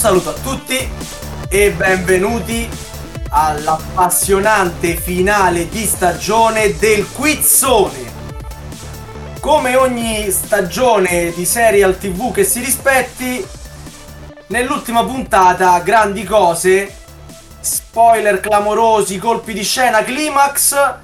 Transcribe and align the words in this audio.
saluto 0.00 0.30
a 0.30 0.32
tutti 0.32 0.90
e 1.50 1.72
benvenuti 1.72 2.66
all'appassionante 3.28 4.94
finale 4.94 5.68
di 5.68 5.84
stagione 5.84 6.74
del 6.78 7.06
Quizzone. 7.12 8.10
Come 9.40 9.76
ogni 9.76 10.30
stagione 10.30 11.34
di 11.34 11.44
serial 11.44 11.98
TV 11.98 12.32
che 12.32 12.44
si 12.44 12.60
rispetti, 12.60 13.46
nell'ultima 14.46 15.04
puntata 15.04 15.78
grandi 15.80 16.24
cose, 16.24 16.90
spoiler 17.60 18.40
clamorosi, 18.40 19.18
colpi 19.18 19.52
di 19.52 19.62
scena, 19.62 20.02
climax 20.02 20.94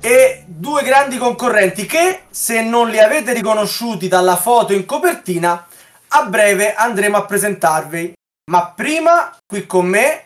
e 0.00 0.44
due 0.46 0.82
grandi 0.82 1.18
concorrenti 1.18 1.84
che, 1.84 2.22
se 2.30 2.62
non 2.62 2.88
li 2.88 3.00
avete 3.00 3.34
riconosciuti 3.34 4.08
dalla 4.08 4.36
foto 4.36 4.72
in 4.72 4.86
copertina, 4.86 5.66
a 6.08 6.24
breve 6.24 6.72
andremo 6.72 7.18
a 7.18 7.26
presentarvi. 7.26 8.14
Ma 8.50 8.66
prima, 8.66 9.36
qui 9.46 9.64
con 9.64 9.86
me, 9.86 10.24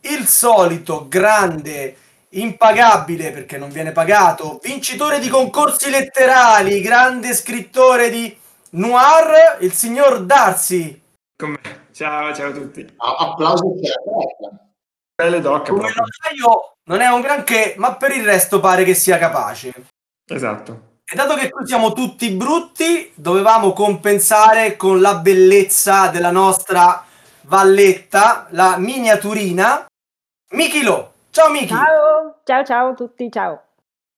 il 0.00 0.26
solito 0.26 1.06
grande, 1.06 1.96
impagabile 2.30 3.30
perché 3.30 3.58
non 3.58 3.68
viene 3.68 3.92
pagato, 3.92 4.58
vincitore 4.62 5.18
di 5.18 5.28
concorsi 5.28 5.90
letterali, 5.90 6.80
grande 6.80 7.34
scrittore 7.34 8.08
di 8.08 8.34
noir, 8.70 9.58
il 9.60 9.74
signor 9.74 10.24
Darcy. 10.24 10.98
Come? 11.36 11.58
Ciao, 11.92 12.34
ciao 12.34 12.48
a 12.48 12.52
tutti. 12.52 12.90
Applauso 12.96 13.74
Belle 15.14 15.40
doc. 15.40 15.68
Come 15.68 15.92
notaio 15.94 16.76
non 16.84 17.02
è 17.02 17.08
un 17.08 17.20
granché, 17.20 17.74
ma 17.76 17.96
per 17.96 18.12
il 18.12 18.24
resto 18.24 18.60
pare 18.60 18.84
che 18.84 18.94
sia 18.94 19.18
capace. 19.18 19.72
Esatto. 20.26 21.00
E 21.04 21.14
dato 21.14 21.34
che 21.34 21.50
qui 21.50 21.66
siamo 21.66 21.92
tutti 21.92 22.30
brutti, 22.30 23.12
dovevamo 23.14 23.74
compensare 23.74 24.76
con 24.76 25.02
la 25.02 25.16
bellezza 25.16 26.08
della 26.08 26.30
nostra 26.30 27.02
valletta, 27.48 28.46
la 28.50 28.76
miniaturina, 28.76 29.86
Miki 30.50 30.82
Lo. 30.82 31.12
Ciao 31.30 31.50
Miki! 31.50 31.68
Ciao, 31.68 32.40
ciao, 32.44 32.64
ciao 32.64 32.88
a 32.90 32.94
tutti, 32.94 33.30
ciao. 33.32 33.62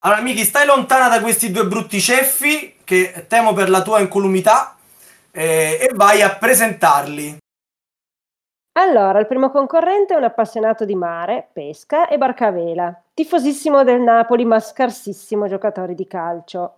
Allora 0.00 0.20
Miki, 0.20 0.45
stai 0.45 0.67
lontana 0.67 1.09
da 1.09 1.20
questi 1.20 1.50
due 1.53 1.67
brutti 1.67 2.00
ceffi, 2.00 2.78
che 2.83 3.27
temo 3.28 3.53
per 3.53 3.70
la 3.70 3.83
tua 3.83 4.00
incolumità, 4.00 4.77
eh, 5.31 5.78
e 5.81 5.91
vai 5.95 6.22
a 6.22 6.34
presentarli. 6.34 7.39
Allora, 8.72 9.20
il 9.20 9.27
primo 9.27 9.50
concorrente 9.50 10.15
è 10.15 10.17
un 10.17 10.25
appassionato 10.25 10.84
di 10.84 10.94
mare, 10.94 11.50
pesca 11.53 12.09
e 12.09 12.19
barca 12.19 12.47
a 12.47 12.50
vela, 12.50 13.03
tifosissimo 13.15 13.84
del 13.84 14.00
Napoli 14.00 14.44
ma 14.44 14.59
scarsissimo 14.59 15.47
giocatore 15.47 15.94
di 15.94 16.06
calcio. 16.06 16.77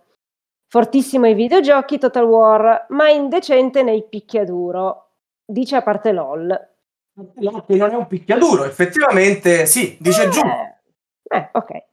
Fortissimo 0.67 1.25
ai 1.25 1.35
videogiochi 1.35 1.99
Total 1.99 2.25
War, 2.25 2.87
ma 2.89 3.09
indecente 3.09 3.83
nei 3.83 4.03
picchiaduro. 4.03 5.12
Dice 5.53 5.75
a 5.75 5.81
parte 5.83 6.11
LOL. 6.11 6.69
Che 7.67 7.75
non 7.75 7.91
è 7.91 7.95
un 7.95 8.07
picchiaduro, 8.07 8.65
effettivamente 8.65 9.67
sì, 9.67 9.95
dice 9.99 10.23
eh, 10.23 10.29
giù. 10.29 10.41
Eh, 10.41 11.49
ok. 11.51 11.83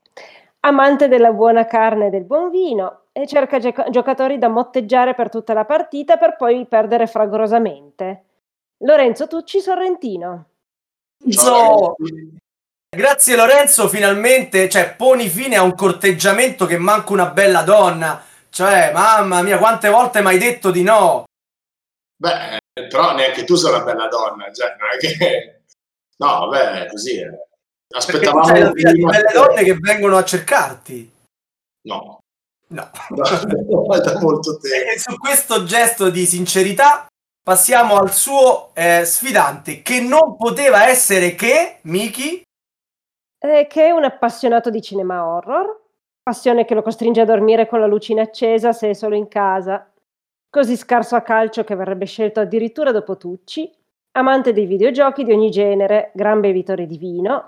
Amante 0.61 1.07
della 1.07 1.31
buona 1.31 1.65
carne 1.65 2.07
e 2.07 2.09
del 2.09 2.23
buon 2.23 2.49
vino 2.49 3.03
e 3.11 3.27
cerca 3.27 3.59
gioca- 3.59 3.87
giocatori 3.91 4.39
da 4.39 4.47
motteggiare 4.47 5.13
per 5.13 5.29
tutta 5.29 5.53
la 5.53 5.65
partita 5.65 6.17
per 6.17 6.37
poi 6.37 6.65
perdere 6.65 7.05
fragorosamente. 7.05 8.23
Lorenzo 8.79 9.27
Tucci 9.27 9.59
Sorrentino. 9.59 10.45
So- 11.29 11.95
Grazie 12.89 13.35
Lorenzo, 13.35 13.87
finalmente, 13.87 14.67
cioè, 14.69 14.95
poni 14.95 15.29
fine 15.29 15.55
a 15.55 15.61
un 15.61 15.75
corteggiamento 15.75 16.65
che 16.65 16.79
manca 16.79 17.13
una 17.13 17.29
bella 17.29 17.61
donna. 17.61 18.23
Cioè, 18.49 18.91
mamma 18.91 19.43
mia, 19.43 19.59
quante 19.59 19.87
volte 19.87 20.21
mi 20.21 20.29
hai 20.29 20.39
detto 20.39 20.71
di 20.71 20.81
no? 20.81 21.25
Beh, 22.17 22.59
però 22.73 23.13
neanche 23.15 23.43
tu 23.43 23.55
sei 23.55 23.73
una 23.73 23.83
bella 23.83 24.07
donna, 24.07 24.51
cioè, 24.51 24.75
non 24.79 24.89
è 24.93 24.97
che... 24.97 25.55
No, 26.21 26.45
vabbè, 26.47 26.87
così. 26.87 27.15
Perché 27.17 27.47
tu 27.89 27.97
Aspettavamo 27.97 28.43
sei 28.45 28.59
la 28.61 28.67
un 28.67 28.73
figlia 28.75 28.91
di 28.91 28.95
prima- 29.01 29.11
belle 29.11 29.31
donne 29.33 29.63
che 29.63 29.73
vengono 29.79 30.17
a 30.17 30.23
cercarti. 30.23 31.11
No, 31.87 32.19
No. 32.67 32.89
no, 33.09 33.97
da 33.99 34.19
molto 34.21 34.57
tempo. 34.61 34.91
E 34.93 34.99
su 34.99 35.17
questo 35.17 35.63
gesto 35.63 36.09
di 36.11 36.25
sincerità 36.27 37.07
passiamo 37.43 37.97
al 37.97 38.11
suo 38.13 38.69
eh, 38.75 39.03
sfidante, 39.03 39.81
che 39.81 39.99
non 39.99 40.37
poteva 40.37 40.87
essere 40.87 41.33
che 41.35 41.79
Miki. 41.81 42.43
eh, 43.39 43.67
che 43.67 43.85
è 43.87 43.89
un 43.91 44.03
appassionato 44.03 44.69
di 44.69 44.79
cinema 44.81 45.25
horror, 45.25 45.81
passione 46.21 46.63
che 46.65 46.75
lo 46.75 46.83
costringe 46.83 47.19
a 47.21 47.25
dormire 47.25 47.67
con 47.67 47.79
la 47.79 47.87
luce 47.87 48.11
inaccesa 48.13 48.71
se 48.73 48.91
è 48.91 48.93
solo 48.93 49.15
in 49.15 49.27
casa, 49.27 49.90
così 50.51 50.75
scarso 50.75 51.15
a 51.15 51.21
calcio 51.21 51.63
che 51.63 51.75
verrebbe 51.75 52.05
scelto 52.05 52.41
addirittura 52.41 52.91
dopo 52.91 53.17
Tucci, 53.17 53.71
amante 54.17 54.51
dei 54.51 54.65
videogiochi 54.65 55.23
di 55.23 55.31
ogni 55.31 55.49
genere, 55.49 56.11
gran 56.13 56.41
bevitore 56.41 56.85
di 56.85 56.97
vino, 56.97 57.45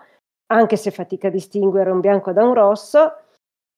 anche 0.48 0.78
se 0.78 0.90
fatica 0.90 1.28
a 1.28 1.32
distinguere 1.32 1.92
un 1.92 2.00
bianco 2.00 2.32
da 2.32 2.44
un 2.46 2.54
rosso, 2.54 3.18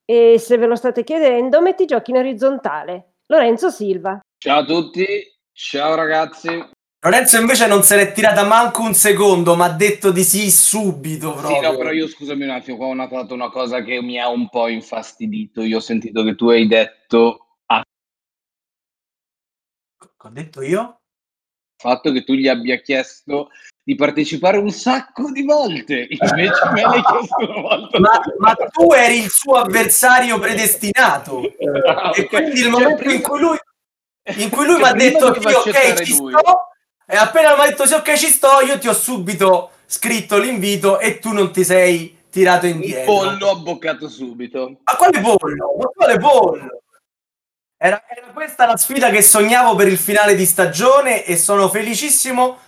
e 0.06 0.38
se 0.38 0.58
ve 0.58 0.68
lo 0.68 0.76
state 0.76 1.04
chiedendo, 1.04 1.62
metti 1.62 1.84
i 1.84 1.88
giochi 1.88 2.12
in 2.12 2.18
orizzontale. 2.18 3.14
Lorenzo 3.26 3.72
Silva. 3.72 4.20
Ciao 4.38 4.60
a 4.60 4.66
tutti, 4.66 5.06
ciao 5.52 5.96
ragazzi. 5.96 6.74
Lorenzo 7.00 7.40
invece 7.40 7.66
non 7.68 7.82
se 7.82 7.96
l'è 7.96 8.12
tirata 8.12 8.44
manco 8.44 8.84
un 8.84 8.94
secondo, 8.94 9.56
ma 9.56 9.66
ha 9.66 9.72
detto 9.72 10.12
di 10.12 10.24
sì 10.24 10.52
subito 10.52 11.36
Sì, 11.36 11.42
proprio. 11.42 11.72
no, 11.72 11.78
però 11.78 11.92
io 11.92 12.08
scusami 12.08 12.44
un 12.44 12.52
attimo, 12.52 12.78
qua 12.78 12.88
ho 12.88 12.94
notato 12.94 13.34
una 13.34 13.50
cosa 13.50 13.82
che 13.82 14.02
mi 14.02 14.20
ha 14.20 14.30
un 14.30 14.50
po' 14.50 14.68
infastidito. 14.68 15.62
Io 15.62 15.78
ho 15.78 15.82
sentito 15.82 16.24
che 16.24 16.36
tu 16.36 16.50
hai 16.50 16.68
detto 16.68 17.45
Ho 20.26 20.30
detto 20.30 20.62
io? 20.64 21.00
fatto 21.78 22.12
che 22.12 22.24
tu 22.24 22.34
gli 22.34 22.48
abbia 22.48 22.78
chiesto 22.78 23.50
di 23.84 23.94
partecipare 23.96 24.58
un 24.58 24.72
sacco 24.72 25.30
di 25.32 25.44
volte, 25.44 26.08
invece 26.20 26.70
me 26.72 26.82
l'hai 26.82 27.04
chiesto 27.04 27.36
una 27.38 27.62
volta. 27.62 28.00
Ma, 28.00 28.22
ma 28.40 28.56
tu 28.56 28.92
eri 28.94 29.20
il 29.20 29.30
suo 29.30 29.54
avversario 29.56 30.40
predestinato. 30.40 31.42
Ah, 31.86 32.12
E 32.16 32.26
quindi 32.26 32.62
il 32.62 32.62
Cioè, 32.62 32.70
momento 32.72 33.04
in 33.04 33.22
prima- 33.22 33.28
cui 33.28 33.40
lui, 33.40 33.58
in 34.38 34.50
cui 34.50 34.66
lui 34.66 34.76
cioè, 34.80 34.84
mi 34.84 34.90
ha 34.90 34.94
detto 34.94 35.40
sì, 35.40 35.54
ok, 35.70 36.02
ci 36.04 36.18
lui. 36.18 36.34
sto, 36.34 36.68
e 37.06 37.16
appena 37.16 37.56
mi 37.56 37.62
ha 37.62 37.66
detto 37.68 37.86
sì, 37.86 37.94
ok, 37.94 38.14
ci 38.16 38.28
sto, 38.28 38.62
io 38.66 38.80
ti 38.80 38.88
ho 38.88 38.94
subito 38.94 39.70
scritto 39.86 40.40
l'invito 40.40 41.00
e 41.00 41.20
tu 41.20 41.32
non 41.34 41.52
ti 41.52 41.64
sei 41.64 42.18
tirato 42.32 42.66
Il 42.66 42.74
indietro. 42.76 43.14
pollo 43.14 43.50
ha 43.52 43.56
boccato 43.56 44.10
subito. 44.10 44.78
Ma 44.84 44.96
quale 44.96 45.22
pollo? 45.22 45.76
Ma 45.78 45.86
quale 45.94 46.18
pollo? 46.18 46.82
Era, 47.78 48.04
era 48.08 48.28
questa 48.34 48.66
la 48.66 48.78
sfida 48.78 49.10
che 49.10 49.22
sognavo 49.22 49.76
per 49.76 49.88
il 49.88 49.98
finale 49.98 50.36
di 50.36 50.46
stagione 50.46 51.26
e 51.26 51.38
sono 51.38 51.70
felicissimo 51.70 52.60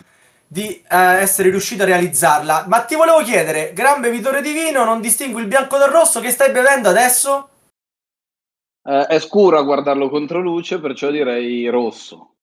di 0.45 0.81
eh, 0.89 0.97
essere 0.97 1.49
riuscito 1.49 1.83
a 1.83 1.87
realizzarla. 1.87 2.65
Ma 2.67 2.81
ti 2.81 2.95
volevo 2.95 3.21
chiedere, 3.23 3.73
gran 3.73 4.01
bevitore 4.01 4.41
di 4.41 4.51
vino, 4.51 4.83
non 4.83 5.01
distingui 5.01 5.41
il 5.41 5.47
bianco 5.47 5.77
dal 5.77 5.91
rosso, 5.91 6.19
che 6.19 6.31
stai 6.31 6.51
bevendo 6.51 6.89
adesso? 6.89 7.49
Eh, 8.83 9.05
è 9.07 9.19
scuro 9.19 9.57
a 9.57 9.63
guardarlo 9.63 10.09
contro 10.09 10.39
luce, 10.39 10.79
perciò 10.79 11.09
direi 11.09 11.67
rosso. 11.67 12.35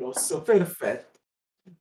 Rosso, 0.00 0.42
perfetto. 0.42 1.18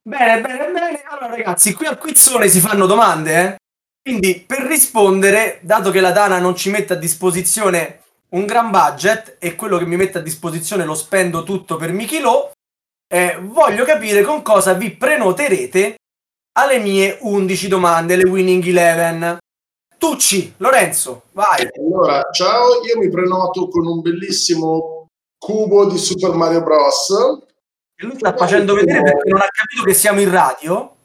Bene, 0.02 0.42
bene, 0.42 0.72
bene. 0.72 1.02
Allora 1.10 1.28
ragazzi, 1.28 1.74
qui 1.74 1.86
al 1.86 1.98
quizzone 1.98 2.48
si 2.50 2.60
fanno 2.60 2.86
domande, 2.86 3.40
eh? 3.40 3.56
Quindi 4.02 4.44
per 4.46 4.62
rispondere, 4.62 5.60
dato 5.62 5.92
che 5.92 6.00
la 6.00 6.12
Dana 6.12 6.40
non 6.40 6.56
ci 6.56 6.70
mette 6.70 6.94
a 6.94 6.98
disposizione 6.98 8.04
un 8.30 8.46
gran 8.46 8.70
budget 8.72 9.38
e 9.40 9.56
quello 9.56 9.78
che 9.78 9.86
mi 9.86 9.96
mette 9.96 10.18
a 10.18 10.22
disposizione 10.22 10.84
lo 10.86 10.94
spendo 10.96 11.44
tutto 11.44 11.76
per 11.78 11.92
Michilo, 11.92 12.52
eh, 13.08 13.38
voglio 13.42 13.86
capire 13.86 14.22
con 14.24 14.42
cosa 14.42 14.74
vi 14.74 14.92
prenoterete 14.92 15.96
alle 16.58 16.80
mie 16.80 17.18
11 17.22 17.68
domande, 17.68 18.16
le 18.16 18.28
Winning 18.28 18.66
Eleven. 18.66 19.38
Tucci, 19.98 20.54
Lorenzo, 20.58 21.24
vai. 21.32 21.68
Allora, 21.78 22.22
ciao, 22.32 22.84
io 22.84 22.98
mi 23.00 23.10
prenoto 23.10 23.68
con 23.70 23.86
un 23.88 24.02
bellissimo 24.02 25.08
cubo 25.40 25.86
di 25.86 25.98
Super 25.98 26.32
Mario 26.32 26.62
Bros. 26.64 27.10
E 28.00 28.06
lui 28.06 28.16
sta 28.18 28.36
facendo 28.36 28.76
vedere 28.76 29.02
perché 29.02 29.30
non 29.30 29.40
ha 29.42 29.48
capito 29.48 29.84
che 29.84 29.94
siamo 29.94 30.20
in 30.22 30.30
radio. 30.30 30.96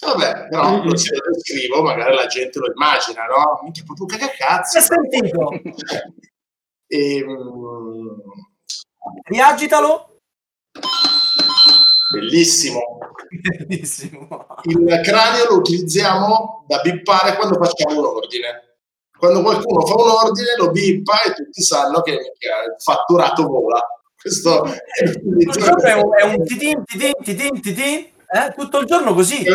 Vabbè, 0.00 0.48
però 0.48 0.82
Mm. 0.84 0.90
se 0.94 1.14
lo 1.14 1.38
scrivo, 1.40 1.82
magari 1.82 2.14
la 2.14 2.26
gente 2.26 2.58
lo 2.58 2.72
immagina, 2.72 3.24
no? 3.26 3.60
Minchia, 3.62 3.84
proprio 3.84 4.08
Si 4.08 4.16
cagacazzo. 4.18 4.78
è 4.78 4.80
sentito? 4.80 5.48
Ehm, 6.92 8.22
Riagitalo. 9.24 10.18
bellissimo. 12.12 12.98
Bellissimo. 13.66 14.46
Il 14.64 15.00
cranio 15.02 15.46
lo 15.48 15.56
utilizziamo 15.56 16.66
da 16.68 16.80
bippare 16.82 17.36
quando 17.36 17.58
facciamo 17.62 17.98
un 17.98 18.04
ordine. 18.04 18.76
Quando 19.18 19.40
qualcuno 19.40 19.86
fa 19.86 19.94
un 19.94 20.10
ordine 20.10 20.56
lo 20.58 20.70
bippa 20.70 21.22
e 21.22 21.32
tutti 21.32 21.62
sanno 21.62 22.02
che 22.02 22.10
il 22.12 22.74
fatturato 22.76 23.46
vola. 23.46 23.80
Questo 24.20 24.64
è 24.64 25.10
Tutto 25.12 25.38
il 25.38 25.50
giorno 25.50 25.82
è 25.82 25.94
un, 25.94 26.14
è 26.14 26.22
un 26.24 26.44
titin, 26.44 26.84
titin, 26.84 27.12
titin, 27.22 27.60
titin, 27.60 28.10
eh? 28.28 28.52
tutto 28.54 28.78
il 28.80 28.86
giorno 28.86 29.14
così. 29.14 29.42
Eh, 29.44 29.54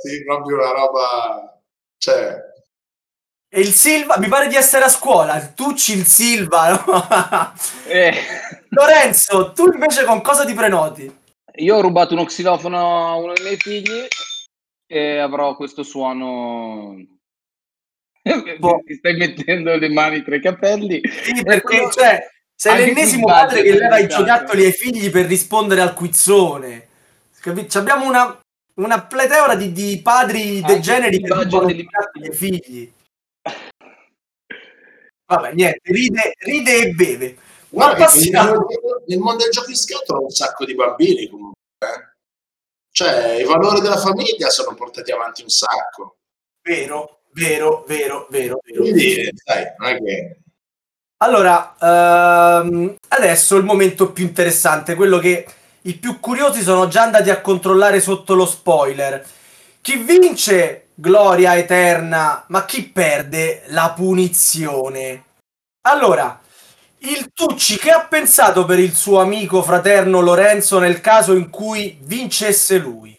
sì, 0.00 0.24
proprio 0.24 0.56
una 0.56 0.70
roba... 0.70 1.60
Cioè, 1.98 2.47
E 3.50 3.60
il 3.60 3.72
Silva, 3.72 4.18
mi 4.18 4.28
pare 4.28 4.46
di 4.46 4.56
essere 4.56 4.84
a 4.84 4.88
scuola, 4.88 5.40
Tucci, 5.54 5.96
il 5.96 6.04
Silva. 6.04 6.70
no? 6.70 7.54
Eh, 7.88 8.12
Lorenzo, 8.68 9.52
tu 9.52 9.72
invece 9.72 10.04
con 10.04 10.20
cosa 10.20 10.44
ti 10.44 10.52
prenoti? 10.52 11.10
Io 11.56 11.76
ho 11.76 11.80
rubato 11.80 12.12
uno 12.12 12.24
xilofono 12.24 13.08
a 13.08 13.14
uno 13.14 13.32
dei 13.32 13.44
miei 13.44 13.56
figli 13.56 14.06
e 14.86 15.18
avrò 15.18 15.56
questo 15.56 15.82
suono. 15.82 16.94
Boh. 18.58 18.82
Ti 18.84 18.94
stai 18.94 19.16
mettendo 19.16 19.74
le 19.76 19.88
mani 19.88 20.22
tra 20.22 20.36
i 20.36 20.42
capelli. 20.42 21.00
Sì, 21.02 21.42
perché 21.42 21.88
cioè, 21.90 22.28
sei 22.54 22.84
l'ennesimo 22.84 23.24
padre 23.24 23.62
che 23.62 23.78
leva 23.78 23.98
i 23.98 24.06
giocattoli 24.06 24.66
ai 24.66 24.72
figli 24.72 25.10
per 25.10 25.24
rispondere 25.24 25.80
al 25.80 25.94
quizzone. 25.94 26.86
Capi- 27.40 27.66
Abbiamo 27.78 28.06
una, 28.06 28.38
una 28.74 29.02
pletora 29.02 29.54
di, 29.54 29.72
di 29.72 30.00
padri 30.02 30.60
degeneri 30.60 31.22
che 31.22 31.28
rubano 31.32 31.70
i 31.70 31.76
giocattoli 31.76 32.26
ai 32.26 32.34
figli. 32.34 32.92
Vabbè, 35.28 35.52
niente, 35.52 35.80
ride, 35.84 36.32
ride 36.38 36.76
e 36.78 36.90
beve. 36.92 37.36
Guarda 37.68 38.10
nel, 38.14 38.64
nel 39.06 39.18
mondo 39.18 39.42
del 39.42 39.52
giochi 39.52 39.76
scatola 39.76 40.20
un 40.20 40.30
sacco 40.30 40.64
di 40.64 40.74
bambini 40.74 41.28
comunque. 41.28 41.60
eh. 41.80 42.16
Cioè, 42.90 43.34
i 43.34 43.44
valori 43.44 43.80
della 43.80 43.98
famiglia 43.98 44.48
sono 44.48 44.74
portati 44.74 45.12
avanti 45.12 45.42
un 45.42 45.50
sacco. 45.50 46.16
Vero, 46.62 47.20
vero, 47.32 47.84
vero, 47.86 48.26
vero, 48.30 48.58
vero. 48.64 48.80
Quindi, 48.80 49.30
sai, 49.44 49.66
non 49.76 49.88
è 49.88 50.02
che... 50.02 50.38
Allora, 51.18 51.76
ehm, 51.78 52.96
adesso 53.08 53.56
il 53.56 53.64
momento 53.64 54.12
più 54.12 54.24
interessante, 54.24 54.94
quello 54.94 55.18
che 55.18 55.46
i 55.82 55.94
più 55.94 56.20
curiosi 56.20 56.62
sono 56.62 56.88
già 56.88 57.02
andati 57.02 57.28
a 57.28 57.42
controllare 57.42 58.00
sotto 58.00 58.34
lo 58.34 58.46
spoiler. 58.46 59.26
Chi 59.82 59.96
vince 59.98 60.87
gloria 61.00 61.56
eterna, 61.56 62.44
ma 62.48 62.64
chi 62.64 62.88
perde 62.90 63.62
la 63.68 63.92
punizione. 63.94 65.24
Allora, 65.82 66.40
il 66.98 67.30
Tucci 67.32 67.78
che 67.78 67.90
ha 67.90 68.04
pensato 68.04 68.64
per 68.64 68.80
il 68.80 68.92
suo 68.92 69.20
amico 69.20 69.62
fraterno 69.62 70.20
Lorenzo 70.20 70.80
nel 70.80 71.00
caso 71.00 71.34
in 71.34 71.50
cui 71.50 71.96
vincesse 72.02 72.78
lui? 72.78 73.16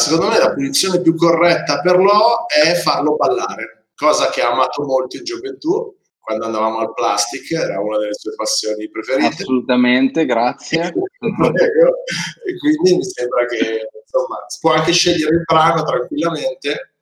Secondo 0.00 0.28
me 0.28 0.38
la 0.38 0.52
punizione 0.52 1.00
più 1.00 1.16
corretta 1.16 1.80
per 1.80 1.96
Lo 1.96 2.46
è 2.46 2.74
farlo 2.74 3.16
ballare, 3.16 3.88
cosa 3.96 4.28
che 4.28 4.42
ha 4.42 4.52
amato 4.52 4.84
molto 4.84 5.16
in 5.16 5.24
gioventù, 5.24 5.95
quando 6.26 6.46
andavamo 6.46 6.78
al 6.78 6.92
plastic, 6.92 7.52
era 7.52 7.78
una 7.80 7.98
delle 7.98 8.14
sue 8.14 8.34
passioni 8.34 8.90
preferite. 8.90 9.42
Assolutamente, 9.42 10.26
grazie. 10.26 10.86
E 10.88 12.58
quindi 12.58 12.96
mi 12.96 13.04
sembra 13.04 13.46
che 13.46 13.88
insomma 14.02 14.44
si 14.48 14.58
può 14.60 14.72
anche 14.72 14.90
scegliere 14.90 15.36
il 15.36 15.44
brano 15.44 15.84
tranquillamente. 15.84 16.94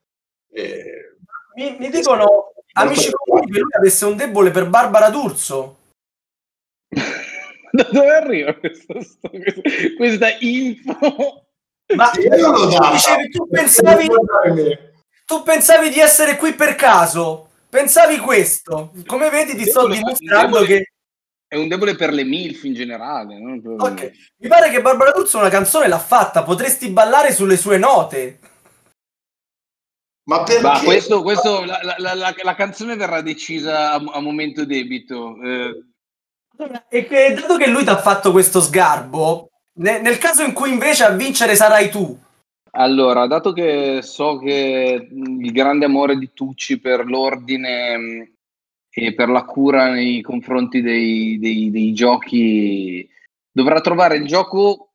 E... 0.51 1.17
Mi, 1.55 1.75
mi 1.79 1.89
dicono 1.89 2.53
amici 2.75 3.11
comuni 3.13 3.51
che 3.51 3.61
lui 3.61 3.73
avesse 3.75 4.05
un 4.05 4.15
debole 4.15 4.51
per 4.51 4.69
Barbara 4.69 5.09
D'Urso. 5.09 5.79
Da 7.75 7.89
dove 7.91 8.09
arriva 8.09 8.55
questa, 8.55 8.95
questa, 8.95 9.63
questa 9.97 10.37
info? 10.39 11.47
Ma 11.97 12.13
Sì, 12.13 12.21
io 12.21 12.69
data. 12.69 12.91
dicevi, 12.93 13.31
tu 13.31 13.49
pensavi, 13.49 14.07
tu 15.25 15.43
pensavi 15.43 15.89
di 15.91 15.99
essere 15.99 16.37
qui 16.37 16.53
per 16.53 16.77
caso? 16.77 17.49
Pensavi 17.79 18.19
questo? 18.19 18.93
Come 19.05 19.31
vedi, 19.31 19.57
ti 19.57 19.65
sto 19.69 19.89
dimostrando 19.89 20.61
debole- 20.61 20.67
che. 20.67 20.93
È 21.49 21.57
un 21.57 21.67
debole 21.67 21.97
per 21.97 22.13
le 22.13 22.23
MILF 22.23 22.63
in 22.63 22.73
generale. 22.75 23.41
non 23.41 23.61
per- 23.61 23.73
Ok, 23.81 24.11
mi 24.39 24.49
pare 24.49 24.71
che 24.71 24.81
Barbara 24.81 25.11
D'Urso 25.11 25.39
una 25.39 25.49
canzone 25.49 25.89
l'ha 25.89 25.99
fatta. 25.99 26.45
Potresti 26.45 26.91
ballare 26.91 27.33
sulle 27.33 27.57
sue 27.57 27.77
note. 27.77 28.39
Ma 30.29 30.45
perché? 30.45 30.63
Ma 30.63 30.81
questo, 30.85 31.23
questo 31.23 31.65
la, 31.65 31.81
la- 31.83 31.97
la- 31.99 32.15
la- 32.15 32.35
la 32.41 32.55
canzone 32.55 32.95
verrà 32.95 33.21
decisa 33.23 33.91
a, 33.91 33.95
a 33.97 34.21
momento 34.21 34.65
debito. 34.65 35.35
eh, 35.43 35.85
E 36.91 37.07
che, 37.07 37.35
dato 37.35 37.57
che 37.57 37.67
lui 37.67 37.83
ti 37.83 37.89
ha 37.91 37.99
fatto 38.01 38.31
questo 38.31 38.61
sgarbo, 38.61 39.49
ne- 39.81 39.99
nel 40.01 40.19
caso 40.19 40.45
in 40.45 40.53
cui 40.53 40.71
invece 40.71 41.03
a 41.03 41.11
vincere 41.11 41.57
sarai 41.57 41.91
tu, 41.91 42.17
Allora, 42.77 43.29
dato 43.29 43.53
che 43.53 44.01
so 44.03 44.39
che 44.39 45.09
il 45.09 45.53
grande 45.53 45.85
amore 45.85 46.19
di 46.19 46.33
Tucci 46.33 46.81
per 46.81 47.05
l'ordine 47.07 48.35
e 48.91 49.15
per 49.15 49.29
la 49.29 49.45
cura 49.45 49.93
nei 49.93 50.21
confronti 50.23 50.81
dei, 50.81 51.39
dei- 51.39 51.71
dei 51.71 51.93
giochi 51.93 53.09
dovrà 53.53 53.81
trovare 53.81 54.17
il 54.17 54.27
gioco 54.27 54.95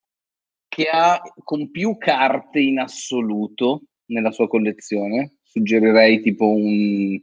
che 0.68 0.90
ha 0.92 1.22
con 1.42 1.72
più 1.72 1.98
carte 1.98 2.60
in 2.60 2.80
assoluto 2.80 3.84
nella 4.08 4.32
sua 4.32 4.50
collezione. 4.50 5.38
Suggerirei 5.42 6.20
tipo 6.20 6.50
un, 6.50 7.18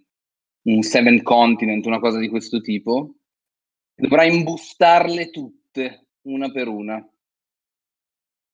un 0.63 0.83
Seven 0.83 1.23
Continent, 1.23 1.85
una 1.85 2.01
cosa 2.01 2.19
di 2.19 2.29
questo 2.29 2.63
tipo. 2.63 3.17
Dovrà 3.95 4.25
imbustarle 4.25 5.29
tutte, 5.29 6.07
una 6.23 6.51
per 6.51 6.69
una. 6.69 7.07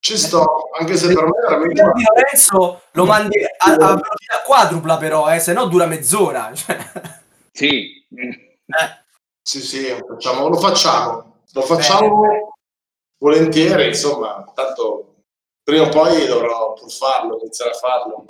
Ci 0.05 0.17
sto, 0.17 0.69
anche 0.77 0.97
se 0.97 1.13
per 1.13 1.23
me 1.23 1.29
è 1.29 1.41
veramente 1.47 1.81
Lorenzo 1.81 2.81
lo 2.91 3.05
mandi 3.05 3.41
a, 3.41 3.71
a 3.71 3.77
velocità 3.77 4.41
quadrupla, 4.45 4.97
però, 4.97 5.33
eh, 5.33 5.39
se 5.39 5.53
no 5.53 5.67
dura 5.67 5.85
mezz'ora. 5.85 6.51
Cioè, 6.53 6.77
Sì, 7.53 8.05
eh. 8.09 9.03
Sì, 9.41 9.61
sì, 9.61 9.85
facciamo- 10.05 10.49
lo 10.49 10.57
facciamo. 10.57 11.43
Lo 11.53 11.61
facciamo 11.61 12.53
volentieri, 13.17 13.87
insomma, 13.87 14.43
tanto 14.53 15.21
prima 15.63 15.85
o 15.85 15.89
poi 15.89 16.25
dovrò 16.25 16.73
pur 16.73 16.91
farlo, 16.91 17.39
iniziare 17.39 17.71
a 17.71 17.75
farlo. 17.75 18.25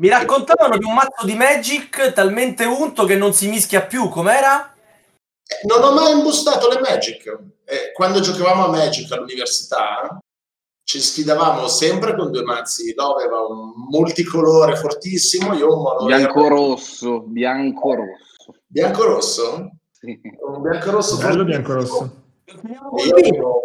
Mi 0.00 0.08
raccontavano 0.10 0.78
di 0.78 0.84
un 0.84 0.94
mazzo 0.94 1.24
di 1.26 1.34
Magic 1.34 2.12
talmente 2.12 2.64
unto 2.66 3.04
che 3.04 3.16
non 3.16 3.32
si 3.32 3.48
mischia 3.48 3.82
più, 3.82 4.08
com'era? 4.08 4.72
Non 5.64 5.82
ho 5.82 5.92
mai 5.92 6.12
imbustato 6.12 6.68
le 6.68 6.78
Magic. 6.78 7.26
Eh, 7.64 7.90
quando 7.92 8.20
giocavamo 8.20 8.66
a 8.66 8.68
Magic 8.68 9.10
all'università 9.10 10.21
ci 10.84 11.00
sfidavamo 11.00 11.68
sempre 11.68 12.16
con 12.16 12.30
due 12.30 12.42
mazzi. 12.42 12.92
Lo 12.94 13.14
aveva 13.14 13.46
un 13.46 13.72
multicolore 13.88 14.76
fortissimo, 14.76 15.54
io 15.54 15.76
un 15.76 15.82
mono 15.82 16.06
bianco-rosso, 16.06 17.20
bianco-rosso. 17.22 18.54
Bianco-rosso? 18.66 19.70
Sì. 19.90 20.20
Un 20.46 20.62
bianco-rosso 20.62 21.16
Bello 21.18 21.44
fortissimo. 21.44 21.44
bianco-rosso. 21.44 22.22
E 22.44 23.06
io 23.06 23.14
avevo 23.16 23.62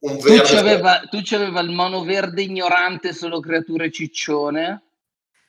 un 0.00 0.18
Tu 0.18 0.24
verde. 0.28 0.42
c'aveva, 0.42 1.00
tu 1.10 1.20
c'aveva 1.22 1.60
il 1.60 1.70
mono 1.70 2.04
verde 2.04 2.42
ignorante, 2.42 3.12
solo 3.12 3.40
creature 3.40 3.90
ciccione, 3.90 4.82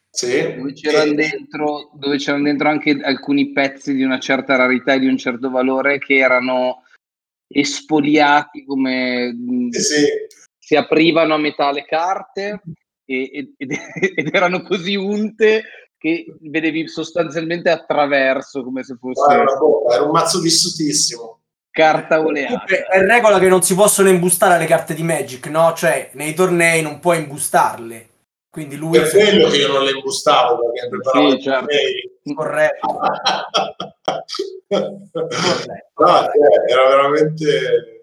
Sì. 0.10 0.56
dove 0.56 0.74
c'erano 0.74 1.12
E- 1.12 1.16
dentro, 1.16 1.92
dove 1.94 2.18
c'erano 2.18 2.44
dentro 2.44 2.70
anche 2.70 2.98
alcuni 3.04 3.52
pezzi 3.52 3.94
di 3.94 4.04
una 4.04 4.20
certa 4.20 4.56
rarità 4.56 4.94
e 4.94 5.00
di 5.00 5.08
un 5.08 5.18
certo 5.18 5.50
valore 5.52 6.00
che 6.00 6.16
erano 6.16 6.84
espoliati 7.48 8.64
come 8.66 9.36
Sì, 9.72 9.82
sì. 9.82 10.06
Si 10.70 10.76
aprivano 10.76 11.34
a 11.34 11.38
metà 11.40 11.72
le 11.72 11.84
carte 11.84 12.62
e- 13.04 13.54
ed, 13.58 13.72
ed 14.16 14.30
erano 14.32 14.62
così 14.62 14.96
unte 14.96 15.64
che 15.98 16.28
vedevi 16.42 16.88
sostanzialmente 16.88 17.72
attraverso 17.72 18.64
come 18.64 18.84
se 18.84 18.96
fosse 19.00 19.24
Guarda, 19.26 19.42
una 19.42 19.56
bomba, 19.58 19.94
era 19.96 20.04
un 20.04 20.12
mazzo 20.12 20.40
vissutissimo. 20.40 21.40
carta 21.72 22.20
oleata. 22.22 22.66
È 22.66 23.00
regola 23.00 23.40
che 23.40 23.48
non 23.50 23.64
si 23.64 23.74
possono 23.74 24.10
imbustare 24.10 24.60
le 24.60 24.66
carte 24.68 24.94
di 24.94 25.02
Magic, 25.02 25.48
no? 25.48 25.74
Cioè, 25.76 26.12
nei 26.14 26.36
tornei 26.36 26.84
non 26.84 27.00
puoi 27.00 27.18
imbustarle. 27.18 28.08
Quindi 28.52 28.76
lui 28.76 28.92
Per 29.00 29.10
quello 29.10 29.50
che 29.50 29.58
io 29.58 29.68
non 29.74 29.84
le 29.84 29.92
imbustavo 29.92 30.72
perché 30.72 30.88
preparavo 30.90 31.30
Sì, 31.32 31.36
i 31.36 31.42
certo. 31.42 31.66
tornei. 31.66 32.36
corretto. 32.36 33.00
No, 34.70 36.08
cioè, 36.08 36.72
era 36.72 36.88
veramente 36.88 37.99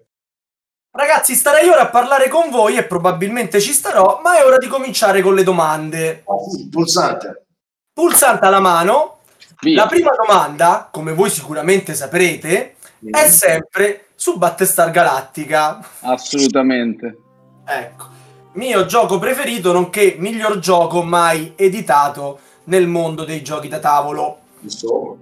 Ragazzi, 0.97 1.35
starei 1.35 1.69
ora 1.69 1.83
a 1.83 1.88
parlare 1.88 2.29
con 2.29 2.49
voi 2.49 2.76
e 2.76 2.85
probabilmente 2.85 3.61
ci 3.61 3.73
starò, 3.73 4.21
ma 4.23 4.38
è 4.38 4.45
ora 4.47 4.57
di 4.57 4.67
cominciare 4.67 5.21
con 5.21 5.35
le 5.35 5.43
domande. 5.43 6.25
Pulsante. 6.71 7.45
Pulsante 7.93 8.47
alla 8.47 8.61
mano. 8.61 9.19
Via. 9.61 9.83
La 9.83 9.87
prima 9.88 10.12
domanda, 10.15 10.88
come 10.91 11.12
voi 11.12 11.29
sicuramente 11.29 11.95
saprete, 11.95 12.76
è 13.11 13.29
sempre 13.29 14.07
su 14.15 14.38
Battlestar 14.38 14.91
Galactica. 14.91 15.87
Assolutamente. 16.00 17.19
Ecco, 17.67 18.07
mio 18.53 18.87
gioco 18.87 19.19
preferito, 19.19 19.73
nonché 19.73 20.17
miglior 20.19 20.59
gioco 20.61 21.03
mai 21.03 21.53
editato 21.57 22.38
nel 22.65 22.87
mondo 22.87 23.25
dei 23.25 23.43
giochi 23.43 23.69
da 23.69 23.81
tavolo. 23.81 24.38
Insomma. 24.61 25.17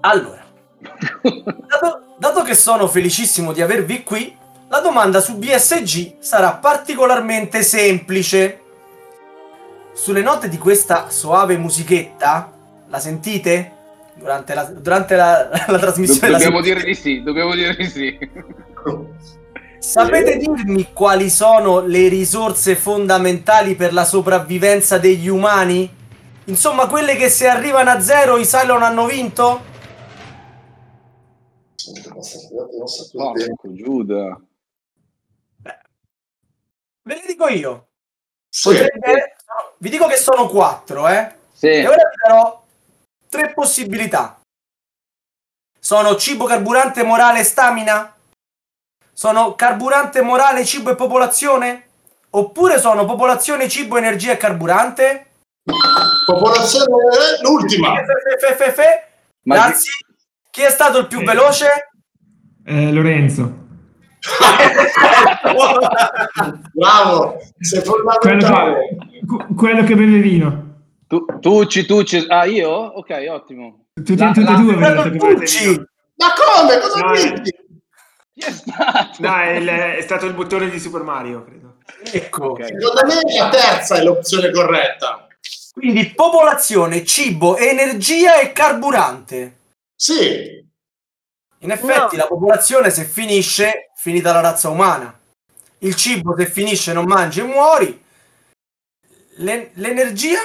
Allora, 0.00 0.42
dato 2.22 2.44
che 2.44 2.54
sono 2.54 2.86
felicissimo 2.86 3.52
di 3.52 3.62
avervi 3.62 4.04
qui, 4.04 4.32
la 4.68 4.78
domanda 4.78 5.20
su 5.20 5.38
BSG 5.38 6.18
sarà 6.20 6.52
particolarmente 6.52 7.64
semplice. 7.64 8.60
Sulle 9.92 10.22
note 10.22 10.48
di 10.48 10.56
questa 10.56 11.10
soave 11.10 11.56
musichetta, 11.56 12.52
la 12.86 13.00
sentite? 13.00 13.72
Durante 14.14 14.54
la, 14.54 14.62
durante 14.66 15.16
la, 15.16 15.50
la 15.66 15.78
trasmissione 15.80 16.30
la 16.30 16.38
dobbiamo 16.38 16.62
sentite? 16.62 16.74
dire 16.76 16.86
di 16.86 16.94
sì, 16.94 17.22
dobbiamo 17.24 17.56
dire 17.56 17.74
di 17.74 17.88
sì. 17.88 18.16
Sapete 19.80 20.36
dirmi 20.36 20.92
quali 20.92 21.28
sono 21.28 21.80
le 21.80 22.06
risorse 22.06 22.76
fondamentali 22.76 23.74
per 23.74 23.92
la 23.92 24.04
sopravvivenza 24.04 24.96
degli 24.96 25.26
umani? 25.26 25.92
Insomma, 26.44 26.86
quelle 26.86 27.16
che 27.16 27.28
se 27.28 27.48
arrivano 27.48 27.90
a 27.90 28.00
zero 28.00 28.36
i 28.36 28.46
Cylon 28.46 28.84
hanno 28.84 29.06
vinto? 29.06 29.70
Porco 33.12 33.72
Giuda. 33.72 34.40
Ve 37.04 37.14
le 37.14 37.24
dico 37.26 37.48
io. 37.48 37.88
Sì. 38.48 38.68
Potrebbe- 38.68 39.34
Vi 39.78 39.88
dico 39.90 40.06
che 40.06 40.16
sono 40.16 40.46
quattro, 40.48 41.08
eh. 41.08 41.34
Sì. 41.52 41.66
E 41.66 41.86
ora 41.86 41.96
vi 42.08 42.16
darò 42.22 42.64
tre 43.28 43.52
possibilità. 43.52 44.40
Sono 45.78 46.16
cibo, 46.16 46.44
carburante, 46.44 47.02
morale 47.02 47.42
stamina? 47.42 48.14
Sono 49.12 49.54
carburante, 49.56 50.22
morale, 50.22 50.64
cibo 50.64 50.90
e 50.90 50.94
popolazione? 50.94 51.88
Oppure 52.30 52.78
sono 52.78 53.04
popolazione, 53.04 53.68
cibo, 53.68 53.96
energia 53.96 54.32
e 54.32 54.36
carburante? 54.36 55.32
Popolazione 56.24 56.86
l'ultima. 57.42 57.96
Fe, 57.96 58.38
fe, 58.38 58.54
fe, 58.54 58.72
fe. 58.72 59.06
Ma 59.42 59.54
Grazie. 59.56 59.92
Chi 60.52 60.60
è 60.60 60.68
stato 60.68 60.98
il 60.98 61.06
più 61.06 61.22
veloce? 61.22 61.66
Eh, 62.66 62.92
Lorenzo. 62.92 63.60
Bravo, 66.74 67.38
sei 67.58 67.82
Quello 67.82 68.10
fondamentale. 68.20 68.88
che, 68.98 69.54
quello 69.56 69.82
che 69.84 69.94
beve 69.94 70.18
vino. 70.18 70.74
Tu, 71.06 71.24
Tucci, 71.40 71.86
Tucci. 71.86 72.26
Ah, 72.28 72.44
io? 72.44 72.68
Ok, 72.70 73.24
ottimo. 73.30 73.86
Tutti, 73.94 74.14
La- 74.16 74.26
tutti 74.26 74.40
e 74.40 74.44
la- 74.44 74.54
due 74.56 74.74
bevete 74.74 75.16
Tucci. 75.18 75.68
vino. 75.68 75.86
Ma 76.16 76.26
come? 76.36 76.78
Cosa 76.80 77.00
No, 77.00 77.12
eh. 77.14 77.32
dici? 77.32 77.54
Chi 78.34 78.40
è 78.46 78.50
stato? 78.50 79.08
No, 79.20 79.36
è, 79.38 79.50
il- 79.56 79.68
è 79.68 80.00
stato 80.02 80.26
il 80.26 80.34
bottone 80.34 80.68
di 80.68 80.78
Super 80.78 81.00
Mario, 81.02 81.44
credo. 81.44 81.76
Ecco. 82.12 82.44
Ok. 82.48 82.66
Secondo 82.66 83.00
me 83.06 83.14
la 83.38 83.48
terza 83.48 83.96
è 83.96 84.02
l'opzione 84.02 84.50
corretta. 84.50 85.26
Quindi 85.72 86.12
popolazione, 86.14 87.06
cibo, 87.06 87.56
energia 87.56 88.38
e 88.38 88.52
carburante. 88.52 89.60
Sì, 90.02 90.60
In 91.58 91.70
effetti 91.70 92.16
No. 92.16 92.22
la 92.22 92.26
popolazione 92.26 92.90
se 92.90 93.04
finisce, 93.04 93.92
finita 93.94 94.32
la 94.32 94.40
razza 94.40 94.68
umana. 94.68 95.16
Il 95.78 95.94
cibo 95.94 96.34
se 96.36 96.46
finisce 96.46 96.92
non 96.92 97.04
mangi 97.04 97.38
e 97.38 97.44
muori. 97.44 98.04
Le- 99.36 99.70
l'energia? 99.74 100.40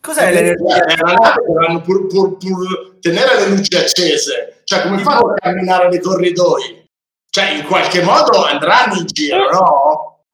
Cos'è 0.00 0.32
l'energia? 0.32 0.76
Eh, 0.76 0.94
ragazzi, 0.94 1.44
dovranno 1.44 1.80
pur, 1.80 2.06
pur- 2.06 2.36
pur 2.36 2.98
tenere 3.00 3.40
le 3.40 3.56
luci 3.56 3.76
accese. 3.76 4.60
Cioè, 4.62 4.82
come 4.82 5.02
fanno 5.02 5.32
a 5.32 5.34
camminare 5.34 5.88
nei 5.88 6.00
corridoi? 6.00 6.86
Cioè, 7.28 7.50
in 7.50 7.64
qualche 7.66 8.00
modo 8.02 8.44
andranno 8.44 8.94
in 8.94 9.06
giro, 9.06 9.50
no? 9.50 10.24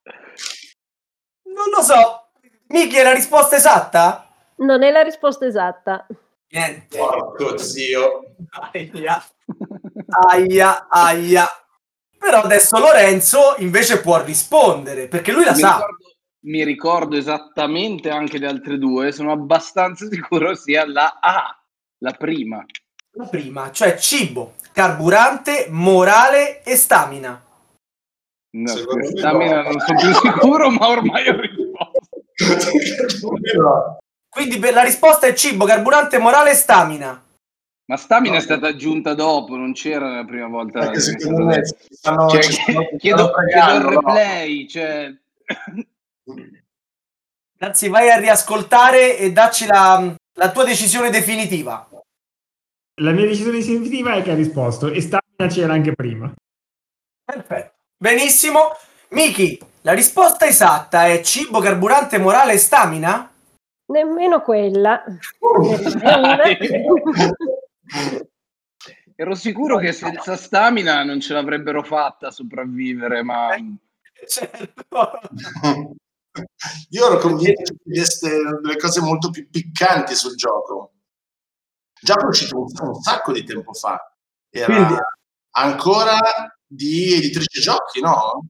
Non 1.45 1.71
lo 1.75 1.83
so. 1.83 2.29
Miki, 2.69 2.97
è 2.97 3.05
la 3.05 3.15
risposta 3.15 3.57
esatta? 3.57 4.31
Non 4.57 4.83
è 4.83 4.91
la 4.91 5.01
risposta 5.03 5.47
esatta. 5.47 6.07
Niente. 6.55 6.97
Porco 6.99 7.59
zio. 7.59 8.37
Aia. 8.73 9.25
Aia, 10.29 10.87
aia. 10.89 11.47
Però 12.17 12.43
adesso 12.43 12.79
Lorenzo 12.79 13.57
invece 13.59 14.01
può 14.01 14.23
rispondere, 14.23 15.09
perché 15.09 15.33
lui 15.33 15.45
la 15.45 15.53
mi, 15.53 15.59
sa. 15.59 15.75
ricordo, 15.75 16.05
mi 16.45 16.65
ricordo 16.65 17.17
esattamente 17.17 18.09
anche 18.09 18.39
le 18.39 18.47
altre 18.47 18.79
due. 18.79 19.11
Sono 19.11 19.33
abbastanza 19.33 20.07
sicuro 20.11 20.55
sia 20.55 20.87
la 20.87 21.19
A, 21.21 21.61
la 21.99 22.13
prima. 22.13 22.65
La 23.17 23.27
prima, 23.27 23.71
cioè 23.73 23.99
cibo, 23.99 24.55
carburante, 24.73 25.67
morale 25.71 26.63
e 26.63 26.77
stamina. 26.77 27.43
No, 28.57 28.69
stamina 29.17 29.63
no. 29.63 29.71
non 29.71 29.81
sono 29.81 29.99
più 29.99 30.13
sicuro, 30.15 30.71
ma 30.71 30.89
ormai 30.89 31.29
ho 31.29 31.41
risposto. 31.41 31.99
Quindi 34.35 34.59
per 34.59 34.75
la 34.75 34.83
risposta 34.83 35.27
è 35.27 35.33
cibo, 35.33 35.65
carburante, 35.65 36.19
morale 36.19 36.51
e 36.51 36.55
stamina. 36.55 37.23
Ma 37.87 37.97
stamina 37.97 38.35
No. 38.35 38.39
è 38.41 38.43
stata 38.43 38.67
aggiunta 38.69 39.15
dopo, 39.15 39.57
non 39.57 39.73
c'era 39.73 40.17
la 40.17 40.25
prima 40.25 40.49
volta. 40.49 40.91
Che 40.91 40.97
è 40.97 41.01
secondo 41.01 41.51
stato 41.51 41.61
me 41.61 41.65
stanno- 41.91 42.29
Cioè, 42.29 42.43
ci 42.43 42.51
chiedo, 42.65 42.81
stanno 42.83 42.97
chiedo 42.99 43.23
il 43.25 43.31
fregando, 43.33 43.85
no? 43.85 43.91
replay, 44.01 44.69
cioè... 44.69 45.15
Anzi, 47.59 47.89
vai 47.89 48.11
a 48.11 48.19
riascoltare 48.19 49.17
e 49.19 49.33
dacci 49.33 49.67
la, 49.67 50.15
la 50.35 50.51
tua 50.51 50.65
decisione 50.65 51.11
definitiva. 51.11 51.89
La 53.01 53.11
mia 53.13 53.27
decisione 53.27 53.59
definitiva 53.59 54.15
è 54.15 54.23
che 54.23 54.33
ha 54.33 54.35
risposto 54.35 54.89
e 54.91 55.01
stamina 55.01 55.47
c'era 55.53 55.73
anche 55.73 55.93
prima. 55.95 56.33
Perfetto. 57.25 57.73
Benissimo. 57.97 58.77
Miki, 59.11 59.59
la 59.83 59.93
risposta 59.93 60.47
esatta 60.47 61.07
è 61.07 61.21
cibo, 61.23 61.61
carburante, 61.61 62.19
morale 62.19 62.53
e 62.55 62.59
stamina? 62.59 63.31
Nemmeno 63.87 64.41
quella. 64.43 65.05
Ero 69.17 69.35
sicuro 69.37 69.79
che 69.79 69.93
senza 69.93 70.37
stamina 70.37 71.05
non 71.05 71.21
ce 71.21 71.35
l'avrebbero 71.35 71.85
fatta 71.85 72.29
a 72.29 72.31
sopravvivere, 72.33 73.23
ma 73.23 73.51
Certo. 74.27 75.11
Io 76.91 77.07
ero 77.07 77.19
convinto 77.19 77.63
che 77.63 77.77
chiedeste 77.85 78.29
delle 78.61 78.77
cose 78.77 79.01
molto 79.01 79.31
più 79.31 79.49
piccanti 79.49 80.15
sul 80.15 80.35
gioco. 80.35 80.95
Già 82.01 82.15
è 82.15 82.25
uscito 82.25 82.59
un, 82.59 82.67
un 82.81 82.95
sacco 83.01 83.33
di 83.33 83.45
tempo 83.45 83.73
fa. 83.73 84.01
Era 84.51 84.67
Quindi- 84.67 84.97
ancora 85.57 86.19
di 86.67 87.13
editrice 87.15 87.61
giochi, 87.61 88.01
no? 88.01 88.49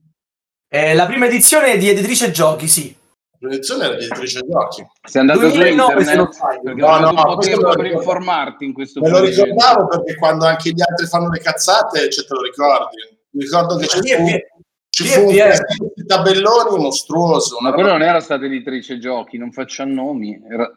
Eh, 0.67 0.93
la 0.95 1.05
prima 1.05 1.27
edizione 1.27 1.73
è 1.73 1.77
di 1.77 1.89
editrice 1.89 2.31
giochi, 2.31 2.67
sì. 2.67 2.95
L'edizione 3.39 3.83
era 3.85 3.95
di 3.95 4.05
editrice 4.05 4.39
giochi. 4.47 4.85
sei 5.03 5.21
andato 5.21 5.39
2009 5.39 6.03
su 6.03 6.11
internet 6.11 6.75
No, 6.75 6.99
no, 6.99 7.09
un 7.09 7.15
po' 7.15 7.35
questo 7.35 7.61
lo 7.61 7.75
per 7.75 7.85
informarti 7.85 8.65
in 8.65 8.73
questo 8.73 8.99
Me 9.01 9.09
lo 9.09 9.17
frangente. 9.17 9.43
ricordavo 9.43 9.87
perché 9.87 10.15
quando 10.15 10.45
anche 10.45 10.69
gli 10.71 10.81
altri 10.81 11.05
fanno 11.07 11.29
le 11.29 11.39
cazzate, 11.39 12.09
ce 12.09 12.25
te 12.25 12.33
lo 12.33 12.41
ricordi. 12.41 12.95
Mi 13.31 13.41
ricordo 13.43 13.75
che 13.77 13.87
ci 13.87 13.99
Lì 14.01 14.09
è 14.11 14.17
fu, 14.17 14.23
pie- 14.23 14.47
ci 14.89 15.03
fu 15.05 15.21
un 15.25 15.91
di 15.95 16.05
tabelloni 16.05 16.81
mostruoso. 16.81 17.57
Ma 17.59 17.73
quello 17.73 17.89
non 17.89 18.01
era 18.01 18.19
stata 18.21 18.45
editrice 18.45 18.97
giochi, 18.97 19.37
non 19.37 19.51
facciamo 19.51 19.93
nomi. 19.93 20.39
Era... 20.49 20.71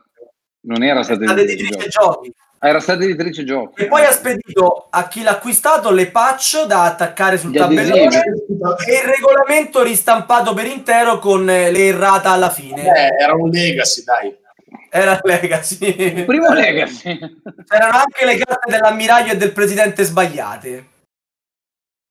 Non 0.68 0.82
era 0.82 1.02
stata 1.02 1.24
stata 1.24 1.40
editrice, 1.40 1.64
editrice 1.64 1.88
giochi. 1.88 2.26
giochi. 2.28 2.34
Era 2.60 2.80
stata 2.80 3.02
editrice 3.04 3.44
giochi. 3.44 3.82
E 3.82 3.86
poi 3.86 4.04
ha 4.04 4.10
spedito 4.12 4.86
a 4.90 5.08
chi 5.08 5.22
l'ha 5.22 5.30
acquistato 5.30 5.90
le 5.90 6.10
patch 6.10 6.64
da 6.66 6.82
attaccare 6.84 7.38
sul 7.38 7.52
Gli 7.52 7.58
adesivi. 7.58 7.88
tabellone 7.88 8.22
e 8.86 8.94
il 8.94 9.08
regolamento 9.14 9.82
ristampato 9.82 10.52
per 10.54 10.66
intero 10.66 11.18
con 11.20 11.48
eh, 11.48 11.70
le 11.70 11.86
errata 11.86 12.32
alla 12.32 12.50
fine. 12.50 12.82
Eh, 12.82 13.22
era 13.22 13.32
un 13.34 13.48
legacy, 13.48 14.02
dai. 14.04 14.36
Era 14.90 15.18
Legacy. 15.22 15.94
Il 16.18 16.24
primo 16.24 16.52
Legacy. 16.52 17.18
C'erano 17.66 17.98
anche 17.98 18.24
le 18.24 18.36
carte 18.36 18.70
dell'ammiraglio 18.70 19.32
e 19.32 19.36
del 19.36 19.52
presidente 19.52 20.02
sbagliate. 20.02 20.68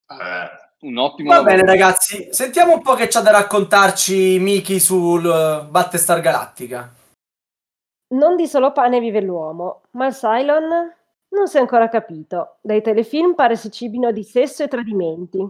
Eh, 0.09 0.85
Un 0.87 0.97
ottimo 0.97 1.29
Va 1.29 1.35
lavoro. 1.37 1.55
bene, 1.55 1.65
ragazzi, 1.67 2.27
sentiamo 2.31 2.73
un 2.73 2.81
po' 2.81 2.93
che 2.93 3.07
c'ha 3.07 3.19
da 3.21 3.31
raccontarci 3.31 4.37
Miki 4.39 4.79
sul 4.79 5.25
uh, 5.25 5.67
Battestar 5.69 6.21
Galactica. 6.21 6.91
Non 8.09 8.35
di 8.35 8.47
solo 8.47 8.71
pane 8.71 8.99
vive 8.99 9.21
l'uomo, 9.21 9.81
ma 9.91 10.07
il 10.07 10.13
Cylon 10.13 10.93
non 11.29 11.47
si 11.47 11.57
è 11.57 11.59
ancora 11.59 11.89
capito. 11.89 12.57
Dai 12.61 12.81
telefilm 12.81 13.33
pare 13.35 13.55
si 13.57 13.69
cibino 13.71 14.11
di 14.11 14.23
sesso 14.23 14.63
e 14.63 14.67
tradimenti. 14.67 15.45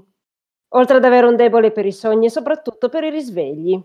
Oltre 0.69 0.97
ad 0.97 1.05
avere 1.05 1.27
un 1.27 1.35
debole 1.35 1.71
per 1.71 1.85
i 1.85 1.91
sogni 1.93 2.25
e 2.25 2.29
soprattutto 2.31 2.89
per 2.89 3.03
i 3.03 3.09
risvegli. 3.09 3.79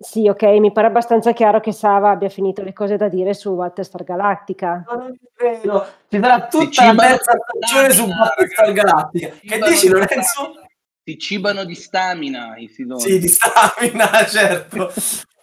Sì, 0.00 0.28
ok, 0.28 0.42
mi 0.60 0.70
pare 0.70 0.86
abbastanza 0.86 1.32
chiaro 1.32 1.58
che 1.58 1.72
Sava 1.72 2.10
abbia 2.10 2.28
finito 2.28 2.62
le 2.62 2.72
cose 2.72 2.96
da 2.96 3.08
dire 3.08 3.34
su 3.34 3.56
Battlestar 3.56 4.04
Galactica. 4.04 4.84
Non 4.86 5.06
è 5.10 5.42
vero, 5.42 5.86
ci 6.08 6.20
sarà 6.20 6.46
tutta 6.46 6.92
la 6.92 6.94
terza 6.94 7.32
stagione 7.44 7.90
su 7.90 8.06
ragazzi. 8.06 8.72
Galactica. 8.72 9.32
Si 9.32 9.40
Che 9.40 9.48
cibano 9.54 9.70
dici, 9.70 9.86
di 9.86 9.92
Lorenzo? 9.92 10.22
stamina. 10.22 10.66
Si 11.02 11.18
cibano 11.18 11.64
di 11.64 11.74
stamina 11.74 12.56
i 12.58 12.68
Siloni. 12.68 13.00
Sì, 13.00 13.18
di 13.18 13.26
stamina, 13.28 14.06
certo. 14.28 14.92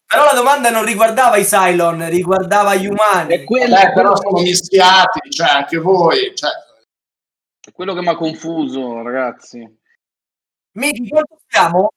Però 0.08 0.24
la 0.24 0.34
domanda 0.34 0.70
non 0.70 0.86
riguardava 0.86 1.38
i 1.38 1.46
Cylon, 1.46 2.10
riguardava 2.10 2.76
gli 2.76 2.86
umani. 2.86 3.34
È 3.36 3.44
quello, 3.44 3.76
eh, 3.76 3.92
però 3.94 4.16
sono 4.16 4.42
mischiati, 4.42 5.30
cioè 5.30 5.50
anche 5.50 5.78
voi. 5.78 6.34
Cioè, 6.36 6.52
è 7.60 7.72
quello 7.72 7.94
che 7.94 8.02
mi 8.02 8.10
ha 8.10 8.16
confuso, 8.16 9.02
ragazzi. 9.02 9.68
Miki, 10.74 11.10
quanto 11.10 11.40
siamo? 11.48 11.90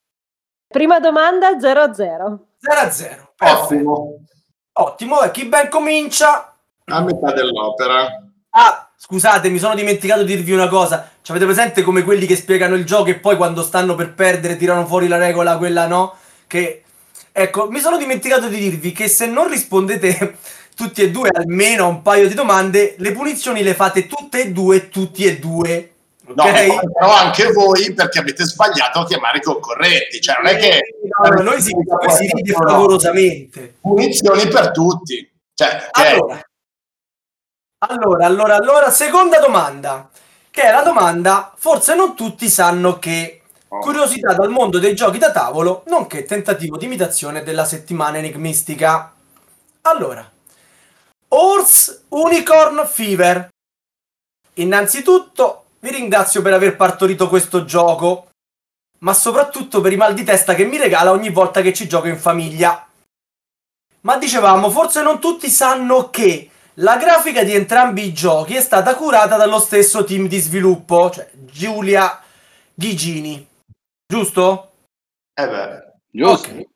Prima 0.66 1.00
domanda 1.00 1.50
0-0. 1.50 1.58
0 1.60 2.80
a 2.80 2.90
0. 2.90 3.32
Perfetto. 3.36 3.62
ottimo. 3.62 4.24
Ottimo, 4.80 5.22
e 5.22 5.30
chi 5.32 5.46
ben 5.46 5.68
comincia 5.68 6.56
A 6.84 7.00
metà 7.02 7.32
dell'opera. 7.32 8.06
Ah, 8.50 8.90
scusate, 8.96 9.50
mi 9.50 9.58
sono 9.58 9.74
dimenticato 9.74 10.22
di 10.22 10.34
dirvi 10.34 10.52
una 10.52 10.68
cosa. 10.68 11.10
Ci 11.20 11.30
avete 11.30 11.46
presente 11.46 11.82
come 11.82 12.02
quelli 12.02 12.26
che 12.26 12.36
spiegano 12.36 12.74
il 12.74 12.86
gioco 12.86 13.10
e 13.10 13.18
poi 13.18 13.36
quando 13.36 13.62
stanno 13.62 13.94
per 13.94 14.14
perdere 14.14 14.56
tirano 14.56 14.86
fuori 14.86 15.08
la 15.08 15.18
regola, 15.18 15.58
quella 15.58 15.86
no? 15.86 16.16
Che 16.46 16.84
ecco, 17.32 17.70
mi 17.70 17.80
sono 17.80 17.96
dimenticato 17.96 18.48
di 18.48 18.58
dirvi 18.58 18.92
che 18.92 19.08
se 19.08 19.26
non 19.26 19.48
rispondete 19.48 20.36
tutti 20.74 21.02
e 21.02 21.10
due 21.10 21.30
almeno 21.32 21.84
a 21.84 21.88
un 21.88 22.02
paio 22.02 22.28
di 22.28 22.34
domande, 22.34 22.94
le 22.98 23.12
punizioni 23.12 23.62
le 23.62 23.74
fate 23.74 24.06
tutte 24.06 24.42
e 24.42 24.52
due, 24.52 24.88
tutti 24.88 25.24
e 25.24 25.38
due. 25.38 25.92
Ok? 26.28 26.36
No, 26.36 26.80
però 26.92 27.10
anche 27.14 27.52
voi 27.52 27.94
perché 27.94 28.18
avete 28.18 28.44
sbagliato 28.44 29.00
a 29.00 29.06
chiamare 29.06 29.38
i 29.38 29.42
concorrenti. 29.42 30.20
Cioè, 30.20 30.36
non 30.36 30.46
è 30.46 30.56
che 30.56 30.80
No, 31.18 31.28
no, 31.30 31.42
noi 31.42 31.60
si, 31.60 31.72
si 32.16 32.30
ride 32.32 32.52
favorosamente. 32.52 33.76
punizioni 33.80 34.46
per 34.48 34.70
tutti. 34.70 35.28
Cioè, 35.54 35.88
Allora, 35.92 36.40
allora, 37.78 38.26
allora, 38.26 38.56
allora, 38.56 38.90
seconda 38.90 39.40
domanda, 39.40 40.08
che 40.50 40.62
è 40.62 40.70
la 40.70 40.82
domanda, 40.82 41.52
forse 41.56 41.94
non 41.94 42.14
tutti 42.14 42.48
sanno 42.48 42.98
che. 42.98 43.37
Curiosità 43.68 44.32
dal 44.32 44.50
mondo 44.50 44.78
dei 44.78 44.94
giochi 44.94 45.18
da 45.18 45.30
tavolo, 45.30 45.82
nonché 45.88 46.24
tentativo 46.24 46.78
di 46.78 46.86
imitazione 46.86 47.42
della 47.42 47.66
settimana 47.66 48.16
enigmistica. 48.16 49.12
Allora, 49.82 50.28
Horse 51.28 52.04
Unicorn 52.08 52.86
Fever. 52.86 53.50
Innanzitutto 54.54 55.64
vi 55.80 55.90
ringrazio 55.90 56.40
per 56.40 56.54
aver 56.54 56.76
partorito 56.76 57.28
questo 57.28 57.64
gioco, 57.64 58.30
ma 59.00 59.12
soprattutto 59.12 59.82
per 59.82 59.92
i 59.92 59.96
mal 59.96 60.14
di 60.14 60.24
testa 60.24 60.54
che 60.54 60.64
mi 60.64 60.78
regala 60.78 61.10
ogni 61.10 61.30
volta 61.30 61.60
che 61.60 61.74
ci 61.74 61.86
gioco 61.86 62.08
in 62.08 62.18
famiglia. 62.18 62.86
Ma 64.00 64.16
dicevamo, 64.16 64.70
forse 64.70 65.02
non 65.02 65.20
tutti 65.20 65.50
sanno 65.50 66.08
che 66.08 66.50
la 66.74 66.96
grafica 66.96 67.42
di 67.42 67.54
entrambi 67.54 68.04
i 68.04 68.12
giochi 68.14 68.54
è 68.54 68.62
stata 68.62 68.94
curata 68.94 69.36
dallo 69.36 69.58
stesso 69.58 70.04
team 70.04 70.26
di 70.26 70.38
sviluppo, 70.38 71.10
cioè 71.10 71.28
Giulia 71.32 72.22
Gigini. 72.72 73.47
Giusto? 74.10 74.72
Eh 75.34 75.46
beh, 75.46 75.92
Giusto. 76.10 76.48
Ok, 76.48 76.66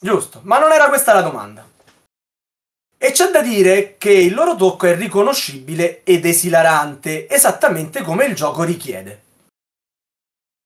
Giusto, 0.00 0.40
ma 0.44 0.60
non 0.60 0.70
era 0.70 0.88
questa 0.88 1.14
la 1.14 1.22
domanda. 1.22 1.68
E 2.96 3.10
c'è 3.10 3.30
da 3.30 3.42
dire 3.42 3.96
che 3.98 4.12
il 4.12 4.32
loro 4.32 4.54
tocco 4.54 4.86
è 4.86 4.94
riconoscibile 4.94 6.04
ed 6.04 6.24
esilarante, 6.24 7.28
esattamente 7.28 8.02
come 8.02 8.26
il 8.26 8.36
gioco 8.36 8.62
richiede. 8.62 9.22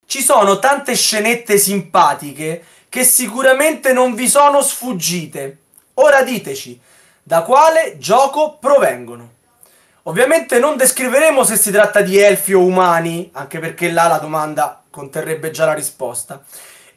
Ci 0.06 0.20
sono 0.22 0.58
tante 0.58 0.94
scenette 0.94 1.56
simpatiche 1.56 2.64
che 2.90 3.02
sicuramente 3.02 3.94
non 3.94 4.14
vi 4.14 4.28
sono 4.28 4.60
sfuggite. 4.60 5.58
Ora 5.94 6.22
diteci, 6.22 6.78
da 7.22 7.42
quale 7.42 7.96
gioco 7.96 8.58
provengono? 8.58 9.29
Ovviamente 10.10 10.58
non 10.58 10.76
descriveremo 10.76 11.44
se 11.44 11.54
si 11.54 11.70
tratta 11.70 12.00
di 12.00 12.18
elfi 12.18 12.52
o 12.52 12.64
umani, 12.64 13.30
anche 13.32 13.60
perché 13.60 13.92
là 13.92 14.08
la 14.08 14.18
domanda 14.18 14.82
conterrebbe 14.90 15.52
già 15.52 15.66
la 15.66 15.72
risposta. 15.72 16.42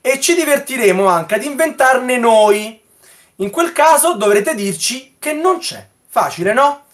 E 0.01 0.19
ci 0.19 0.33
divertiremo 0.33 1.05
anche 1.05 1.35
ad 1.35 1.43
inventarne 1.43 2.17
noi. 2.17 2.81
In 3.35 3.51
quel 3.51 3.71
caso 3.71 4.15
dovrete 4.15 4.55
dirci 4.55 5.17
che 5.19 5.31
non 5.31 5.59
c'è. 5.59 5.85
Facile, 6.09 6.53
no? 6.53 6.85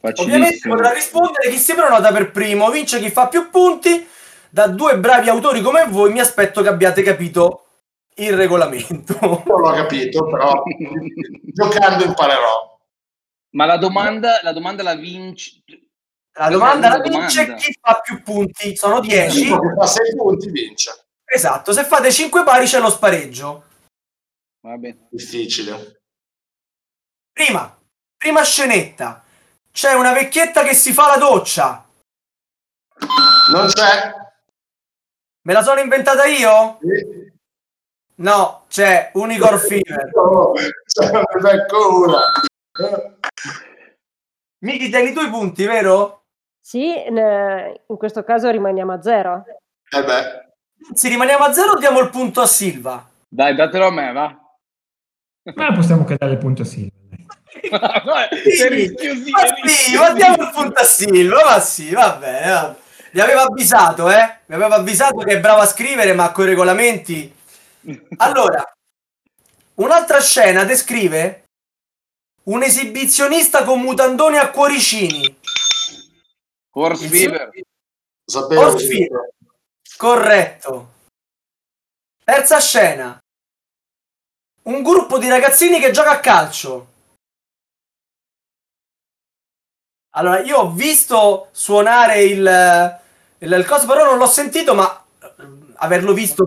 Ovviamente 0.00 0.66
potrà 0.66 0.92
rispondere 0.92 1.50
chi 1.50 1.58
si 1.58 1.74
prenota 1.74 2.10
per 2.10 2.30
primo, 2.30 2.70
vince 2.70 2.98
chi 2.98 3.10
fa 3.10 3.28
più 3.28 3.50
punti. 3.50 4.08
Da 4.48 4.66
due 4.66 4.96
bravi 4.96 5.28
autori 5.28 5.60
come 5.60 5.84
voi 5.86 6.10
mi 6.10 6.20
aspetto 6.20 6.62
che 6.62 6.68
abbiate 6.68 7.02
capito 7.02 7.66
il 8.14 8.32
regolamento. 8.32 9.18
non 9.20 9.60
l'ho 9.60 9.72
capito, 9.72 10.24
però 10.24 10.62
giocando 11.52 12.04
imparerò. 12.04 12.79
Ma 13.50 13.64
la 13.64 13.76
domanda, 13.76 14.40
la 14.42 14.52
domanda 14.52 14.82
la 14.82 14.94
vinci. 14.94 15.62
La 16.38 16.48
domanda 16.48 16.88
la 16.88 17.00
vince 17.00 17.42
domanda. 17.44 17.62
chi 17.62 17.78
fa 17.80 18.00
più 18.00 18.22
punti. 18.22 18.76
Sono 18.76 19.00
10. 19.00 19.50
Uno 19.50 19.60
che 19.60 19.74
fa 19.74 19.86
6 19.86 20.16
punti 20.16 20.50
vince. 20.50 21.06
Esatto, 21.24 21.72
se 21.72 21.84
fate 21.84 22.12
5 22.12 22.44
pari 22.44 22.66
c'è 22.66 22.80
lo 22.80 22.90
spareggio. 22.90 23.64
Va 24.60 24.76
bene. 24.76 25.08
Difficile. 25.10 26.02
Prima, 27.32 27.78
prima 28.16 28.42
scenetta. 28.42 29.24
C'è 29.72 29.94
una 29.94 30.12
vecchietta 30.12 30.62
che 30.62 30.74
si 30.74 30.92
fa 30.92 31.08
la 31.08 31.16
doccia. 31.16 31.88
Non 33.52 33.66
c'è? 33.68 34.12
Me 35.42 35.52
la 35.52 35.62
sono 35.62 35.80
inventata 35.80 36.26
io? 36.26 36.78
Sì. 36.80 37.32
No, 38.16 38.66
c'è 38.68 39.10
Unicorn 39.14 39.58
Fever. 39.58 40.10
No, 40.14 40.52
becco 41.40 42.02
una. 42.02 42.20
Miki, 44.62 44.90
tieni 44.90 45.12
tu 45.12 45.20
i 45.20 45.30
punti, 45.30 45.64
vero? 45.64 46.24
Sì, 46.60 46.94
in 47.06 47.96
questo 47.96 48.22
caso 48.22 48.50
rimaniamo 48.50 48.92
a 48.92 49.02
zero. 49.02 49.44
Eh 49.90 50.04
beh, 50.04 50.48
Se 50.92 51.08
rimaniamo 51.08 51.44
a 51.44 51.52
zero 51.52 51.76
diamo 51.78 52.00
il 52.00 52.10
punto 52.10 52.42
a 52.42 52.46
Silva. 52.46 53.08
Dai, 53.28 53.54
datelo 53.54 53.86
a 53.86 53.90
me, 53.90 54.12
va. 54.12 54.38
Ma 55.54 55.72
possiamo 55.72 56.02
anche 56.02 56.16
dare 56.16 56.32
il 56.32 56.38
punto 56.38 56.62
a 56.62 56.64
Silva. 56.64 56.90
rischiosissimo. 58.68 59.38
Ma 59.38 59.68
sì, 59.68 59.96
ma 59.96 60.12
diamo 60.12 60.42
il 60.42 60.50
punto 60.52 60.80
a 60.80 60.84
Silva, 60.84 61.44
ma 61.44 61.60
sì, 61.60 61.92
va 61.92 62.16
bene. 62.16 62.50
va 62.50 62.62
bene. 62.62 62.88
Vi 63.12 63.20
avevo 63.20 63.40
avvisato, 63.40 64.10
eh? 64.10 64.38
Vi 64.46 64.54
avevo 64.54 64.74
avvisato 64.74 65.18
che 65.18 65.34
è 65.34 65.40
bravo 65.40 65.62
a 65.62 65.66
scrivere, 65.66 66.12
ma 66.12 66.30
con 66.30 66.44
i 66.44 66.48
regolamenti... 66.48 67.34
Allora, 68.18 68.62
un'altra 69.74 70.20
scena 70.20 70.64
descrive 70.64 71.39
un 72.44 72.62
esibizionista 72.62 73.64
con 73.64 73.80
mutandoni 73.80 74.38
a 74.38 74.50
cuoricini. 74.50 75.38
Horse 76.70 77.08
Fever. 77.08 77.50
Horse 78.32 78.86
Fever. 78.86 79.34
Corretto. 79.96 80.92
Terza 82.24 82.60
scena. 82.60 83.18
Un 84.62 84.82
gruppo 84.82 85.18
di 85.18 85.28
ragazzini 85.28 85.78
che 85.80 85.90
gioca 85.90 86.12
a 86.12 86.20
calcio. 86.20 86.88
Allora, 90.14 90.40
io 90.40 90.58
ho 90.58 90.70
visto 90.72 91.48
suonare 91.52 92.22
il, 92.24 93.00
il, 93.38 93.52
il 93.52 93.66
coso, 93.66 93.86
però 93.86 94.04
non 94.04 94.18
l'ho 94.18 94.26
sentito, 94.26 94.74
ma 94.74 95.04
eh, 95.22 95.46
averlo 95.76 96.12
visto. 96.12 96.46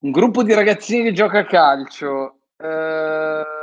Un 0.00 0.10
gruppo 0.10 0.42
di 0.42 0.52
ragazzini 0.52 1.04
che 1.04 1.12
gioca 1.12 1.38
a 1.40 1.46
calcio. 1.46 2.40
Eh... 2.56 3.57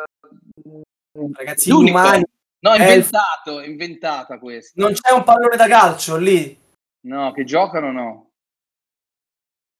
Ragazzini 1.34 1.76
L'unico. 1.76 1.98
umani. 1.98 2.24
No, 2.60 2.76
inventato, 2.76 3.60
è 3.60 3.68
inventata 3.68 4.40
questa. 4.40 4.82
Non 4.82 4.94
c'è 4.94 5.12
un 5.12 5.24
pallone 5.24 5.56
da 5.56 5.68
calcio 5.68 6.18
lì. 6.18 6.60
No, 7.02 7.32
che 7.32 7.44
giocano 7.44 7.92
no. 7.92 8.32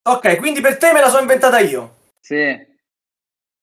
Ok, 0.04 0.38
quindi 0.38 0.62
per 0.62 0.78
te 0.78 0.94
me 0.94 1.02
la 1.02 1.10
sono 1.10 1.22
inventata 1.22 1.60
io. 1.60 1.96
Sì. 2.20 2.74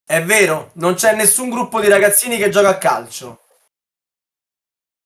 È 0.05 0.23
vero, 0.25 0.73
non 0.75 0.95
c'è 0.95 1.15
nessun 1.15 1.49
gruppo 1.49 1.81
di 1.81 1.89
ragazzini 1.89 2.37
che 2.37 2.49
gioca 2.49 2.71
a 2.71 2.79
calcio. 2.79 3.41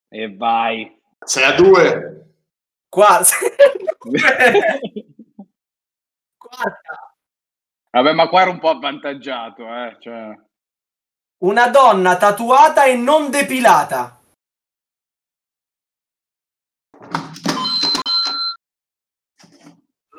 E 0.09 0.35
vai. 0.35 0.99
Sei 1.23 1.43
a 1.43 1.53
due. 1.53 2.33
Quarta. 2.89 3.35
Quarta. 6.37 7.15
Vabbè, 7.91 8.13
ma 8.13 8.27
qua 8.29 8.41
era 8.41 8.49
un 8.49 8.59
po' 8.59 8.69
avvantaggiato, 8.69 9.63
eh. 9.63 9.97
Cioè... 9.99 10.35
Una 11.39 11.67
donna 11.69 12.17
tatuata 12.17 12.85
e 12.85 12.95
non 12.95 13.29
depilata. 13.29 14.19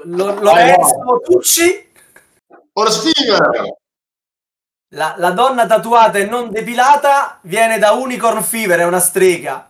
Lo- 0.04 0.40
Lorenzo 0.40 1.20
Tucci, 1.24 1.90
Horse 2.72 3.11
la, 4.94 5.14
la 5.18 5.31
donna 5.33 5.66
tatuata 5.66 6.18
e 6.18 6.24
non 6.24 6.50
depilata 6.50 7.40
viene 7.42 7.78
da 7.78 7.92
Unicorn 7.92 8.42
Fever, 8.42 8.78
è 8.78 8.85
una 8.85 9.00
strega. 9.00 9.68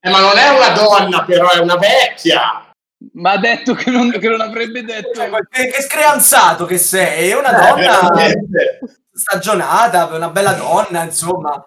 Eh, 0.00 0.10
ma 0.10 0.20
non 0.20 0.36
è 0.36 0.48
una 0.48 0.70
donna, 0.70 1.24
però 1.24 1.50
è 1.50 1.58
una 1.60 1.76
vecchia. 1.76 2.68
Ma 3.12 3.32
ha 3.32 3.38
detto 3.38 3.74
che 3.74 3.90
non, 3.90 4.10
che 4.10 4.28
non 4.28 4.40
avrebbe 4.40 4.82
detto. 4.82 5.14
Cioè, 5.14 5.30
Che, 5.48 5.68
che 5.68 5.82
screanzato 5.82 6.66
che 6.66 6.78
sei, 6.78 7.30
è 7.30 7.38
una 7.38 7.50
Eh, 7.56 7.68
donna 7.70 8.10
veramente. 8.10 8.80
Stagionata, 9.14 10.06
una 10.06 10.30
bella 10.30 10.52
donna, 10.54 11.04
insomma. 11.04 11.64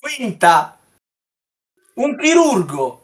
Quinta, 0.00 0.78
un 1.94 2.16
chirurgo. 2.16 3.02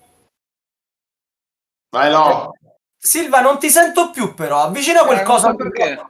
Vai 1.91 2.11
no. 2.11 2.53
Silva, 2.97 3.41
non 3.41 3.59
ti 3.59 3.69
sento 3.69 4.11
più 4.11 4.33
però, 4.35 4.63
avvicina 4.63 5.03
Eh, 5.03 5.05
qualcosa 5.05 5.51
so 5.51 5.57
perché. 5.57 6.05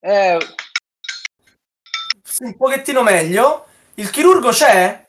Eh, 0.00 0.38
un 2.40 2.56
pochettino 2.56 3.02
meglio. 3.02 3.66
Il 3.94 4.10
chirurgo 4.10 4.50
c'è? 4.50 5.08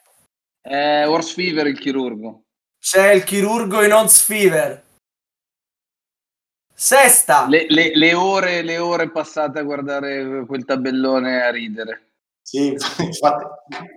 è 0.62 1.08
Horse 1.08 1.34
Fever 1.34 1.68
il 1.68 1.78
chirurgo. 1.80 2.44
C'è 2.80 3.12
il 3.12 3.24
chirurgo 3.24 3.84
in 3.84 3.94
Ons 3.94 4.22
Fever. 4.22 4.85
Sesta. 6.78 7.48
Le, 7.48 7.66
le- 7.70 7.96
le 7.96 8.14
ore, 8.14 8.62
le 8.62 8.78
ore 8.78 9.10
passate 9.10 9.60
a 9.60 9.64
guardare 9.64 10.46
quel 10.46 10.66
tabellone 10.66 11.42
a 11.42 11.50
ridere. 11.50 12.10
Sì, 12.42 12.68
infatti. 13.00 13.46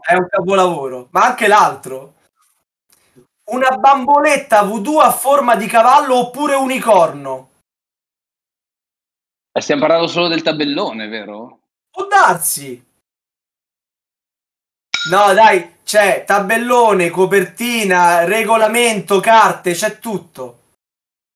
È 0.00 0.14
un 0.14 0.28
capolavoro. 0.28 1.08
Ma 1.10 1.24
anche 1.24 1.48
l'altro. 1.48 2.14
Una 3.50 3.70
bamboletta 3.76 4.62
voodoo 4.62 5.00
a 5.00 5.10
forma 5.10 5.56
di 5.56 5.66
cavallo 5.66 6.16
oppure 6.18 6.54
unicorno. 6.54 7.50
Eh, 9.52 9.60
Stiamo 9.60 9.80
parlando 9.80 10.06
solo 10.06 10.28
del 10.28 10.42
tabellone, 10.42 11.08
vero? 11.08 11.58
Può 11.90 12.06
darsi. 12.06 12.84
No, 15.10 15.32
dai, 15.32 15.76
c'è 15.82 16.24
tabellone, 16.26 17.08
copertina, 17.08 18.24
regolamento, 18.24 19.20
carte, 19.20 19.72
c'è 19.72 19.98
tutto. 19.98 20.57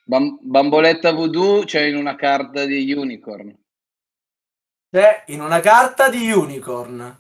Bam- 0.04 0.38
bamboletta 0.42 1.12
voodoo 1.12 1.64
c'è 1.64 1.82
in 1.82 1.96
una 1.96 2.16
carta 2.16 2.64
di 2.64 2.92
Unicorn. 2.92 3.56
C'è 4.90 5.24
in 5.28 5.40
una 5.40 5.60
carta 5.60 6.08
di 6.10 6.30
unicorn. 6.30 7.18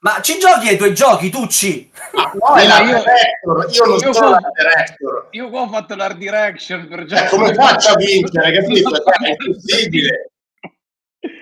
Ma 0.00 0.20
ci 0.20 0.38
giochi 0.38 0.68
ai 0.68 0.76
tuoi 0.76 0.92
giochi, 0.92 1.30
Tucci? 1.30 1.90
Ah, 2.12 2.30
no, 2.36 2.54
è 2.56 2.64
Eh, 2.64 2.66
la 2.68 2.80
io- 2.82 2.98
director, 2.98 3.70
io 3.72 3.84
non 3.86 3.98
io 4.00 4.12
sono 4.12 4.30
la 4.30 4.50
director. 4.54 5.28
Io 5.30 5.48
qua 5.48 5.60
ho 5.62 5.68
fatto 5.68 5.94
l'art 5.94 6.16
direction 6.18 6.86
per 6.88 7.06
Cioè, 7.08 7.28
come 7.28 7.54
faccio 7.54 7.92
a 7.92 7.96
vincere, 7.96 8.52
capito? 8.52 8.90
Cioè, 8.90 9.02
è 9.22 9.30
impossibile. 9.46 10.30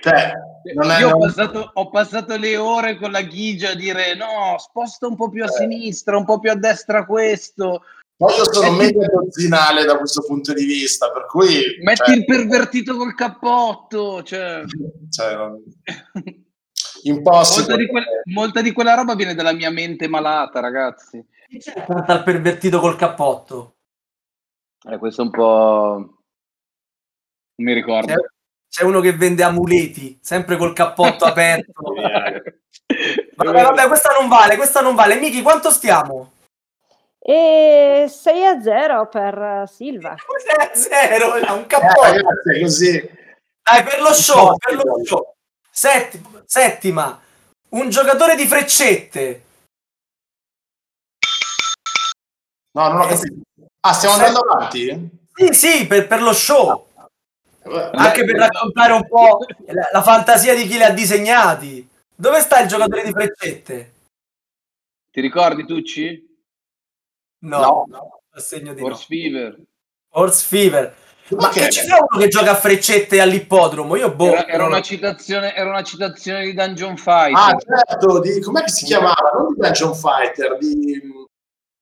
Cioè, 0.00 0.32
non 0.74 0.90
è, 0.92 1.00
Io 1.00 1.08
ho 1.10 1.18
passato, 1.18 1.70
ho 1.74 1.90
passato 1.90 2.36
le 2.36 2.56
ore 2.56 2.94
con 2.98 3.10
la 3.10 3.22
ghigia 3.22 3.70
a 3.70 3.74
dire 3.74 4.14
no, 4.14 4.56
sposta 4.58 5.08
un 5.08 5.16
po' 5.16 5.28
più 5.28 5.42
a 5.42 5.46
Eh. 5.46 5.50
sinistra, 5.50 6.16
un 6.16 6.24
po' 6.24 6.38
più 6.38 6.52
a 6.52 6.54
destra 6.54 7.04
questo, 7.04 7.82
Poi 8.22 8.36
io 8.36 8.52
sono 8.52 8.70
meglio 8.70 9.04
dozzinale 9.04 9.84
da 9.84 9.98
questo 9.98 10.22
punto 10.22 10.52
di 10.52 10.64
vista, 10.64 11.10
per 11.10 11.26
cui... 11.26 11.76
metti 11.82 12.04
cioè, 12.04 12.14
il 12.14 12.24
pervertito 12.24 12.94
col 12.94 13.16
cappotto, 13.16 14.22
cioè... 14.22 14.62
cioè, 15.10 15.34
non- 15.34 15.60
impossibile. 17.02 17.66
molta, 17.66 17.76
di 17.76 17.86
que- 17.88 18.22
molta 18.32 18.60
di 18.60 18.70
quella 18.70 18.94
roba 18.94 19.16
viene 19.16 19.34
dalla 19.34 19.52
mia 19.52 19.70
mente 19.70 20.06
malata, 20.06 20.60
ragazzi. 20.60 21.20
Chi 21.48 21.58
c'è 21.58 21.72
accanto 21.76 22.12
al 22.12 22.22
pervertito 22.22 22.78
col 22.78 22.94
cappotto? 22.94 23.78
Eh, 24.88 24.98
questo 24.98 25.22
è 25.22 25.24
un 25.24 25.30
po'... 25.32 25.96
Non 27.56 27.66
mi 27.66 27.72
ricordo. 27.72 28.06
C'è, 28.06 28.20
c'è 28.68 28.84
uno 28.84 29.00
che 29.00 29.14
vende 29.14 29.42
amuleti, 29.42 30.16
sempre 30.22 30.56
col 30.56 30.74
cappotto 30.74 31.24
aperto. 31.24 31.72
Vabbè, 33.34 33.62
vabbè, 33.62 33.88
questa 33.88 34.10
non 34.16 34.28
vale, 34.28 34.54
questa 34.54 34.80
non 34.80 34.94
vale. 34.94 35.16
Miki, 35.18 35.42
quanto 35.42 35.70
stiamo? 35.70 36.30
E 37.24 38.06
6 38.08 38.44
a 38.46 38.60
0 38.60 39.08
per 39.08 39.38
eh, 39.38 39.66
Silva. 39.68 40.16
6 40.74 40.92
a 40.98 41.08
0, 41.18 41.34
è 41.34 41.50
un 41.50 41.60
Eh, 41.60 41.66
cappotto. 41.66 42.02
ragazzi, 42.02 42.50
è 42.56 42.60
così. 42.60 43.10
Dai, 43.62 43.82
per 43.84 44.00
lo 44.00 44.12
show, 44.12 44.56
per 44.56 44.74
lo 44.74 45.04
show. 45.04 45.34
Settima, 45.70 46.42
settima, 46.44 47.20
un 47.70 47.88
giocatore 47.90 48.34
di 48.34 48.44
freccette. 48.46 49.44
No, 52.72 52.88
non 52.88 53.00
ho 53.02 53.06
capito. 53.06 53.40
Ah, 53.80 53.92
stiamo 53.92 54.14
andando 54.16 54.40
avanti? 54.40 55.08
Sì, 55.34 55.52
sì, 55.54 55.86
per, 55.86 56.06
per 56.08 56.22
lo 56.22 56.32
show. 56.32 56.88
Eh, 57.64 57.90
Anche 57.92 58.24
per 58.24 58.34
raccontare 58.36 58.92
un 58.92 59.06
po' 59.06 59.46
la, 59.66 59.88
la 59.92 60.02
fantasia 60.02 60.54
di 60.54 60.66
chi 60.66 60.76
li 60.76 60.82
ha 60.82 60.90
disegnati. 60.90 61.88
Dove 62.14 62.40
sta 62.40 62.60
il 62.60 62.68
giocatore 62.68 63.04
di 63.04 63.12
freccette? 63.12 63.92
Ti 65.12 65.20
ricordi, 65.20 65.64
Tucci? 65.64 66.31
No, 67.42 67.86
a 68.34 68.40
segno 68.40 68.72
di 68.74 68.80
no. 68.80 68.86
Horse 68.88 69.04
Fever. 69.08 69.58
Horse 70.10 70.44
Fever. 70.46 70.94
Ma 71.30 71.46
Ok. 71.48 71.52
che 71.54 71.70
ci 71.70 71.86
fa 71.86 71.96
uno 71.96 72.20
che 72.20 72.28
gioca 72.28 72.50
a 72.50 72.54
freccette 72.56 73.20
all'ippodromo? 73.20 73.96
Io 73.96 74.12
boh. 74.14 74.32
Era, 74.32 74.46
era 74.48 74.64
una 74.66 74.82
citazione, 74.82 75.54
era 75.54 75.70
una 75.70 75.82
citazione 75.82 76.44
di 76.44 76.52
Dungeon 76.52 76.96
Fighter. 76.96 77.32
Ah, 77.34 77.56
certo, 77.58 78.20
di, 78.20 78.40
com'è 78.40 78.62
che 78.62 78.70
si 78.70 78.84
chiamava? 78.84 79.30
Non 79.32 79.54
di 79.54 79.60
Dungeon 79.60 79.94
Fighter, 79.94 80.58
di... 80.58 81.00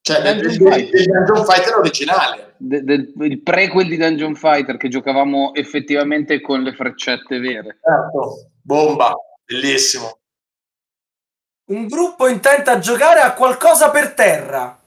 Cioè, 0.02 0.22
del, 0.22 0.40
Dungeon 0.40 0.64
del- 0.70 0.72
Fighter. 0.72 0.90
del 1.04 1.24
Dungeon 1.24 1.44
Fighter 1.46 1.76
originale. 1.76 2.54
De- 2.58 2.82
del- 2.84 3.12
il 3.16 3.42
prequel 3.42 3.88
di 3.88 3.96
Dungeon 3.96 4.34
Fighter 4.36 4.76
che 4.76 4.88
giocavamo 4.88 5.54
effettivamente 5.54 6.40
con 6.40 6.62
le 6.62 6.72
freccette 6.72 7.38
vere. 7.40 7.80
Certo. 7.82 8.50
Bomba, 8.62 9.14
bellissimo. 9.44 10.18
Un 11.70 11.86
gruppo 11.86 12.28
intenta 12.28 12.78
giocare 12.78 13.20
a 13.20 13.32
qualcosa 13.34 13.90
per 13.90 14.12
terra. 14.14 14.78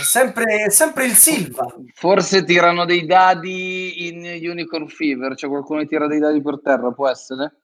È 0.00 0.04
sempre, 0.04 0.70
sempre 0.70 1.04
il 1.04 1.12
Silva. 1.12 1.66
Forse 1.92 2.44
tirano 2.44 2.86
dei 2.86 3.04
dadi 3.04 4.08
in 4.08 4.24
Unicorn 4.48 4.88
Fever, 4.88 5.34
cioè 5.34 5.50
qualcuno 5.50 5.84
tira 5.84 6.06
dei 6.06 6.18
dadi 6.18 6.40
per 6.40 6.60
terra, 6.62 6.90
può 6.90 7.08
essere? 7.08 7.56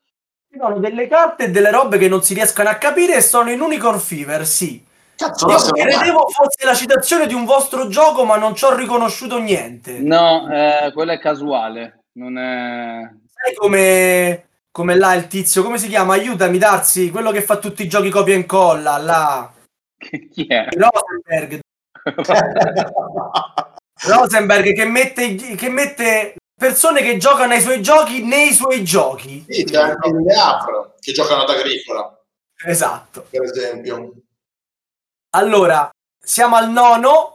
Ci 0.51 0.59
sono 0.59 0.77
delle 0.77 1.07
carte 1.07 1.45
e 1.45 1.49
delle 1.49 1.71
robe 1.71 1.97
che 1.97 2.07
non 2.07 2.21
si 2.21 2.35
riescono 2.35 2.69
a 2.69 2.75
capire 2.75 3.15
e 3.15 3.21
sono 3.21 3.49
in 3.49 3.59
Unicorn 3.59 3.99
Fever, 3.99 4.45
sì. 4.45 4.85
Cazzo, 5.15 5.47
Io 5.47 5.57
credevo 5.73 6.27
fosse 6.27 6.63
la 6.63 6.75
citazione 6.75 7.25
di 7.25 7.33
un 7.33 7.45
vostro 7.45 7.87
gioco, 7.87 8.23
ma 8.23 8.37
non 8.37 8.53
ci 8.53 8.65
ho 8.65 8.75
riconosciuto 8.75 9.39
niente. 9.39 9.97
No, 9.99 10.47
eh, 10.51 10.91
quella 10.93 11.13
è 11.13 11.19
casuale, 11.19 12.03
non 12.13 12.37
è... 12.37 12.99
Sai 13.33 13.55
come, 13.55 14.47
come 14.69 14.95
là 14.95 15.15
il 15.15 15.25
tizio, 15.25 15.63
come 15.63 15.79
si 15.79 15.87
chiama? 15.87 16.13
Aiutami, 16.13 16.59
Darsi, 16.59 17.09
quello 17.09 17.31
che 17.31 17.41
fa 17.41 17.57
tutti 17.57 17.81
i 17.81 17.89
giochi 17.89 18.11
copia 18.11 18.35
e 18.35 18.37
incolla, 18.37 18.97
là. 18.97 19.51
Chi 20.31 20.45
è? 20.45 20.67
Rosenberg. 20.69 21.61
Rosenberg 24.07 24.73
che 24.73 24.85
mette, 24.85 25.35
che 25.35 25.69
mette 25.69 26.35
persone 26.57 27.01
che 27.01 27.17
giocano 27.17 27.53
ai 27.53 27.61
suoi 27.61 27.81
giochi 27.81 28.23
nei 28.23 28.53
suoi 28.53 28.83
giochi. 28.83 29.45
Sì, 29.47 29.63
c'è 29.63 29.77
anche 29.77 30.09
le 30.11 30.33
Afro 30.33 30.95
che 30.99 31.11
giocano 31.13 31.43
ad 31.43 31.49
Agricola, 31.49 32.19
Esatto. 32.65 33.27
per 33.29 33.43
esempio. 33.43 34.13
Allora, 35.35 35.89
siamo 36.23 36.55
al 36.55 36.69
nono. 36.69 37.33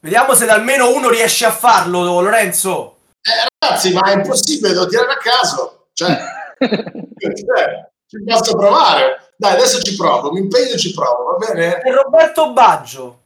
Vediamo 0.00 0.34
se 0.34 0.46
almeno 0.48 0.92
uno 0.94 1.08
riesce 1.08 1.46
a 1.46 1.50
farlo, 1.50 2.20
Lorenzo. 2.20 2.96
Eh, 3.22 3.48
ragazzi, 3.58 3.92
ma 3.94 4.10
è 4.10 4.14
impossibile, 4.14 4.74
devo 4.74 4.86
tirare 4.86 5.12
a 5.12 5.16
caso. 5.16 5.88
Cioè, 5.94 6.18
cioè, 6.58 7.90
ci 8.06 8.22
posso 8.22 8.56
provare. 8.56 9.32
Dai, 9.36 9.52
adesso 9.52 9.80
ci 9.80 9.96
provo, 9.96 10.30
mi 10.30 10.40
impegno 10.40 10.74
e 10.74 10.78
ci 10.78 10.92
provo, 10.92 11.24
va 11.24 11.46
bene? 11.46 11.78
È 11.78 11.90
Roberto 11.90 12.52
Baggio. 12.52 13.22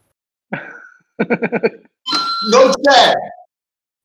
Non 2.51 2.71
c'è. 2.81 3.13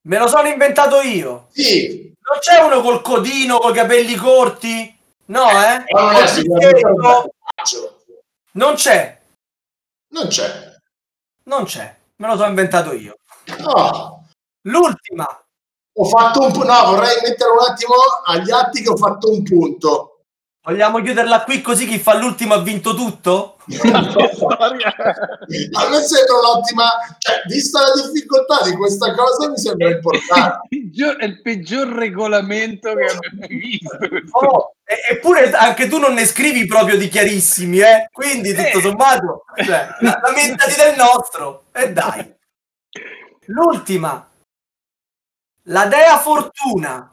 Me 0.02 0.18
lo 0.18 0.28
sono 0.28 0.48
inventato 0.48 1.00
io. 1.00 1.48
Sì, 1.52 2.12
Non 2.30 2.38
c'è 2.40 2.60
uno 2.62 2.80
col 2.82 3.00
codino, 3.02 3.58
con 3.58 3.70
i 3.70 3.74
capelli 3.74 4.14
corti? 4.16 4.94
No, 5.26 5.48
eh? 5.50 5.84
Roberto 5.88 7.32
Baggio. 7.56 8.02
Non 8.52 8.74
c'è. 8.74 9.18
Non 10.08 10.26
c'è. 10.28 10.72
Non 11.44 11.64
c'è. 11.64 11.96
Me 12.16 12.26
lo 12.26 12.36
sono 12.36 12.48
inventato 12.48 12.92
io. 12.92 13.16
No, 13.58 14.26
L'ultima. 14.62 15.26
ho 15.96 16.04
fatto 16.04 16.40
un 16.42 16.52
punto. 16.52 16.66
No, 16.66 16.84
vorrei 16.90 17.20
mettere 17.22 17.50
un 17.50 17.58
attimo 17.60 17.94
agli 18.26 18.50
atti 18.50 18.82
che 18.82 18.88
ho 18.90 18.96
fatto 18.96 19.30
un 19.30 19.42
punto. 19.42 20.13
Vogliamo 20.66 21.02
chiuderla 21.02 21.44
qui 21.44 21.60
così 21.60 21.86
chi 21.86 21.98
fa 21.98 22.14
l'ultimo 22.16 22.54
ha 22.54 22.62
vinto 22.62 22.94
tutto? 22.94 23.56
A 23.66 24.70
me 25.90 26.00
sembra 26.00 26.38
un'ottima, 26.40 26.84
cioè, 27.18 27.42
vista 27.48 27.80
la 27.82 27.92
difficoltà 28.10 28.62
di 28.64 28.74
questa 28.74 29.14
cosa, 29.14 29.50
mi 29.50 29.58
sembra 29.58 29.90
importante. 29.90 30.66
Peggior- 30.70 31.16
è 31.18 31.24
il 31.26 31.42
peggior 31.42 31.88
regolamento 31.88 32.94
che 32.94 33.04
abbia 33.04 33.30
mai 33.38 33.48
visto. 33.48 33.98
Oh, 34.38 34.74
e- 34.84 35.12
eppure 35.12 35.50
anche 35.50 35.86
tu 35.86 35.98
non 35.98 36.14
ne 36.14 36.24
scrivi 36.24 36.64
proprio 36.64 36.96
di 36.96 37.08
chiarissimi, 37.08 37.80
eh? 37.80 38.08
Quindi 38.10 38.54
tutto 38.54 38.78
Eh. 38.78 38.80
sommato, 38.80 39.44
cioè, 39.62 39.86
la- 40.00 40.18
lamentati 40.22 40.74
del 40.76 40.96
nostro. 40.96 41.64
E 41.72 41.92
dai. 41.92 42.34
L'ultima. 43.48 44.26
La 45.64 45.84
dea 45.86 46.18
fortuna. 46.18 47.12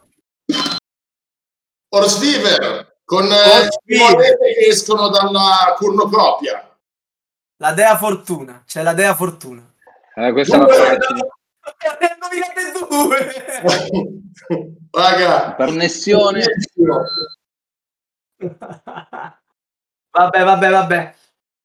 Horse 1.93 2.17
Fever, 2.19 2.90
con 3.11 3.29
eh, 3.29 3.67
che 3.83 4.69
escono 4.69 5.09
dalla 5.09 5.75
cornucopia. 5.75 6.65
La 7.57 7.73
dea 7.73 7.97
fortuna. 7.97 8.63
C'è 8.65 8.83
la 8.83 8.93
dea 8.93 9.13
fortuna. 9.15 9.61
Eh, 10.15 10.31
questa 10.31 10.55
è 10.55 10.59
una 10.59 10.67
Due. 10.69 10.97
due. 12.87 13.17
Raga, 14.91 15.51
Pernessione. 15.55 16.39
bellissimo. 16.39 17.03
vabbè, 20.09 20.43
vabbè, 20.43 20.69
vabbè. 20.69 21.15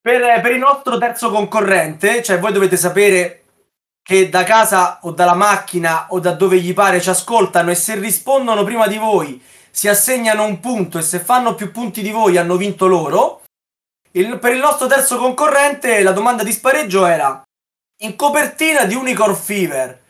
Per, 0.00 0.40
per 0.40 0.50
il 0.50 0.58
nostro 0.58 0.98
terzo 0.98 1.30
concorrente, 1.30 2.24
cioè 2.24 2.40
voi 2.40 2.52
dovete 2.52 2.76
sapere 2.76 3.44
che 4.02 4.28
da 4.28 4.42
casa 4.42 4.98
o 5.02 5.12
dalla 5.12 5.34
macchina 5.34 6.06
o 6.08 6.18
da 6.18 6.32
dove 6.32 6.58
gli 6.58 6.74
pare 6.74 7.00
ci 7.00 7.10
ascoltano 7.10 7.70
e 7.70 7.76
se 7.76 7.94
rispondono 7.94 8.64
prima 8.64 8.88
di 8.88 8.96
voi 8.96 9.40
si 9.76 9.88
assegnano 9.88 10.44
un 10.44 10.58
punto 10.58 10.96
e 10.96 11.02
se 11.02 11.18
fanno 11.18 11.54
più 11.54 11.70
punti 11.70 12.00
di 12.00 12.10
voi 12.10 12.38
hanno 12.38 12.56
vinto 12.56 12.86
loro. 12.86 13.42
Il- 14.12 14.38
per 14.38 14.52
il 14.54 14.58
nostro 14.58 14.86
terzo 14.86 15.18
concorrente 15.18 16.02
la 16.02 16.12
domanda 16.12 16.42
di 16.42 16.50
spareggio 16.50 17.04
era 17.04 17.42
in 18.00 18.16
copertina 18.16 18.86
di 18.86 18.94
Unicorn 18.94 19.34
Fever 19.34 20.02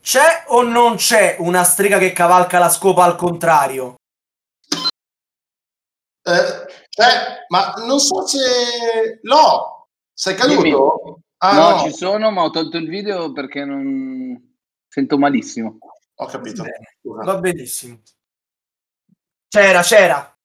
c'è 0.00 0.44
o 0.46 0.62
non 0.62 0.94
c'è 0.94 1.34
una 1.40 1.64
strega 1.64 1.98
che 1.98 2.12
cavalca 2.12 2.60
la 2.60 2.68
scopa 2.68 3.02
al 3.02 3.16
contrario? 3.16 3.96
Eh, 6.22 6.66
cioè, 6.88 7.44
ma 7.48 7.72
non 7.84 7.98
so 7.98 8.24
se... 8.24 9.18
No, 9.22 9.88
sei 10.12 10.36
caduto? 10.36 10.62
Dimmi. 10.62 11.22
Ah, 11.38 11.54
no, 11.54 11.70
no, 11.70 11.78
ci 11.80 11.92
sono, 11.92 12.30
ma 12.30 12.42
ho 12.44 12.50
tolto 12.50 12.76
il 12.76 12.88
video 12.88 13.32
perché 13.32 13.64
non 13.64 14.54
sento 14.88 15.18
malissimo. 15.18 15.78
ho 16.14 16.26
capito. 16.26 16.62
Bene. 16.62 17.24
Va 17.24 17.36
benissimo. 17.38 18.00
C'era, 19.48 19.82
c'era. 19.82 20.36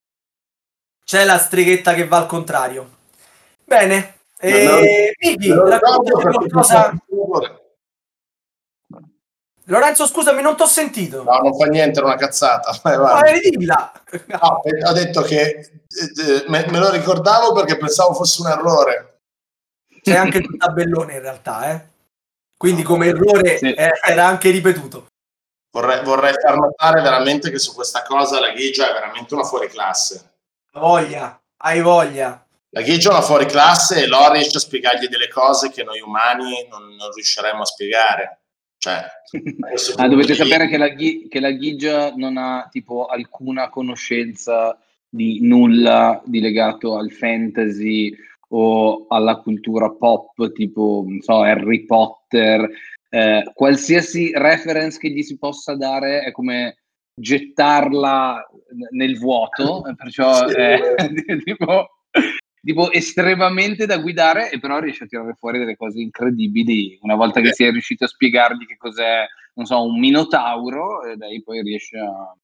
C'è 1.03 1.23
la 1.25 1.37
streghetta 1.37 1.93
che 1.93 2.07
va 2.07 2.17
al 2.17 2.25
contrario. 2.25 2.89
Bene. 3.63 4.19
E... 4.39 5.13
Miki, 5.19 5.47
perché 5.47 6.21
qualcosa, 6.31 6.93
Lorenzo, 9.65 10.05
scusami, 10.05 10.41
non 10.41 10.57
t'ho 10.57 10.65
sentito. 10.65 11.23
No, 11.23 11.37
non 11.37 11.57
fa 11.57 11.65
niente, 11.67 11.99
era 11.99 12.07
una 12.07 12.17
cazzata. 12.17 12.77
Vai, 12.83 12.97
Ma 12.97 13.03
vai. 13.21 13.39
ridilla. 13.39 13.91
No, 14.25 14.61
ho 14.87 14.93
detto 14.93 15.21
che 15.21 15.41
eh, 15.41 15.71
eh, 15.87 16.43
me, 16.47 16.65
me 16.69 16.79
lo 16.79 16.89
ricordavo 16.91 17.53
perché 17.53 17.77
pensavo 17.77 18.13
fosse 18.13 18.41
un 18.41 18.47
errore. 18.47 19.19
C'è 20.01 20.15
anche 20.15 20.39
il 20.39 20.57
tabellone 20.57 21.13
in 21.13 21.21
realtà, 21.21 21.71
eh. 21.71 21.87
Quindi 22.57 22.83
come 22.83 23.07
errore 23.07 23.57
Sì. 23.57 23.71
eh, 23.73 23.91
era 24.05 24.25
anche 24.25 24.49
ripetuto. 24.49 25.07
Vorrei, 25.73 26.03
vorrei 26.03 26.33
far 26.39 26.55
notare 26.55 27.01
veramente 27.01 27.49
che 27.49 27.57
su 27.57 27.73
questa 27.73 28.03
cosa 28.03 28.39
la 28.39 28.51
Ghigia 28.51 28.91
è 28.91 28.93
veramente 28.93 29.33
una 29.33 29.43
fuoriclasse. 29.43 30.33
Voglia, 30.73 31.41
hai 31.57 31.81
voglia. 31.81 32.45
La 32.69 32.81
Ghigia 32.81 33.09
è 33.09 33.13
una 33.13 33.23
fuoriclasse 33.23 34.03
e 34.03 34.07
Lore 34.07 34.33
riesce 34.33 34.57
a 34.57 34.59
spiegargli 34.59 35.07
delle 35.07 35.29
cose 35.29 35.71
che 35.71 35.83
noi 35.83 35.99
umani 35.99 36.67
non, 36.69 36.93
non 36.95 37.11
riusciremmo 37.11 37.63
a 37.63 37.65
spiegare. 37.65 38.41
Cioè, 38.77 39.03
Ah, 39.97 40.07
dovete 40.07 40.35
sapere 40.35 40.67
che 40.67 40.77
la, 40.77 40.89
ghi- 40.89 41.27
che 41.27 41.39
la 41.39 41.49
Ghigia 41.49 42.13
non 42.17 42.37
ha 42.37 42.67
tipo 42.69 43.07
alcuna 43.07 43.69
conoscenza 43.69 44.77
di 45.09 45.39
nulla 45.41 46.21
di 46.23 46.39
legato 46.39 46.97
al 46.97 47.11
fantasy 47.11 48.15
o 48.49 49.07
alla 49.09 49.37
cultura 49.37 49.89
pop, 49.89 50.51
tipo, 50.51 51.03
non 51.07 51.19
so, 51.21 51.41
Harry 51.41 51.85
Potter. 51.85 52.69
Eh, 53.13 53.43
qualsiasi 53.53 54.31
reference 54.33 54.97
che 54.97 55.09
gli 55.09 55.21
si 55.21 55.37
possa 55.37 55.75
dare 55.75 56.21
è 56.21 56.31
come 56.31 56.77
gettarla 57.13 58.43
nel 58.89 59.19
vuoto, 59.19 59.85
eh, 59.85 59.93
perciò 59.95 60.47
Sì. 60.47 60.55
è 60.55 60.95
tipo, 61.45 61.89
tipo 62.59 62.91
estremamente 62.91 63.85
da 63.85 63.97
guidare 63.99 64.49
e 64.49 64.59
però 64.59 64.79
riesce 64.79 65.03
a 65.03 65.07
tirare 65.07 65.35
fuori 65.37 65.59
delle 65.59 65.75
cose 65.75 65.99
incredibili 66.01 66.97
una 67.01 67.13
volta 67.13 67.39
che 67.39 67.53
si 67.53 67.63
è 67.63 67.69
riuscito 67.69 68.05
a 68.05 68.07
spiegargli 68.07 68.65
che 68.65 68.77
cos'è 68.77 69.25
non 69.55 69.65
so, 69.67 69.83
un 69.85 69.99
minotauro 69.99 71.03
e 71.03 71.15
lei 71.15 71.43
poi 71.43 71.61
riesce 71.61 71.99
a... 71.99 72.35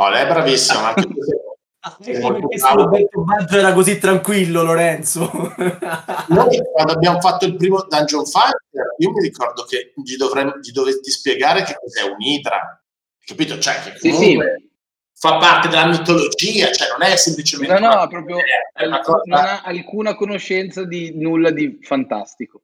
Oh, 0.00 0.08
lei 0.10 0.24
è 0.24 0.26
bravissima. 0.26 0.88
anche 0.88 1.06
perché 1.80 2.58
se 2.58 2.74
Roberto 2.74 3.22
Baggio 3.22 3.56
era 3.56 3.72
così 3.72 3.98
tranquillo, 3.98 4.62
Lorenzo. 4.62 5.30
Noi 6.28 6.62
quando 6.72 6.92
abbiamo 6.92 7.20
fatto 7.20 7.46
il 7.46 7.56
primo 7.56 7.86
Dungeon 7.88 8.26
Fighter, 8.26 8.94
io 8.98 9.10
mi 9.12 9.22
ricordo 9.22 9.64
che 9.64 9.92
gli, 9.94 10.16
dovremmo, 10.16 10.58
gli 10.58 10.72
dovetti 10.72 11.10
spiegare 11.10 11.62
che 11.62 11.76
cos'è 11.80 12.02
un'idra. 12.02 12.82
Capito? 13.24 13.58
Cioè, 13.58 13.74
che 13.82 13.98
Sì, 13.98 14.10
comunque 14.10 14.70
fa 15.14 15.38
parte 15.38 15.68
della 15.68 15.86
mitologia, 15.86 16.70
cioè 16.70 16.88
non 16.96 17.02
è 17.02 17.16
semplicemente... 17.16 17.74
No, 17.74 17.86
no, 17.88 17.94
una- 17.94 18.06
proprio 18.06 18.38
è 18.38 18.86
una 18.86 18.96
non 18.96 19.02
cosa... 19.02 19.62
ha 19.62 19.62
alcuna 19.62 20.14
conoscenza 20.14 20.84
di 20.84 21.12
nulla 21.14 21.50
di 21.50 21.78
fantastico. 21.82 22.62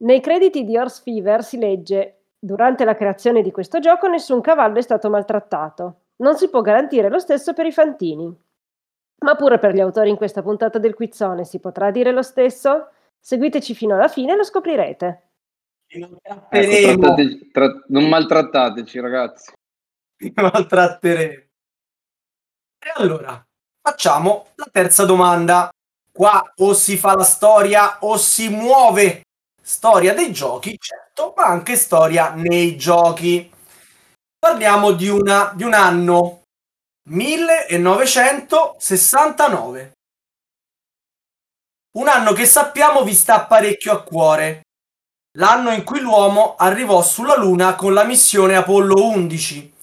Nei 0.00 0.20
crediti 0.20 0.64
di 0.64 0.76
Horse 0.76 1.02
Fever 1.02 1.42
si 1.42 1.58
legge 1.58 2.20
Durante 2.42 2.86
la 2.86 2.94
creazione 2.94 3.42
di 3.42 3.50
questo 3.50 3.80
gioco 3.80 4.08
nessun 4.08 4.40
cavallo 4.40 4.78
è 4.78 4.82
stato 4.82 5.10
maltrattato. 5.10 6.09
Non 6.20 6.36
si 6.36 6.48
può 6.48 6.60
garantire 6.60 7.08
lo 7.08 7.18
stesso 7.18 7.52
per 7.52 7.66
i 7.66 7.72
fantini. 7.72 8.34
Ma 9.22 9.34
pure 9.36 9.58
per 9.58 9.74
gli 9.74 9.80
autori 9.80 10.10
in 10.10 10.16
questa 10.16 10.42
puntata 10.42 10.78
del 10.78 10.94
Quizzone 10.94 11.44
si 11.44 11.60
potrà 11.60 11.90
dire 11.90 12.12
lo 12.12 12.22
stesso? 12.22 12.88
Seguiteci 13.18 13.74
fino 13.74 13.94
alla 13.94 14.08
fine 14.08 14.32
e 14.32 14.36
lo 14.36 14.44
scoprirete. 14.44 15.30
Ecco, 15.86 16.18
Tratteremo. 16.22 16.98
trattate- 16.98 17.50
tra- 17.50 17.84
non 17.88 18.08
maltrattateci, 18.08 19.00
ragazzi. 19.00 19.52
maltratteremo. 20.34 21.42
E 22.82 22.92
allora, 22.94 23.44
facciamo 23.82 24.46
la 24.54 24.68
terza 24.70 25.04
domanda. 25.04 25.68
Qua 26.12 26.52
o 26.56 26.72
si 26.74 26.96
fa 26.96 27.14
la 27.14 27.24
storia 27.24 27.98
o 28.00 28.16
si 28.16 28.48
muove. 28.48 29.22
Storia 29.62 30.14
dei 30.14 30.32
giochi, 30.32 30.76
certo, 30.78 31.34
ma 31.36 31.44
anche 31.46 31.76
storia 31.76 32.32
nei 32.34 32.76
giochi. 32.76 33.50
Parliamo 34.40 34.92
di, 34.92 35.06
una, 35.06 35.52
di 35.54 35.64
un 35.64 35.74
anno 35.74 36.44
1969. 37.10 39.92
Un 41.98 42.08
anno 42.08 42.32
che 42.32 42.46
sappiamo 42.46 43.04
vi 43.04 43.12
sta 43.12 43.44
parecchio 43.44 43.92
a 43.92 44.02
cuore. 44.02 44.62
L'anno 45.36 45.72
in 45.72 45.84
cui 45.84 46.00
l'uomo 46.00 46.56
arrivò 46.56 47.02
sulla 47.02 47.36
Luna 47.36 47.74
con 47.74 47.92
la 47.92 48.04
missione 48.04 48.56
Apollo 48.56 49.08
11 49.08 49.74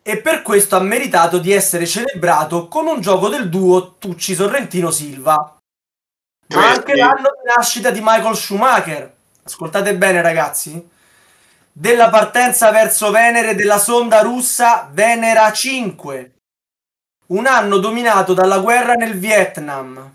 e 0.00 0.20
per 0.20 0.42
questo 0.42 0.76
ha 0.76 0.80
meritato 0.80 1.38
di 1.38 1.50
essere 1.50 1.84
celebrato 1.84 2.68
con 2.68 2.86
un 2.86 3.00
gioco 3.00 3.28
del 3.28 3.48
duo 3.48 3.96
Tucci 3.96 4.36
Sorrentino 4.36 4.92
Silva. 4.92 5.58
Ma 6.54 6.70
anche 6.70 6.94
l'anno 6.94 7.30
di 7.42 7.52
nascita 7.52 7.90
di 7.90 7.98
Michael 8.00 8.36
Schumacher. 8.36 9.12
Ascoltate 9.42 9.96
bene, 9.96 10.22
ragazzi. 10.22 10.96
Della 11.80 12.08
partenza 12.08 12.72
verso 12.72 13.12
Venere 13.12 13.54
della 13.54 13.78
sonda 13.78 14.20
russa 14.20 14.90
Venera 14.90 15.52
5. 15.52 16.32
Un 17.26 17.46
anno 17.46 17.78
dominato 17.78 18.34
dalla 18.34 18.58
guerra 18.58 18.94
nel 18.94 19.16
Vietnam. 19.16 20.14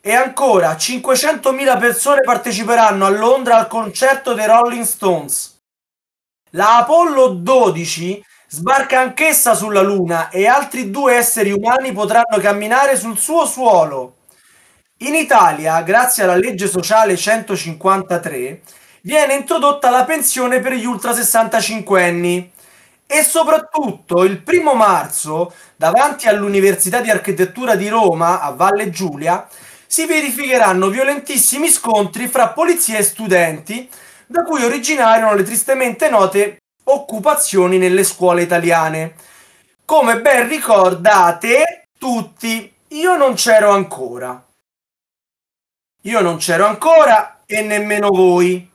E 0.00 0.14
ancora 0.14 0.74
500.000 0.74 1.78
persone 1.80 2.20
parteciperanno 2.20 3.04
a 3.04 3.08
Londra 3.08 3.56
al 3.56 3.66
concerto 3.66 4.32
dei 4.32 4.46
Rolling 4.46 4.84
Stones. 4.84 5.58
La 6.50 6.76
Apollo 6.76 7.30
12 7.30 8.24
sbarca 8.46 9.00
anch'essa 9.00 9.56
sulla 9.56 9.82
Luna 9.82 10.28
e 10.28 10.46
altri 10.46 10.92
due 10.92 11.16
esseri 11.16 11.50
umani 11.50 11.90
potranno 11.90 12.38
camminare 12.38 12.96
sul 12.96 13.18
suo 13.18 13.44
suolo. 13.44 14.18
In 14.98 15.16
Italia, 15.16 15.82
grazie 15.82 16.22
alla 16.22 16.36
legge 16.36 16.68
sociale 16.68 17.16
153, 17.16 18.62
viene 19.06 19.34
introdotta 19.34 19.88
la 19.88 20.04
pensione 20.04 20.58
per 20.58 20.72
gli 20.72 20.84
ultra 20.84 21.14
65 21.14 22.04
anni 22.04 22.50
e 23.06 23.22
soprattutto 23.22 24.24
il 24.24 24.42
primo 24.42 24.74
marzo, 24.74 25.54
davanti 25.76 26.26
all'Università 26.26 27.00
di 27.00 27.08
Architettura 27.08 27.76
di 27.76 27.86
Roma, 27.86 28.40
a 28.40 28.50
Valle 28.50 28.90
Giulia, 28.90 29.48
si 29.86 30.06
verificheranno 30.06 30.88
violentissimi 30.88 31.68
scontri 31.68 32.26
fra 32.26 32.48
polizia 32.48 32.98
e 32.98 33.04
studenti, 33.04 33.88
da 34.26 34.42
cui 34.42 34.64
originarono 34.64 35.36
le 35.36 35.44
tristemente 35.44 36.10
note 36.10 36.56
occupazioni 36.82 37.78
nelle 37.78 38.02
scuole 38.02 38.42
italiane. 38.42 39.14
Come 39.84 40.20
ben 40.20 40.48
ricordate 40.48 41.84
tutti, 41.96 42.74
io 42.88 43.16
non 43.16 43.34
c'ero 43.34 43.70
ancora. 43.70 44.44
Io 46.02 46.20
non 46.20 46.38
c'ero 46.38 46.66
ancora 46.66 47.42
e 47.46 47.62
nemmeno 47.62 48.08
voi. 48.08 48.74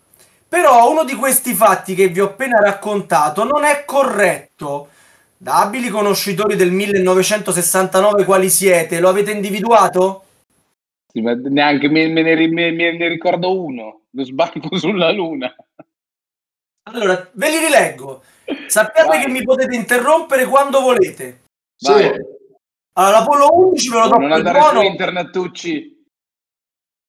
Però 0.52 0.92
uno 0.92 1.06
di 1.06 1.16
questi 1.16 1.54
fatti 1.54 1.96
che 1.96 2.10
vi 2.10 2.20
ho 2.20 2.26
appena 2.26 2.60
raccontato 2.60 3.46
non 3.46 3.64
è 3.64 3.86
corretto. 3.86 4.90
Da 5.38 5.62
abili 5.62 5.88
conoscitori 5.88 6.58
del 6.58 6.72
1969 6.72 8.26
quali 8.26 8.50
siete, 8.50 9.00
lo 9.00 9.08
avete 9.08 9.32
individuato? 9.32 10.26
Sì, 11.10 11.22
ma 11.22 11.34
neanche 11.36 11.88
me, 11.88 12.08
me 12.08 12.22
ne, 12.22 12.36
me- 12.50 12.72
me 12.72 12.98
ne 12.98 13.08
ricordo 13.08 13.62
uno, 13.64 14.02
lo 14.10 14.24
sbarco 14.26 14.76
sulla 14.78 15.10
Luna. 15.12 15.56
Allora, 16.90 17.30
ve 17.32 17.50
li 17.50 17.58
rileggo. 17.58 18.22
Sappiate 18.68 19.08
Vai. 19.08 19.22
che 19.24 19.30
mi 19.32 19.44
potete 19.44 19.74
interrompere 19.74 20.44
quando 20.48 20.82
volete. 20.82 21.44
Sì. 21.78 21.94
Vai. 21.94 22.12
Allora, 22.96 23.20
l'Apollo 23.20 23.48
11 23.54 23.90
ve 23.90 23.98
lo 24.00 24.08
do 24.10 24.18
non 24.18 24.28
per 24.28 24.32
andare 24.34 24.62
su 24.62 24.70
buono. 24.70 24.82
internet, 24.86 25.30
Tucci. 25.32 26.01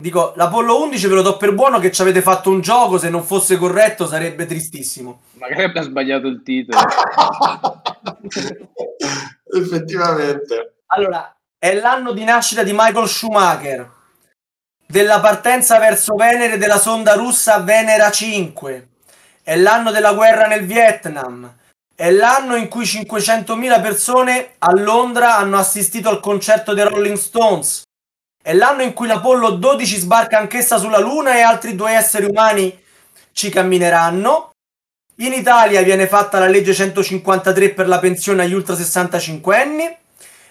Dico, 0.03 0.33
l'Apollo 0.35 0.83
11 0.83 1.07
ve 1.07 1.15
lo 1.15 1.23
do 1.23 1.37
per 1.37 1.55
buono 1.55 1.79
che 1.79 1.93
ci 1.93 2.03
avete 2.03 2.23
fatto 2.23 2.51
un 2.51 2.61
gioco, 2.61 2.99
se 2.99 3.09
non 3.09 3.23
fosse 3.23 3.57
corretto 3.57 4.09
sarebbe 4.09 4.47
tristissimo. 4.47 5.23
Magari 5.35 5.63
abbia 5.63 5.83
sbagliato 5.83 6.27
il 6.27 6.43
titolo. 6.43 6.83
Effettivamente. 9.55 10.79
Allora, 10.87 11.33
è 11.57 11.75
l'anno 11.75 12.11
di 12.11 12.25
nascita 12.25 12.65
di 12.65 12.73
Michael 12.75 13.07
Schumacher, 13.07 13.89
della 14.89 15.21
partenza 15.21 15.79
verso 15.79 16.17
Venere 16.17 16.59
della 16.59 16.79
sonda 16.79 17.15
russa 17.15 17.61
Venera 17.61 18.11
5, 18.11 18.89
è 19.45 19.55
l'anno 19.55 19.93
della 19.93 20.15
guerra 20.15 20.49
nel 20.49 20.67
Vietnam, 20.67 21.49
è 21.95 22.11
l'anno 22.11 22.57
in 22.57 22.67
cui 22.67 22.83
500.000 22.83 23.81
persone 23.81 24.55
a 24.59 24.73
Londra 24.73 25.37
hanno 25.37 25.59
assistito 25.59 26.09
al 26.09 26.19
concerto 26.19 26.75
dei 26.75 26.89
Rolling 26.89 27.17
Stones, 27.17 27.85
è 28.43 28.53
l'anno 28.55 28.83
in 28.83 28.93
cui 28.93 29.07
l'Apollo 29.07 29.51
12 29.51 29.97
sbarca 29.99 30.37
anch'essa 30.37 30.77
sulla 30.77 30.99
Luna 30.99 31.37
e 31.37 31.43
altri 31.43 31.77
due 31.77 31.93
esseri 31.93 32.27
umani 32.27 32.77
ci 33.31 33.49
cammineranno. 33.51 34.51
In 35.17 35.33
Italia 35.33 35.83
viene 35.83 36.09
fatta 36.09 36.41
la 36.41 36.49
legge 36.49 36.75
153 36.75 37.73
per 37.73 37.87
la 37.87 38.01
pensione 38.01 38.43
agli 38.43 38.53
ultra 38.53 38.75
65 38.75 39.57
anni. 39.57 39.97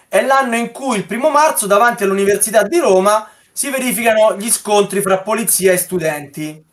È 0.08 0.22
l'anno 0.22 0.56
in 0.56 0.72
cui 0.72 0.96
il 0.96 1.06
primo 1.06 1.28
marzo 1.28 1.66
davanti 1.66 2.04
all'Università 2.04 2.62
di 2.62 2.78
Roma 2.78 3.28
si 3.52 3.68
verificano 3.68 4.38
gli 4.38 4.50
scontri 4.50 5.02
fra 5.02 5.20
polizia 5.20 5.72
e 5.72 5.76
studenti. 5.76 6.64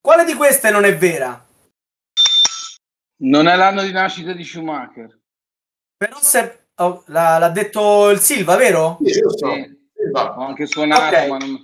Quale 0.00 0.24
di 0.24 0.34
queste 0.34 0.70
non 0.70 0.84
è 0.84 0.96
vera? 0.96 1.44
Non 3.20 3.46
è 3.46 3.54
l'anno 3.54 3.82
di 3.82 3.92
nascita 3.92 4.32
di 4.32 4.44
Schumacher. 4.44 5.16
Però 5.96 6.18
se... 6.20 6.67
oh, 6.78 7.02
l'ha, 7.06 7.38
l'ha 7.38 7.48
detto 7.50 8.10
il 8.10 8.20
Silva, 8.20 8.56
vero? 8.56 8.98
Sì, 9.04 9.12
giusto. 9.12 9.52
Sì. 9.52 9.76
Sì, 9.94 10.10
va. 10.10 10.38
Ho 10.38 10.46
anche 10.46 10.66
suonato, 10.66 11.16
Ok. 11.16 11.26
ma 11.28 11.36
non... 11.38 11.58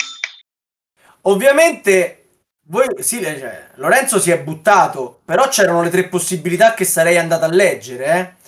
Ovviamente 1.23 2.25
voi, 2.67 2.87
sì, 3.01 3.23
cioè, 3.23 3.69
Lorenzo 3.75 4.19
si 4.19 4.31
è 4.31 4.41
buttato, 4.41 5.21
però 5.25 5.49
c'erano 5.49 5.83
le 5.83 5.91
tre 5.91 6.09
possibilità 6.09 6.73
che 6.73 6.85
sarei 6.85 7.19
andato 7.19 7.45
a 7.45 7.49
leggere, 7.49 8.07
eh. 8.07 8.43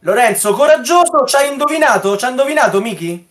Lorenzo, 0.00 0.54
coraggioso, 0.54 1.24
ci 1.26 1.36
hai 1.36 1.50
indovinato? 1.50 2.16
Ci 2.16 2.24
ha 2.24 2.28
indovinato, 2.28 2.80
Miki? 2.80 3.28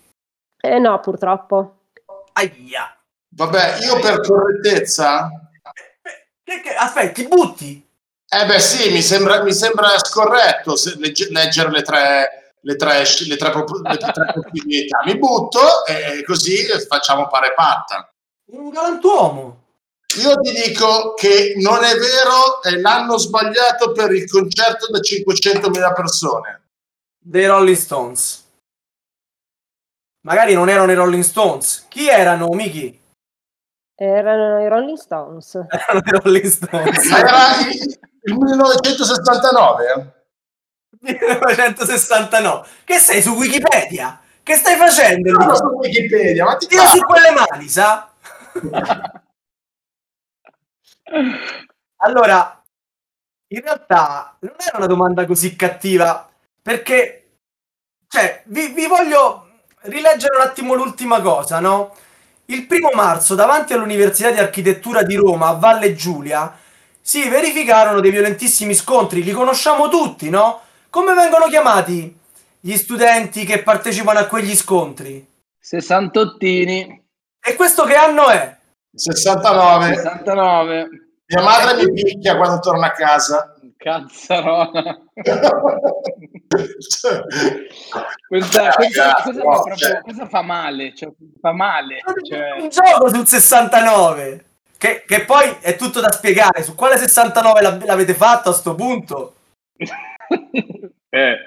Eh 0.59 0.79
no, 0.79 0.99
purtroppo. 0.99 1.87
Aia. 2.33 2.95
Vabbè, 3.29 3.77
io 3.81 3.99
per 3.99 4.21
correttezza... 4.21 5.29
Che, 6.43 6.61
che, 6.61 6.75
aspetta, 6.75 7.11
ti 7.11 7.27
butti? 7.27 7.83
Eh 8.27 8.45
beh 8.45 8.59
sì, 8.59 8.91
mi 8.91 9.01
sembra, 9.01 9.41
mi 9.41 9.53
sembra 9.53 9.97
scorretto 9.97 10.75
legge, 10.97 11.31
leggere 11.31 11.71
le 11.71 11.81
tre, 11.81 12.44
le 12.65 12.75
tre, 12.75 13.03
le 13.27 13.37
tre, 13.37 13.53
le 13.83 13.97
tre 13.97 14.33
possibilità. 14.33 14.99
Mi 15.05 15.17
butto 15.17 15.85
e 15.85 16.23
così 16.23 16.65
facciamo 16.87 17.27
pare 17.27 17.53
patta. 17.53 18.11
Un 18.51 18.69
galantuomo. 18.69 19.63
Io 20.17 20.39
ti 20.39 20.51
dico 20.51 21.13
che 21.13 21.53
non 21.57 21.83
è 21.83 21.93
vero, 21.95 22.61
è 22.61 22.71
l'anno 22.79 23.17
sbagliato 23.17 23.91
per 23.91 24.11
il 24.13 24.29
concerto 24.29 24.89
da 24.89 24.99
500.000 24.99 25.93
persone. 25.93 26.61
Dei 27.19 27.45
Rolling 27.45 27.75
Stones. 27.75 28.43
Magari 30.21 30.53
non 30.53 30.69
erano 30.69 30.91
i 30.91 30.95
Rolling 30.95 31.23
Stones. 31.23 31.85
Chi 31.89 32.07
erano, 32.07 32.47
Miki? 32.49 32.99
Erano 33.93 34.61
i 34.61 34.67
Rolling 34.67 34.97
Stones. 34.97 35.53
Erano 35.69 36.01
i 36.03 36.09
Rolling 36.09 36.45
Stones. 36.45 37.11
Era 37.11 37.69
il, 37.69 37.99
il 38.21 38.33
1969? 38.33 40.24
1969. 41.01 42.67
Che 42.83 42.97
sei 42.99 43.21
su 43.21 43.31
Wikipedia? 43.31 44.19
Che 44.43 44.55
stai 44.55 44.75
facendo? 44.75 45.31
No, 45.31 45.55
su 45.55 45.63
Wikipedia, 45.63 46.45
ma 46.45 46.55
ti 46.55 46.67
Tira 46.67 46.85
su 46.85 46.99
quelle 46.99 47.31
mani, 47.31 47.67
sa? 47.67 48.09
allora, 51.97 52.63
in 53.47 53.61
realtà 53.61 54.35
non 54.39 54.55
era 54.57 54.77
una 54.77 54.85
domanda 54.85 55.25
così 55.25 55.55
cattiva, 55.55 56.29
perché, 56.61 57.29
cioè, 58.07 58.43
vi, 58.45 58.67
vi 58.67 58.85
voglio 58.87 59.47
rileggere 59.81 60.35
un 60.35 60.41
attimo 60.41 60.73
l'ultima 60.73 61.21
cosa, 61.21 61.59
no? 61.59 61.95
Il 62.45 62.67
primo 62.67 62.91
marzo, 62.93 63.33
davanti 63.33 63.73
all'Università 63.73 64.29
di 64.31 64.39
Architettura 64.39 65.03
di 65.03 65.15
Roma, 65.15 65.47
a 65.47 65.53
Valle 65.53 65.95
Giulia, 65.95 66.55
si 67.01 67.27
verificarono 67.29 67.99
dei 67.99 68.11
violentissimi 68.11 68.73
scontri, 68.73 69.23
li 69.23 69.31
conosciamo 69.31 69.89
tutti, 69.89 70.29
no? 70.29 70.61
Come 70.95 71.13
vengono 71.13 71.47
chiamati 71.47 72.17
gli 72.57 72.77
studenti 72.77 73.43
che 73.43 73.61
partecipano 73.61 74.17
a 74.19 74.27
quegli 74.27 74.55
scontri? 74.55 75.27
Sessantottini. 75.59 77.03
E 77.45 77.55
questo 77.55 77.83
che 77.83 77.95
anno 77.95 78.29
è? 78.29 78.57
69. 78.93 79.93
69. 79.93 80.89
Mia 81.25 81.43
madre 81.43 81.83
mi 81.83 81.91
picchia 82.01 82.37
quando 82.37 82.59
torna 82.59 82.85
a 82.87 82.91
casa. 82.91 83.53
Cazzarola. 83.75 84.97
Cioè, 86.87 87.23
Questa, 88.25 88.69
eh, 88.69 88.73
questa- 88.75 89.03
ragazzi, 89.03 89.23
questa 89.23 89.43
no, 89.43 89.51
fa 89.51 89.61
proprio- 89.63 89.75
cioè- 89.75 90.01
questa 90.01 90.27
fa 90.29 90.41
male, 90.43 90.95
cioè, 90.95 91.09
fa 91.41 91.51
male. 91.51 91.97
Cioè, 92.25 92.61
Un 92.61 92.69
gioco 92.69 93.09
sul 93.09 93.27
69. 93.27 94.45
Che, 94.77 95.03
che 95.05 95.25
poi 95.25 95.57
è 95.59 95.75
tutto 95.75 95.99
da 95.99 96.09
spiegare. 96.13 96.63
Su 96.63 96.73
quale 96.73 96.97
69 96.97 97.61
l'av- 97.61 97.83
l'avete 97.83 98.13
fatto 98.13 98.51
a 98.51 98.53
sto 98.53 98.75
punto? 98.75 99.33
eh, 101.09 101.37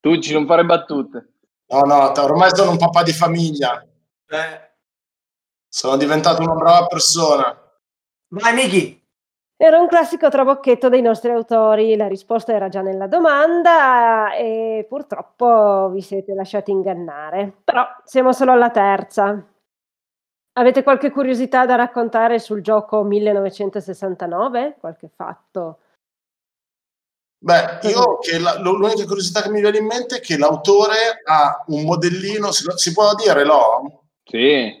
Tucci, 0.00 0.32
non 0.32 0.46
fare 0.46 0.64
battute. 0.64 1.32
No, 1.66 1.80
no, 1.80 2.12
ormai 2.20 2.50
sono 2.54 2.70
un 2.70 2.76
papà 2.76 3.02
di 3.02 3.12
famiglia. 3.12 3.82
Eh. 4.28 4.72
Sono 5.66 5.96
diventato 5.96 6.42
una 6.42 6.54
brava 6.54 6.86
persona. 6.86 7.58
Vai, 8.28 8.54
Miki. 8.54 9.02
Era 9.56 9.78
un 9.78 9.86
classico 9.86 10.28
trabocchetto 10.28 10.88
dei 10.88 11.00
nostri 11.00 11.30
autori, 11.30 11.96
la 11.96 12.08
risposta 12.08 12.52
era 12.52 12.68
già 12.68 12.82
nella 12.82 13.06
domanda 13.06 14.34
e 14.34 14.84
purtroppo 14.88 15.88
vi 15.90 16.02
siete 16.02 16.34
lasciati 16.34 16.70
ingannare. 16.70 17.60
Però 17.64 17.86
siamo 18.04 18.32
solo 18.32 18.52
alla 18.52 18.70
terza. 18.70 19.42
Avete 20.56 20.82
qualche 20.82 21.10
curiosità 21.10 21.66
da 21.66 21.76
raccontare 21.76 22.38
sul 22.40 22.60
gioco 22.62 23.04
1969? 23.04 24.76
Qualche 24.78 25.08
fatto? 25.08 25.78
Beh, 27.44 27.80
io 27.90 28.18
che 28.20 28.38
la- 28.38 28.58
l'unica 28.58 29.04
curiosità 29.04 29.42
che 29.42 29.50
mi 29.50 29.60
viene 29.60 29.76
in 29.76 29.84
mente 29.84 30.16
è 30.16 30.20
che 30.20 30.38
l'autore 30.38 31.20
ha 31.26 31.62
un 31.66 31.82
modellino, 31.84 32.50
si, 32.50 32.64
si 32.74 32.92
può 32.94 33.14
dire, 33.14 33.44
no? 33.44 34.04
Sì. 34.24 34.72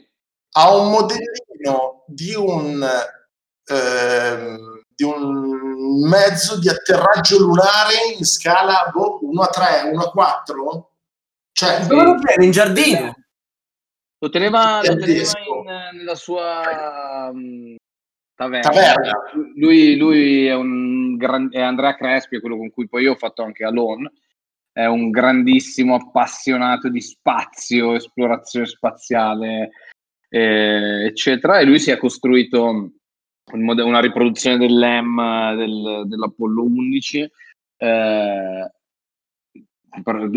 Ha 0.52 0.74
un 0.74 0.88
modellino 0.88 2.04
di 2.06 2.34
un, 2.34 2.82
ehm, 3.66 4.82
di 4.96 5.04
un 5.04 6.08
mezzo 6.08 6.58
di 6.58 6.70
atterraggio 6.70 7.38
lunare 7.38 8.14
in 8.16 8.24
scala 8.24 8.90
boh, 8.90 9.18
1 9.20 9.42
a 9.42 9.48
3, 9.48 9.90
1 9.92 10.02
a 10.02 10.10
4. 10.10 10.90
Cioè, 11.52 11.82
Sì. 11.82 11.88
Dove 11.88 12.02
lo 12.02 12.14
tiene? 12.18 12.44
In 12.46 12.50
giardino? 12.50 13.14
Lo 14.20 14.30
teneva, 14.30 14.80
lo 14.82 14.96
teneva 14.96 15.32
in- 15.38 15.96
nella 15.98 16.14
sua 16.14 17.30
mm, 17.30 17.74
taverna. 18.34 18.70
Taverna. 18.70 19.12
Lui, 19.56 19.96
lui 19.96 20.46
è 20.46 20.54
un 20.54 21.16
gran- 21.16 21.48
è 21.50 21.60
Andrea 21.60 21.94
Crespi, 21.94 22.36
è 22.36 22.40
quello 22.40 22.56
con 22.56 22.70
cui 22.70 22.88
poi 22.88 23.02
io 23.04 23.12
ho 23.12 23.16
fatto 23.16 23.42
anche 23.42 23.64
Alone. 23.64 24.12
È 24.72 24.84
un 24.86 25.10
grandissimo 25.10 25.94
appassionato 25.94 26.88
di 26.88 27.00
spazio, 27.00 27.94
esplorazione 27.94 28.66
spaziale, 28.66 29.70
eh, 30.28 31.04
eccetera. 31.06 31.58
E 31.58 31.64
lui 31.64 31.78
si 31.78 31.90
è 31.90 31.96
costruito 31.96 32.90
una 33.52 34.00
riproduzione 34.00 34.56
dell'EM 34.58 35.56
del- 35.56 36.04
dell'Apollo 36.06 36.62
11. 36.64 37.30
eh, 37.76 38.70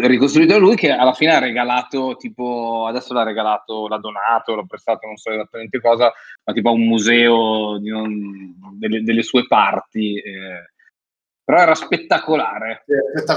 ricostruito 0.07 0.53
da 0.53 0.59
lui 0.59 0.75
che 0.75 0.91
alla 0.91 1.13
fine 1.13 1.33
ha 1.33 1.39
regalato 1.39 2.15
tipo 2.17 2.85
adesso 2.87 3.13
l'ha 3.13 3.23
regalato 3.23 3.87
l'ha 3.87 3.97
donato 3.97 4.55
l'ha 4.55 4.65
prestato 4.67 5.07
non 5.07 5.17
so 5.17 5.31
esattamente 5.31 5.79
cosa 5.81 6.11
ma 6.43 6.53
tipo 6.53 6.69
a 6.69 6.73
un 6.73 6.85
museo 6.85 7.77
di 7.79 7.89
non- 7.89 8.55
delle, 8.77 9.01
delle 9.01 9.23
sue 9.23 9.47
parti 9.47 10.17
eh. 10.19 10.71
però 11.43 11.59
era 11.59 11.75
spettacolare 11.75 12.83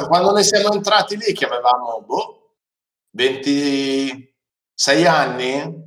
quando 0.08 0.32
noi 0.32 0.44
siamo 0.44 0.72
entrati 0.72 1.16
lì, 1.16 1.32
che 1.32 1.44
avevamo 1.46 2.02
boh, 2.02 2.56
26 3.12 5.06
anni, 5.06 5.84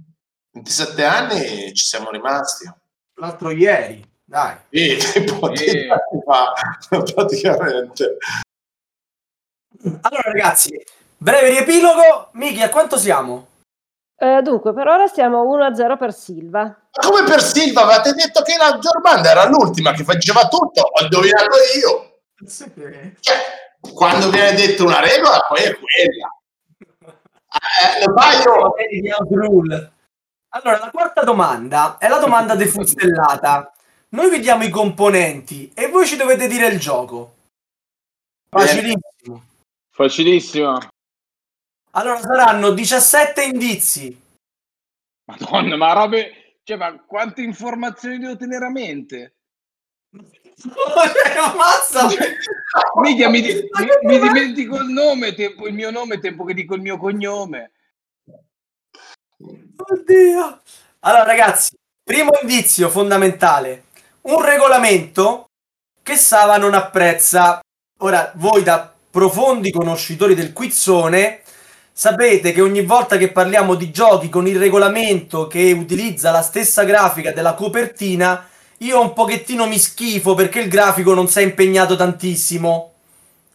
27 0.51 1.03
anni, 1.03 1.73
ci 1.73 1.85
siamo 1.85 2.09
rimasti. 2.11 2.71
L'altro 3.15 3.51
ieri. 3.51 4.01
Dai. 4.23 4.55
Sì, 4.69 4.97
tipo 5.25 5.51
fa, 6.25 6.53
praticamente. 7.13 8.17
Allora, 10.01 10.31
ragazzi, 10.31 10.81
breve 11.17 11.49
riepilogo. 11.49 12.29
Miki, 12.33 12.61
a 12.61 12.69
quanto 12.69 12.97
siamo? 12.97 13.47
Eh, 14.15 14.41
dunque, 14.41 14.73
per 14.73 14.87
ora 14.87 15.07
stiamo 15.07 15.43
1-0 15.43 15.97
per 15.97 16.13
Silva. 16.13 16.61
Ma 16.61 17.07
come 17.07 17.23
per 17.23 17.41
Silva, 17.41 17.81
avete 17.81 18.13
detto 18.13 18.41
che 18.41 18.55
la 18.57 18.77
Giormanda 18.79 19.31
era 19.31 19.45
l'ultima 19.45 19.91
che 19.91 20.03
faceva 20.03 20.47
tutto, 20.47 20.81
ho 20.81 21.03
indovinato 21.03 21.57
io. 21.77 22.19
Cioè, 23.19 23.35
quando 23.93 24.29
viene 24.29 24.53
detta 24.53 24.83
una 24.83 25.01
regola, 25.01 25.45
poi 25.47 25.63
è 25.63 25.77
quella. 25.77 26.37
Eh. 27.81 28.03
Allora, 30.55 30.79
la 30.79 30.91
quarta 30.91 31.23
domanda 31.23 31.97
è 31.97 32.07
la 32.07 32.19
domanda 32.19 32.55
defustellata. 32.55 33.73
Noi 34.09 34.29
vediamo 34.29 34.63
i 34.63 34.69
componenti 34.69 35.71
e 35.73 35.87
voi 35.89 36.05
ci 36.05 36.15
dovete 36.15 36.47
dire 36.47 36.67
il 36.67 36.79
gioco. 36.79 37.33
Facilissimo. 38.49 39.43
Facilissimo 39.93 40.77
Allora, 41.91 42.19
saranno 42.19 42.71
17 42.71 43.43
indizi. 43.43 44.21
madonna 45.25 45.75
ma 45.77 45.93
robe 45.93 46.57
cioè 46.63 46.77
ma 46.77 46.99
quante 47.05 47.41
informazioni 47.41 48.17
devo 48.17 48.35
tenere 48.35 48.65
a 48.65 48.69
mente 48.69 49.35
Cioè, 50.55 51.37
ammazza! 51.39 52.07
Mica 53.01 53.27
mi, 53.29 53.41
di- 53.41 53.53
mi- 53.53 53.97
mi 54.03 54.19
dimentico 54.19 54.77
il 54.77 54.89
nome, 54.89 55.33
tempo 55.33 55.67
il 55.67 55.73
mio 55.73 55.89
nome, 55.89 56.19
tempo 56.19 56.43
che 56.43 56.53
dico 56.53 56.75
il 56.75 56.81
mio 56.81 56.97
cognome. 56.97 57.71
Oddio. 59.75 60.61
Allora, 60.99 61.23
ragazzi, 61.23 61.75
primo 62.03 62.29
indizio 62.41 62.89
fondamentale. 62.89 63.85
Un 64.21 64.43
regolamento 64.45 65.47
che 66.03 66.15
Sava 66.15 66.57
non 66.57 66.75
apprezza. 66.75 67.59
Ora, 68.01 68.31
voi 68.35 68.61
da 68.61 68.92
profondi 69.13 69.69
conoscitori 69.69 70.33
del 70.33 70.53
quizzone 70.53 71.41
sapete 71.91 72.51
che 72.51 72.61
ogni 72.61 72.81
volta 72.81 73.15
che 73.17 73.31
parliamo 73.31 73.75
di 73.75 73.91
giochi 73.91 74.27
con 74.27 74.47
il 74.47 74.57
regolamento 74.57 75.45
che 75.45 75.71
utilizza 75.71 76.31
la 76.31 76.41
stessa 76.41 76.83
grafica 76.83 77.31
della 77.31 77.53
copertina, 77.53 78.49
io 78.79 78.99
un 78.99 79.13
pochettino 79.13 79.67
mi 79.67 79.77
schifo 79.77 80.33
perché 80.33 80.61
il 80.61 80.67
grafico 80.67 81.13
non 81.13 81.27
si 81.27 81.37
è 81.37 81.43
impegnato 81.43 81.95
tantissimo. 81.95 82.93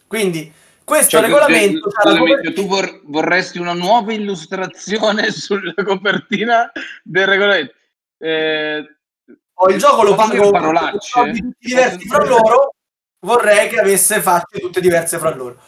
Quindi, 0.07 0.49
questo 0.85 1.17
Cioè, 1.17 1.23
regolamento... 1.23 1.89
la 1.93 2.01
scusami, 2.03 2.19
copertina- 2.19 2.53
tu 2.53 2.65
vor- 2.65 3.01
vorresti 3.03 3.59
una 3.59 3.73
nuova 3.73 4.13
illustrazione 4.13 5.29
sulla 5.35 5.73
copertina 5.83 6.71
del 7.03 7.27
regolamento. 7.27 7.73
Eh, 8.17 8.77
il 9.67 9.77
gioco 9.77 10.03
lo 10.03 10.15
pago 10.15 10.51
parolacce? 10.51 10.99
soldi 11.01 11.53
diversi 11.59 12.07
fra 12.07 12.19
dire- 12.19 12.29
loro, 12.29 12.75
vorrei 13.25 13.69
che 13.69 13.79
avesse 13.79 14.21
facce 14.21 14.59
tutte 14.59 14.81
diverse 14.81 15.17
fra 15.17 15.33
loro. 15.33 15.61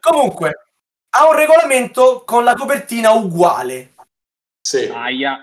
Comunque, 0.00 0.66
ha 1.10 1.28
un 1.28 1.34
regolamento 1.34 2.22
con 2.24 2.44
la 2.44 2.54
copertina 2.54 3.10
uguale. 3.12 3.94
Sì. 4.60 4.86
Aia. 4.86 5.38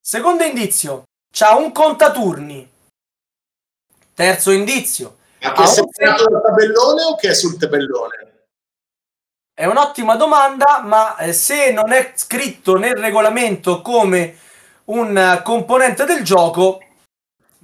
Secondo 0.00 0.44
indizio, 0.44 1.04
c'ha 1.30 1.54
un 1.54 1.72
contaturni. 1.72 2.70
Terzo 4.14 4.50
indizio, 4.50 5.18
Ma 5.40 5.52
che 5.52 5.62
è 5.62 5.66
un- 5.66 5.72
separato 5.72 6.28
dal 6.28 6.42
tabellone 6.42 7.02
o 7.02 7.16
che 7.16 7.30
è 7.30 7.34
sul 7.34 7.58
tabellone? 7.58 8.46
È 9.52 9.66
un'ottima 9.66 10.16
domanda, 10.16 10.80
ma 10.82 11.16
eh, 11.16 11.32
se 11.32 11.70
non 11.70 11.92
è 11.92 12.12
scritto 12.16 12.76
nel 12.76 12.96
regolamento 12.96 13.82
come 13.82 14.38
un 14.86 15.16
eh, 15.16 15.42
componente 15.42 16.04
del 16.04 16.22
gioco, 16.22 16.80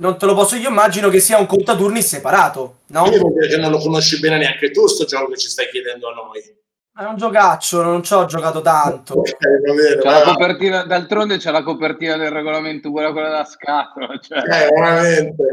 non 0.01 0.18
te 0.18 0.26
lo 0.26 0.34
posso 0.34 0.57
io 0.57 0.68
immagino 0.68 1.09
che 1.09 1.20
sia 1.20 1.38
un 1.38 1.46
contaturni 1.46 2.03
separato, 2.03 2.78
no? 2.86 3.03
Quindi 3.03 3.18
vuol 3.18 3.32
dire 3.34 3.48
che 3.48 3.57
non 3.59 3.70
lo 3.70 3.78
conosci 3.78 4.18
bene 4.18 4.38
neanche 4.38 4.70
tu, 4.70 4.86
sto 4.86 5.05
gioco 5.05 5.30
che 5.30 5.38
ci 5.38 5.48
stai 5.48 5.68
chiedendo 5.68 6.09
a 6.09 6.14
noi. 6.14 6.40
È 6.92 7.05
un 7.05 7.16
giocaccio, 7.16 7.82
non 7.82 8.03
ci 8.03 8.12
ho 8.14 8.24
giocato 8.24 8.62
tanto. 8.62 9.18
Ok, 9.20 9.36
va 9.66 9.72
bene, 9.72 9.96
C'è 10.01 10.22
copertina, 10.24 10.84
d'altronde 10.84 11.36
c'è 11.36 11.51
la 11.51 11.62
copertina 11.62 12.16
del 12.16 12.30
regolamento 12.30 12.88
uguale 12.88 13.09
a 13.09 13.12
quella 13.12 13.28
della 13.28 13.44
scatola. 13.44 14.18
Cioè. 14.20 14.38
Eh, 14.38 14.68
veramente. 14.72 15.44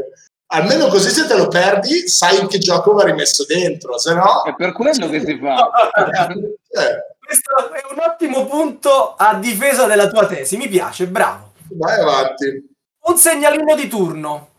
Almeno 0.50 0.86
così 0.86 1.10
se 1.10 1.26
te 1.26 1.36
lo 1.36 1.48
perdi, 1.48 2.08
sai 2.08 2.40
in 2.40 2.48
che 2.48 2.58
gioco 2.58 2.94
va 2.94 3.04
rimesso 3.04 3.44
dentro, 3.44 3.98
se 3.98 4.14
no... 4.14 4.44
È 4.44 4.54
per 4.54 4.72
quello 4.72 5.08
che 5.08 5.20
si 5.20 5.38
fa. 5.38 5.70
Eh, 6.70 7.16
Questo 7.18 7.72
è 7.72 7.92
un 7.92 7.98
ottimo 7.98 8.46
punto 8.46 9.14
a 9.14 9.34
difesa 9.34 9.86
della 9.86 10.08
tua 10.08 10.26
tesi, 10.26 10.56
mi 10.56 10.68
piace, 10.68 11.06
bravo. 11.06 11.52
vai 11.72 11.98
avanti. 11.98 12.67
Un 13.08 13.16
segnalino 13.16 13.74
di 13.74 13.88
turno. 13.88 14.50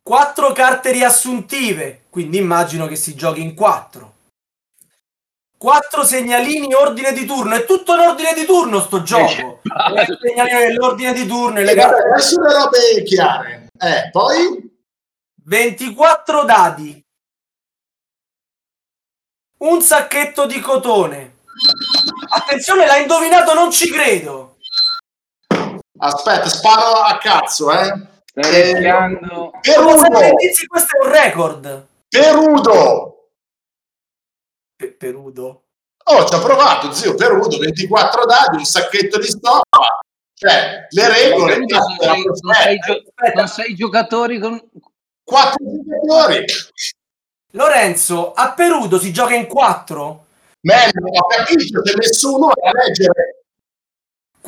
Quattro 0.00 0.52
carte 0.52 0.92
riassuntive, 0.92 2.04
quindi 2.10 2.38
immagino 2.38 2.86
che 2.86 2.94
si 2.94 3.16
giochi 3.16 3.40
in 3.40 3.54
quattro. 3.54 4.14
Quattro 5.58 6.04
segnalini 6.04 6.72
ordine 6.74 7.12
di 7.12 7.26
turno, 7.26 7.56
è 7.56 7.64
tutto 7.64 7.94
in 7.94 8.00
ordine 8.00 8.34
di 8.34 8.44
turno 8.44 8.78
sto 8.78 9.02
gioco. 9.02 9.62
Il 9.64 10.18
segnalino 10.22 10.58
dell'ordine 10.60 11.12
di 11.12 11.26
turno 11.26 11.58
e 11.58 11.64
le 11.64 11.72
E 11.72 11.74
vabbè, 11.74 11.88
carte 11.88 12.08
adesso 12.08 12.40
le 12.40 12.52
robe 12.52 13.02
chiare. 13.02 13.66
Eh, 13.80 14.10
poi... 14.12 14.74
24 15.42 16.44
dadi. 16.44 17.04
Un 19.58 19.82
sacchetto 19.82 20.46
di 20.46 20.60
cotone. 20.60 21.38
Attenzione, 22.28 22.86
l'ha 22.86 22.98
indovinato, 22.98 23.54
non 23.54 23.72
ci 23.72 23.90
credo. 23.90 24.45
Aspetta, 25.98 26.48
sparo 26.48 26.92
a 27.00 27.18
cazzo, 27.18 27.70
eh. 27.72 28.06
Stai 28.24 28.72
rischiando. 28.72 29.50
Sono 29.62 29.90
sette 29.96 30.08
Perudo! 30.08 30.24
indizi, 30.24 30.66
questo 30.66 30.96
è 31.00 31.06
un 31.06 31.12
record. 31.12 31.86
Perudo! 32.08 33.30
Pe- 34.76 34.92
Perudo. 34.92 35.62
Oh, 36.08 36.24
ci 36.26 36.34
ho 36.34 36.40
provato, 36.40 36.92
zio, 36.92 37.14
Perudo, 37.14 37.58
24 37.58 38.24
dadi, 38.26 38.56
un 38.58 38.64
sacchetto 38.64 39.18
di 39.18 39.26
stoppa. 39.26 40.00
Cioè, 40.34 40.86
le 40.90 41.08
regole... 41.08 41.54
Sono 41.66 41.94
sei, 41.98 42.22
sono 42.32 42.52
sei 42.52 42.78
gio- 42.78 43.02
sono 43.32 43.46
sei 43.46 43.74
giocatori 43.74 44.38
con... 44.38 44.62
Quattro 45.24 45.64
giocatori. 45.64 46.44
Lorenzo, 47.52 48.32
a 48.34 48.52
Perudo 48.52 48.98
si 48.98 49.12
gioca 49.12 49.34
in 49.34 49.46
quattro. 49.46 50.26
Meglio, 50.60 51.06
ho 51.08 51.26
capito, 51.26 51.80
ti 51.80 51.90
ho 51.90 51.96
messo 51.96 52.34
uno 52.36 52.48
a 52.48 52.70
leggere. 52.72 53.35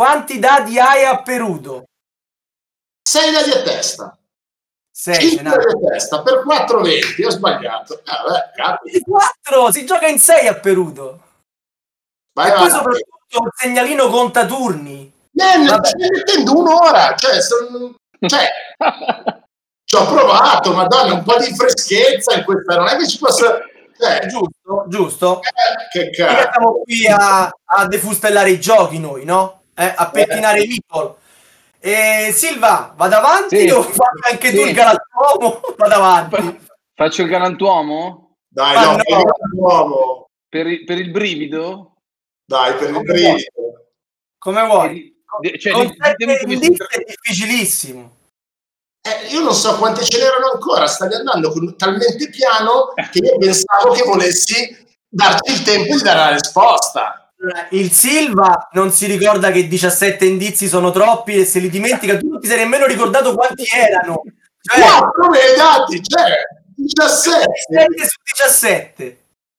Quanti 0.02 0.38
dadi 0.38 0.78
hai 0.78 1.04
a 1.04 1.20
Perudo? 1.22 1.82
Sei 3.02 3.32
dadi 3.32 3.50
a 3.50 3.62
testa. 3.62 4.16
6, 4.92 5.14
5 5.30 5.42
dadi 5.42 5.56
a 5.56 5.90
testa 5.90 6.22
per 6.22 6.44
4,20. 6.46 7.26
Ho 7.26 7.30
sbagliato. 7.30 8.00
Ah, 8.04 8.22
beh, 8.22 8.50
cazzo. 8.54 9.00
4, 9.04 9.72
si 9.72 9.84
gioca 9.84 10.06
in 10.06 10.20
6 10.20 10.46
a 10.46 10.54
Perudo. 10.54 11.20
Vai 12.32 12.46
e 12.46 12.52
poi 12.52 12.58
avanti. 12.68 12.76
soprattutto 12.76 13.42
un 13.42 13.48
segnalino 13.56 14.08
conta 14.08 14.46
turni. 14.46 15.12
Eh, 15.34 15.56
ne 15.58 15.66
stai 15.66 16.08
mettendo 16.10 16.56
un'ora. 16.60 17.16
Cioè, 17.16 17.40
son- 17.40 17.96
cioè, 18.20 18.50
ci 19.84 19.96
ho 19.96 20.06
provato, 20.06 20.72
madonna, 20.74 21.14
un 21.14 21.24
po' 21.24 21.38
di 21.38 21.52
freschezza 21.56 22.34
in 22.34 22.44
questa. 22.44 22.76
Non 22.76 22.86
è 22.86 22.96
che 22.98 23.08
ci 23.08 23.18
possa... 23.18 23.58
Cioè, 23.98 24.26
Giusto, 24.26 24.84
giusto. 24.86 25.40
eh, 25.42 25.88
che 25.90 26.10
cazzo. 26.10 26.50
siamo 26.52 26.72
qui 26.84 27.04
a, 27.08 27.50
a 27.64 27.86
defustellare 27.88 28.50
i 28.50 28.60
giochi 28.60 29.00
noi, 29.00 29.24
no? 29.24 29.57
Eh, 29.78 29.94
a 29.96 30.10
pettinare 30.10 30.62
i 30.62 30.66
meeple. 30.66 31.14
E 31.80 32.32
Silva, 32.32 32.92
vado 32.96 33.14
avanti 33.16 33.60
Sì. 33.60 33.70
o 33.70 33.82
fai 33.82 34.32
anche 34.32 34.50
tu 34.50 34.62
Sì. 34.62 34.68
il 34.68 34.74
galantuomo? 34.74 35.60
Vado 35.78 35.94
avanti. 35.94 36.66
Faccio 36.94 37.22
il 37.22 37.28
galantuomo? 37.28 38.36
Dai, 38.48 38.74
Ah, 38.76 38.84
no, 38.84 38.90
no. 38.96 39.02
per 39.04 39.24
l'uomo. 39.52 40.26
Per, 40.48 40.66
il- 40.66 40.84
per 40.84 40.98
il 40.98 41.10
brivido? 41.12 41.92
Dai, 42.44 42.74
per 42.74 42.88
il 42.88 42.94
Come 42.94 43.04
brivido. 43.12 43.92
Come 44.38 44.66
vuoi. 44.66 45.16
Di- 45.40 45.58
cioè, 45.60 45.72
Con 45.74 45.86
di- 45.86 45.96
sette 46.00 46.24
ditemi 46.26 46.54
è 46.54 47.04
difficilissimo. 47.06 48.16
Eh, 49.02 49.26
io 49.28 49.40
non 49.42 49.54
so 49.54 49.76
quante 49.78 50.04
ce 50.04 50.18
n'erano 50.18 50.50
ancora, 50.54 50.86
stavi 50.88 51.14
andando 51.14 51.52
con- 51.52 51.76
talmente 51.76 52.28
piano 52.30 52.92
che 53.12 53.18
io 53.20 53.38
pensavo 53.38 53.92
che 53.92 54.02
volessi 54.02 54.86
darci 55.08 55.52
il 55.52 55.62
tempo 55.62 55.94
di 55.94 56.02
dare 56.02 56.18
la 56.18 56.30
risposta. 56.32 57.27
Il 57.70 57.92
Silva 57.92 58.68
non 58.72 58.90
si 58.90 59.06
ricorda 59.06 59.52
che 59.52 59.68
17 59.68 60.24
indizi 60.24 60.66
sono 60.66 60.90
troppi 60.90 61.36
e 61.36 61.44
se 61.44 61.60
li 61.60 61.70
dimentica 61.70 62.18
tu 62.18 62.28
non 62.28 62.40
ti 62.40 62.48
sei 62.48 62.58
nemmeno 62.58 62.86
ricordato 62.86 63.34
quanti 63.34 63.64
erano. 63.72 64.22
Cioè, 64.60 64.80
4 64.80 65.28
me 65.30 65.38
ne 65.38 65.44
hai 65.44 65.56
dati, 65.56 66.02
cioè 66.02 66.34
17. 66.74 67.46
7 67.70 68.06
su 68.06 68.16
17. 68.44 69.18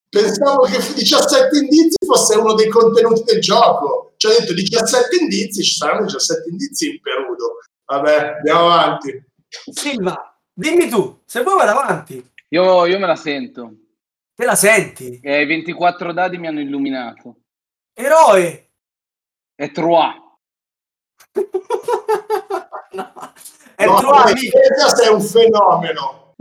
Pensavo 0.10 0.64
che 0.64 0.78
17 0.78 1.58
indizi 1.58 1.98
fosse 2.06 2.38
uno 2.38 2.54
dei 2.54 2.68
contenuti 2.68 3.24
del 3.24 3.40
gioco. 3.40 4.14
Ci 4.18 4.28
ho 4.28 4.30
detto 4.38 4.54
17 4.54 5.16
indizi, 5.22 5.64
ci 5.64 5.76
saranno 5.76 6.06
17 6.06 6.50
indizi 6.50 6.90
in 6.90 7.00
Perudo. 7.02 7.60
Vabbè, 7.86 8.36
andiamo 8.38 8.72
avanti. 8.72 9.24
Silva, 9.72 10.38
dimmi 10.54 10.90
tu, 10.90 11.22
se 11.26 11.44
vuoi 11.44 11.58
vado 11.58 11.80
avanti. 11.80 12.24
Io, 12.50 12.86
io 12.86 13.00
me 13.00 13.08
la 13.08 13.16
sento. 13.16 13.74
Te 14.36 14.46
la 14.46 14.56
senti? 14.56 15.20
E 15.22 15.42
i 15.42 15.46
24 15.46 16.12
dadi 16.12 16.38
mi 16.38 16.48
hanno 16.48 16.62
illuminato. 16.62 17.39
Eroe. 18.04 18.70
È 19.56 19.72
Trois. 19.72 20.14
no. 22.94 23.12
È 23.76 23.86
No, 23.86 24.24
difesa 24.34 24.96
sei 24.96 25.10
un 25.14 25.22
fenomeno. 25.22 26.36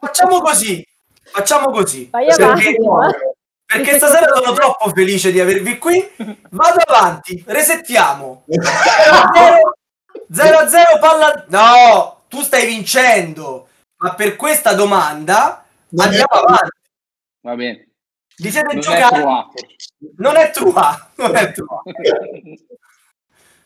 Facciamo 0.00 0.40
così. 0.40 0.82
Facciamo 1.22 1.70
così. 1.70 2.08
Vai 2.10 2.30
avanti, 2.30 2.64
Perché, 2.64 2.78
ma- 2.80 2.84
fenomeno. 3.10 3.34
perché 3.66 3.96
stasera 3.98 4.34
sono 4.34 4.52
troppo 4.54 4.88
felice 4.90 5.30
di 5.30 5.40
avervi 5.40 5.76
qui. 5.78 6.02
Vado 6.50 6.80
avanti, 6.86 7.42
resettiamo. 7.46 8.44
0 10.32 10.58
a 10.58 10.68
0 10.68 10.98
palla. 11.00 11.44
No, 11.48 12.22
tu 12.28 12.40
stai 12.40 12.66
vincendo. 12.66 13.68
Ma 13.96 14.14
per 14.14 14.36
questa 14.36 14.72
domanda 14.74 15.64
Non 15.90 16.06
andiamo 16.06 16.32
avanti. 16.32 16.78
Va 17.40 17.54
bene. 17.56 17.88
Vi 18.36 18.50
siete 18.50 18.74
Non 18.74 18.78
è 18.78 18.80
giocati. 18.80 19.20
Trois. 19.20 19.46
Non 20.16 20.36
è 20.36 20.50
trua. 20.50 21.10
Non 21.16 21.36
è 21.36 21.52
trua. 21.52 21.82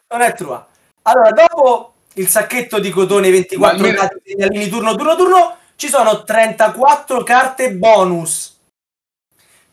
Non 0.08 0.20
è 0.20 0.34
trua. 0.34 0.66
Allora, 1.02 1.30
dopo 1.30 1.94
il 2.14 2.28
sacchetto 2.28 2.78
di 2.78 2.90
cotone 2.90 3.30
24 3.30 3.78
Ma 3.78 3.84
almeno- 3.84 4.00
dati 4.02 4.22
segnalini 4.24 4.68
turno 4.68 4.94
turno 4.94 5.16
turno, 5.16 5.56
ci 5.76 5.88
sono 5.88 6.24
34 6.24 7.22
carte 7.22 7.72
bonus. 7.74 8.56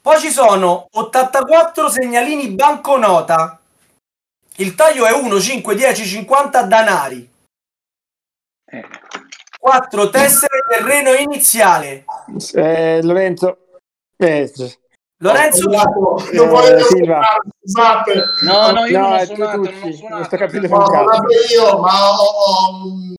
Poi 0.01 0.19
ci 0.19 0.29
sono 0.29 0.87
84 0.91 1.89
segnalini 1.89 2.49
banconota. 2.49 3.59
Il 4.57 4.75
taglio 4.75 5.05
è 5.05 5.11
1, 5.11 5.39
5, 5.39 5.75
10, 5.75 6.05
50 6.05 6.61
danari. 6.63 7.29
Eh, 8.65 8.85
4 9.59 10.09
tessere 10.09 10.59
terreno 10.69 11.11
iniziale. 11.13 12.05
Eh, 12.53 13.01
Lorenzo. 13.01 13.57
Eh, 14.17 14.51
Lorenzo, 15.25 15.69
non 15.69 16.49
voglio 16.49 16.75
Eh, 16.77 16.81
Silva. 16.83 17.21
scusate. 17.61 18.23
No, 18.43 18.71
no, 18.71 18.85
io 18.85 18.99
No, 18.99 19.03
non 19.07 19.11
ho 19.13 19.15
è 19.17 19.25
suonato, 19.25 19.57
non 19.57 19.65
ho 19.67 19.79
non 19.79 19.93
suonato. 19.93 20.23
sto 20.25 20.37
capendo 20.37 20.67
No, 20.67 20.77
vabbè 20.77 21.33
io, 21.53 21.79
ma 21.79 22.11
ho- 22.11 23.13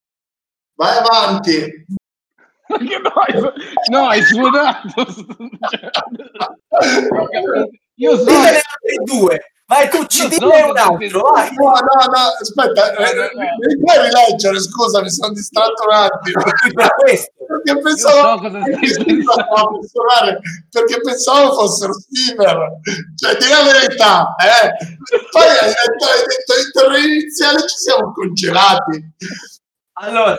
vai 0.74 0.96
avanti. 0.98 1.84
No, 3.90 4.08
hai, 4.08 4.22
suonato. 4.22 4.88
Ho 6.68 7.28
capito. 7.28 7.70
Io 7.98 8.16
so 8.16 8.24
ditene 8.24 8.60
altri 8.60 8.96
due. 9.04 9.40
Vai 9.68 9.88
tu, 9.90 10.04
ci 10.06 10.28
dille 10.28 10.62
un 10.62 10.76
altro, 10.78 11.22
vai. 11.32 11.50
No, 11.54 11.64
no, 11.70 12.04
no, 12.06 12.22
aspetta, 12.40 12.92
No, 12.92 13.00
no, 13.00 13.04
eh, 13.04 13.14
no. 13.34 13.66
mi 13.66 13.78
puoi 13.82 13.98
rileggere, 14.06 14.60
scusa, 14.60 15.02
mi 15.02 15.10
sono 15.10 15.32
distratto 15.32 15.82
un 15.88 15.92
attimo. 15.92 16.42
Perché 17.46 17.80
pensavo, 17.80 18.38
so 18.38 18.50
pensavo 18.50 19.80
fossero- 19.80 20.40
perché 20.70 21.00
pensavo 21.00 21.52
fossero 21.54 21.92
Steamer. 21.94 22.58
Cioè, 23.16 23.36
di 23.36 23.48
la 23.48 23.62
verità, 23.72 24.34
eh. 24.38 24.76
Poi 25.30 25.42
hai 25.42 25.68
detto, 25.68 26.04
hai 26.04 26.26
detto 26.26 26.58
in 26.58 26.70
terreno 26.72 27.06
iniziale 27.06 27.60
ci 27.68 27.76
siamo 27.76 28.12
congelati. 28.12 29.14
Allora, 29.98 30.36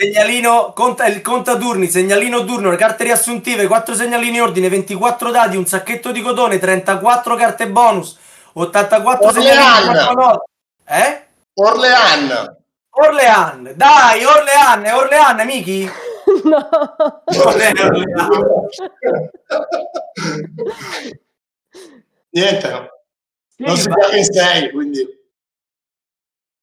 segnalino, 0.00 0.72
conta, 0.72 1.06
il 1.06 1.20
contaturni, 1.20 1.86
segnalino 1.86 2.42
turno, 2.46 2.70
le 2.70 2.76
carte 2.76 3.04
riassuntive, 3.04 3.66
4 3.66 3.94
segnalini 3.94 4.40
ordine, 4.40 4.70
24 4.70 5.30
dadi, 5.30 5.58
un 5.58 5.66
sacchetto 5.66 6.10
di 6.10 6.22
cotone, 6.22 6.58
34 6.58 7.34
carte 7.36 7.68
bonus, 7.68 8.16
84 8.54 9.26
Orlean. 9.26 9.42
segnalini 9.42 9.92
4 9.92 10.14
note. 10.14 10.44
Eh? 10.88 11.26
Orlean. 11.52 12.56
Orlean, 12.92 13.72
dai, 13.76 14.24
Orlean, 14.24 14.84
è 14.84 14.94
Orlean, 14.94 15.44
Miki? 15.44 15.84
no. 16.44 16.68
Niente, 22.30 22.90
non 23.56 23.76
si 23.76 23.82
sa 23.82 24.08
che 24.08 24.24
sei, 24.24 24.70
quindi... 24.70 25.18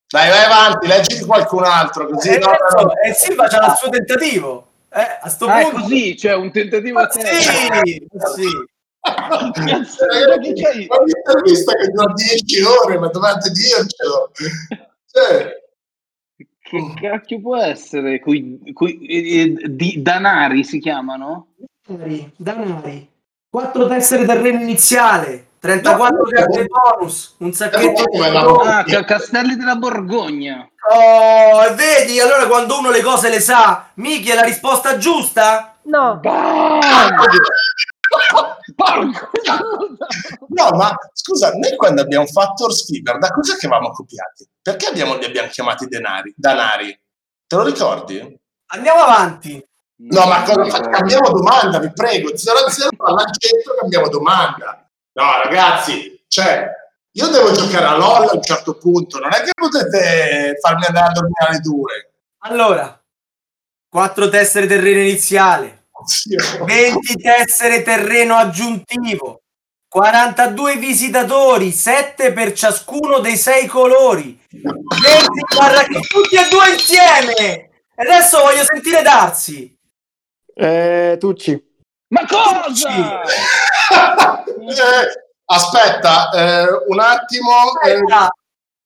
Dai, 0.09 0.29
vai 0.29 0.43
avanti, 0.45 0.87
leggi 0.87 1.17
di 1.17 1.25
qualcun 1.25 1.63
altro, 1.65 2.07
così... 2.07 2.29
Eh, 2.29 2.37
no, 2.37 2.47
no, 2.47 2.81
no. 2.83 2.93
e 3.03 3.13
Silva 3.13 3.47
c'ha 3.47 3.65
il 3.65 3.75
suo 3.77 3.89
tentativo. 3.89 4.67
Eh, 4.89 5.17
a 5.21 5.27
sto 5.27 5.45
Ah, 5.47 5.59
è 5.59 5.63
punto. 5.63 5.81
così, 5.81 6.17
cioè 6.17 6.33
un 6.35 6.49
tentativo 6.51 6.99
a 6.99 7.01
Ma 7.03 7.07
te. 7.07 7.25
sì, 7.25 7.43
sì. 7.43 8.67
Cazzo, 9.01 10.05
Ragazzi, 10.05 10.53
che 10.53 10.61
c'hai? 10.61 10.85
Ho 10.89 11.01
un'intervista 11.01 11.73
che 11.73 11.87
dura 11.89 12.13
10 12.13 12.61
ore, 12.63 12.97
ma 12.97 13.07
dovete 13.07 13.49
dircelo. 13.51 14.31
Cioè, 15.11 15.51
Che 16.35 16.93
cacchio 17.01 17.41
può 17.41 17.57
essere? 17.57 18.19
Coi, 18.19 18.59
coi- 18.73 19.05
eh, 19.05 19.41
eh, 19.41 19.55
di, 19.69 20.01
danari 20.01 20.63
si 20.63 20.79
chiamano? 20.79 21.53
Danari, 21.85 22.31
Danari. 22.35 23.09
4 23.49 23.87
tessere 23.87 24.25
terreno 24.25 24.61
iniziale, 24.61 25.47
34 25.68 26.18
No, 26.18 26.24
carte 26.30 26.65
bonus, 26.65 27.36
un 27.39 27.51
sacchetto 27.51 28.03
di. 28.09 28.22
Ah, 28.22 28.84
Ca- 28.86 29.03
Castelli 29.03 29.57
della 29.57 29.76
Borgogna. 29.76 30.70
Oh, 30.89 31.63
e 31.65 31.74
vedi, 31.74 32.20
allora 32.22 32.47
quando 32.47 32.78
uno 32.78 32.89
le 32.89 33.01
cose 33.01 33.30
le 33.30 33.41
sa, 33.41 33.89
Miki 33.95 34.30
è 34.30 34.36
la 34.36 34.43
risposta 34.43 34.97
giusta? 34.97 35.76
No, 35.84 36.20
no, 40.47 40.70
ma 40.78 40.95
scusa, 41.13 41.51
noi 41.51 41.76
quando 41.76 42.01
abbiamo 42.01 42.26
fatto 42.26 42.65
Horse 42.65 42.86
Fever, 42.86 43.18
da 43.18 43.30
cosa 43.30 43.55
che 43.57 43.65
avevamo 43.65 43.91
copiati? 43.91 44.47
Perché 44.61 44.88
abbiamo, 44.88 45.15
li 45.18 45.26
abbiamo 45.26 45.49
chiamati 45.49 45.88
denari? 45.88 46.34
Danari? 46.38 46.97
Te 47.45 47.55
lo 47.55 47.63
ricordi? 47.63 48.39
Andiamo 48.68 49.01
avanti. 49.01 49.61
No, 49.99 50.26
ma 50.28 50.43
cosa 50.43 50.80
cambiamo 50.80 51.30
domanda, 51.32 51.80
vi 51.80 51.91
prego. 51.91 52.30
0-0 52.30 52.88
all'ancetto, 52.97 53.76
cambiamo 53.80 54.09
domanda. 54.09 54.86
No, 55.18 55.41
ragazzi, 55.43 56.24
cioè, 56.28 56.70
io 57.13 57.28
devo 57.30 57.51
giocare 57.51 57.86
a 57.86 57.97
LOL 57.97 58.30
a 58.30 58.36
un 58.36 58.41
certo 58.43 58.78
punto, 58.78 59.18
non 59.18 59.34
è 59.34 59.41
che 59.41 59.49
potete 59.51 60.53
farmi 60.61 60.86
andare 60.86 61.07
a 61.07 61.11
dormire 61.11 61.47
alle 61.47 61.59
due. 61.59 62.11
Allora, 62.41 63.03
4 63.89 64.30
tessere 64.30 64.68
terreno 64.68 64.99
iniziale, 64.99 65.88
Oddio. 65.89 66.65
20 66.65 67.15
tessere 67.18 67.82
terreno 67.82 68.36
aggiuntivo, 68.36 69.41
42 69.89 70.76
visitatori, 70.76 71.72
7 71.72 72.32
per 72.32 72.53
ciascuno 72.53 73.18
dei 73.18 73.38
6 73.38 73.65
colori, 73.65 74.39
20 74.51 74.76
barracchi, 75.57 75.99
tutti 76.07 76.36
e 76.36 76.47
due 76.47 76.74
insieme! 76.74 77.34
E 77.34 78.03
adesso 78.03 78.38
voglio 78.38 78.63
sentire 78.63 79.01
Darsi. 79.01 79.76
Eh, 80.53 81.18
Tucci. 81.20 81.65
Ma 82.09 82.26
cosa? 82.26 83.24
Eh, 83.24 83.66
aspetta, 85.45 86.29
eh, 86.31 86.67
un 86.88 86.99
attimo. 86.99 87.79
eh, 87.83 87.91
Aspetta. 87.93 88.29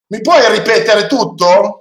mi 0.08 0.22
puoi 0.22 0.50
ripetere 0.52 1.08
tutto? 1.08 1.78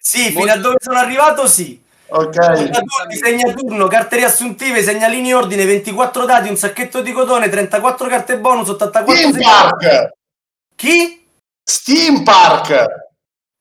Sì, 0.00 0.30
fino 0.30 0.52
a 0.52 0.56
dove 0.56 0.76
sono 0.80 0.98
arrivato 0.98 1.46
sì. 1.46 1.82
Ok. 2.06 2.36
Contaturni, 2.36 3.16
segnaturno, 3.16 3.86
carte 3.88 4.16
riassuntive, 4.16 4.82
segnalini 4.82 5.32
ordine, 5.32 5.64
24 5.64 6.26
dati, 6.26 6.48
un 6.48 6.56
sacchetto 6.56 7.00
di 7.00 7.12
cotone, 7.12 7.48
34 7.48 8.06
carte 8.08 8.38
bonus, 8.38 8.68
84 8.68 9.14
Steam. 9.14 9.40
Park. 9.40 10.10
Chi? 10.76 11.26
Steam 11.62 12.22
Park. 12.22 12.86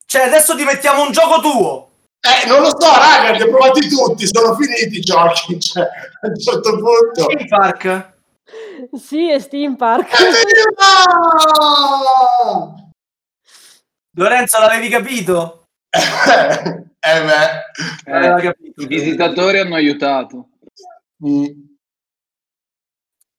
Cioè, 0.05 0.23
adesso 0.23 0.55
ti 0.55 0.63
mettiamo 0.65 1.03
un 1.03 1.11
gioco 1.11 1.39
tuo. 1.39 1.89
Eh, 2.19 2.47
non 2.47 2.61
lo 2.61 2.69
so, 2.77 2.93
raga, 2.93 3.31
li 3.31 3.41
ho 3.41 3.47
provati 3.49 3.87
tutti, 3.87 4.27
sono 4.27 4.55
finiti 4.55 4.97
i 4.97 5.01
giochi. 5.01 5.59
Cioè, 5.59 5.83
a 5.83 6.27
un 6.27 6.37
certo 6.39 6.71
punto. 6.77 7.21
Steam 7.23 7.47
Park. 7.47 8.12
Sì, 8.93 9.29
è 9.29 9.39
Steam 9.39 9.75
Park. 9.75 10.11
Ah! 10.77 12.73
Lorenzo, 14.15 14.59
l'avevi 14.59 14.89
capito? 14.89 15.67
eh 15.89 16.91
beh. 16.99 18.11
L'aveva 18.11 18.39
capito. 18.39 18.81
I 18.81 18.87
visitatori 18.87 19.59
hanno 19.59 19.75
aiutato. 19.75 20.49
Mm. 21.25 21.45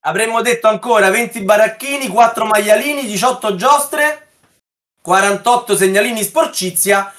Avremmo 0.06 0.42
detto 0.42 0.68
ancora 0.68 1.10
20 1.10 1.42
baracchini, 1.42 2.08
4 2.08 2.44
maialini, 2.44 3.06
18 3.06 3.54
giostre, 3.54 4.28
48 5.00 5.76
segnalini 5.76 6.22
sporcizia 6.22 7.12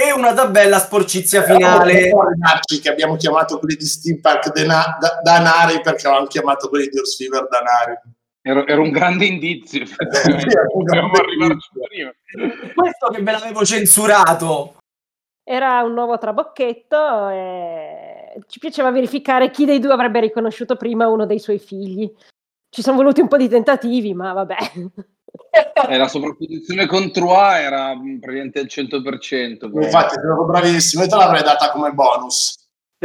e 0.00 0.12
una 0.12 0.32
tabella 0.32 0.78
sporcizia 0.78 1.42
finale. 1.42 2.04
Ricordarci 2.04 2.80
che 2.80 2.88
abbiamo 2.88 3.16
chiamato 3.16 3.58
quelli 3.58 3.76
di 3.76 3.84
Steam 3.84 4.20
Park 4.20 4.52
dena- 4.52 4.96
da- 4.98 5.20
danari 5.22 5.80
perché 5.80 6.06
avevamo 6.06 6.26
chiamato 6.26 6.68
quelli 6.68 6.88
di 6.88 6.98
Horse 6.98 7.24
Fever 7.24 7.46
danari. 7.48 7.98
Era, 8.42 8.66
era 8.66 8.80
un 8.80 8.90
grande 8.90 9.26
indizio. 9.26 9.84
Questo 12.74 13.08
che 13.12 13.20
me 13.20 13.32
l'avevo 13.32 13.64
censurato. 13.64 14.76
Era 15.44 15.82
un 15.82 15.92
nuovo 15.92 16.16
trabocchetto 16.16 17.28
e 17.28 18.40
ci 18.46 18.58
piaceva 18.58 18.90
verificare 18.90 19.50
chi 19.50 19.64
dei 19.66 19.80
due 19.80 19.92
avrebbe 19.92 20.20
riconosciuto 20.20 20.76
prima 20.76 21.08
uno 21.08 21.26
dei 21.26 21.38
suoi 21.38 21.58
figli. 21.58 22.10
Ci 22.70 22.82
sono 22.82 22.96
voluti 22.96 23.20
un 23.20 23.28
po' 23.28 23.36
di 23.36 23.48
tentativi, 23.48 24.14
ma 24.14 24.32
vabbè. 24.32 24.56
E 25.88 25.96
la 25.96 26.08
sovrapposizione 26.08 26.86
con 26.86 27.10
Trois 27.10 27.58
era 27.58 27.94
mm, 27.94 28.18
praticamente 28.18 28.60
il 28.60 28.68
100%. 28.70 29.58
però. 29.58 29.84
Infatti, 29.84 30.14
sono 30.14 30.44
bravissimo, 30.44 31.02
io 31.02 31.08
te 31.08 31.16
l'avrei 31.16 31.42
data 31.42 31.70
come 31.70 31.90
bonus. 31.92 32.58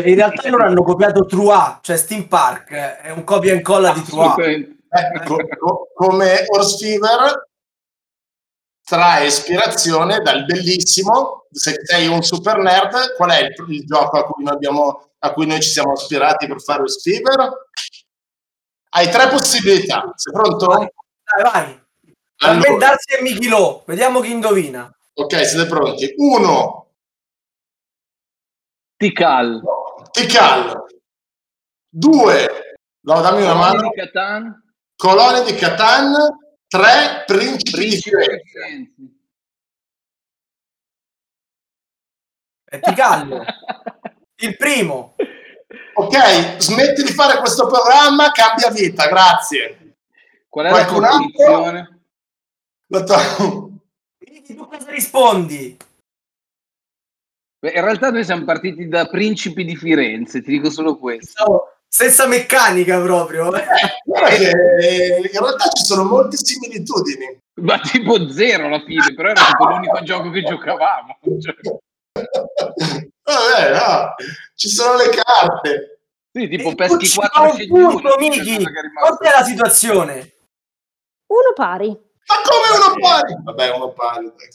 In 0.03 0.15
realtà 0.15 0.49
loro 0.49 0.65
hanno 0.65 0.83
copiato 0.83 1.25
Trois, 1.25 1.79
cioè 1.81 1.97
Steam 1.97 2.27
Park, 2.27 2.71
è 2.71 3.11
un 3.11 3.23
copia 3.23 3.53
e 3.53 3.55
incolla 3.55 3.91
di 3.91 4.01
Trois. 4.03 4.27
Assolutamente. 4.27 4.73
Eh, 4.89 5.25
co- 5.25 5.47
co- 5.57 5.87
come 5.93 6.45
Horse 6.47 6.77
Fever 6.77 7.49
trae 8.83 9.25
ispirazione 9.25 10.19
dal 10.19 10.45
bellissimo, 10.45 11.45
se 11.51 11.79
sei 11.83 12.07
un 12.07 12.21
super 12.21 12.57
nerd, 12.57 13.15
qual 13.15 13.31
è 13.31 13.41
il, 13.41 13.53
il 13.69 13.85
gioco 13.85 14.17
a 14.17 14.25
cui, 14.25 14.43
noi 14.43 14.53
abbiamo, 14.53 15.09
a 15.19 15.33
cui 15.33 15.47
noi 15.47 15.61
ci 15.61 15.69
siamo 15.69 15.93
ispirati 15.93 16.45
per 16.47 16.61
fare 16.61 16.81
Horse 16.81 16.99
Fever? 16.99 17.67
Hai 18.89 19.09
tre 19.09 19.27
possibilità, 19.29 20.11
sei 20.15 20.33
pronto? 20.33 20.67
Vai, 20.67 20.87
vai. 21.43 21.71
A 21.71 21.84
Allora, 22.37 22.77
Darsi 22.77 23.15
e 23.17 23.21
Michilo, 23.21 23.83
vediamo 23.87 24.19
chi 24.19 24.31
indovina. 24.31 24.91
ok, 25.13 25.45
siete 25.45 25.67
pronti? 25.67 26.13
Uno, 26.17 26.91
Tikal. 28.97 29.61
Tikal. 30.11 30.85
Due, 31.89 32.77
no, 33.01 33.21
dammi 33.21 33.41
una 33.41 33.53
Colonie 33.53 33.75
mano. 33.75 33.89
di 33.89 33.95
Catan. 33.95 34.63
Colonie 34.95 35.43
di 35.43 35.55
Catan. 35.55 36.13
Tre, 36.67 37.23
Principi 37.25 37.89
di 37.89 37.97
Firenze. 38.01 38.41
Firenze. 38.43 39.13
E 42.65 42.79
ti 42.79 42.93
calmo. 42.93 43.43
Il 44.37 44.57
primo. 44.57 45.15
Ok, 45.93 46.57
smetti 46.57 47.03
di 47.03 47.11
fare 47.13 47.37
questo 47.39 47.67
programma, 47.67 48.31
cambia 48.31 48.69
vita, 48.71 49.07
grazie. 49.07 49.95
Qual 50.49 50.65
è 50.65 50.69
la 50.69 50.85
Qualcun 50.85 51.03
altro? 51.05 51.94
Dottor- 52.87 53.69
Miki, 54.29 54.55
tu 54.55 54.67
cosa 54.67 54.89
rispondi? 54.91 55.77
Beh, 57.59 57.71
In 57.71 57.81
realtà 57.81 58.11
noi 58.11 58.23
siamo 58.23 58.45
partiti 58.45 58.87
da 58.87 59.05
Principi 59.07 59.65
di 59.65 59.75
Firenze, 59.75 60.41
ti 60.41 60.51
dico 60.51 60.69
solo 60.69 60.97
questo. 60.97 61.31
Stavo- 61.31 61.69
Stessa 61.87 62.27
meccanica 62.27 62.99
proprio. 63.01 63.55
eh. 63.55 63.63
Che 63.63 65.29
in 65.31 65.39
realtà 65.39 65.69
ci 65.69 65.83
sono 65.85 66.03
molte 66.03 66.35
similitudini. 66.35 67.39
Ma 67.61 67.79
tipo 67.79 68.29
zero 68.29 68.65
alla 68.65 68.81
fine, 68.83 69.13
però 69.15 69.29
era 69.29 69.41
tipo 69.45 69.65
l'unico 69.69 70.01
gioco 70.03 70.29
che 70.29 70.43
giocavamo. 70.43 71.17
Vabbè, 73.25 73.71
no, 73.73 74.13
ci 74.55 74.67
sono 74.67 74.97
le 74.97 75.09
carte. 75.09 75.99
sì, 76.33 76.47
tipo 76.49 76.69
E 76.71 76.75
peschi 76.75 76.97
tu 76.97 77.05
ci 77.05 77.15
4 77.15 77.41
fai 77.41 77.53
scegli 77.53 77.69
un 77.71 77.79
uno, 77.79 77.89
punto, 77.91 78.15
Miki. 78.19 78.63
Qual 78.93 79.17
è 79.19 79.31
la 79.37 79.43
situazione? 79.43 80.33
Uno 81.27 81.53
pari. 81.55 81.97
Ma 82.27 82.35
come 82.43 82.85
uno 82.87 82.99
pari? 82.99 83.35
Vabbè, 83.43 83.69
uno 83.75 83.91
pari. 83.91 84.25
dai. 84.35 84.49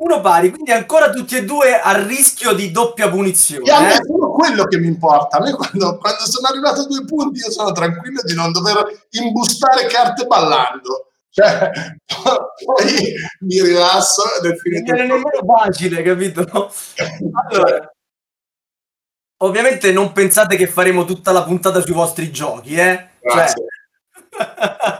Uno 0.00 0.20
pari, 0.22 0.50
quindi 0.50 0.70
ancora 0.70 1.10
tutti 1.10 1.36
e 1.36 1.44
due 1.44 1.78
a 1.78 1.92
rischio 2.06 2.54
di 2.54 2.70
doppia 2.70 3.10
punizione. 3.10 3.68
E 3.68 3.70
a 3.70 3.80
me 3.80 3.92
eh? 3.92 3.98
è 3.98 4.04
solo 4.04 4.30
quello 4.32 4.64
che 4.64 4.78
mi 4.78 4.86
importa. 4.86 5.36
A 5.36 5.40
me 5.42 5.52
quando, 5.52 5.98
quando 5.98 6.24
sono 6.24 6.46
arrivato 6.48 6.80
a 6.80 6.86
due 6.86 7.04
punti 7.04 7.40
io 7.40 7.50
sono 7.50 7.70
tranquillo 7.72 8.22
di 8.24 8.34
non 8.34 8.50
dover 8.50 9.06
imbustare 9.10 9.86
carte 9.86 10.26
ballando. 10.26 11.12
Cioè, 11.28 11.70
poi 12.64 13.14
mi 13.40 13.62
rilasso 13.62 14.22
ed 14.38 14.46
è 14.46 14.48
Non 14.48 14.58
finito. 14.58 14.92
è 14.94 14.96
nemmeno 14.96 15.44
facile, 15.46 16.02
capito? 16.02 16.72
Allora, 17.50 17.92
ovviamente 19.42 19.92
non 19.92 20.12
pensate 20.12 20.56
che 20.56 20.66
faremo 20.66 21.04
tutta 21.04 21.30
la 21.30 21.44
puntata 21.44 21.82
sui 21.82 21.92
vostri 21.92 22.32
giochi, 22.32 22.74
eh? 22.74 23.10
Grazie. 23.20 23.64
Cioè... 24.30 24.98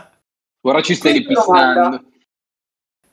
Ora 0.61 0.81
ci 0.81 0.95
stai 0.95 1.13
ripissando. 1.13 2.03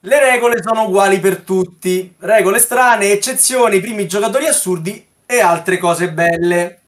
Le 0.01 0.19
regole 0.19 0.61
sono 0.61 0.85
uguali 0.85 1.19
per 1.19 1.41
tutti, 1.41 2.15
regole 2.19 2.59
strane, 2.59 3.11
eccezioni, 3.11 3.81
primi 3.81 4.07
giocatori 4.07 4.47
assurdi 4.47 5.05
e 5.25 5.39
altre 5.41 5.77
cose 5.77 6.11
belle. 6.13 6.83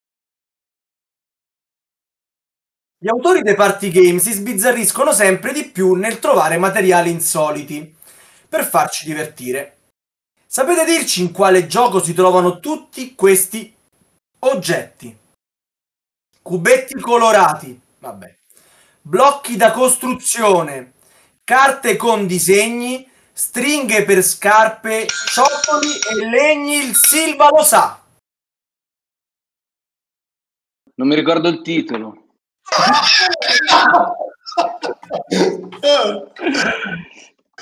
Gli 2.97 3.09
autori 3.09 3.41
dei 3.41 3.55
party 3.55 3.89
game 3.89 4.19
si 4.19 4.31
sbizzarriscono 4.31 5.11
sempre 5.11 5.51
di 5.51 5.65
più 5.65 5.95
nel 5.95 6.19
trovare 6.19 6.57
materiali 6.57 7.09
insoliti 7.09 7.95
per 8.47 8.63
farci 8.63 9.05
divertire. 9.05 9.77
Sapete 10.45 10.85
dirci 10.85 11.21
in 11.21 11.31
quale 11.31 11.65
gioco 11.65 12.01
si 12.01 12.13
trovano 12.13 12.59
tutti 12.59 13.15
questi 13.15 13.75
oggetti? 14.39 15.17
Cubetti 16.41 16.99
colorati, 16.99 17.79
vabbè. 17.99 18.37
Blocchi 19.03 19.55
da 19.57 19.71
costruzione, 19.71 20.93
carte 21.43 21.95
con 21.95 22.27
disegni, 22.27 23.09
stringhe 23.33 24.03
per 24.05 24.21
scarpe, 24.21 25.07
ciottoli 25.07 25.89
e 26.11 26.25
legni, 26.29 26.75
il 26.87 26.95
Silva 26.95 27.49
lo 27.49 27.63
sa. 27.63 27.99
Non 30.95 31.07
mi 31.07 31.15
ricordo 31.15 31.47
il 31.49 31.61
titolo. 31.63 32.25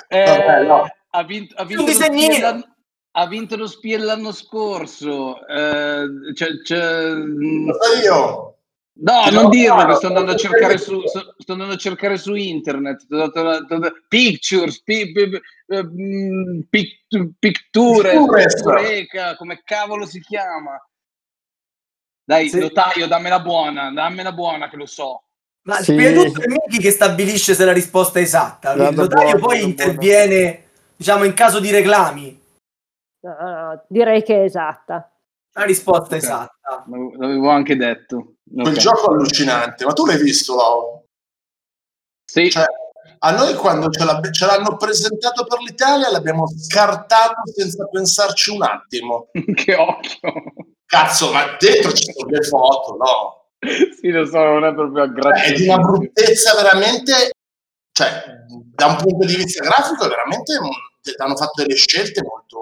Eh, 0.09 0.25
Vabbè, 0.25 0.63
no. 0.65 0.87
ha, 1.11 1.23
vinto, 1.23 1.55
ha, 1.55 1.63
vinto 1.63 1.83
Un 1.83 1.87
lo 1.87 1.93
disegnino. 1.93 2.33
Spiel 2.33 2.41
l'anno- 2.41 2.75
ha 3.11 3.27
vinto 3.27 3.55
lo 3.55 3.67
Spiel 3.67 4.03
l'anno 4.03 4.31
scorso. 4.33 5.45
Eh, 5.47 6.05
c'è- 6.33 6.61
c'è- 6.63 7.13
Lo 7.13 7.77
so 7.81 7.93
io. 8.03 8.57
No, 9.01 9.23
Ti 9.23 9.33
non 9.33 9.43
do- 9.43 9.49
dirlo, 9.49 9.75
no, 9.81 9.87
che 9.87 9.95
sto 9.95 10.07
andando 10.07 10.31
a 10.31 10.33
no, 10.33 10.39
cercare 10.39 10.73
no. 10.73 10.79
su, 10.79 11.07
sto, 11.07 11.35
sto 11.37 11.51
andando 11.53 11.73
a 11.73 11.77
cercare 11.77 12.17
su 12.17 12.35
internet. 12.35 13.05
Pictures, 14.07 14.81
pi- 14.83 15.11
pi- 15.11 15.39
eh, 15.67 15.83
mm, 15.83 16.59
pic- 16.69 17.05
picture. 17.39 18.11
Eureka, 18.11 19.35
come 19.37 19.61
cavolo 19.63 20.05
si 20.05 20.19
chiama? 20.19 20.81
Dai, 22.25 22.49
Sì. 22.49 22.59
notaio, 22.59 23.07
dammela 23.07 23.39
buona, 23.39 23.91
dammela 23.91 24.33
buona 24.33 24.69
che 24.69 24.75
lo 24.75 24.85
so. 24.85 25.23
Ma 25.63 25.75
Sì. 25.75 25.93
prima 25.95 26.09
di 26.23 26.25
tutto 26.31 26.41
è 26.41 26.47
Miki 26.47 26.79
che 26.79 26.91
stabilisce 26.91 27.53
se 27.53 27.63
la 27.65 27.73
risposta 27.73 28.19
è 28.19 28.23
esatta. 28.23 28.73
Il 28.73 28.95
notaio 28.95 29.37
buono, 29.37 29.39
poi 29.47 29.63
interviene, 29.63 30.69
diciamo, 30.95 31.23
in 31.23 31.33
caso 31.33 31.59
di 31.59 31.71
reclami. 31.71 32.37
No, 33.21 33.35
no, 33.39 33.49
no, 33.49 33.83
direi 33.87 34.23
che 34.23 34.35
è 34.35 34.43
esatta. 34.43 35.09
La 35.53 35.63
risposta 35.63 36.15
è 36.15 36.17
Ok. 36.17 36.23
esatta. 36.23 36.85
L'avevo 37.17 37.49
anche 37.49 37.75
detto. 37.75 38.35
Quel 38.51 38.77
gioco 38.77 39.11
allucinante. 39.11 39.85
Ma 39.85 39.93
tu 39.93 40.05
l'hai 40.05 40.21
visto, 40.21 40.55
Lau? 40.55 41.03
Sì, 42.25 42.49
Cioè, 42.49 42.65
a 43.19 43.31
noi 43.31 43.55
quando 43.55 43.89
ce, 43.89 44.05
l'abbi- 44.05 44.31
ce 44.31 44.45
l'hanno 44.45 44.77
presentato 44.77 45.45
per 45.45 45.59
l'Italia 45.59 46.09
l'abbiamo 46.11 46.45
scartato 46.47 47.41
senza 47.53 47.85
pensarci 47.87 48.51
un 48.51 48.63
attimo. 48.63 49.29
che 49.55 49.75
occhio. 49.75 50.19
Cazzo, 50.85 51.31
ma 51.31 51.55
dentro 51.59 51.91
ci 51.93 52.11
sono 52.11 52.29
le 52.29 52.41
foto, 52.43 52.97
no? 52.97 53.37
sì, 53.99 54.09
lo 54.09 54.25
so, 54.25 54.37
non 54.37 54.63
è 54.65 54.73
proprio 54.73 55.03
È 55.33 55.51
di 55.53 55.67
una 55.67 55.77
bruttezza 55.79 56.55
veramente, 56.55 57.31
cioè, 57.91 58.23
da 58.73 58.85
un 58.85 58.95
punto 58.95 59.25
di 59.25 59.35
vista 59.35 59.63
grafico, 59.63 60.05
è 60.05 60.07
veramente 60.07 60.53
hanno 61.17 61.35
fatto 61.35 61.63
delle 61.63 61.75
scelte 61.75 62.21
molto... 62.23 62.59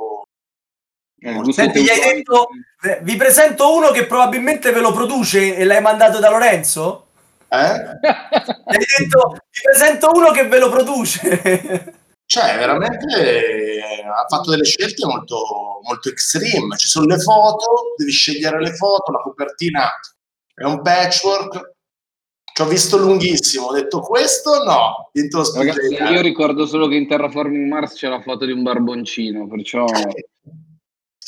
Eh, 1.19 1.51
Senti, 1.51 1.81
gli 1.81 1.89
hai 1.89 2.15
detto, 2.15 2.49
eh, 2.83 2.99
vi 3.01 3.15
presento 3.15 3.73
uno 3.73 3.89
che 3.89 4.05
probabilmente 4.05 4.71
ve 4.71 4.81
lo 4.81 4.91
produce 4.91 5.55
e 5.55 5.63
l'hai 5.63 5.81
mandato 5.81 6.19
da 6.19 6.29
Lorenzo? 6.29 7.07
Eh? 7.49 7.57
Gli 7.57 8.75
hai 8.75 8.85
detto, 8.99 9.31
vi 9.31 9.61
presento 9.63 10.11
uno 10.13 10.31
che 10.31 10.47
ve 10.47 10.59
lo 10.59 10.69
produce. 10.69 11.95
Cioè, 12.27 12.57
veramente 12.57 13.21
eh, 13.21 14.03
ha 14.05 14.25
fatto 14.27 14.49
delle 14.49 14.65
scelte 14.65 15.05
molto, 15.05 15.79
molto 15.81 16.09
extreme. 16.09 16.75
Ci 16.75 16.89
sono 16.89 17.05
le 17.05 17.19
foto, 17.19 17.93
devi 17.95 18.11
scegliere 18.11 18.59
le 18.59 18.73
foto, 18.73 19.13
la 19.13 19.21
copertina 19.21 19.89
è 20.53 20.65
un 20.65 20.81
patchwork. 20.81 21.75
Ci 22.53 22.61
ho 22.61 22.65
visto 22.65 22.97
lunghissimo, 22.97 23.67
ho 23.67 23.71
detto 23.71 24.01
questo 24.01 24.61
no, 24.65 25.09
Ragazzi, 25.13 25.93
io 25.93 26.21
ricordo 26.21 26.65
solo 26.65 26.89
che 26.89 26.95
in 26.95 27.07
Terraforming 27.07 27.65
Mars 27.71 27.93
c'è 27.93 28.09
la 28.09 28.19
foto 28.19 28.43
di 28.43 28.51
un 28.51 28.61
barboncino, 28.61 29.47
perciò 29.47 29.85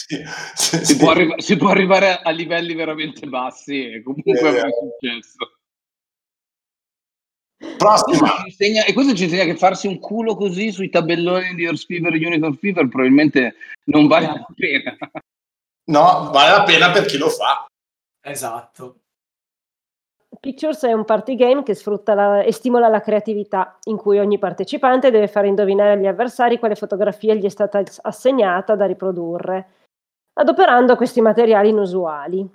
Sì, 0.10 0.24
sì, 0.56 0.86
si 0.86 0.98
può, 0.98 1.12
arri- 1.12 1.40
si 1.40 1.56
può 1.56 1.70
arrivare 1.70 2.20
a 2.24 2.32
livelli 2.32 2.74
veramente 2.74 3.28
bassi 3.28 3.92
e 3.92 4.02
comunque 4.02 4.32
Eh. 4.32 4.40
è 4.40 4.70
successo. 4.72 5.54
Prossima. 7.78 8.28
Ci 8.38 8.44
insegna- 8.46 8.86
e 8.86 8.94
questo 8.94 9.14
ci 9.14 9.26
insegna 9.26 9.44
che 9.44 9.56
farsi 9.56 9.86
un 9.86 10.00
culo 10.00 10.36
così 10.36 10.72
sui 10.72 10.90
tabelloni 10.90 11.54
di 11.54 11.66
Earth 11.66 11.86
Fever 11.86 12.12
e 12.14 12.26
Unicorn 12.26 12.56
Fever 12.56 12.88
probabilmente 12.88 13.56
non 13.86 14.08
vale 14.08 14.26
la 14.26 14.48
pena. 14.56 14.98
No, 15.92 16.30
vale 16.32 16.58
la 16.58 16.64
pena 16.64 16.92
per 16.92 17.06
chi 17.06 17.18
lo 17.18 17.30
fa. 17.30 17.68
esatto. 18.22 18.96
Pictures 20.40 20.84
è 20.86 20.94
un 20.94 21.06
party 21.06 21.36
game 21.36 21.62
che 21.64 21.76
sfrutta 21.76 22.14
la- 22.16 22.42
e 22.42 22.52
stimola 22.52 22.88
la 22.88 23.02
creatività, 23.02 23.78
in 23.86 23.98
cui 23.98 24.18
ogni 24.20 24.40
partecipante 24.40 25.12
deve 25.12 25.28
fare 25.28 25.48
indovinare 25.48 25.92
agli 25.92 26.08
avversari 26.08 26.58
quale 26.58 26.76
fotografia 26.76 27.34
gli 27.36 27.44
è 27.46 27.50
stata 27.50 27.80
ass- 27.80 28.00
assegnata 28.02 28.76
da 28.76 28.86
riprodurre, 28.86 29.68
adoperando 30.40 30.96
questi 30.96 31.22
materiali 31.22 31.70
inusuali. 31.70 32.50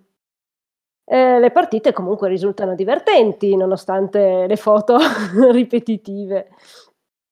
Eh, 1.07 1.39
le 1.39 1.51
partite 1.51 1.93
comunque 1.93 2.29
risultano 2.29 2.75
divertenti, 2.75 3.55
nonostante 3.57 4.47
le 4.47 4.57
foto 4.57 4.97
ripetitive. 5.51 6.49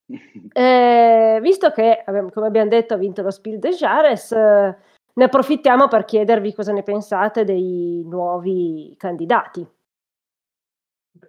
Eh, 0.55 1.38
visto 1.40 1.70
che, 1.70 2.05
come 2.05 2.46
abbiamo 2.46 2.68
detto, 2.68 2.92
ha 2.92 2.98
vinto 2.98 3.22
lo 3.22 3.30
Spiel 3.30 3.59
de 3.59 3.70
Jares, 3.70 4.32
eh, 4.32 4.76
ne 5.14 5.24
approfittiamo 5.24 5.88
per 5.88 6.05
chiedervi 6.05 6.53
cosa 6.53 6.72
ne 6.72 6.82
pensate 6.82 7.44
dei 7.44 8.03
nuovi 8.05 8.94
candidati. 8.98 9.66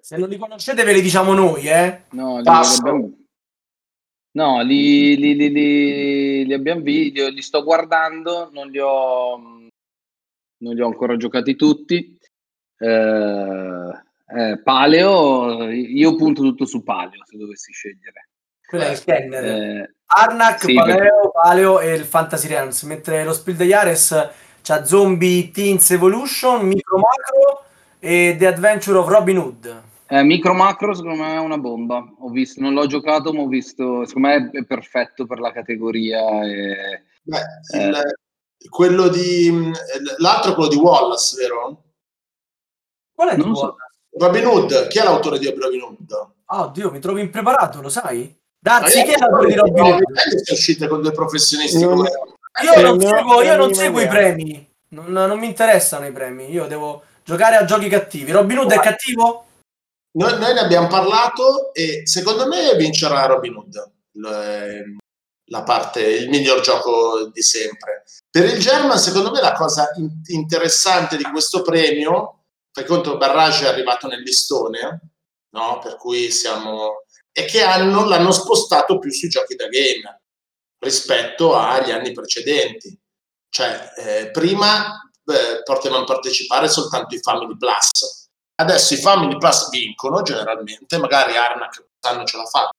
Se 0.01 0.17
non 0.17 0.27
li 0.27 0.37
conoscete 0.37 0.83
ve 0.83 0.91
li 0.91 1.01
diciamo 1.01 1.31
noi, 1.33 1.67
eh. 1.67 2.03
No, 2.09 2.41
li 2.41 2.47
abbiamo, 2.49 3.22
no, 4.33 4.61
li, 4.61 5.17
li, 5.17 5.35
li, 5.35 6.45
li- 6.45 6.53
abbiamo 6.53 6.81
vi- 6.81 7.11
li, 7.11 7.41
sto 7.41 7.63
guardando, 7.63 8.49
non 8.51 8.69
li 8.69 8.79
ho, 8.79 9.37
non 9.37 10.73
li 10.73 10.81
ho 10.81 10.85
ancora 10.85 11.17
giocati 11.17 11.55
tutti. 11.55 12.17
Eh, 12.77 14.01
eh, 14.35 14.59
Paleo, 14.61 15.69
io 15.69 16.15
punto 16.15 16.41
tutto 16.41 16.65
su 16.65 16.83
Paleo 16.83 17.23
se 17.25 17.37
dovessi 17.37 17.71
scegliere. 17.71 18.29
Quello 18.65 18.85
è 18.85 18.89
il 18.91 18.97
scanner. 18.97 19.43
Eh, 19.45 19.93
Arnak, 20.05 20.59
sì, 20.59 20.73
Paleo, 20.73 21.31
Paleo 21.31 21.79
e 21.79 21.93
il 21.93 22.03
Fantasy 22.03 22.47
Realms, 22.47 22.83
mentre 22.83 23.23
lo 23.23 23.33
Spiel 23.33 23.55
de 23.57 23.65
Jares 23.65 24.29
c'ha 24.61 24.85
Zombie 24.85 25.51
Teens 25.51 25.91
Evolution, 25.91 26.65
Micro 26.65 26.97
Macro 26.97 27.65
e 27.99 28.35
The 28.37 28.47
Adventure 28.47 28.97
of 28.97 29.07
Robin 29.07 29.37
Hood. 29.37 29.83
Eh, 30.19 30.23
Micro 30.23 30.53
Macro 30.53 30.93
secondo 30.93 31.23
me 31.23 31.33
è 31.33 31.39
una 31.39 31.57
bomba. 31.57 32.05
Ho 32.19 32.29
visto, 32.29 32.61
non 32.61 32.73
l'ho 32.73 32.85
giocato, 32.85 33.33
ma 33.33 33.41
ho 33.41 33.47
visto, 33.47 34.05
secondo 34.05 34.27
me 34.27 34.49
è 34.51 34.63
perfetto 34.65 35.25
per 35.25 35.39
la 35.39 35.51
categoria. 35.51 36.19
E, 36.45 37.03
Beh, 37.23 37.41
il- 37.77 38.01
quello 38.69 39.07
di 39.07 39.71
l'altro 40.17 40.51
è 40.51 40.53
quello 40.55 40.69
di 40.69 40.75
Wallace, 40.75 41.35
vero? 41.37 41.83
Qual 43.13 43.29
è 43.29 43.33
il 43.33 43.37
Non 43.39 43.53
tuo? 43.53 43.55
so. 43.55 43.75
Robin 44.15 44.45
Hood, 44.45 44.87
chi 44.87 44.99
è 44.99 45.03
l'autore 45.03 45.39
di 45.39 45.49
Robin 45.49 45.81
Hood? 45.81 46.31
Ah, 46.45 46.65
oddio, 46.65 46.91
mi 46.91 46.99
trovi 46.99 47.21
impreparato, 47.21 47.81
lo 47.81 47.89
sai? 47.89 48.35
Darsi, 48.59 48.99
Ma 48.99 49.03
chi 49.03 49.11
è 49.11 49.17
l'autore 49.17 49.47
di 49.47 49.55
Robin 49.55 49.81
Hood? 49.83 50.03
Sono 50.13 50.57
uscite 50.57 50.87
con 50.87 51.01
due 51.01 51.11
professionisti 51.11 51.83
come 51.83 52.09
Io 52.63 52.81
non 52.81 53.01
Eh, 53.01 53.03
no, 53.05 53.15
seguo, 53.17 53.41
io 53.41 53.55
non 53.57 53.73
seguo 53.73 53.99
i 54.01 54.07
premi. 54.07 54.69
Non, 54.89 55.05
non 55.11 55.39
mi 55.39 55.47
interessano 55.47 56.05
i 56.05 56.11
premi. 56.11 56.51
Io 56.51 56.67
devo 56.67 57.01
giocare 57.23 57.55
a 57.55 57.65
giochi 57.65 57.89
cattivi. 57.89 58.31
Robin 58.31 58.59
Hood 58.59 58.71
è 58.71 58.79
cattivo? 58.79 59.45
Noi, 60.15 60.37
noi 60.37 60.53
ne 60.53 60.59
abbiamo 60.59 60.87
parlato 60.87 61.73
e 61.73 62.05
secondo 62.05 62.47
me 62.47 62.75
vincerà 62.75 63.25
Robin 63.25 63.55
Hood, 63.55 63.91
l- 64.11 64.97
la 65.45 65.63
parte, 65.63 66.01
il 66.01 66.29
miglior 66.29 66.61
gioco 66.61 67.29
di 67.31 67.41
sempre. 67.41 68.03
Per 68.29 68.45
il 68.45 68.59
German, 68.59 68.97
secondo 68.97 69.31
me, 69.31 69.41
la 69.41 69.53
cosa 69.53 69.89
in- 69.97 70.21
interessante 70.27 71.17
di 71.17 71.23
questo 71.23 71.61
premio, 71.61 72.45
fai 72.71 72.85
conto, 72.85 73.17
Barrage 73.17 73.65
è 73.65 73.69
arrivato 73.69 74.07
nel 74.07 74.23
no? 75.51 75.79
per 75.79 75.97
cui 75.97 76.31
siamo 76.31 77.03
e 77.31 77.45
che 77.45 77.63
hanno, 77.63 78.05
l'hanno 78.05 78.31
spostato 78.31 78.99
più 78.99 79.11
sui 79.11 79.27
giochi 79.27 79.55
da 79.55 79.67
game 79.67 80.21
rispetto 80.79 81.55
agli 81.55 81.91
anni 81.91 82.11
precedenti. 82.11 82.95
Cioè, 83.49 83.91
eh, 83.97 84.31
prima 84.31 84.99
eh, 85.25 85.63
potevano 85.63 86.03
partecipare 86.05 86.67
soltanto 86.67 87.15
i 87.15 87.19
Family 87.21 87.57
Plus. 87.57 88.22
Adesso 88.55 88.93
i 88.93 88.97
Family 88.97 89.37
Plus 89.37 89.69
vincono 89.69 90.21
generalmente, 90.21 90.97
magari 90.97 91.35
Arnak 91.35 91.85
quest'anno 91.89 92.25
ce 92.25 92.37
l'ha 92.37 92.45
fatta. 92.45 92.71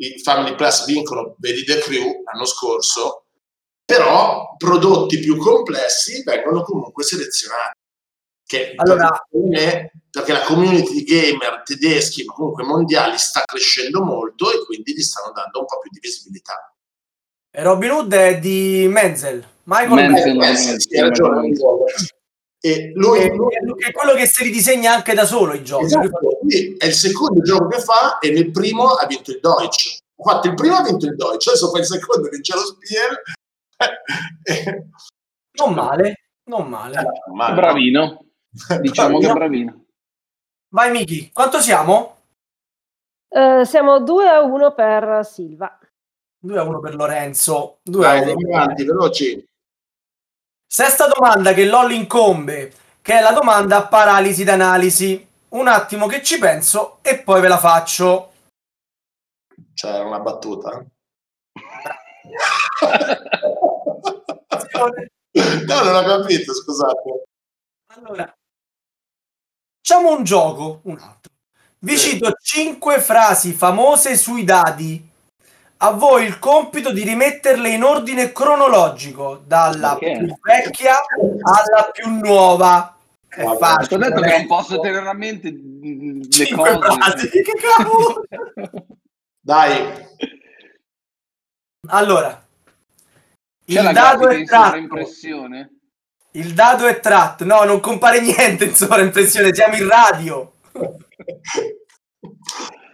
I 0.00 0.20
Family 0.22 0.54
Plus 0.54 0.84
vincono, 0.86 1.34
vedi 1.38 1.64
The 1.64 1.78
Crew 1.78 2.22
l'anno 2.24 2.44
scorso, 2.44 3.24
però 3.84 4.54
prodotti 4.56 5.18
più 5.18 5.36
complessi 5.36 6.22
vengono 6.22 6.62
comunque 6.62 7.02
selezionati. 7.02 7.76
Che 8.46 8.72
allora, 8.76 9.10
me, 9.32 9.92
perché 10.10 10.32
la 10.32 10.42
community 10.42 10.92
di 10.92 11.04
gamer 11.04 11.62
tedeschi, 11.64 12.24
ma 12.24 12.32
comunque 12.32 12.64
mondiali, 12.64 13.18
sta 13.18 13.42
crescendo 13.44 14.02
molto 14.02 14.50
e 14.52 14.64
quindi 14.64 14.94
gli 14.94 15.02
stanno 15.02 15.32
dando 15.32 15.60
un 15.60 15.66
po' 15.66 15.80
più 15.80 15.90
di 15.90 15.98
visibilità. 16.00 16.72
Robin 17.50 17.90
Hood 17.90 18.14
è 18.14 18.38
di 18.38 18.86
Menzel. 18.88 19.46
Michael 19.64 20.10
Menzel, 20.10 20.36
Menzel, 20.36 20.80
sì, 20.80 20.98
ragione. 20.98 21.50
E 22.60 22.92
lui, 22.94 23.20
è, 23.20 23.32
lui, 23.32 23.54
è 23.54 23.92
quello 23.92 24.14
che 24.14 24.26
si 24.26 24.42
ridisegna 24.42 24.92
anche 24.92 25.14
da 25.14 25.24
solo 25.24 25.54
i 25.54 25.62
giochi. 25.62 25.84
Esatto, 25.84 26.38
è 26.78 26.86
il 26.86 26.92
secondo 26.92 27.40
gioco 27.42 27.68
che 27.68 27.78
fa 27.78 28.18
e 28.18 28.30
nel 28.30 28.50
primo 28.50 28.94
ha 28.94 29.06
vinto 29.06 29.30
il 29.30 29.38
Deutsch. 29.40 29.98
Ha 30.16 30.22
fatto 30.22 30.48
il 30.48 30.54
primo 30.54 30.74
ha 30.74 30.82
vinto 30.82 31.06
il 31.06 31.14
Deutsch, 31.14 31.46
adesso 31.46 31.70
fa 31.70 31.78
il 31.78 31.84
secondo 31.84 32.28
vince 32.28 32.54
lo 32.54 32.60
Spiel. 32.60 33.22
non 35.58 35.74
male, 35.74 36.30
non 36.44 36.68
male. 36.68 36.98
Eh, 36.98 37.32
male 37.32 37.54
bravino. 37.54 38.24
Diciamo 38.80 39.18
che 39.18 39.32
bravino. 39.32 39.84
Vai 40.70 40.90
Miki, 40.90 41.30
quanto 41.32 41.60
siamo? 41.60 42.16
Uh, 43.28 43.62
siamo 43.62 44.00
2 44.00 44.28
a 44.28 44.42
1 44.42 44.74
per 44.74 45.24
Silva. 45.24 45.78
2 46.40 46.58
a 46.58 46.62
1 46.62 46.80
per 46.80 46.94
Lorenzo. 46.96 47.78
2 47.84 48.00
Dai, 48.00 48.30
a 48.30 48.34
1 48.34 48.56
avanti, 48.56 48.84
veloci. 48.84 49.48
Sesta 50.70 51.08
domanda 51.08 51.54
che 51.54 51.64
LOL 51.64 51.92
incombe, 51.92 52.74
che 53.00 53.14
è 53.14 53.22
la 53.22 53.32
domanda 53.32 53.86
paralisi 53.86 54.44
d'analisi. 54.44 55.26
Un 55.48 55.66
attimo 55.66 56.06
che 56.06 56.22
ci 56.22 56.38
penso 56.38 56.98
e 57.00 57.20
poi 57.20 57.40
ve 57.40 57.48
la 57.48 57.56
faccio. 57.56 58.32
C'era 59.72 60.04
una 60.04 60.20
battuta? 60.20 60.72
no, 65.32 65.82
non 65.82 65.94
ho 65.94 66.02
capito, 66.04 66.52
scusate. 66.52 67.22
Allora, 67.94 68.30
facciamo 69.80 70.14
un 70.14 70.22
gioco, 70.22 70.80
un 70.82 70.98
altro. 71.00 71.32
Vi 71.78 71.96
sì. 71.96 72.10
cito 72.10 72.32
cinque 72.42 73.00
frasi 73.00 73.54
famose 73.54 74.18
sui 74.18 74.44
dadi 74.44 75.02
a 75.80 75.92
voi 75.92 76.24
il 76.24 76.38
compito 76.38 76.92
di 76.92 77.04
rimetterle 77.04 77.68
in 77.68 77.84
ordine 77.84 78.32
cronologico, 78.32 79.42
dalla 79.46 79.94
okay. 79.94 80.18
più 80.18 80.36
vecchia 80.40 80.96
alla 81.42 81.90
più 81.92 82.10
nuova. 82.10 82.96
È 83.28 83.44
Vabbè, 83.44 83.58
facile. 83.58 83.94
Ho 83.94 84.08
detto 84.08 84.20
che 84.20 84.36
non 84.38 84.46
posso 84.46 84.80
tenere 84.80 85.08
a 85.08 85.12
mente 85.12 85.50
le 85.50 86.54
cose. 86.54 86.78
Frasi, 86.78 87.28
che 87.30 87.52
cavolo! 87.60 88.24
Dai. 89.40 90.06
Allora, 91.90 92.44
C'è 93.64 93.80
il 93.80 93.92
dado 93.92 94.28
è 94.28 94.44
tratto. 94.44 94.76
Il 96.32 96.54
dado 96.54 96.86
è 96.86 96.98
tratto. 96.98 97.44
No, 97.44 97.62
non 97.62 97.80
compare 97.80 98.20
niente 98.20 98.64
in 98.64 98.74
sovraimpressione, 98.74 99.54
siamo 99.54 99.76
in 99.76 99.88
radio. 99.88 100.52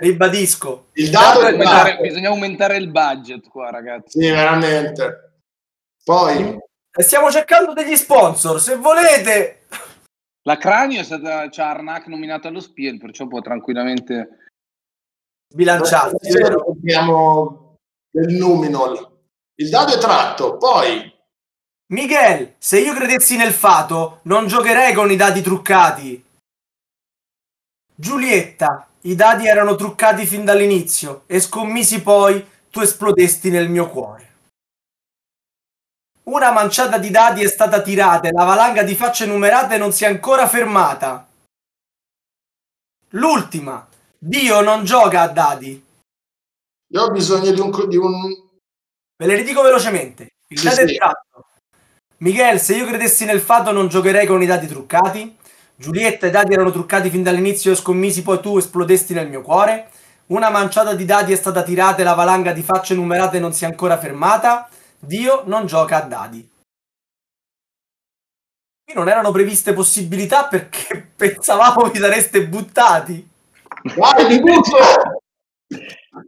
Ribadisco. 0.00 0.88
Il 0.94 1.10
dato 1.10 1.42
è 1.42 1.50
aumentare, 1.50 1.98
bisogna 1.98 2.30
aumentare 2.30 2.76
il 2.78 2.88
budget 2.90 3.48
qua, 3.48 3.70
ragazzi. 3.70 4.18
Sì, 4.18 4.30
veramente. 4.30 5.34
Poi 6.02 6.58
e 6.92 7.02
stiamo 7.02 7.30
cercando 7.30 7.72
degli 7.72 7.94
sponsor, 7.94 8.60
se 8.60 8.74
volete. 8.76 9.66
La 10.42 10.56
Cranio 10.56 11.00
è 11.00 11.04
stata 11.04 11.48
c'ha 11.48 11.70
Arnac 11.70 12.06
nominata 12.06 12.48
allo 12.48 12.60
Spiel, 12.60 12.98
perciò 12.98 13.28
può 13.28 13.40
tranquillamente 13.40 14.48
bilanciarsi. 15.54 16.36
Abbiamo 16.68 17.76
del 18.10 18.34
Numinol. 18.34 19.18
Il 19.54 19.68
dado 19.68 19.94
è 19.94 19.98
tratto, 19.98 20.56
poi 20.56 21.14
Miguel, 21.92 22.54
se 22.58 22.80
io 22.80 22.94
credessi 22.94 23.36
nel 23.36 23.52
fato, 23.52 24.20
non 24.22 24.46
giocherei 24.46 24.94
con 24.94 25.10
i 25.10 25.16
dati 25.16 25.42
truccati. 25.42 26.24
Giulietta, 27.94 28.88
i 29.02 29.14
dadi 29.14 29.46
erano 29.46 29.76
truccati 29.76 30.26
fin 30.26 30.44
dall'inizio 30.44 31.22
e 31.26 31.40
scommisi 31.40 32.02
poi 32.02 32.46
tu 32.70 32.80
esplodesti 32.80 33.50
nel 33.50 33.68
mio 33.68 33.88
cuore. 33.88 34.28
Una 36.24 36.52
manciata 36.52 36.98
di 36.98 37.10
dadi 37.10 37.42
è 37.42 37.48
stata 37.48 37.80
tirata 37.80 38.28
e 38.28 38.32
la 38.32 38.44
valanga 38.44 38.82
di 38.82 38.94
facce 38.94 39.26
numerate 39.26 39.78
non 39.78 39.92
si 39.92 40.04
è 40.04 40.06
ancora 40.06 40.46
fermata. 40.46 41.26
L'ultima. 43.10 43.88
Dio 44.16 44.60
non 44.60 44.84
gioca 44.84 45.22
a 45.22 45.28
dadi. 45.28 45.82
Io 46.92 47.02
ho 47.02 47.10
bisogno 47.10 47.50
di 47.50 47.60
un... 47.60 47.88
Di 47.88 47.96
un... 47.96 48.48
Ve 49.16 49.26
le 49.26 49.34
ridico 49.34 49.62
velocemente. 49.62 50.34
Il 50.48 50.58
sì, 50.58 50.64
dado 50.66 50.86
sì. 50.86 50.94
è 50.94 50.98
tratto. 50.98 51.46
Miguel, 52.18 52.60
se 52.60 52.76
io 52.76 52.86
credessi 52.86 53.24
nel 53.24 53.40
fatto 53.40 53.72
non 53.72 53.88
giocherei 53.88 54.26
con 54.26 54.42
i 54.42 54.46
dati 54.46 54.66
truccati. 54.66 55.38
Giulietta, 55.80 56.26
i 56.26 56.30
dadi 56.30 56.52
erano 56.52 56.70
truccati 56.70 57.08
fin 57.08 57.22
dall'inizio 57.22 57.72
e 57.72 57.74
scommisi, 57.74 58.22
poi 58.22 58.38
tu 58.40 58.58
esplodesti 58.58 59.14
nel 59.14 59.30
mio 59.30 59.40
cuore. 59.40 59.88
Una 60.26 60.50
manciata 60.50 60.92
di 60.92 61.06
dadi 61.06 61.32
è 61.32 61.36
stata 61.36 61.62
tirata 61.62 62.02
e 62.02 62.04
la 62.04 62.12
valanga 62.12 62.52
di 62.52 62.62
facce 62.62 62.94
numerate 62.94 63.38
non 63.38 63.54
si 63.54 63.64
è 63.64 63.66
ancora 63.66 63.96
fermata. 63.96 64.68
Dio 64.98 65.42
non 65.46 65.64
gioca 65.64 66.04
a 66.04 66.06
dadi. 66.06 66.46
Qui 68.84 68.94
non 68.94 69.08
erano 69.08 69.30
previste 69.30 69.72
possibilità 69.72 70.48
perché 70.48 71.12
pensavamo 71.16 71.88
vi 71.88 71.98
sareste 71.98 72.46
buttati. 72.46 73.26
Guarda, 73.94 74.28
mi 74.28 74.38
butto! 74.38 74.76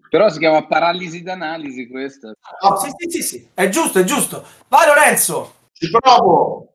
Però 0.09 0.31
si 0.31 0.39
chiama 0.39 0.67
paralisi 0.67 1.23
d'analisi 1.23 1.91
questa. 1.91 2.33
Oh, 2.61 2.77
sì, 2.79 2.91
sì, 2.97 3.11
sì, 3.11 3.23
sì, 3.23 3.49
è 3.53 3.69
giusto, 3.69 3.99
è 3.99 4.05
giusto. 4.05 4.47
Vai 4.69 4.87
Lorenzo! 4.87 5.57
Ci 5.73 5.91
provo! 5.91 6.72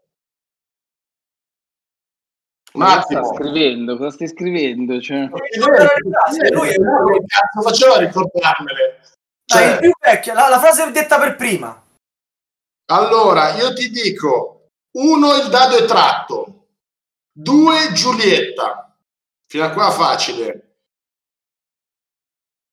Attimo. 2.85 3.25
Sta 3.25 3.35
scrivendo, 3.35 3.97
cosa 3.97 4.11
stai 4.11 4.27
scrivendo? 4.27 5.01
Cioè... 5.01 5.29
Lui 6.51 6.69
è 6.69 6.77
lui, 6.77 7.25
cazzo 7.25 7.61
faceva 7.61 7.95
a 7.95 7.99
ricordarmele. 7.99 9.01
Cioè... 9.45 9.69
Dai, 9.69 9.79
più 9.79 9.91
vecchia, 9.99 10.33
la, 10.33 10.49
la 10.49 10.59
frase 10.59 10.91
detta 10.91 11.17
per 11.19 11.35
prima. 11.35 11.83
Allora, 12.89 13.53
io 13.55 13.73
ti 13.73 13.89
dico, 13.89 14.69
uno 14.97 15.35
il 15.35 15.49
dado 15.49 15.77
è 15.77 15.85
tratto, 15.85 16.67
due 17.31 17.91
Giulietta, 17.93 18.95
fino 19.47 19.65
a 19.65 19.71
qua 19.71 19.91
facile. 19.91 20.63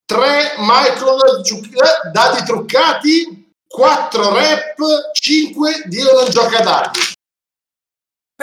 Tre 0.05 0.55
Michael 0.59 1.43
eh, 1.43 2.11
dadi 2.13 2.45
truccati, 2.45 3.53
quattro 3.67 4.35
rap, 4.35 4.77
cinque 5.15 5.83
Dio 5.87 6.13
non 6.13 6.31
gioca 6.31 6.61
dadi. 6.61 7.01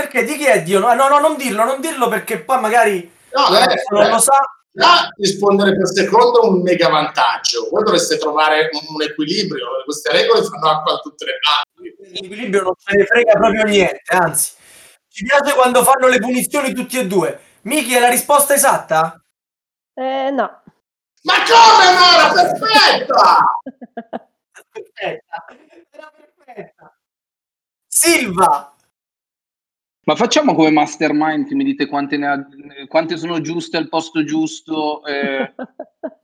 Perché 0.01 0.23
di 0.23 0.35
chi 0.35 0.45
è 0.45 0.63
Dio? 0.63 0.79
No, 0.79 0.93
no, 0.95 1.19
non 1.19 1.37
dirlo, 1.37 1.63
non 1.63 1.79
dirlo 1.79 2.07
perché 2.07 2.39
poi 2.39 2.59
magari 2.59 3.11
no, 3.33 3.55
eh, 3.55 3.83
non 3.89 4.03
eh, 4.03 4.09
lo 4.09 4.19
sa. 4.19 4.35
Già 4.73 5.09
rispondere 5.17 5.75
per 5.75 5.87
secondo 5.87 6.41
è 6.41 6.47
un 6.47 6.61
mega 6.63 6.89
vantaggio. 6.89 7.67
Voi 7.69 7.83
dovreste 7.83 8.17
trovare 8.17 8.69
un, 8.71 8.95
un 8.95 9.01
equilibrio. 9.03 9.67
Queste 9.83 10.11
regole 10.11 10.41
fanno 10.43 10.69
acqua 10.69 10.93
a 10.93 10.97
tutte 10.97 11.25
le 11.25 11.33
parti. 11.39 12.19
L'equilibrio 12.19 12.63
non 12.63 12.73
ce 12.77 12.97
ne 12.97 13.05
frega 13.05 13.33
proprio 13.33 13.63
niente, 13.65 14.01
anzi. 14.07 14.53
Ci 15.07 15.23
piace 15.25 15.53
quando 15.53 15.83
fanno 15.83 16.07
le 16.07 16.17
punizioni 16.17 16.73
tutti 16.73 16.97
e 16.97 17.05
due. 17.05 17.39
Miki, 17.63 17.93
è 17.93 17.99
la 17.99 18.09
risposta 18.09 18.55
esatta? 18.55 19.21
Eh, 19.93 20.31
no. 20.31 20.63
Ma 21.23 21.33
come 21.45 21.93
no? 21.93 22.05
Era 22.17 22.33
perfetta! 22.33 23.39
perfetta. 24.71 25.45
Era 25.91 26.11
perfetta. 26.15 26.95
Silva, 27.87 28.73
ma 30.03 30.15
facciamo 30.15 30.55
come 30.55 30.71
mastermind 30.71 31.47
che 31.47 31.55
mi 31.55 31.63
dite 31.63 31.85
quante, 31.85 32.17
ne 32.17 32.27
ha, 32.27 32.47
quante 32.87 33.17
sono 33.17 33.39
giuste 33.41 33.77
al 33.77 33.89
posto 33.89 34.23
giusto? 34.23 35.05
Eh... 35.05 35.53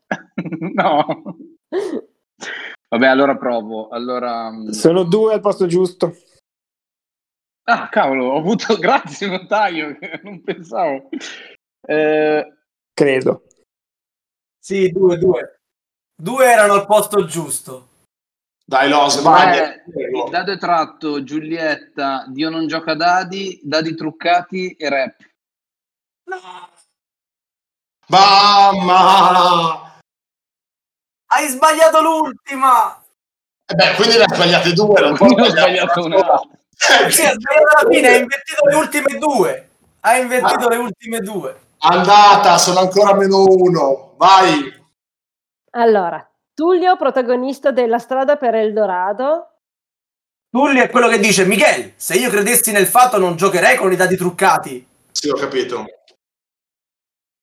no. 0.73 1.38
Vabbè, 2.89 3.07
allora 3.07 3.38
provo. 3.38 3.89
Allora... 3.89 4.51
Mm. 4.51 4.69
Sono 4.69 5.03
due 5.03 5.34
al 5.34 5.41
posto 5.41 5.67
giusto. 5.67 6.15
Ah, 7.63 7.89
cavolo, 7.89 8.32
ho 8.32 8.38
avuto... 8.38 8.78
Grazie, 8.80 9.28
notaio, 9.28 9.97
non 10.23 10.41
pensavo. 10.41 11.09
Eh... 11.82 12.53
Credo. 12.93 13.43
Sì, 14.57 14.91
due, 14.91 15.17
due. 15.17 15.59
Due 16.19 16.45
erano 16.45 16.73
al 16.73 16.88
posto 16.88 17.25
giusto. 17.25 17.89
Dai, 18.70 18.89
lo 18.89 19.07
sbaglia. 19.07 19.76
Eh, 19.76 19.84
il 19.86 20.30
dado 20.30 20.51
è 20.51 20.57
tratto, 20.57 21.24
Giulietta, 21.24 22.26
Dio 22.28 22.49
non 22.49 22.68
gioca 22.68 22.95
dadi, 22.95 23.61
dadi 23.63 23.95
truccati 23.95 24.72
e 24.74 24.89
rap. 24.89 25.15
No. 26.26 26.70
Mamma! 28.07 29.99
Hai 31.28 31.47
sbagliato 31.47 32.01
l'ultima! 32.01 33.01
Eh 33.70 33.74
beh, 33.74 33.95
quindi 33.95 34.18
ne 34.18 34.24
ha 34.24 34.34
sbagliate 34.36 34.74
due, 34.74 34.99
non 35.01 35.15
sbagliare 35.15 35.49
sbagliato 35.49 36.03
una. 36.03 36.18
Eh, 36.18 37.09
Sì, 37.09 37.26
ha 37.26 37.32
sbagliato 37.34 37.78
alla 37.80 37.89
fine, 37.89 38.07
hai 38.09 38.20
invertito 38.20 38.65
le 38.65 38.76
ultime 38.76 39.18
due. 39.18 39.70
Hai 40.01 40.22
invertito 40.22 40.65
Ah. 40.65 40.70
le 40.70 40.76
ultime 40.76 41.20
due. 41.20 41.59
Andata, 41.80 42.57
sono 42.57 42.80
ancora 42.80 43.13
meno 43.13 43.43
uno. 43.45 44.13
Vai. 44.18 44.74
Allora, 45.72 46.30
Tullio, 46.58 46.97
protagonista 46.97 47.70
della 47.70 47.99
strada 47.99 48.36
per 48.36 48.55
Eldorado. 48.55 49.58
Tullio 50.49 50.82
è 50.82 50.89
quello 50.89 51.08
che 51.08 51.20
dice, 51.20 51.45
Michele, 51.45 51.93
se 51.97 52.16
io 52.16 52.32
credessi 52.32 52.72
nel 52.72 52.88
fatto 52.88 53.20
non 53.20 53.36
giocherei 53.36 53.78
con 53.78 53.91
i 53.91 53.95
dati 53.95 54.18
truccati. 54.18 54.88
Sì, 55.12 55.30
ho 55.30 55.36
capito. 55.36 55.86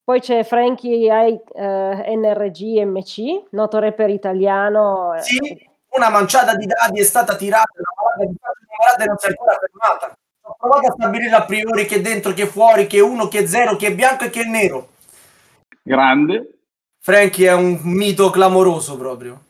Poi 0.02 0.18
c'è 0.18 0.42
Frankie 0.42 0.96
I, 0.96 1.40
eh, 1.54 2.16
NRG 2.16 2.82
MC, 2.82 3.50
noto 3.50 3.78
rapper 3.78 4.10
italiano. 4.10 5.14
eh, 5.14 5.22
Sì, 5.22 5.64
una 5.90 6.10
manciata 6.10 6.56
di 6.56 6.66
dadi 6.66 6.98
è 6.98 7.04
stata 7.04 7.36
tirata, 7.36 7.70
una 7.72 7.92
parata 7.94 8.96
di 8.96 9.04
e 9.04 9.06
non 9.06 9.16
si 9.16 9.26
è 9.26 9.28
ancora 9.28 9.58
fermata. 9.60 10.18
Ho 10.42 10.56
provato 10.58 10.88
a 10.88 10.90
stabilire 10.90 11.36
a 11.36 11.44
priori 11.44 11.86
chi 11.86 11.94
è 11.94 12.00
dentro, 12.00 12.32
chi 12.32 12.42
è 12.42 12.46
fuori, 12.46 12.88
chi 12.88 12.96
è 12.96 13.00
uno, 13.00 13.28
chi 13.28 13.38
è 13.38 13.46
zero, 13.46 13.76
chi 13.76 13.86
è 13.86 13.94
bianco 13.94 14.24
e 14.24 14.30
chi 14.30 14.40
è 14.40 14.44
nero. 14.44 14.88
Grande. 15.84 16.48
Frankie 17.04 17.48
è 17.48 17.52
un 17.52 17.80
mito 17.82 18.30
clamoroso 18.30 18.96
proprio. 18.96 19.42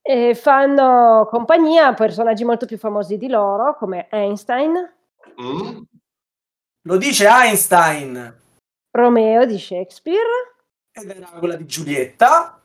E 0.00 0.34
fanno 0.34 1.28
compagnia 1.28 1.88
a 1.88 1.94
personaggi 1.94 2.44
molto 2.44 2.64
più 2.64 2.78
famosi 2.78 3.18
di 3.18 3.28
loro, 3.28 3.76
come 3.76 4.08
Einstein, 4.10 4.96
Mm? 5.40 5.82
Lo 6.82 6.96
dice 6.96 7.26
Einstein 7.28 8.36
Romeo 8.90 9.44
di 9.44 9.58
Shakespeare 9.58 10.56
ed 10.90 11.10
era 11.10 11.28
quella 11.38 11.54
di 11.54 11.66
Giulietta 11.66 12.60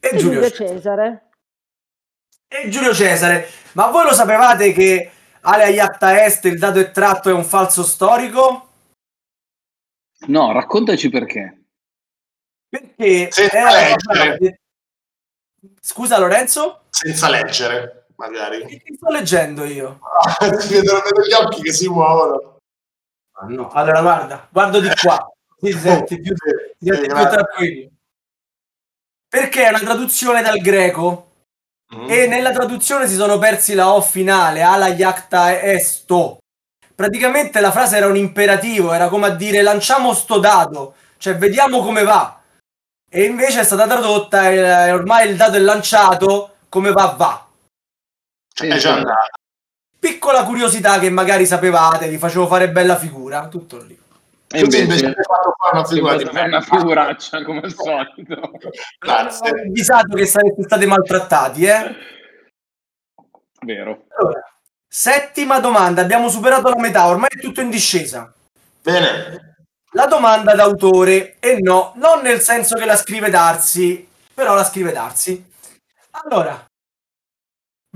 e 0.00 0.08
e 0.08 0.16
Giulio 0.16 0.40
Giulio 0.40 0.50
Cesare. 0.50 0.74
Cesare. 0.74 1.30
E 2.48 2.68
Giulio 2.70 2.94
Cesare. 2.94 3.48
Ma 3.72 3.90
voi 3.90 4.04
lo 4.04 4.14
sapevate 4.14 4.72
che 4.72 5.10
Ale 5.42 5.70
Iacta 5.70 6.24
Est 6.24 6.44
il 6.46 6.58
dato 6.58 6.78
estratto 6.78 7.28
è 7.28 7.32
un 7.32 7.44
falso 7.44 7.82
storico? 7.82 8.68
No, 10.28 10.52
raccontaci 10.52 11.10
perché. 11.10 11.65
Perché 12.68 13.28
Senza 13.30 13.56
era- 13.56 13.70
leggere. 13.70 14.60
Scusa 15.80 16.18
Lorenzo? 16.18 16.82
Senza 16.90 17.28
leggere, 17.28 18.06
magari. 18.16 18.66
Che 18.66 18.94
sto 18.96 19.10
leggendo 19.10 19.64
io? 19.64 20.00
Ti 20.38 20.68
vedono 20.74 21.00
vedo 21.00 21.22
gli 21.26 21.32
occhi 21.32 21.62
che 21.62 21.72
si 21.72 21.88
muovono. 21.88 22.58
Ah, 23.38 23.46
no. 23.46 23.68
Allora 23.70 24.00
guarda, 24.00 24.48
guardo 24.50 24.80
di 24.80 24.90
qua. 25.00 25.26
Ti 25.58 25.72
senti 25.72 26.20
più, 26.20 26.34
ti 26.34 26.86
senti 26.86 27.06
più 27.06 27.14
tranquillo. 27.28 27.90
Perché 29.28 29.64
è 29.64 29.68
una 29.70 29.78
traduzione 29.80 30.42
dal 30.42 30.58
greco 30.58 31.22
Mm. 31.94 32.10
e 32.10 32.26
nella 32.26 32.50
traduzione 32.50 33.06
si 33.06 33.14
sono 33.14 33.38
persi 33.38 33.72
la 33.74 33.92
O 33.92 34.00
finale, 34.02 34.60
ala 34.60 34.88
iacta 34.88 35.62
esto. 35.62 36.38
Praticamente 36.96 37.60
la 37.60 37.70
frase 37.70 37.96
era 37.96 38.08
un 38.08 38.16
imperativo, 38.16 38.92
era 38.92 39.06
come 39.08 39.26
a 39.26 39.30
dire 39.30 39.62
lanciamo 39.62 40.12
sto 40.12 40.40
dado, 40.40 40.96
cioè 41.16 41.36
vediamo 41.36 41.84
come 41.84 42.02
va. 42.02 42.40
E 43.08 43.24
invece 43.24 43.60
è 43.60 43.64
stata 43.64 43.86
tradotta 43.86 44.50
e 44.50 44.92
ormai 44.92 45.30
il 45.30 45.36
dato 45.36 45.56
è 45.56 45.60
lanciato, 45.60 46.56
come 46.68 46.92
va 46.92 47.14
va. 47.16 47.46
Cioè, 48.52 48.68
è 48.68 48.76
già 48.76 48.94
andato. 48.94 49.38
Piccola 49.98 50.44
curiosità 50.44 50.98
che 50.98 51.10
magari 51.10 51.46
sapevate, 51.46 52.08
vi 52.08 52.18
facevo 52.18 52.46
fare 52.46 52.70
bella 52.70 52.96
figura, 52.96 53.48
tutto 53.48 53.82
lì. 53.82 53.98
E 54.48 54.60
invece, 54.60 54.82
invece 54.82 55.06
hai 55.06 55.14
fatto 55.14 55.54
fare 55.58 55.76
una 55.76 55.84
figura 55.84 56.14
ho 56.14 56.16
di 56.16 56.24
una 56.48 56.60
figuraccia 56.60 57.42
come 57.42 57.60
al 57.60 57.72
solito. 57.72 58.34
Ho 58.34 58.58
Grazie. 58.98 59.50
avvisato 59.50 60.14
che 60.14 60.26
sareste 60.26 60.62
stati 60.62 60.86
maltrattati, 60.86 61.64
eh? 61.64 61.96
Vero. 63.64 64.04
Allora, 64.18 64.40
settima 64.86 65.58
domanda, 65.58 66.02
abbiamo 66.02 66.28
superato 66.28 66.68
la 66.68 66.78
metà, 66.78 67.06
ormai 67.06 67.28
è 67.34 67.40
tutto 67.40 67.60
in 67.60 67.70
discesa. 67.70 68.32
Bene. 68.82 69.55
La 69.92 70.06
domanda 70.06 70.54
d'autore, 70.54 71.38
e 71.38 71.58
no, 71.60 71.92
non 71.96 72.20
nel 72.20 72.40
senso 72.40 72.76
che 72.76 72.84
la 72.84 72.96
scrive 72.96 73.30
Darsi, 73.30 74.06
però 74.34 74.54
la 74.54 74.64
scrive 74.64 74.92
Darsi. 74.92 75.52
Allora, 76.10 76.66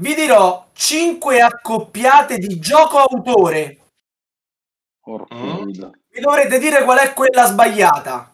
vi 0.00 0.14
dirò 0.14 0.68
5 0.72 1.40
accoppiate 1.40 2.38
di 2.38 2.58
gioco 2.58 2.98
autore. 2.98 3.78
Mm. 5.34 5.70
Mi 6.12 6.20
dovrete 6.20 6.58
dire 6.58 6.84
qual 6.84 6.98
è 6.98 7.12
quella 7.12 7.46
sbagliata. 7.46 8.32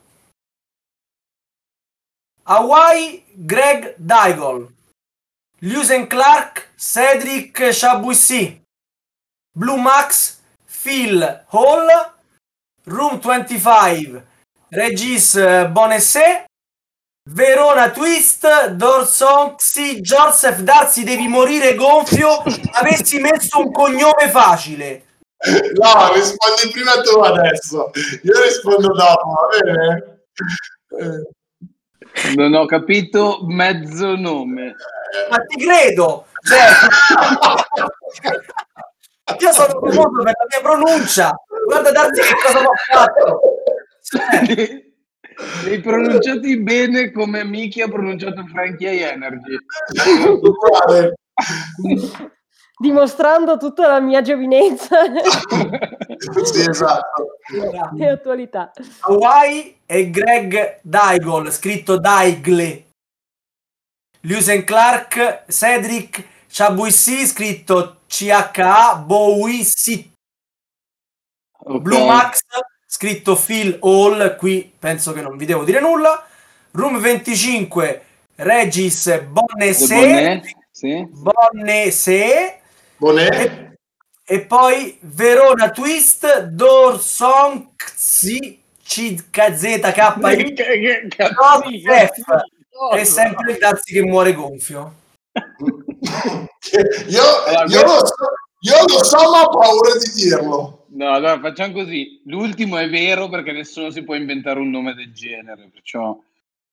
Hawaii, 2.44 3.24
Greg 3.32 3.94
Daigle. 3.96 4.74
Lewis 5.60 6.06
Clark, 6.06 6.74
Cedric 6.76 7.70
Chabuissi. 7.72 8.62
Blue 9.50 9.80
Max, 9.80 10.40
Phil 10.64 11.44
Hall. 11.48 12.15
Room 12.88 13.18
25, 13.20 14.22
Regis 14.70 15.34
eh, 15.34 15.66
Bonessé. 15.68 16.44
Verona 17.28 17.90
Twist, 17.90 18.46
Dorsonxi, 18.70 20.00
Joseph 20.00 20.60
Darsi, 20.60 21.02
devi 21.02 21.26
morire 21.26 21.74
gonfio. 21.74 22.44
Avessi 22.72 23.18
messo 23.18 23.58
un 23.58 23.72
cognome 23.72 24.28
facile. 24.30 25.04
No, 25.74 26.12
rispondi 26.12 26.70
prima 26.72 26.92
tu 27.02 27.18
adesso. 27.18 27.90
Io 28.22 28.42
rispondo 28.42 28.92
dopo, 28.92 29.28
va 29.28 29.48
bene? 29.60 30.20
Eh, 31.00 32.34
Non 32.36 32.54
ho 32.54 32.64
capito 32.66 33.40
mezzo 33.46 34.14
nome. 34.14 34.76
Ma 35.28 35.38
ti 35.38 35.64
credo! 35.64 36.26
Cioè, 36.42 36.58
io 39.38 39.52
sono 39.52 39.80
famoso 39.80 40.10
per 40.22 40.24
la 40.24 40.46
mia 40.48 40.60
pronuncia. 40.62 41.34
Guarda 41.64 41.90
darti 41.90 42.20
che 42.20 42.34
cosa 42.44 42.60
ho 42.60 42.72
fatto. 42.92 43.40
Cioè, 44.02 44.84
Li 45.64 45.70
hai 45.70 45.80
pronunciati 45.80 46.58
bene 46.62 47.10
come 47.10 47.44
Miki 47.44 47.82
ha 47.82 47.88
pronunciato 47.88 48.44
Frankie 48.46 49.00
Energy. 49.00 49.56
uguale. 50.40 51.14
Dimostrando 52.78 53.56
tutta 53.56 53.88
la 53.88 54.00
mia 54.00 54.20
giovinezza 54.22 54.98
sì, 56.44 56.68
esatto. 56.68 57.38
e 57.98 58.08
attualità. 58.08 58.70
Hawaii 59.00 59.80
e 59.86 60.10
Greg 60.10 60.80
Daigle, 60.82 61.50
scritto 61.50 61.98
Daigle. 61.98 62.84
Lewis 64.20 64.48
and 64.48 64.64
Clark, 64.64 65.44
Cedric 65.48 66.24
Chabuissi, 66.56 67.26
scritto 67.26 67.98
CHA 68.06 68.96
Bowissi. 69.04 70.10
Ok. 71.52 71.80
Blue 71.82 72.06
Max, 72.06 72.44
scritto 72.86 73.36
Phil 73.36 73.76
Hall, 73.82 74.36
qui 74.36 74.72
penso 74.78 75.12
che 75.12 75.20
non 75.20 75.36
vi 75.36 75.44
devo 75.44 75.64
dire 75.64 75.80
nulla. 75.80 76.26
Room 76.70 76.98
25, 76.98 78.04
Regis 78.36 79.20
Bonnese. 79.24 79.94
Bonnet, 79.94 80.46
sì. 80.70 81.06
Bonnese. 81.10 82.60
E 84.24 84.40
poi 84.40 84.96
Verona 85.02 85.70
Twist, 85.70 86.44
Dorsonxi, 86.44 87.82
CKZKI. 88.82 90.54
No, 92.72 92.96
È 92.96 93.04
sempre 93.04 93.52
il 93.52 93.58
Darsi 93.58 93.92
che 93.92 94.00
muore 94.00 94.32
gonfio. 94.32 94.94
Io, 97.08 97.22
Allora, 97.44 97.64
io, 97.66 97.82
lo 97.82 98.06
so, 98.06 98.14
io 98.60 98.74
lo 98.86 99.04
so, 99.04 99.30
ma 99.30 99.42
ho 99.42 99.58
paura 99.58 99.92
di 99.98 100.10
dirlo. 100.14 100.86
No, 100.88 101.12
allora 101.12 101.38
facciamo 101.40 101.72
così. 101.74 102.22
L'ultimo 102.24 102.78
è 102.78 102.88
vero 102.88 103.28
perché 103.28 103.52
nessuno 103.52 103.90
si 103.90 104.02
può 104.02 104.14
inventare 104.14 104.58
un 104.58 104.70
nome 104.70 104.94
del 104.94 105.12
genere, 105.12 105.68
perciò 105.72 106.18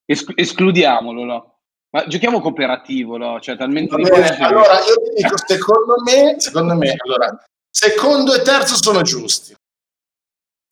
esc- 0.06 0.34
escludiamolo. 0.36 1.24
no? 1.24 1.58
Ma 1.90 2.08
giochiamo 2.08 2.40
cooperativo, 2.40 3.18
no? 3.18 3.40
Cioè, 3.40 3.56
talmente 3.56 3.94
allora 3.94 4.80
io 4.80 4.96
ti 5.04 5.22
dico, 5.22 5.36
secondo 5.46 5.96
me, 6.04 6.36
secondo 6.40 6.76
me, 6.76 6.96
allora, 6.98 7.44
secondo 7.70 8.34
e 8.34 8.42
terzo 8.42 8.76
sono 8.82 9.02
giusti. 9.04 9.56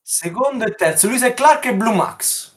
Secondo 0.01 0.65
e 0.65 0.73
terzo, 0.73 1.07
Luisa 1.07 1.27
e 1.27 1.33
Clark 1.33 1.65
e 1.65 1.75
Blue 1.75 1.93
Max. 1.93 2.51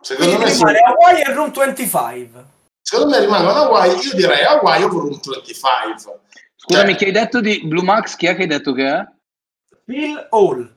Secondo 0.00 0.36
Quindi 0.36 0.44
me, 0.44 0.50
sì. 0.50 0.58
rimane 0.58 0.78
Hawaii 0.78 1.22
e 1.22 1.32
Room 1.34 1.50
25. 1.52 2.44
Secondo 2.86 3.10
me 3.16 3.20
rimangono 3.20 3.52
Hawaii, 3.64 3.98
io 3.98 4.14
direi 4.14 4.44
Hawaii 4.44 4.84
o 4.84 4.88
Room 4.88 5.18
25. 5.20 6.20
Scusami, 6.56 6.88
Cioè- 6.90 6.96
chi 6.96 7.04
hai 7.04 7.12
detto 7.12 7.40
di 7.40 7.62
Blue 7.66 7.82
Max? 7.82 8.14
Chi 8.14 8.26
è 8.26 8.36
che 8.36 8.42
hai 8.42 8.46
detto 8.48 8.72
che 8.72 8.86
è? 8.86 9.04
Phil 9.84 10.26
Hall. 10.30 10.74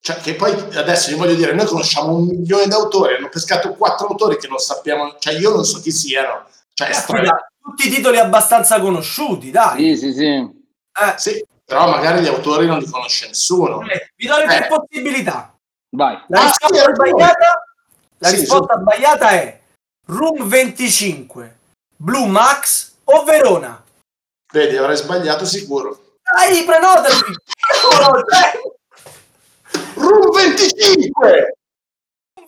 Cioè, 0.00 0.16
che 0.18 0.34
poi 0.34 0.52
adesso 0.76 1.10
io 1.10 1.16
voglio 1.16 1.34
dire, 1.34 1.52
noi 1.52 1.66
conosciamo 1.66 2.14
un 2.14 2.26
milione 2.26 2.66
di 2.66 2.72
autori, 2.72 3.16
hanno 3.16 3.28
pescato 3.30 3.74
quattro 3.74 4.06
autori 4.08 4.36
che 4.38 4.48
non 4.48 4.58
sappiamo, 4.58 5.16
cioè 5.18 5.34
io 5.34 5.50
non 5.50 5.64
so 5.64 5.80
chi 5.80 5.90
siano. 5.90 6.46
Cioè, 6.74 6.88
è 6.88 6.92
strano. 6.92 7.24
Caspita, 7.24 7.52
tutti 7.62 7.88
i 7.88 7.90
titoli 7.90 8.18
abbastanza 8.18 8.78
conosciuti, 8.80 9.50
dai. 9.50 9.96
Sì, 9.96 9.96
sì, 9.96 10.12
sì. 10.12 10.26
Eh, 10.26 11.14
Sì, 11.16 11.44
però 11.64 11.88
magari 11.90 12.20
gli 12.22 12.26
autori 12.28 12.66
non 12.66 12.78
li 12.78 12.88
conosce 12.88 13.26
nessuno. 13.28 13.80
eh, 13.88 14.12
vi 14.14 14.26
do 14.26 14.36
le 14.38 14.44
tre 14.46 14.64
Eh. 14.64 14.68
possibilità. 14.68 15.54
Vai. 15.90 16.18
La 16.28 16.40
Ah, 16.40 16.44
risposta 16.44 16.84
sì, 16.84 16.94
sbagliata, 16.94 17.64
la 18.18 18.28
Sì, 18.28 18.36
risposta 18.36 18.78
sbagliata 18.80 19.28
è 19.30 19.57
Room 20.10 20.48
25, 20.48 21.58
Blue 21.96 22.26
Max 22.28 22.94
o 23.04 23.24
Verona? 23.24 23.84
Vedi, 24.50 24.74
avrei 24.78 24.96
sbagliato 24.96 25.44
sicuro. 25.44 26.14
Dai, 26.22 26.64
prenotati! 26.64 27.14
Room 29.96 30.30
25! 30.32 31.56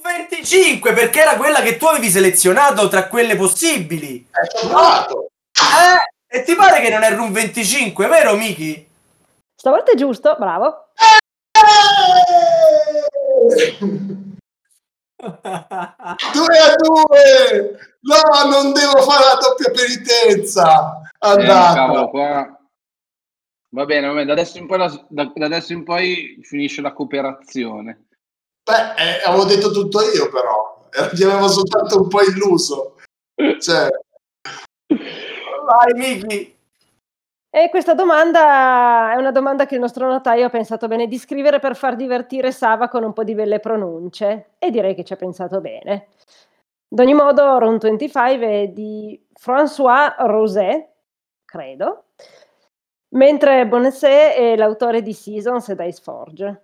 25 0.02 0.92
perché 0.94 1.20
era 1.20 1.36
quella 1.36 1.60
che 1.60 1.76
tu 1.76 1.84
avevi 1.84 2.08
selezionato 2.08 2.88
tra 2.88 3.08
quelle 3.08 3.36
possibili. 3.36 4.26
È 4.30 4.58
provato. 4.58 5.28
Eh, 5.52 6.38
e 6.38 6.42
ti 6.44 6.54
pare 6.54 6.80
che 6.80 6.88
non 6.88 7.02
è 7.02 7.14
Room 7.14 7.30
25, 7.30 8.06
vero 8.06 8.36
Miki? 8.36 8.88
Stavolta 9.54 9.92
è 9.92 9.96
giusto, 9.96 10.34
bravo. 10.38 10.86
Due 16.32 16.58
a 16.58 16.74
due! 16.76 17.78
No, 18.00 18.48
non 18.50 18.72
devo 18.72 19.02
fare 19.02 19.24
la 19.26 19.38
doppia 19.40 19.70
penitenza. 19.70 21.02
Eh, 21.02 21.28
Andata. 21.28 21.74
cavolo, 21.74 22.08
qua... 22.08 22.54
Va 23.72 23.84
bene, 23.84 24.06
va 24.08 24.12
bene. 24.14 24.24
Da 24.26 24.32
adesso 24.32 24.58
in 24.58 24.66
poi, 24.66 24.78
la- 24.78 25.06
da- 25.08 25.30
da 25.34 25.44
adesso 25.46 25.72
in 25.72 25.84
poi 25.84 26.38
finisce 26.42 26.80
la 26.80 26.92
cooperazione. 26.92 28.06
Beh, 28.64 28.94
eh, 28.96 29.22
avevo 29.24 29.44
detto 29.44 29.70
tutto 29.70 30.00
io 30.02 30.28
però. 30.30 30.88
Eh, 30.90 31.14
Ti 31.14 31.22
avevo 31.22 31.48
soltanto 31.48 32.00
un 32.00 32.08
po' 32.08 32.22
illuso. 32.22 32.96
Cioè, 33.60 33.88
Vai 34.88 35.92
Miki. 35.94 36.58
E 37.52 37.68
questa 37.68 37.94
domanda 37.94 39.12
è 39.12 39.16
una 39.16 39.32
domanda 39.32 39.66
che 39.66 39.74
il 39.74 39.80
nostro 39.80 40.06
notaio 40.08 40.46
ha 40.46 40.50
pensato 40.50 40.86
bene 40.86 41.08
di 41.08 41.18
scrivere 41.18 41.58
per 41.58 41.74
far 41.74 41.96
divertire 41.96 42.52
Sava 42.52 42.88
con 42.88 43.02
un 43.02 43.12
po' 43.12 43.24
di 43.24 43.34
belle 43.34 43.58
pronunce 43.58 44.50
e 44.58 44.70
direi 44.70 44.94
che 44.94 45.02
ci 45.02 45.12
ha 45.12 45.16
pensato 45.16 45.60
bene. 45.60 46.06
Ad 46.92 46.98
ogni 47.00 47.14
modo, 47.14 47.58
Round 47.58 47.80
25 47.82 48.46
è 48.62 48.68
di 48.68 49.20
François 49.40 50.14
Roset, 50.18 50.88
credo, 51.44 52.04
mentre 53.16 53.66
Bonnet 53.66 54.04
è 54.04 54.54
l'autore 54.56 55.02
di 55.02 55.12
Seasons 55.12 55.68
e 55.70 55.74
Dice 55.74 56.00
Forge. 56.02 56.62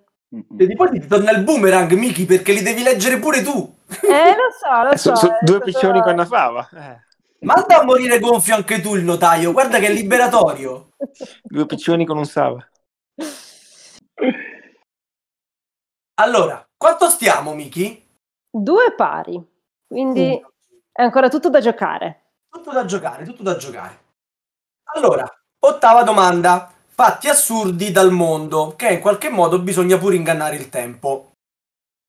E 0.57 0.75
poi 0.77 0.91
ti 0.91 1.07
torna 1.07 1.33
il 1.33 1.43
boomerang, 1.43 1.93
Miki, 1.93 2.27
perché 2.27 2.53
li 2.53 2.63
devi 2.63 2.83
leggere 2.85 3.19
pure 3.19 3.43
tu. 3.43 3.75
Eh, 4.03 4.35
lo 4.37 4.51
so, 4.57 4.83
lo 4.83 4.97
Su- 4.97 5.09
so. 5.11 5.17
su- 5.17 5.27
è 5.27 5.39
due 5.43 5.57
stato- 5.57 5.65
piccioni 5.65 6.01
con 6.03 6.13
una 6.13 6.25
fava. 6.27 6.69
Eh, 6.73 7.05
Manda 7.41 7.81
a 7.81 7.85
morire 7.85 8.19
gonfio 8.19 8.55
anche 8.55 8.81
tu 8.81 8.95
il 8.95 9.05
notaio, 9.05 9.53
guarda 9.53 9.79
che 9.79 9.87
è 9.87 9.93
liberatorio. 9.93 10.93
due 11.43 11.67
piccioni 11.67 12.07
con 12.07 12.17
un 12.17 12.25
sava. 12.25 12.67
Allora, 16.19 16.67
quanto 16.77 17.09
stiamo, 17.09 17.55
Miki? 17.55 18.05
Due 18.51 18.95
pari, 18.95 19.45
quindi 19.87 20.41
è 20.91 21.03
ancora 21.03 21.29
tutto 21.29 21.51
da 21.51 21.61
giocare. 21.61 22.33
Tutto 22.49 22.73
da 22.73 22.87
giocare, 22.87 23.25
tutto 23.25 23.43
da 23.43 23.57
giocare. 23.57 24.05
Allora, 24.95 25.29
ottava 25.59 26.03
domanda. 26.03 26.73
Fatti 26.89 27.29
assurdi 27.29 27.91
dal 27.91 28.11
mondo, 28.11 28.75
che 28.75 28.89
in 28.95 29.01
qualche 29.01 29.29
modo 29.29 29.61
bisogna 29.61 29.99
pure 29.99 30.17
ingannare 30.17 30.57
il 30.57 30.71
tempo. 30.71 31.33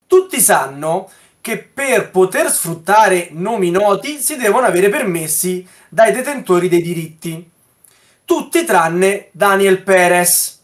Tutti 0.08 0.40
sanno 0.40 1.10
che 1.48 1.60
per 1.60 2.12
poter 2.12 2.52
sfruttare 2.52 3.30
nomi 3.32 3.72
noti 3.72 4.20
si 4.20 4.36
devono 4.36 4.66
avere 4.66 4.90
permessi 4.90 5.66
dai 5.88 6.12
detentori 6.12 6.68
dei 6.68 6.82
diritti. 6.82 7.50
Tutti 8.26 8.66
tranne 8.66 9.30
Daniel 9.32 9.82
Perez. 9.82 10.60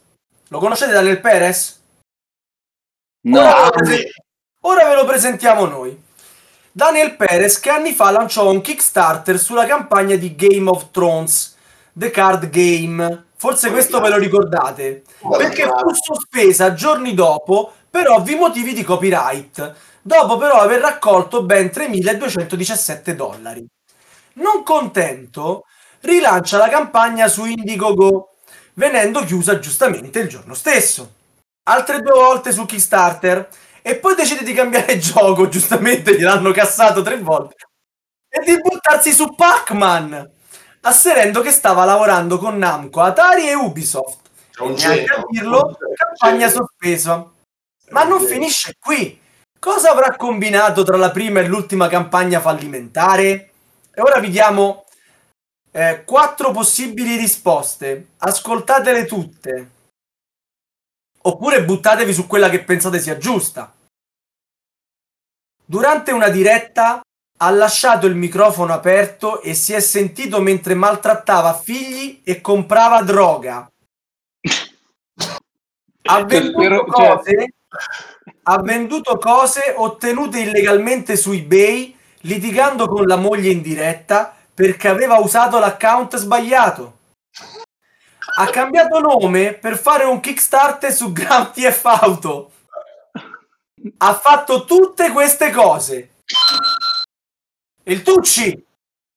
Lo 0.50 0.60
conoscete 0.60 0.92
Daniel 0.92 1.22
Perez? 1.22 1.82
No, 3.28 3.40
Ora, 3.40 3.54
ve 3.54 3.64
lo 3.64 3.72
prese- 3.72 4.12
ora 4.60 4.88
ve 4.90 4.96
lo 4.96 5.06
presentiamo 5.06 5.66
noi. 5.68 6.04
Daniel 6.70 7.16
Perez 7.16 7.62
che 7.62 7.70
anni 7.70 7.94
fa 7.94 8.12
lanciò 8.12 8.52
un 8.52 8.60
Kickstarter 8.60 9.40
sulla 9.40 9.66
campagna 9.66 10.18
di 10.18 10.36
Game 10.36 10.70
of 10.70 10.92
Thrones, 10.92 11.56
The 11.94 12.12
Card 12.12 12.50
Game. 12.50 13.28
Forse 13.38 13.72
questo 13.72 14.02
ve 14.02 14.10
lo 14.10 14.18
ricordate. 14.18 15.04
Perché 15.38 15.64
fu 15.64 15.94
sospesa 15.94 16.74
giorni 16.74 17.14
dopo 17.14 17.72
per 17.90 18.10
ovvi 18.10 18.36
motivi 18.36 18.74
di 18.74 18.84
copyright, 18.84 19.76
dopo 20.04 20.38
però 20.38 20.60
aver 20.60 20.82
raccolto 20.82 21.44
ben 21.44 21.68
3.217 21.68 23.12
dollari. 23.16 23.66
Non 24.36 24.64
contento, 24.64 25.64
rilancia 26.02 26.58
la 26.58 26.70
campagna 26.70 27.28
su 27.28 27.46
Indiegogo, 27.46 28.36
venendo 28.74 29.24
chiusa 29.24 29.60
giustamente 29.60 30.20
il 30.20 30.30
giorno 30.30 30.54
stesso. 30.54 31.14
Altre 31.66 32.02
due 32.02 32.14
volte 32.14 32.52
su 32.52 32.66
Kickstarter 32.66 33.48
e 33.82 33.96
poi 33.98 34.16
decide 34.16 34.44
di 34.44 34.54
cambiare 34.54 34.98
gioco, 35.00 35.48
giustamente 35.48 36.16
gliel'hanno 36.18 36.52
cassato 36.52 37.02
tre 37.02 37.18
volte, 37.18 37.56
e 38.30 38.44
di 38.44 38.60
buttarsi 38.60 39.14
su 39.14 39.34
Pac-Man, 39.36 40.30
asserendo 40.82 41.42
che 41.42 41.52
stava 41.52 41.86
lavorando 41.86 42.38
con 42.38 42.58
Namco, 42.58 43.02
Atari 43.02 43.48
e 43.48 43.54
Ubisoft. 43.54 44.30
è 44.58 44.62
un 44.62 44.74
Neanche 44.74 45.04
a 45.12 45.16
genio. 45.16 45.28
dirlo, 45.30 45.78
campagna 45.96 46.48
Genio. 46.48 46.66
sospesa. 46.66 47.32
Ma 47.92 48.04
non 48.04 48.22
finisce 48.26 48.76
qui. 48.80 49.22
Cosa 49.64 49.92
avrà 49.92 50.18
combinato 50.18 50.84
tra 50.84 50.98
la 50.98 51.10
prima 51.10 51.40
e 51.40 51.48
l'ultima 51.48 51.88
campagna 51.88 52.42
fallimentare? 52.42 53.52
E 53.94 54.02
ora 54.02 54.20
vi 54.20 54.30
diamo 54.30 54.84
eh, 55.72 56.04
quattro 56.04 56.52
possibili 56.52 57.16
risposte. 57.16 58.08
Ascoltatele 58.18 59.06
tutte. 59.06 59.72
Oppure 61.18 61.64
buttatevi 61.64 62.14
su 62.14 62.28
quella 62.28 62.50
che 62.50 62.62
pensate 62.66 63.00
sia 63.00 63.18
giusta. 63.18 63.74
Durante 65.64 66.12
una 66.12 66.28
diretta 66.28 67.00
ha 67.38 67.50
lasciato 67.52 68.06
il 68.06 68.16
microfono 68.16 68.74
aperto 68.74 69.40
e 69.40 69.54
si 69.54 69.72
è 69.72 69.80
sentito 69.80 70.42
mentre 70.42 70.74
maltrattava 70.74 71.54
figli 71.54 72.20
e 72.26 72.42
comprava 72.42 73.02
droga. 73.02 73.72
Ha 76.06 76.24
venduto 76.26 76.62
cioè- 76.62 77.16
cose, 77.16 77.54
ha 78.44 78.62
venduto 78.62 79.18
cose 79.18 79.74
ottenute 79.76 80.40
illegalmente 80.40 81.16
su 81.16 81.32
eBay 81.32 81.96
litigando 82.22 82.88
con 82.88 83.06
la 83.06 83.16
moglie 83.16 83.52
in 83.52 83.62
diretta 83.62 84.36
perché 84.54 84.88
aveva 84.88 85.18
usato 85.18 85.60
l'account 85.60 86.16
sbagliato. 86.18 87.00
Ha 88.36 88.46
cambiato 88.48 89.00
nome 89.00 89.54
per 89.54 89.78
fare 89.78 90.06
un 90.06 90.20
Kickstarter 90.20 90.92
su 90.92 91.12
Grand 91.12 91.52
Theft 91.52 91.86
Auto. 91.86 92.52
Ha 93.98 94.14
fatto 94.16 94.66
tutte 94.66 95.12
queste 95.12 95.52
cose. 95.52 96.10
Il 97.84 98.02
Tucci 98.02 98.66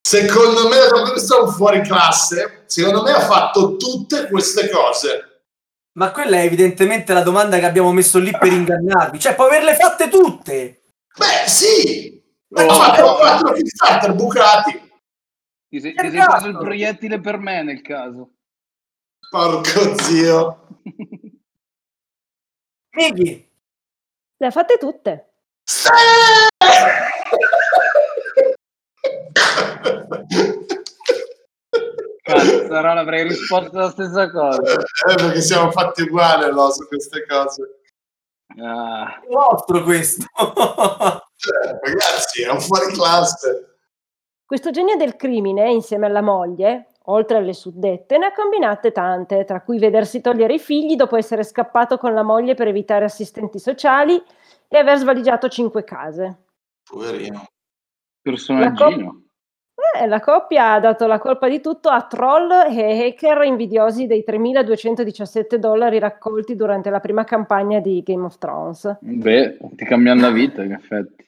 Secondo 0.06 0.68
me, 0.68 0.76
un 0.86 1.52
fuori 1.52 1.82
classe. 1.82 2.62
Secondo 2.66 3.02
me 3.02 3.10
ha 3.10 3.22
fatto 3.22 3.76
tutte 3.76 4.28
queste 4.28 4.70
cose. 4.70 5.25
Ma 5.96 6.10
quella 6.10 6.36
è 6.36 6.44
evidentemente 6.44 7.12
la 7.14 7.22
domanda 7.22 7.58
che 7.58 7.64
abbiamo 7.64 7.90
messo 7.92 8.18
lì 8.18 8.30
per 8.30 8.52
ingannarvi. 8.52 9.18
Cioè, 9.18 9.34
può 9.34 9.46
averle 9.46 9.74
fatte 9.74 10.08
tutte. 10.08 10.82
Beh, 11.16 11.48
sì. 11.48 12.22
Ma 12.48 12.64
Oh. 12.64 12.68
ha 12.70 12.74
fatto 12.74 13.14
quattro 13.16 13.52
Kickstarter 13.52 14.14
bucati. 14.14 14.70
ti 15.68 15.80
sei, 15.80 15.94
ti 15.94 16.10
sei 16.10 16.24
preso 16.24 16.46
il 16.48 16.56
proiettile 16.58 17.18
per 17.20 17.38
me 17.38 17.62
nel 17.62 17.82
caso. 17.82 18.30
Porco 19.30 19.98
zio. 20.02 20.68
Mighi, 22.90 23.50
Le 24.36 24.46
ha 24.46 24.50
fatte 24.50 24.78
tutte. 24.78 25.32
Sì! 25.64 25.88
Cazzarola, 32.26 33.00
avrei 33.00 33.22
risposto 33.22 33.78
la 33.78 33.90
stessa 33.90 34.28
cosa. 34.32 34.60
Eh, 34.72 35.14
perché 35.14 35.40
siamo 35.40 35.70
fatti 35.70 36.02
uguali 36.02 36.52
no, 36.52 36.70
su 36.70 36.84
queste 36.88 37.24
cose. 37.24 37.82
Ah, 38.60 39.20
è 39.20 39.26
vostro 39.28 39.84
questo. 39.84 40.24
Cioè, 41.36 41.78
ragazzi, 41.80 42.42
è 42.42 42.50
un 42.50 42.60
fuori 42.60 42.92
classe. 42.92 43.76
Questo 44.44 44.70
genio 44.70 44.96
del 44.96 45.14
crimine, 45.14 45.70
insieme 45.70 46.06
alla 46.06 46.22
moglie, 46.22 46.88
oltre 47.04 47.36
alle 47.36 47.52
suddette, 47.52 48.18
ne 48.18 48.26
ha 48.26 48.32
combinate 48.32 48.90
tante, 48.90 49.44
tra 49.44 49.62
cui 49.62 49.78
vedersi 49.78 50.20
togliere 50.20 50.54
i 50.54 50.58
figli 50.58 50.96
dopo 50.96 51.16
essere 51.16 51.44
scappato 51.44 51.96
con 51.96 52.12
la 52.12 52.22
moglie 52.22 52.54
per 52.54 52.66
evitare 52.66 53.04
assistenti 53.04 53.60
sociali 53.60 54.20
e 54.66 54.78
aver 54.78 54.98
svaligiato 54.98 55.48
cinque 55.48 55.84
case. 55.84 56.44
Poverino. 56.82 57.44
personaggino. 58.20 59.25
Eh, 59.94 60.06
la 60.06 60.20
coppia 60.20 60.72
ha 60.72 60.80
dato 60.80 61.06
la 61.06 61.18
colpa 61.18 61.48
di 61.48 61.60
tutto 61.60 61.88
a 61.88 62.02
troll 62.02 62.50
e 62.50 63.06
hacker 63.06 63.42
invidiosi 63.44 64.06
dei 64.06 64.24
3.217 64.26 65.56
dollari 65.56 65.98
raccolti 65.98 66.56
durante 66.56 66.90
la 66.90 67.00
prima 67.00 67.24
campagna 67.24 67.80
di 67.80 68.02
Game 68.04 68.24
of 68.24 68.38
Thrones. 68.38 68.98
Beh, 69.00 69.58
ti 69.72 69.84
cambiano 69.84 70.20
la 70.22 70.30
vita, 70.30 70.62
in 70.62 70.72
effetti. 70.72 71.24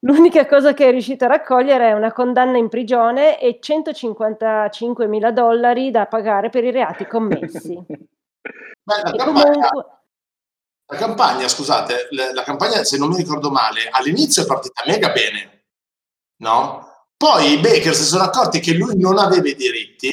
L'unica 0.00 0.46
cosa 0.46 0.72
che 0.72 0.86
è 0.86 0.90
riuscito 0.90 1.24
a 1.24 1.28
raccogliere 1.28 1.88
è 1.88 1.92
una 1.92 2.12
condanna 2.12 2.58
in 2.58 2.68
prigione 2.68 3.40
e 3.40 3.58
155.000 3.60 5.30
dollari 5.30 5.90
da 5.90 6.06
pagare 6.06 6.48
per 6.48 6.64
i 6.64 6.70
reati 6.70 7.06
commessi. 7.06 7.74
Beh, 7.86 9.02
la 9.02 9.16
campagna, 9.16 9.68
comunque, 9.68 9.84
la 10.86 10.96
campagna, 10.96 11.48
scusate, 11.48 12.08
la, 12.10 12.32
la 12.32 12.42
campagna, 12.44 12.84
se 12.84 12.98
non 12.98 13.08
mi 13.08 13.16
ricordo 13.16 13.50
male, 13.50 13.88
all'inizio 13.90 14.44
è 14.44 14.46
partita 14.46 14.82
mega 14.86 15.10
bene. 15.10 15.64
no? 16.36 16.95
Poi 17.16 17.52
i 17.52 17.58
Baker 17.58 17.94
si 17.94 18.04
sono 18.04 18.24
accorti 18.24 18.60
che 18.60 18.74
lui 18.74 18.96
non 18.98 19.18
aveva 19.18 19.48
i 19.48 19.54
diritti 19.54 20.12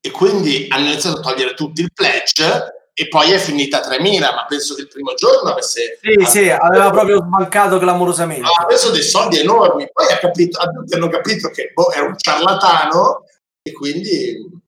e 0.00 0.10
quindi 0.10 0.66
hanno 0.68 0.88
iniziato 0.88 1.18
a 1.18 1.22
togliere 1.22 1.54
tutti 1.54 1.82
il 1.82 1.92
pledge 1.92 2.80
e 2.94 3.08
poi 3.08 3.30
è 3.30 3.38
finita 3.38 3.82
a 3.82 3.88
3.000, 3.88 4.20
ma 4.20 4.44
penso 4.46 4.74
che 4.74 4.82
il 4.82 4.88
primo 4.88 5.14
giorno 5.14 5.50
avesse... 5.50 5.98
Sì, 6.02 6.24
sì, 6.26 6.50
aveva 6.50 6.90
proprio 6.90 7.22
sbancato 7.22 7.78
clamorosamente. 7.78 8.46
Ha 8.46 8.66
preso 8.66 8.90
dei 8.90 9.02
soldi 9.02 9.38
enormi, 9.38 9.88
poi 9.92 10.12
ha 10.12 10.18
capito, 10.18 10.58
hanno 10.60 11.08
capito 11.08 11.48
che 11.50 11.70
boh, 11.72 11.90
era 11.92 12.06
un 12.06 12.18
ciarlatano 12.18 13.24
e 13.62 13.72
quindi... 13.72 14.60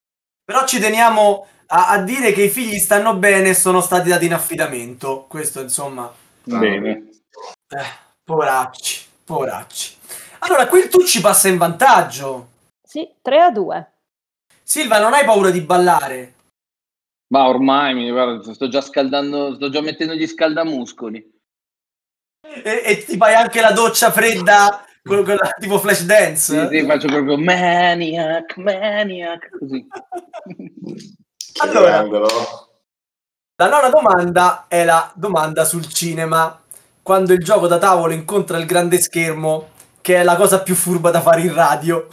Però 0.45 0.65
ci 0.67 0.79
teniamo 0.79 1.47
a, 1.67 1.89
a, 1.89 1.99
dire 1.99 2.33
che 2.33 2.43
i 2.45 2.49
figli 2.49 2.79
stanno 2.79 3.17
bene 3.17 3.51
e 3.51 3.55
sono 3.55 3.81
stati 3.81 4.09
dati 4.09 4.27
in 4.27 4.35
affidamento. 4.35 5.27
Questo, 5.29 5.61
insomma... 5.61 6.13
Bene. 6.45 7.09
Eh, 7.69 7.85
poveracci, 8.23 9.07
poveracci. 9.25 9.97
Allora, 10.47 10.67
qui 10.67 10.81
il 10.81 10.89
Tucci 10.89 11.21
passa 11.23 11.49
in 11.49 11.57
vantaggio. 11.57 12.49
Sì, 12.83 13.09
3 13.23 13.41
a 13.41 13.51
2. 13.51 13.93
Silva, 14.63 14.99
non 14.99 15.15
hai 15.15 15.25
paura 15.25 15.51
di 15.51 15.63
ballare? 15.63 16.35
Ma 17.29 17.49
ormai 17.49 17.95
mi 17.95 18.11
guarda, 18.11 18.53
sto 18.53 18.69
già 18.69 18.83
scaldando, 18.83 19.55
sto 19.55 19.71
già 19.71 19.81
mettendo 19.81 20.13
gli 20.15 20.27
scaldamuscoli. 20.27 21.33
E, 22.63 22.83
e 22.85 23.05
ti 23.05 23.17
fai 23.17 23.35
anche 23.35 23.63
la 23.63 23.73
doccia 23.73 24.13
fredda 24.13 24.85
con, 25.03 25.25
con 25.25 25.35
la, 25.35 25.55
tipo 25.59 25.79
flash 25.79 26.05
dance? 26.05 26.69
Sì, 26.69 26.77
sì, 26.77 26.87
faccio 26.87 27.07
proprio 27.07 27.39
maniac, 27.39 28.57
maniac, 28.59 29.49
così. 29.59 29.87
allora, 31.63 32.03
la 33.57 33.69
nona 33.69 33.89
domanda 33.89 34.67
è 34.69 34.85
la 34.85 35.11
domanda 35.15 35.65
sul 35.65 35.89
cinema. 35.89 36.61
Quando 37.03 37.33
il 37.33 37.43
gioco 37.43 37.67
da 37.67 37.79
tavolo 37.79 38.13
incontra 38.13 38.59
il 38.59 38.67
grande 38.67 39.01
schermo, 39.01 39.73
che 40.05 40.17
è 40.17 40.23
la 40.23 40.37
cosa 40.37 40.63
più 40.63 40.75
furba 40.75 41.11
da 41.11 41.23
fare 41.23 41.41
in 41.41 41.55
radio. 41.55 42.09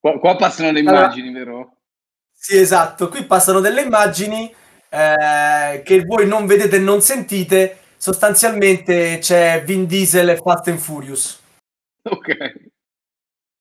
qua, 0.00 0.18
qua, 0.18 0.36
passano 0.36 0.70
le 0.70 0.80
immagini, 0.80 1.28
allora, 1.28 1.44
vero? 1.44 1.76
Sì, 2.32 2.56
esatto. 2.56 3.10
Qui 3.10 3.26
passano 3.26 3.60
delle 3.60 3.82
immagini 3.82 4.50
eh, 4.88 5.82
che 5.84 6.04
voi 6.06 6.26
non 6.26 6.46
vedete 6.46 6.76
e 6.76 6.78
non 6.78 7.02
sentite. 7.02 7.80
Sostanzialmente 7.98 9.18
c'è 9.18 9.62
Vin 9.66 9.84
Diesel 9.84 10.30
e 10.30 10.36
Fast 10.38 10.68
and 10.68 10.78
Furious. 10.78 11.42
Ok. 12.04 12.70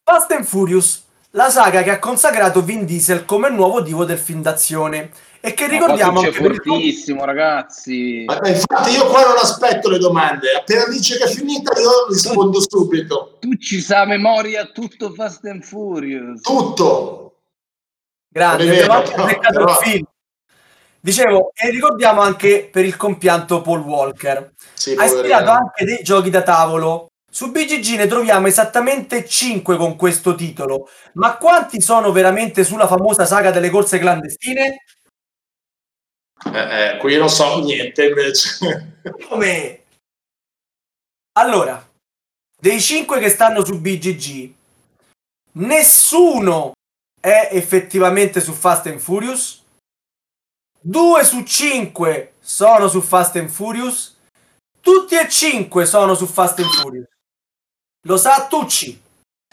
Fast 0.05 0.31
and 0.31 0.45
Furious, 0.45 1.05
la 1.31 1.49
saga 1.49 1.83
che 1.83 1.91
ha 1.91 1.99
consacrato 1.99 2.61
Vin 2.61 2.85
Diesel 2.85 3.25
come 3.25 3.49
nuovo 3.49 3.81
divo 3.81 4.05
del 4.05 4.17
film 4.17 4.41
d'azione. 4.41 5.11
E 5.43 5.55
che 5.55 5.67
ricordiamo... 5.67 6.21
È 6.21 6.31
fortissimo, 6.31 7.25
ragazzi. 7.25 8.25
Ma, 8.27 8.39
infatti 8.47 8.91
io 8.91 9.07
qua 9.07 9.25
non 9.25 9.37
aspetto 9.37 9.89
le 9.89 9.97
domande. 9.97 10.51
Appena 10.51 10.85
dice 10.85 11.17
che 11.17 11.23
è 11.23 11.27
finita 11.27 11.71
io 11.79 12.07
rispondo 12.07 12.59
tu, 12.59 12.65
subito. 12.69 13.37
Tu 13.39 13.57
ci 13.57 13.81
sa 13.81 14.01
a 14.01 14.05
memoria 14.05 14.65
tutto 14.67 15.11
Fast 15.13 15.43
and 15.45 15.63
Furious. 15.63 16.41
Tutto. 16.41 17.39
Grande, 18.29 18.65
vero, 18.65 18.93
anche 18.93 19.11
però, 19.11 19.39
però... 19.49 19.69
il 19.69 19.75
film. 19.77 20.05
Dicevo, 20.99 21.51
e 21.55 21.71
ricordiamo 21.71 22.21
anche 22.21 22.69
per 22.71 22.85
il 22.85 22.95
compianto 22.95 23.61
Paul 23.61 23.79
Walker. 23.79 24.53
Sì, 24.75 24.93
ha 24.93 25.05
ispirato 25.05 25.49
anche 25.49 25.85
dei 25.85 26.03
giochi 26.03 26.29
da 26.29 26.43
tavolo. 26.43 27.07
Su 27.33 27.49
BGG 27.49 27.95
ne 27.95 28.07
troviamo 28.07 28.47
esattamente 28.47 29.25
5 29.25 29.77
con 29.77 29.95
questo 29.95 30.35
titolo, 30.35 30.89
ma 31.13 31.37
quanti 31.37 31.79
sono 31.79 32.11
veramente 32.11 32.65
sulla 32.65 32.87
famosa 32.87 33.25
saga 33.25 33.51
delle 33.51 33.69
corse 33.69 33.99
clandestine? 33.99 34.83
Eh, 36.53 36.95
eh, 36.95 36.97
qui 36.97 37.15
non 37.15 37.29
so 37.29 37.63
niente 37.63 38.07
invece. 38.07 38.97
Come? 39.29 39.83
Allora, 41.39 41.89
dei 42.59 42.81
5 42.81 43.17
che 43.19 43.29
stanno 43.29 43.63
su 43.63 43.79
BGG, 43.79 44.53
nessuno 45.53 46.73
è 47.17 47.47
effettivamente 47.53 48.41
su 48.41 48.51
Fast 48.51 48.87
and 48.87 48.99
Furious. 48.99 49.63
2 50.81 51.23
su 51.23 51.43
5 51.43 52.33
sono 52.41 52.89
su 52.89 52.99
Fast 52.99 53.37
and 53.37 53.49
Furious. 53.49 54.17
Tutti 54.81 55.15
e 55.15 55.29
5 55.29 55.85
sono 55.85 56.13
su 56.13 56.25
Fast 56.25 56.59
and 56.59 56.69
Furious. 56.69 57.10
Lo 58.03 58.17
sa 58.17 58.47
Tucci? 58.49 58.99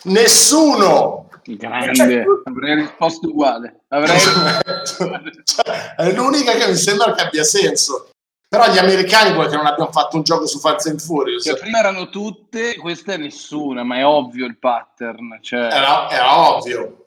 Nessuno! 0.05 1.29
Grande, 1.45 2.25
avrei 2.45 2.75
risposto 2.75 3.29
uguale. 3.29 3.81
Avrei... 3.89 4.19
cioè, 5.45 5.95
è 5.97 6.13
l'unica 6.13 6.53
che 6.53 6.69
mi 6.69 6.77
sembra 6.77 7.13
che 7.13 7.23
abbia 7.23 7.45
senso. 7.45 8.11
Però 8.49 8.71
gli 8.71 8.79
americani 8.79 9.35
vuoi 9.35 9.49
che 9.49 9.57
non 9.57 9.67
abbiamo 9.67 9.91
fatto 9.93 10.17
un 10.17 10.23
gioco 10.23 10.47
su 10.47 10.59
Fast 10.59 10.87
and 10.89 11.01
Furious? 11.01 11.45
Cioè, 11.45 11.59
prima 11.59 11.79
erano 11.79 12.09
tutte, 12.09 12.77
questa 12.77 13.15
è 13.15 13.17
nessuna, 13.19 13.83
ma 13.83 13.97
è 13.97 14.07
ovvio 14.07 14.47
il 14.47 14.59
pattern. 14.59 15.39
Cioè... 15.41 15.61
Era, 15.61 16.11
era 16.11 16.51
ovvio. 16.51 17.07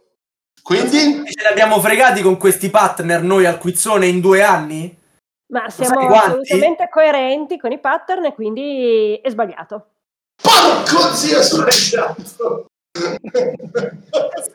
Quindi? 0.61 1.25
Ce 1.25 1.41
li 1.41 1.47
abbiamo 1.49 1.79
fregati 1.79 2.21
con 2.21 2.37
questi 2.37 2.69
partner 2.69 3.23
noi 3.23 3.45
al 3.45 3.57
quizzone 3.57 4.05
in 4.05 4.19
due 4.19 4.43
anni? 4.43 4.95
Ma 5.51 5.69
siamo 5.69 6.07
assolutamente 6.07 6.87
coerenti 6.89 7.57
con 7.57 7.71
i 7.71 7.79
pattern 7.79 8.25
e 8.25 8.33
quindi 8.33 9.19
è 9.21 9.29
sbagliato. 9.29 9.90
Porco 10.41 11.13
zio, 11.13 11.41
sono 11.41 11.69
sbagliato! 11.69 12.65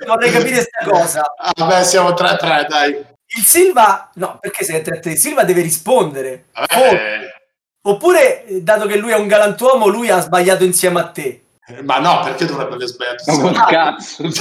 Vorrei 0.07 0.30
capire 0.30 0.55
questa 0.55 0.84
cosa. 0.84 1.22
Vabbè, 1.57 1.84
siamo 1.84 2.11
3-3, 2.11 2.66
dai. 2.68 3.05
Il 3.28 3.43
Silva, 3.43 4.11
no, 4.14 4.39
perché 4.41 4.64
sei 4.64 4.82
3-3? 4.82 5.09
Il 5.11 5.18
Silva 5.18 5.45
deve 5.45 5.62
rispondere. 5.62 6.47
Vabbè. 6.53 7.34
Oppure, 7.82 8.45
dato 8.62 8.87
che 8.87 8.97
lui 8.97 9.12
è 9.12 9.16
un 9.16 9.26
galantuomo, 9.26 9.87
lui 9.87 10.11
ha 10.11 10.20
sbagliato 10.20 10.64
insieme 10.64 11.01
a 11.01 11.09
te. 11.09 11.45
Eh, 11.68 11.82
ma 11.82 11.99
no, 11.99 12.20
perché 12.20 12.45
dovrebbe 12.45 12.74
aver 12.74 12.87
sbagliato? 12.87 13.32
Ma 13.32 13.41
col 13.41 13.64
cazzo! 13.66 14.22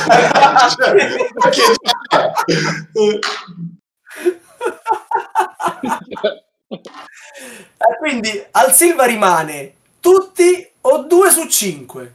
Eh, 7.78 7.98
quindi 8.00 8.44
al 8.52 8.72
Silva 8.72 9.06
rimane 9.06 9.74
tutti 10.00 10.68
o 10.88 11.04
due 11.06 11.30
su 11.32 11.46
cinque? 11.48 12.14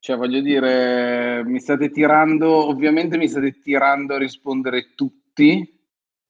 Cioè, 0.00 0.16
voglio 0.16 0.40
dire, 0.40 1.42
mi 1.44 1.60
state 1.60 1.90
tirando, 1.90 2.66
ovviamente 2.68 3.16
mi 3.16 3.28
state 3.28 3.60
tirando 3.60 4.14
a 4.14 4.18
rispondere 4.18 4.94
tutti. 4.94 5.76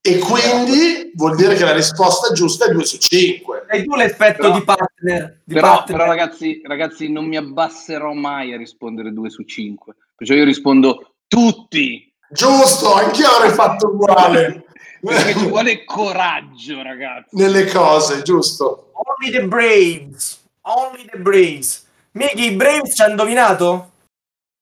E 0.01 0.17
quindi 0.19 1.11
vuol 1.13 1.35
dire 1.35 1.55
che 1.55 1.65
la 1.65 1.73
risposta 1.73 2.31
giusta 2.33 2.65
è 2.65 2.71
2 2.71 2.85
su 2.85 2.97
5. 2.97 3.65
Sei 3.69 3.83
tu 3.83 3.95
l'effetto 3.95 4.41
Però- 4.43 4.57
di 4.57 4.63
partner. 4.63 5.41
Di 5.43 5.53
Però, 5.53 5.67
partner. 5.67 5.97
però, 5.97 6.09
ragazzi, 6.09 6.61
ragazzi, 6.63 7.11
non 7.11 7.25
mi 7.25 7.35
abbasserò 7.37 8.13
mai 8.13 8.53
a 8.53 8.57
rispondere 8.57 9.11
2 9.11 9.29
su 9.29 9.43
5. 9.43 9.95
Perciò 10.15 10.33
io 10.33 10.45
rispondo 10.45 11.15
tutti. 11.27 12.11
Giusto, 12.31 12.93
anch'io 12.93 13.27
avrei 13.27 13.51
fatto 13.51 13.87
uguale. 13.87 14.65
Perché 15.01 15.37
ci 15.37 15.47
vuole 15.47 15.83
coraggio, 15.85 16.81
ragazzi. 16.81 17.35
Nelle 17.35 17.65
cose, 17.65 18.21
giusto? 18.23 18.91
Only 18.93 19.31
the 19.37 19.47
Braves. 19.47 20.38
Only 20.61 21.05
the 21.05 21.17
Braves. 21.17 21.87
Miki, 22.11 22.51
i 22.51 22.55
Braves 22.55 22.95
ci 22.95 23.01
ha 23.01 23.09
indovinato? 23.09 23.91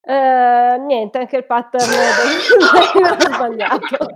Eh, 0.00 0.76
niente, 0.86 1.18
anche 1.18 1.36
il 1.36 1.44
pattern 1.44 1.84
del 1.88 3.20
sbagliato. 3.34 4.06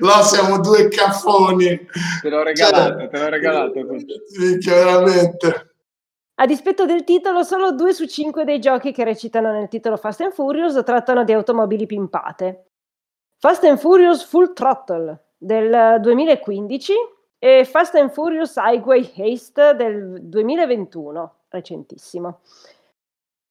Là 0.00 0.22
siamo 0.22 0.58
due 0.60 0.88
caffoni. 0.88 1.86
Te 2.22 2.28
l'ho 2.28 2.42
regalato, 2.42 2.98
Cioè, 2.98 3.08
te 3.08 3.18
l'ho 3.18 3.28
regalato. 3.28 3.80
minchia, 4.38 4.74
veramente. 4.74 5.70
A 6.38 6.46
dispetto 6.46 6.84
del 6.84 7.04
titolo, 7.04 7.42
solo 7.44 7.72
due 7.72 7.92
su 7.94 8.06
cinque 8.06 8.44
dei 8.44 8.58
giochi 8.60 8.92
che 8.92 9.04
recitano 9.04 9.52
nel 9.52 9.68
titolo 9.68 9.96
Fast 9.96 10.20
and 10.20 10.32
Furious 10.32 10.82
trattano 10.84 11.24
di 11.24 11.32
automobili 11.32 11.86
pimpate. 11.86 12.70
Fast 13.38 13.64
and 13.64 13.78
Furious 13.78 14.24
Full 14.24 14.52
Throttle 14.52 15.28
del 15.38 15.98
2015 16.00 16.92
e 17.38 17.64
Fast 17.64 17.94
and 17.94 18.10
Furious 18.10 18.56
Highway 18.56 19.12
Haste 19.16 19.74
del 19.74 20.18
2021, 20.22 21.34
recentissimo. 21.48 22.40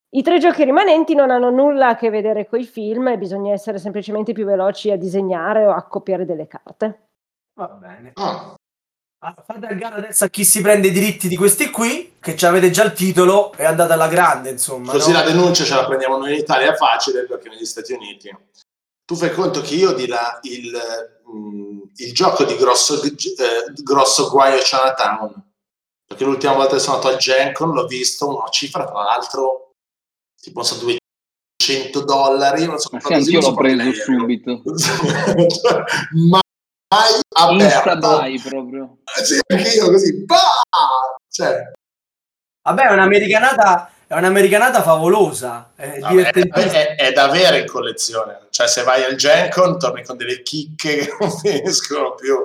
I 0.10 0.22
tre 0.24 0.40
giochi 0.40 0.64
rimanenti 0.64 1.14
non 1.14 1.30
hanno 1.30 1.49
nulla 1.49 1.90
a 1.90 1.95
che 1.95 2.10
vedere 2.10 2.48
con 2.48 2.60
i 2.60 2.66
film 2.66 3.07
e 3.10 3.18
bisogna 3.18 3.52
essere 3.52 3.80
semplicemente 3.80 4.34
più 4.34 4.45
veloci 4.45 4.91
a 4.91 4.98
disegnare 4.98 5.66
o 5.66 5.72
a 5.72 5.84
copiare 5.84 6.26
delle 6.26 6.48
carte. 6.48 7.07
Va 7.53 7.68
bene. 7.68 8.12
Ah, 8.16 8.56
Ah, 9.26 9.34
Fate 9.44 9.66
a 9.66 9.74
gara 9.74 9.95
adesso 9.95 10.26
a 10.26 10.28
chi 10.28 10.45
si 10.45 10.62
prende 10.62 10.90
i 10.90 10.91
diritti 10.91 11.28
di 11.28 11.36
questi 11.36 11.72
qui, 11.72 12.14
che 12.20 12.36
ci 12.36 12.45
avete 12.45 12.70
già 12.70 12.84
il 12.84 12.94
titolo, 12.94 13.53
è 13.53 13.66
andata 13.66 13.95
alla 13.95 14.07
grande, 14.07 14.52
insomma. 14.52 14.91
così 14.91 15.12
no? 15.12 15.18
la 15.18 15.24
denuncia 15.24 15.64
ce 15.64 15.74
la 15.74 15.86
prendiamo 15.86 16.18
noi 16.18 16.34
in 16.34 16.40
Italia 16.40 16.76
facile 16.76 17.26
perché 17.26 17.49
negli 17.49 17.66
Stati 17.66 17.94
Uniti. 17.94 18.30
Tu 19.03 19.16
fai 19.16 19.32
conto 19.32 19.62
che 19.62 19.74
io 19.74 19.94
di 19.94 20.06
là 20.06 20.38
il, 20.44 20.72
mm, 21.30 21.81
il 21.95 22.14
gioco 22.14 22.43
di 22.43 22.56
grosso, 22.56 23.02
eh, 23.02 23.11
grosso 23.84 24.30
guaio 24.30 24.61
Chinatown, 24.61 25.52
perché 26.06 26.23
l'ultima 26.23 26.53
volta 26.53 26.76
che 26.76 26.81
sono 26.81 26.95
andato 26.97 27.15
a 27.15 27.18
Gencon 27.18 27.72
l'ho 27.72 27.88
visto, 27.88 28.27
una 28.27 28.49
cifra 28.49 28.85
tra 28.85 29.03
l'altro 29.03 29.72
tipo 30.39 30.61
so 30.64 30.76
200 30.76 32.03
dollari, 32.03 32.65
non 32.65 32.77
so 32.77 32.89
Ma 32.91 32.99
sì, 32.99 33.07
così, 33.07 33.41
l'ho 33.41 33.53
preso 33.53 33.93
subito. 33.93 34.61
Mai 36.30 36.41
aperto. 37.34 37.97
buy 37.97 38.39
proprio. 38.39 38.97
Sì, 39.23 39.39
anche 39.47 39.69
io 39.69 39.89
così, 39.89 40.23
bah! 40.23 40.61
Cioè, 41.27 41.72
Vabbè, 42.65 42.88
è 42.88 42.93
un'americanata, 42.93 43.91
è 44.07 44.14
un'americanata 44.15 44.82
favolosa. 44.82 45.72
È 45.76 45.99
Vabbè, 45.99 46.32
è, 46.32 46.41
è- 46.49 46.95
è 46.95 47.11
da 47.11 47.23
avere 47.26 47.60
in 47.60 47.68
collezione. 47.68 48.48
Cioè, 48.49 48.68
se 48.68 48.84
vai 48.84 49.03
al 49.03 49.15
Gen 49.15 49.49
Con 49.52 49.77
torni 49.80 50.03
con 50.03 50.18
delle 50.18 50.41
chicche 50.44 50.98
che 50.98 51.15
non 51.19 51.30
finiscono 51.40 52.14
più. 52.15 52.36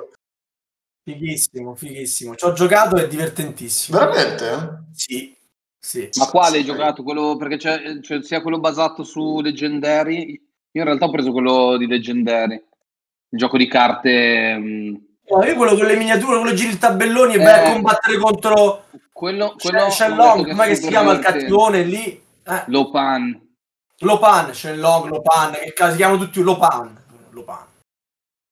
Fighissimo, 1.03 1.75
fighissimo. 1.75 2.35
Ci 2.35 2.45
ho 2.45 2.53
giocato, 2.53 2.95
è 2.97 3.07
divertentissimo. 3.07 3.97
Veramente? 3.97 4.83
Sì, 4.93 5.35
sì. 5.79 6.09
Ma 6.17 6.27
quale 6.27 6.57
hai 6.57 6.63
Sì. 6.63 6.69
giocato? 6.69 7.03
Quello, 7.03 7.35
perché 7.37 7.57
c'è, 7.57 7.99
c'è 8.01 8.21
sia 8.21 8.41
quello 8.41 8.59
basato 8.59 9.03
su 9.03 9.41
Leggendary. 9.41 10.29
Io 10.73 10.81
in 10.81 10.83
realtà 10.83 11.05
ho 11.05 11.11
preso 11.11 11.31
quello 11.31 11.75
di 11.77 11.87
Leggendary, 11.87 12.53
il 12.53 13.37
gioco 13.37 13.57
di 13.57 13.67
carte. 13.67 14.55
mh, 14.57 15.05
No, 15.31 15.45
io 15.45 15.55
quello 15.55 15.75
con 15.77 15.85
le 15.85 15.95
miniature, 15.95 16.39
quello 16.39 16.53
giri 16.55 16.71
il 16.71 16.77
tabelloni 16.77 17.35
e 17.35 17.39
Eh. 17.39 17.43
vai 17.43 17.59
a 17.65 17.71
combattere 17.71 18.17
contro 18.17 18.83
Quello, 19.21 19.53
quello 19.55 19.91
Shenlong, 19.91 20.39
ho 20.39 20.43
detto 20.43 20.55
come 20.55 20.67
che 20.67 20.75
si 20.75 20.87
chiama 20.87 21.11
il 21.11 21.19
cattivone 21.19 21.83
lì? 21.83 22.25
Eh, 22.43 22.63
Lopan. 22.69 23.55
Lopan, 23.99 24.51
Shenlong, 24.51 25.09
Lopan, 25.11 25.51
che 25.51 25.91
si 25.91 25.95
chiamano 25.95 26.17
tutti 26.17 26.41
Lopan. 26.41 26.99
Lopan. 27.29 27.63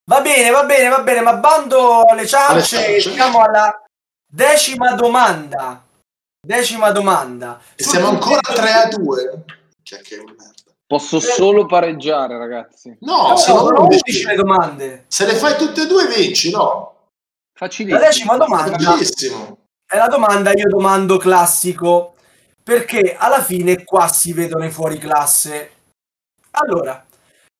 Va 0.06 0.22
bene, 0.22 0.52
va 0.52 0.66
bene, 0.66 0.90
va 0.90 1.02
bene, 1.02 1.22
ma 1.22 1.38
bando 1.38 2.04
alle 2.04 2.28
ciance, 2.28 3.02
siamo 3.02 3.42
alla 3.42 3.84
decima 4.32 4.92
domanda. 4.92 5.84
Decima 6.40 6.92
domanda. 6.92 7.60
E 7.74 7.82
siamo 7.82 8.10
ancora 8.10 8.40
3 8.40 8.72
a 8.72 8.88
2? 8.90 9.46
Che, 9.82 10.02
che 10.04 10.18
merda. 10.18 10.54
Posso 10.86 11.20
solo 11.20 11.66
pareggiare, 11.66 12.38
ragazzi. 12.38 12.96
No, 13.00 13.30
No, 13.30 13.38
sono 13.38 13.60
sono 13.62 13.82
11. 13.86 14.02
11 14.06 14.26
le 14.28 14.36
domande. 14.36 15.06
Se 15.08 15.26
le 15.26 15.34
fai 15.34 15.58
tutte 15.58 15.82
e 15.82 15.88
due 15.88 16.06
vinci, 16.06 16.52
no? 16.52 17.08
Facilissimo. 17.58 18.00
La 18.00 18.06
decima 18.06 18.38
domanda. 18.38 18.78
Bellissimo. 18.78 19.59
È 19.92 19.98
la 19.98 20.06
domanda 20.06 20.52
io 20.52 20.68
domando 20.68 21.18
classico, 21.18 22.14
perché 22.62 23.16
alla 23.18 23.42
fine 23.42 23.84
qua 23.84 24.08
si 24.08 24.34
vedono 24.34 24.64
i 24.64 24.70
fuori 24.70 25.00
classe. 25.00 25.72
Allora, 26.52 27.04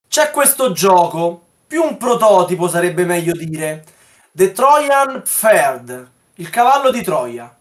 c'è 0.08 0.30
questo 0.30 0.72
gioco, 0.72 1.44
più 1.66 1.82
un 1.82 1.98
prototipo 1.98 2.68
sarebbe 2.68 3.04
meglio 3.04 3.34
dire, 3.34 3.84
The 4.32 4.52
Trojan 4.52 5.24
Pferd, 5.24 6.12
il 6.36 6.52
cavallo 6.52 6.92
di 6.92 7.02
Troia. 7.02 7.60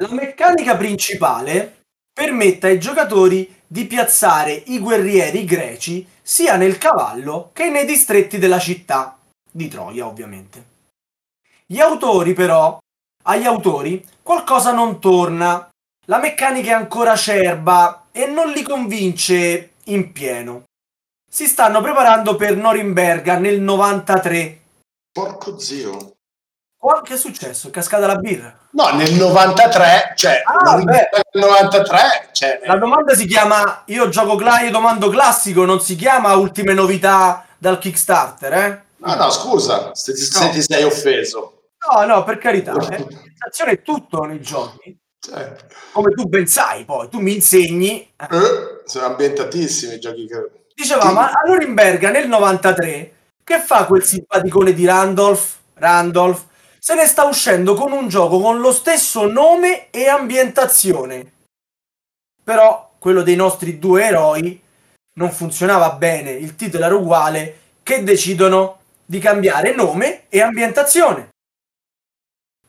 La 0.00 0.12
meccanica 0.12 0.76
principale 0.76 1.84
permette 2.12 2.66
ai 2.66 2.78
giocatori 2.78 3.62
di 3.66 3.86
piazzare 3.86 4.52
i 4.52 4.78
guerrieri 4.78 5.46
greci 5.46 6.06
sia 6.20 6.56
nel 6.56 6.76
cavallo 6.76 7.52
che 7.54 7.70
nei 7.70 7.86
distretti 7.86 8.36
della 8.36 8.58
città 8.58 9.16
di 9.50 9.68
Troia, 9.68 10.06
ovviamente. 10.06 10.72
Gli 11.64 11.80
autori 11.80 12.34
però 12.34 12.82
agli 13.26 13.44
autori 13.44 14.04
qualcosa 14.22 14.72
non 14.72 15.00
torna. 15.00 15.68
La 16.06 16.18
meccanica 16.18 16.70
è 16.70 16.74
ancora 16.74 17.12
acerba 17.12 18.04
e 18.12 18.26
non 18.26 18.50
li 18.50 18.62
convince 18.62 19.72
in 19.84 20.12
pieno. 20.12 20.64
Si 21.30 21.46
stanno 21.46 21.80
preparando 21.80 22.36
per 22.36 22.56
Norimberga 22.56 23.38
nel 23.38 23.60
93. 23.60 24.60
Porco 25.12 25.58
zio. 25.58 26.12
Oh, 26.86 27.00
che 27.00 27.14
è 27.14 27.16
successo? 27.16 27.68
È 27.68 27.70
cascata 27.70 28.06
la 28.06 28.16
birra. 28.16 28.54
No, 28.72 28.90
nel 28.90 29.14
93, 29.14 30.12
cioè, 30.16 30.42
Ah, 30.44 30.74
nel 30.76 30.84
beh. 30.84 31.08
93, 31.32 32.28
cioè, 32.32 32.60
La 32.64 32.76
domanda 32.76 33.14
si 33.14 33.26
chiama 33.26 33.84
Io 33.86 34.08
gioco 34.10 34.36
cla- 34.36 34.60
io 34.60 34.70
domando 34.70 35.08
classico, 35.08 35.64
non 35.64 35.80
si 35.80 35.96
chiama 35.96 36.34
ultime 36.34 36.74
novità 36.74 37.46
dal 37.56 37.78
Kickstarter, 37.78 38.52
eh? 38.52 38.82
No, 38.98 39.14
no, 39.14 39.30
scusa, 39.30 39.94
se 39.94 40.12
ti, 40.12 40.20
se 40.20 40.44
No. 40.44 40.50
ti 40.50 40.62
sei 40.62 40.82
offeso. 40.84 41.62
No, 41.90 42.04
no, 42.06 42.24
per 42.24 42.38
carità. 42.38 42.72
eh. 42.72 42.76
La 42.76 43.06
sensazione 43.22 43.70
è 43.72 43.82
tutto 43.82 44.22
nei 44.24 44.40
giochi. 44.40 44.96
Cioè, 45.18 45.56
Come 45.92 46.10
tu 46.12 46.24
ben 46.26 46.46
sai, 46.46 46.84
poi 46.84 47.08
tu 47.08 47.20
mi 47.20 47.34
insegni. 47.34 48.00
eh. 48.16 48.36
eh, 48.36 48.82
sono 48.84 49.06
ambientatissimi 49.06 49.94
i 49.94 50.00
giochi 50.00 50.26
che... 50.26 50.50
Dicevamo, 50.74 51.20
a 51.20 51.30
Norimberga 51.46 52.10
nel 52.10 52.28
93, 52.28 53.14
che 53.42 53.60
fa 53.60 53.86
quel 53.86 54.02
simpaticone 54.02 54.72
di 54.72 54.84
Randolph? 54.84 55.56
Randolph 55.74 56.46
se 56.78 56.94
ne 56.94 57.06
sta 57.06 57.24
uscendo 57.24 57.72
con 57.74 57.92
un 57.92 58.08
gioco 58.08 58.40
con 58.40 58.58
lo 58.60 58.70
stesso 58.70 59.26
nome 59.26 59.88
e 59.90 60.06
ambientazione. 60.06 61.32
Però 62.42 62.92
quello 62.98 63.22
dei 63.22 63.36
nostri 63.36 63.78
due 63.78 64.04
eroi 64.04 64.60
non 65.14 65.30
funzionava 65.30 65.92
bene, 65.92 66.32
il 66.32 66.56
titolo 66.56 66.84
era 66.84 66.94
uguale, 66.94 67.58
che 67.82 68.02
decidono 68.02 68.80
di 69.04 69.18
cambiare 69.18 69.74
nome 69.74 70.24
e 70.28 70.42
ambientazione. 70.42 71.28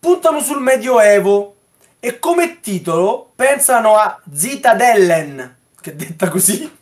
Puntano 0.05 0.39
sul 0.39 0.61
Medioevo 0.61 1.55
e 1.99 2.19
come 2.19 2.59
titolo 2.59 3.31
pensano 3.33 3.97
a 3.97 4.21
Zitadellen, 4.31 5.57
che 5.81 5.95
detta 5.95 6.29
così, 6.29 6.77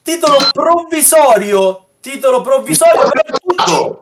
titolo 0.00 0.36
provvisorio, 0.52 1.88
titolo 1.98 2.40
provvisorio, 2.40 3.10
però 3.10 3.36
Tucci, 3.36 3.98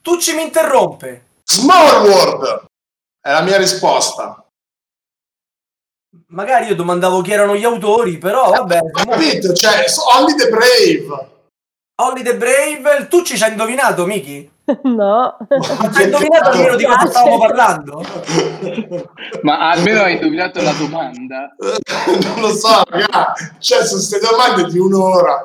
Tucci 0.00 0.34
mi 0.36 0.42
interrompe. 0.42 1.24
Small 1.42 2.06
World 2.06 2.66
è 3.20 3.32
la 3.32 3.42
mia 3.42 3.56
risposta. 3.56 4.46
Magari 6.28 6.66
io 6.66 6.76
domandavo 6.76 7.20
chi 7.20 7.32
erano 7.32 7.56
gli 7.56 7.64
autori, 7.64 8.18
però 8.18 8.48
vabbè. 8.48 8.78
Ho 8.78 8.90
capito, 8.92 9.52
cioè, 9.54 9.86
Only 10.16 10.36
the 10.36 10.48
Brave. 10.50 11.32
Holly 11.96 12.22
the 12.22 12.36
Brave, 12.36 13.08
Tucci 13.08 13.36
ci 13.36 13.42
ha 13.42 13.48
indovinato, 13.48 14.06
Miki? 14.06 14.52
No. 14.84 15.36
Ci 15.92 16.00
ha 16.00 16.04
indovinato 16.04 16.48
almeno 16.50 16.76
di 16.76 16.84
cosa 16.84 17.06
stavamo 17.06 17.38
parlando? 17.38 18.02
Ma 19.42 19.70
almeno 19.70 20.00
hai 20.00 20.14
indovinato 20.14 20.62
la 20.62 20.72
domanda. 20.72 21.54
non 21.58 22.40
lo 22.40 22.48
so, 22.54 22.82
ragazzi. 22.88 23.44
Cioè, 23.58 23.84
sono 23.84 24.00
queste 24.00 24.20
domande 24.20 24.64
di 24.70 24.78
un'ora. 24.78 25.42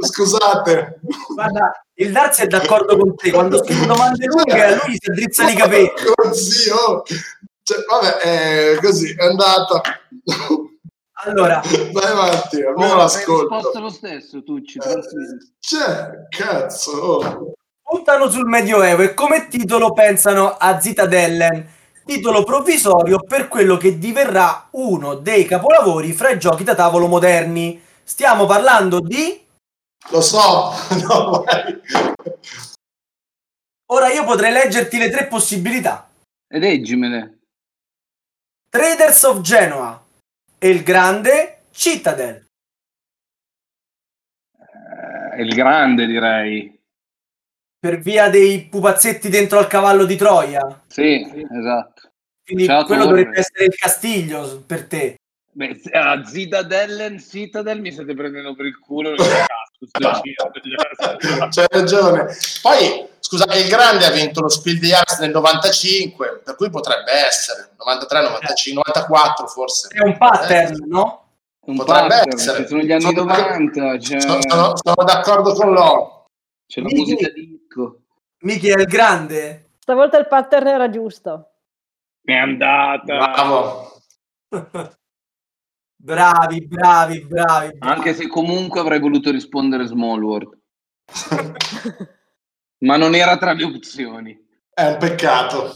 Scusate. 0.00 1.00
Guarda, 1.32 1.84
il 1.94 2.10
Darsi 2.12 2.42
è 2.42 2.46
d'accordo 2.48 2.96
con 2.96 3.14
te, 3.14 3.30
quando 3.30 3.62
scrive 3.62 3.86
domande 3.86 4.26
lunghe 4.26 4.62
a 4.64 4.70
lui 4.84 4.96
si 4.98 5.10
addrizzano 5.10 5.50
i 5.50 5.54
capelli. 5.54 5.92
Porco 6.14 6.32
zio. 6.34 7.02
Cioè, 7.62 7.78
vabbè, 7.88 8.16
è 8.16 8.76
così, 8.80 9.14
è 9.16 9.24
andata. 9.26 9.80
Allora, 11.24 11.60
Vai 11.92 12.10
avanti, 12.10 12.62
almeno 12.62 12.86
Oh, 12.86 12.92
hai 12.92 12.96
l'ascolto. 12.96 13.54
risposto 13.54 13.80
lo 13.80 13.90
stesso, 13.90 14.42
Tucci. 14.42 14.78
tranquillo. 14.78 15.36
Cioè, 15.60 16.10
cazzo. 16.30 16.90
oh. 16.90 17.52
Puntano 17.90 18.30
sul 18.30 18.46
Medioevo 18.46 19.02
e 19.02 19.14
come 19.14 19.48
titolo 19.48 19.92
pensano 19.92 20.50
a 20.50 20.80
Zitadellen, 20.80 21.68
titolo 22.04 22.44
provvisorio 22.44 23.18
per 23.18 23.48
quello 23.48 23.76
che 23.76 23.98
diverrà 23.98 24.68
uno 24.72 25.16
dei 25.16 25.44
capolavori 25.44 26.12
fra 26.12 26.30
i 26.30 26.38
giochi 26.38 26.62
da 26.62 26.76
tavolo 26.76 27.08
moderni. 27.08 27.82
Stiamo 28.04 28.46
parlando 28.46 29.00
di... 29.00 29.44
Lo 30.10 30.20
so. 30.20 30.70
No, 31.02 31.42
vai. 31.42 31.80
Ora 33.86 34.12
io 34.12 34.22
potrei 34.22 34.52
leggerti 34.52 34.96
le 34.96 35.10
tre 35.10 35.26
possibilità. 35.26 36.08
Ed 36.46 36.62
eggimene. 36.62 37.40
Traders 38.68 39.22
of 39.24 39.40
Genoa 39.40 40.00
e 40.58 40.68
il 40.68 40.84
grande 40.84 41.62
Citadel. 41.72 42.46
Eh, 44.56 45.42
il 45.42 45.52
grande, 45.54 46.06
direi. 46.06 46.79
Per 47.82 47.98
via 47.98 48.28
dei 48.28 48.66
pupazzetti 48.66 49.30
dentro 49.30 49.58
al 49.58 49.66
cavallo 49.66 50.04
di 50.04 50.16
Troia. 50.16 50.82
Sì, 50.86 51.24
esatto. 51.50 52.10
Quindi 52.44 52.66
Ciao, 52.66 52.84
quello 52.84 53.04
Torre. 53.04 53.16
dovrebbe 53.16 53.38
essere 53.38 53.64
il 53.64 53.74
Castiglio 53.74 54.62
per 54.66 54.84
te. 54.86 55.14
Beh, 55.52 55.80
a 55.92 56.22
Zitadellen, 56.24 57.18
Citadel 57.18 57.80
mi 57.80 57.90
state 57.90 58.12
prendendo 58.14 58.54
per 58.54 58.66
il 58.66 58.78
culo. 58.78 59.14
c'è 61.48 61.64
ragione. 61.70 62.26
Poi, 62.60 63.06
scusa, 63.18 63.44
il 63.54 63.68
grande 63.68 64.04
ha 64.04 64.10
vinto 64.10 64.42
lo 64.42 64.48
Spiel 64.50 64.78
di 64.78 64.92
Arts 64.92 65.18
nel 65.20 65.30
95, 65.30 66.42
per 66.44 66.56
cui 66.56 66.68
potrebbe 66.68 67.12
essere 67.12 67.70
93, 67.78 68.22
95, 68.22 68.82
94 68.84 69.46
forse. 69.46 69.88
È 69.88 70.02
un 70.02 70.18
pattern, 70.18 70.84
no? 70.86 71.28
Un 71.66 71.76
Potrebbe 71.76 72.08
pattern, 72.08 72.32
essere. 72.38 72.66
sono 72.66 72.82
gli 72.82 72.92
anni 72.92 73.02
Sono- 73.02 73.22
90, 73.24 73.96
c'è, 73.96 74.20
Sono, 74.20 74.38
sono- 74.46 74.72
sono 74.76 75.04
d'accordo 75.04 75.54
con 75.54 75.72
loro. 75.72 76.26
c'è 76.66 76.80
la 76.82 76.88
musica 76.90 77.28
disco. 77.70 78.02
Miki 78.42 78.68
è 78.68 78.78
il 78.80 78.86
grande. 78.86 79.70
Stavolta 79.78 80.18
il 80.18 80.26
pattern 80.26 80.66
era 80.66 80.90
giusto. 80.90 81.52
È 82.22 82.34
andata. 82.34 83.02
Bravo. 83.04 84.02
Bravi, 86.02 86.66
bravi, 86.66 87.20
bravi. 87.26 87.76
bravi. 87.76 87.76
Anche 87.80 88.14
se 88.14 88.26
comunque 88.26 88.80
avrei 88.80 88.98
voluto 88.98 89.30
rispondere 89.30 89.84
Small 89.86 90.22
World. 90.22 90.58
Ma 92.80 92.96
non 92.96 93.14
era 93.14 93.36
tra 93.36 93.52
le 93.52 93.64
opzioni. 93.64 94.34
È 94.72 94.92
un 94.92 94.96
peccato. 94.96 95.74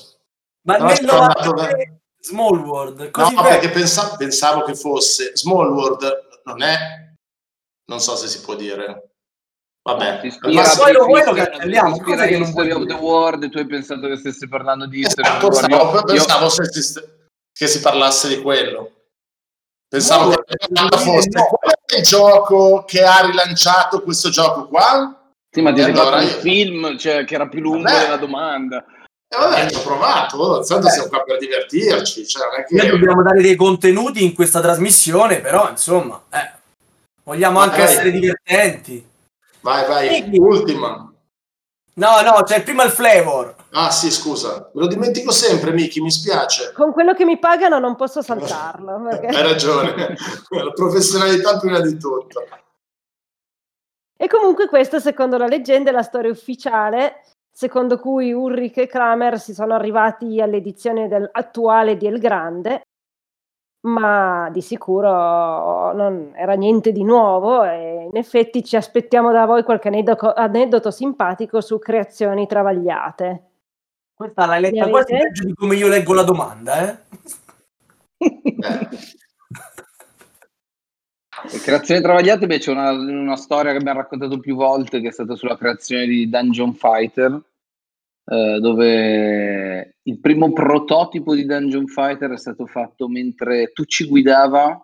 Ma 0.62 0.78
nel 0.78 0.96
sono 0.96 1.20
andato 1.20 1.50
93 1.50 2.00
Small 2.20 2.58
World, 2.60 3.00
No, 3.00 3.10
così 3.10 3.34
perché 3.34 3.50
vecchio. 3.50 3.70
pensa- 3.72 4.16
pensavo 4.16 4.62
che 4.62 4.74
fosse 4.74 5.36
Small 5.36 5.70
World, 5.70 6.40
non 6.44 6.62
è, 6.62 6.78
non 7.84 8.00
so 8.00 8.16
se 8.16 8.26
si 8.28 8.40
può 8.40 8.54
dire. 8.54 9.13
Vabbè, 9.86 10.18
Si 10.30 10.38
Ma 10.40 10.48
ispira- 10.62 10.76
poi 10.82 10.92
lo 10.94 11.04
vuoi 11.04 11.20
lo 11.20 11.34
si 11.34 11.38
ispira- 11.40 11.50
cancelliamo, 11.50 11.88
si 11.94 12.00
ispira 12.00 12.16
cosa 12.16 12.26
che 12.26 12.38
non 12.38 12.48
History 12.48 12.68
vuoi 12.70 12.82
of 12.82 12.88
the. 12.88 12.94
World 12.94 13.42
e 13.42 13.48
tu 13.50 13.58
hai 13.58 13.66
pensato 13.66 14.08
che 14.08 14.16
stessi 14.16 14.48
parlando 14.48 14.86
di 14.86 14.98
History 15.00 15.28
of 15.28 15.38
the 15.38 15.46
Esatto, 15.46 15.46
World. 15.52 15.72
stavo- 15.74 15.90
Io- 15.92 15.98
io- 15.98 16.04
pensavo 16.04 16.48
se 16.48 16.62
esiste- 16.62 17.16
che 17.52 17.66
si 17.66 17.80
parlasse 17.80 18.28
di 18.28 18.40
quello. 18.40 18.90
Pensavo 19.88 20.30
No, 20.30 20.88
che 20.88 20.96
fosse 20.98 21.28
no. 21.32 21.44
qual 21.44 21.74
è 21.86 21.96
il 21.98 22.02
gioco 22.02 22.84
che 22.86 23.04
ha 23.04 23.20
rilanciato 23.26 24.02
questo 24.02 24.30
gioco 24.30 24.66
qua. 24.68 25.20
Sì, 25.54 25.60
ma 25.60 25.72
ti 25.72 25.82
sei 25.82 25.90
allora 25.92 26.16
fatto 26.18 26.24
un 26.24 26.30
io- 26.30 26.38
film 26.40 26.98
cioè, 26.98 27.24
che 27.24 27.34
era 27.34 27.46
più 27.46 27.60
lungo 27.60 27.82
Vabbè. 27.82 28.00
della 28.00 28.16
domanda. 28.16 28.84
E 29.28 29.36
vabbè, 29.36 29.70
ci 29.70 29.76
ho 29.76 29.82
provato, 29.82 30.36
oh, 30.38 30.64
tanto 30.64 30.88
siamo 30.88 31.08
qua 31.08 31.22
per 31.22 31.38
divertirci. 31.38 32.26
Cioè, 32.26 32.44
non 32.46 32.54
è 32.54 32.66
Noi 32.70 32.80
che... 32.80 32.88
dobbiamo 32.90 33.22
dare 33.22 33.40
dei 33.42 33.54
contenuti 33.54 34.24
in 34.24 34.34
questa 34.34 34.60
trasmissione, 34.60 35.40
però 35.40 35.68
insomma, 35.70 36.20
eh, 36.30 36.50
vogliamo 37.22 37.60
anche 37.60 37.76
Vai. 37.82 37.86
essere 37.86 38.10
divertenti. 38.10 39.12
Vai, 39.64 39.86
vai, 39.88 40.08
Sì. 40.30 40.38
ultima. 40.38 41.10
No, 41.96 42.20
no, 42.20 42.42
c'è 42.42 42.62
prima 42.62 42.84
il 42.84 42.90
flavor. 42.90 43.54
Ah 43.70 43.90
sì, 43.90 44.10
scusa, 44.10 44.70
me 44.74 44.82
lo 44.82 44.86
dimentico 44.86 45.30
sempre, 45.32 45.72
Miki, 45.72 46.02
mi 46.02 46.10
spiace. 46.10 46.72
Con 46.74 46.92
quello 46.92 47.14
che 47.14 47.24
mi 47.24 47.38
pagano 47.38 47.78
non 47.78 47.96
posso 47.96 48.20
saltarlo. 48.68 49.00
perché- 49.08 49.26
Hai 49.28 49.42
ragione, 49.42 49.94
la 50.50 50.70
professionalità 50.74 51.58
prima 51.58 51.80
di 51.80 51.96
tutto. 51.96 52.46
E 54.16 54.28
comunque 54.28 54.68
questa, 54.68 55.00
secondo 55.00 55.38
la 55.38 55.46
leggenda, 55.46 55.90
è 55.90 55.92
la 55.92 56.02
storia 56.02 56.30
ufficiale 56.30 57.24
secondo 57.50 57.98
cui 57.98 58.32
Ulrich 58.32 58.76
e 58.78 58.86
Kramer 58.88 59.38
si 59.40 59.54
sono 59.54 59.74
arrivati 59.74 60.40
all'edizione 60.42 61.06
del- 61.08 61.28
attuale 61.32 61.96
di 61.96 62.06
El 62.06 62.18
Grande, 62.18 62.82
ma 63.84 64.48
di 64.50 64.62
sicuro 64.62 65.92
non 65.92 66.32
era 66.34 66.54
niente 66.54 66.92
di 66.92 67.04
nuovo 67.04 67.64
e 67.64 68.08
in 68.10 68.16
effetti 68.16 68.64
ci 68.64 68.76
aspettiamo 68.76 69.30
da 69.30 69.44
voi 69.44 69.62
qualche 69.62 69.88
aneddoto, 69.88 70.32
aneddoto 70.32 70.90
simpatico 70.90 71.60
su 71.60 71.78
creazioni 71.78 72.46
travagliate. 72.46 73.42
Questa 74.14 74.46
l'hai 74.46 74.60
letta 74.60 74.88
quasi 74.88 75.12
peggio 75.16 75.44
di 75.44 75.54
come 75.54 75.74
io 75.74 75.88
leggo 75.88 76.14
la 76.14 76.22
domanda, 76.22 76.88
eh? 76.88 76.98
Eh, 81.52 81.58
creazioni 81.60 82.00
travagliate, 82.00 82.46
beh, 82.46 82.58
c'è 82.58 82.70
una, 82.70 82.90
una 82.90 83.36
storia 83.36 83.72
che 83.72 83.78
abbiamo 83.78 84.00
raccontato 84.00 84.38
più 84.38 84.54
volte, 84.54 85.00
che 85.00 85.08
è 85.08 85.12
stata 85.12 85.34
sulla 85.34 85.58
creazione 85.58 86.06
di 86.06 86.30
Dungeon 86.30 86.72
Fighter, 86.72 87.38
eh, 88.26 88.58
dove 88.60 89.96
il 90.02 90.20
primo 90.20 90.52
prototipo 90.52 91.34
di 91.34 91.44
Dungeon 91.44 91.86
Fighter 91.86 92.30
è 92.30 92.38
stato 92.38 92.66
fatto 92.66 93.08
mentre 93.08 93.72
tu 93.72 93.84
ci 93.84 94.06
guidava 94.06 94.80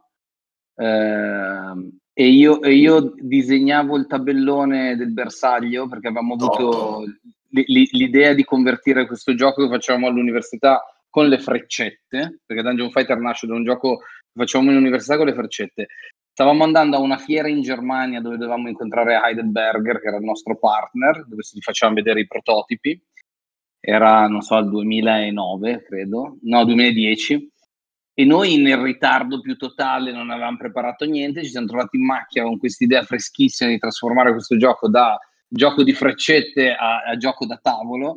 ehm, 0.74 2.00
e, 2.12 2.28
io, 2.28 2.60
e 2.60 2.74
io 2.74 3.14
disegnavo 3.16 3.96
il 3.96 4.06
tabellone 4.06 4.94
del 4.96 5.12
bersaglio, 5.12 5.88
perché 5.88 6.08
avevamo 6.08 6.34
avuto 6.34 7.04
l'idea 7.48 8.34
di 8.34 8.44
convertire 8.44 9.06
questo 9.06 9.34
gioco 9.34 9.62
che 9.62 9.70
facevamo 9.70 10.06
all'università 10.06 10.84
con 11.08 11.28
le 11.28 11.38
freccette, 11.38 12.40
perché 12.44 12.62
Dungeon 12.62 12.90
Fighter 12.90 13.18
nasce 13.18 13.46
da 13.46 13.54
un 13.54 13.64
gioco 13.64 13.98
che 13.98 14.04
facevamo 14.34 14.70
in 14.70 14.76
università 14.76 15.16
con 15.16 15.26
le 15.26 15.34
freccette. 15.34 15.86
Stavamo 16.30 16.62
andando 16.62 16.96
a 16.96 17.00
una 17.00 17.16
fiera 17.16 17.48
in 17.48 17.62
Germania 17.62 18.20
dove 18.20 18.36
dovevamo 18.36 18.68
incontrare 18.68 19.18
Heidelberger, 19.22 20.00
che 20.00 20.08
era 20.08 20.18
il 20.18 20.24
nostro 20.24 20.58
partner, 20.58 21.24
dove 21.26 21.42
si 21.42 21.60
facevano 21.60 21.96
vedere 21.96 22.20
i 22.20 22.26
prototipi. 22.26 23.02
Era, 23.80 24.28
non 24.28 24.42
so, 24.42 24.58
il 24.58 24.68
2009, 24.68 25.82
credo, 25.84 26.38
no, 26.42 26.64
2010. 26.64 27.50
E 28.12 28.24
noi 28.24 28.58
nel 28.58 28.78
ritardo 28.78 29.40
più 29.40 29.56
totale 29.56 30.12
non 30.12 30.30
avevamo 30.30 30.58
preparato 30.58 31.06
niente, 31.06 31.42
ci 31.42 31.50
siamo 31.50 31.66
trovati 31.66 31.96
in 31.96 32.04
macchina 32.04 32.44
con 32.44 32.58
questa 32.58 32.84
idea 32.84 33.02
freschissima 33.02 33.70
di 33.70 33.78
trasformare 33.78 34.32
questo 34.32 34.56
gioco 34.56 34.88
da 34.88 35.18
gioco 35.52 35.82
di 35.82 35.92
freccette 35.92 36.72
a, 36.72 37.02
a 37.02 37.16
gioco 37.16 37.44
da 37.46 37.58
tavolo 37.60 38.16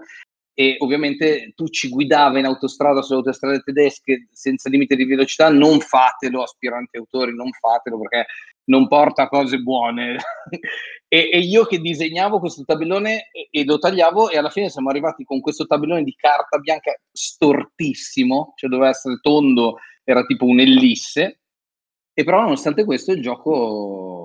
e 0.55 0.75
ovviamente 0.79 1.51
tu 1.55 1.67
ci 1.67 1.89
guidava 1.89 2.37
in 2.37 2.45
autostrada 2.45 3.01
sulle 3.01 3.19
autostrade 3.19 3.61
tedesche 3.61 4.27
senza 4.31 4.69
limite 4.69 4.95
di 4.95 5.05
velocità, 5.05 5.49
non 5.49 5.79
fatelo, 5.79 6.43
aspiranti 6.43 6.97
autori, 6.97 7.35
non 7.35 7.51
fatelo 7.51 7.99
perché 7.99 8.27
non 8.65 8.87
porta 8.87 9.27
cose 9.27 9.57
buone. 9.57 10.17
e, 11.07 11.29
e 11.31 11.39
io 11.39 11.65
che 11.65 11.79
disegnavo 11.79 12.39
questo 12.39 12.63
tabellone 12.63 13.29
e, 13.31 13.47
e 13.49 13.65
lo 13.65 13.79
tagliavo 13.79 14.29
e 14.29 14.37
alla 14.37 14.49
fine 14.51 14.69
siamo 14.69 14.89
arrivati 14.89 15.23
con 15.23 15.41
questo 15.41 15.65
tabellone 15.65 16.03
di 16.03 16.13
carta 16.15 16.59
bianca 16.59 16.93
stortissimo, 17.11 18.53
cioè 18.55 18.69
doveva 18.69 18.89
essere 18.89 19.17
tondo, 19.21 19.79
era 20.03 20.23
tipo 20.23 20.45
un'ellisse, 20.45 21.39
e 22.13 22.23
però 22.23 22.41
nonostante 22.41 22.85
questo 22.85 23.11
il 23.11 23.21
gioco 23.21 24.22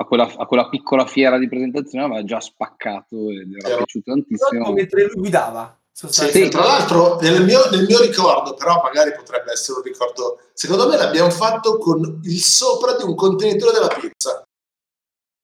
a 0.00 0.04
quella, 0.04 0.32
a 0.36 0.46
quella 0.46 0.68
piccola 0.68 1.06
fiera 1.06 1.38
di 1.38 1.48
presentazione 1.48 2.04
aveva 2.04 2.24
già 2.24 2.40
spaccato 2.40 3.30
ed 3.30 3.52
era 3.58 3.66
Era- 3.68 3.76
piaciuto 3.78 4.12
tantissimo. 4.12 4.72
mentre 4.72 5.04
lui 5.06 5.14
guidava. 5.14 5.76
Sì, 5.92 6.48
tra 6.48 6.62
l'altro 6.64 7.18
nel 7.20 7.42
mio, 7.44 7.68
nel 7.70 7.84
mio 7.84 8.00
ricordo, 8.00 8.54
però 8.54 8.80
magari 8.84 9.12
potrebbe 9.12 9.50
essere 9.50 9.78
un 9.78 9.84
ricordo, 9.84 10.38
secondo 10.52 10.86
me 10.86 10.96
l'abbiamo 10.96 11.30
fatto 11.30 11.76
con 11.78 12.20
il 12.22 12.38
sopra 12.40 12.94
di 12.96 13.02
un 13.02 13.16
contenitore 13.16 13.72
della 13.72 13.88
pizza. 13.88 14.44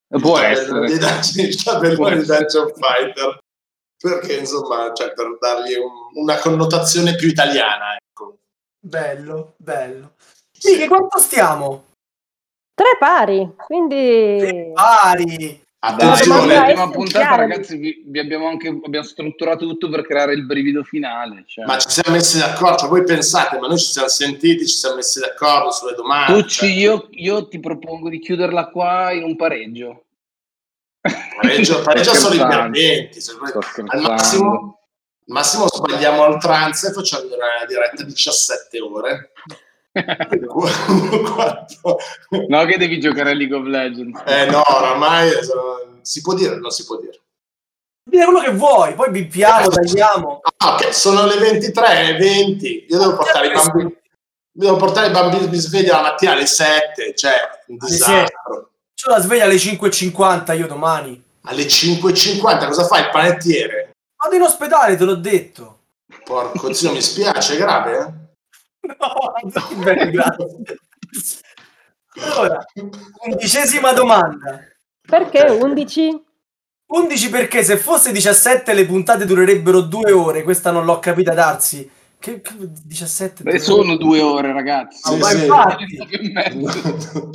Può 0.06 0.39
il 0.39 0.44
essere. 0.44 0.86
di 0.86 0.98
Dungeon- 0.98 1.47
il 1.48 1.56
tabellone 1.64 1.97
Può 1.97 2.09
di 2.10 2.20
essere. 2.20 2.39
Dungeon 2.39 2.72
Fighter. 2.74 3.39
Perché 3.97 4.36
insomma, 4.36 4.93
cioè, 4.93 5.12
per 5.12 5.36
dargli 5.40 5.74
un- 5.74 6.22
una 6.22 6.39
connotazione 6.39 7.16
più 7.16 7.26
italiana, 7.28 7.97
ecco. 7.97 8.36
Bello, 8.78 9.55
bello. 9.56 10.12
Sì. 10.52 10.72
Miche, 10.72 10.86
quanto 10.89 11.18
stiamo? 11.18 11.85
Tre 12.74 12.96
pari, 12.98 13.52
quindi 13.56 14.70
Pari. 14.72 15.36
Dai, 15.36 15.62
Attenzione, 15.78 16.55
essenziale. 16.55 16.90
puntata, 16.92 17.36
ragazzi, 17.36 17.76
vi, 17.76 18.02
vi 18.06 18.18
abbiamo 18.18 18.48
anche 18.48 18.68
abbiamo 18.68 19.05
strutturato 19.05 19.66
tutto 19.66 19.90
per 19.90 20.06
creare 20.06 20.32
il 20.32 20.46
brivido 20.46 20.82
finale. 20.82 21.44
Cioè. 21.46 21.66
ma 21.66 21.78
ci 21.78 21.90
siamo 21.90 22.16
messi 22.16 22.38
d'accordo, 22.38 22.78
cioè, 22.78 22.88
voi 22.88 23.05
pensate, 23.05 23.59
ma 23.59 23.66
noi 23.68 23.78
ci 23.78 23.92
siamo 23.92 24.09
sentiti, 24.09 24.66
ci 24.66 24.76
siamo 24.76 24.96
messi 24.96 25.20
d'accordo 25.20 25.70
sulle 25.70 25.94
domande. 25.94 26.40
Tucci, 26.40 26.56
cioè, 26.66 26.68
io, 26.70 27.06
io 27.10 27.48
ti 27.48 27.60
propongo 27.60 28.09
di 28.09 28.18
chiuderla 28.18 28.68
qua 28.70 29.12
in 29.12 29.24
un 29.24 29.36
pareggio. 29.36 30.05
pareggio, 31.36 31.82
pareggio 31.84 32.14
Sto 32.14 32.18
sono 32.30 32.34
i 32.34 32.38
scherzando. 32.38 32.70
perdenti. 32.72 33.20
se 33.20 33.34
voi- 33.38 33.48
Sto 33.48 33.59
al 33.86 34.01
massimo, 34.01 34.51
al 34.51 35.34
massimo 35.34 35.66
sbagliamo 35.68 36.22
oltranza 36.22 36.88
e 36.88 36.92
facciamo 36.92 37.24
una 37.26 37.66
diretta 37.68 38.02
di 38.02 38.12
17 38.12 38.80
ore. 38.80 39.32
Quanto- 40.49 41.99
no, 42.49 42.65
che 42.65 42.77
devi 42.79 42.99
giocare 43.01 43.31
a 43.31 43.35
League 43.35 43.57
of 43.57 43.65
Legends. 43.66 44.21
Eh 44.27 44.47
no, 44.47 44.62
oramai 44.66 45.31
si 46.03 46.21
può 46.21 46.35
dire 46.35 46.55
o 46.55 46.59
non 46.59 46.71
si 46.71 46.85
può 46.85 46.99
dire? 46.99 47.21
Dire 48.11 48.25
quello 48.27 48.41
che 48.41 48.51
vuoi, 48.53 48.95
poi 48.95 49.11
bippiamo, 49.11 49.69
tagliamo. 49.69 50.41
Ah, 50.59 50.75
ok, 50.75 50.93
sono 50.95 51.25
le 51.27 51.37
23 51.39 52.09
e 52.09 52.16
20. 52.16 52.87
Io 52.91 52.99
devo 52.99 53.15
portare 53.16 53.47
i 53.47 53.53
bambini. 53.53 53.97
Devo 54.57 54.77
portare 54.77 55.07
i 55.09 55.11
bambini 55.11 55.49
di 55.49 55.57
sveglia 55.59 55.97
la 55.97 56.03
mattina 56.03 56.33
alle 56.33 56.47
7, 56.47 57.15
cioè 57.15 57.33
un 57.69 57.77
disastro. 57.79 58.71
C'ho 58.95 59.11
la 59.11 59.21
sveglia 59.21 59.45
alle 59.45 59.57
5.50 59.57 60.57
io 60.57 60.66
domani. 60.66 61.21
Alle 61.47 61.65
5.50 61.65 62.66
cosa 62.66 62.85
fai 62.85 63.03
il 63.03 63.11
panettiere? 63.11 63.91
Vado 64.23 64.37
in 64.37 64.43
ospedale, 64.43 64.97
te 64.97 65.05
l'ho 65.05 65.16
detto. 65.16 65.79
Porco 66.25 66.73
zio, 66.73 66.93
mi 66.93 67.01
spiace, 67.03 67.55
è 67.55 67.57
grave? 67.57 67.99
eh? 67.99 68.12
No, 68.98 69.82
bene, 69.82 70.11
grazie. 70.11 70.47
Allora, 72.20 72.65
undicesima 73.27 73.93
domanda. 73.93 74.61
perché 75.01 75.43
Ok. 75.43 75.62
11? 75.62 76.24
11 76.86 77.31
perché 77.31 77.65
se 77.65 77.77
fosse 77.77 78.12
17 78.12 78.73
le 78.74 78.85
puntate 78.86 79.24
durerebbero 79.24 79.81
due 79.81 80.12
ore, 80.12 80.43
questa 80.43 80.70
non 80.70 80.85
l'ho 80.85 80.98
capita 80.98 81.32
Darsi. 81.35 81.90
Che, 82.19 82.40
che 82.40 82.55
17 82.59 83.43
Beh, 83.43 83.51
due 83.51 83.59
sono 83.59 83.93
ore? 83.93 83.97
due 83.98 84.20
ore, 84.20 84.52
ragazzi. 84.52 84.98
Sì, 85.02 85.16
ma 85.16 85.28
sì. 85.28 85.44
infatti. 85.44 85.85
Che 86.09 86.31
mezzo. 86.32 87.31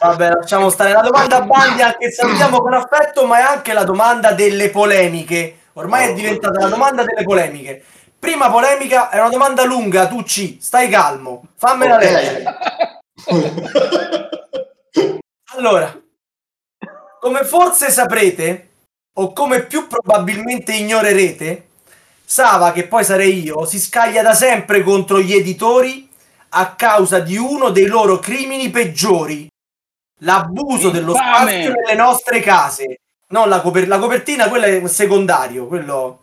Vabbè, 0.00 0.30
lasciamo 0.30 0.68
stare 0.70 0.92
la 0.92 1.02
domanda 1.02 1.36
a 1.36 1.42
Bandi, 1.42 1.82
anche 1.82 2.10
salutiamo 2.10 2.60
con 2.60 2.74
affetto, 2.74 3.26
ma 3.26 3.38
è 3.38 3.42
anche 3.42 3.72
la 3.72 3.84
domanda 3.84 4.32
delle 4.32 4.70
polemiche. 4.70 5.58
Ormai 5.74 6.10
è 6.10 6.14
diventata 6.14 6.58
la 6.60 6.68
domanda 6.68 7.04
delle 7.04 7.22
polemiche. 7.22 7.84
Prima 8.22 8.48
polemica 8.52 9.10
è 9.10 9.18
una 9.18 9.30
domanda 9.30 9.64
lunga, 9.64 10.06
tu 10.06 10.22
ci, 10.22 10.56
stai 10.62 10.88
calmo, 10.88 11.42
fammela 11.56 11.96
Ok. 11.96 12.00
leggere. 12.02 12.44
Allora, 15.56 16.00
come 17.18 17.42
forse 17.42 17.90
saprete, 17.90 18.68
o 19.14 19.32
come 19.32 19.64
più 19.64 19.88
probabilmente 19.88 20.72
ignorerete, 20.72 21.66
Sava, 22.24 22.70
che 22.70 22.86
poi 22.86 23.02
sarei 23.02 23.42
io, 23.42 23.64
si 23.64 23.80
scaglia 23.80 24.22
da 24.22 24.34
sempre 24.34 24.84
contro 24.84 25.20
gli 25.20 25.34
editori 25.34 26.08
a 26.50 26.76
causa 26.76 27.18
di 27.18 27.36
uno 27.36 27.70
dei 27.70 27.86
loro 27.86 28.20
crimini 28.20 28.70
peggiori, 28.70 29.48
l'abuso 30.20 30.90
dello 30.90 31.10
Infame! 31.10 31.50
spazio 31.50 31.72
nelle 31.72 31.96
nostre 31.96 32.38
case. 32.38 33.00
Non 33.30 33.48
la, 33.48 33.60
coper- 33.60 33.88
la 33.88 33.98
copertina, 33.98 34.48
quella 34.48 34.66
è 34.66 34.78
un 34.78 34.88
secondario, 34.88 35.66
quello 35.66 36.20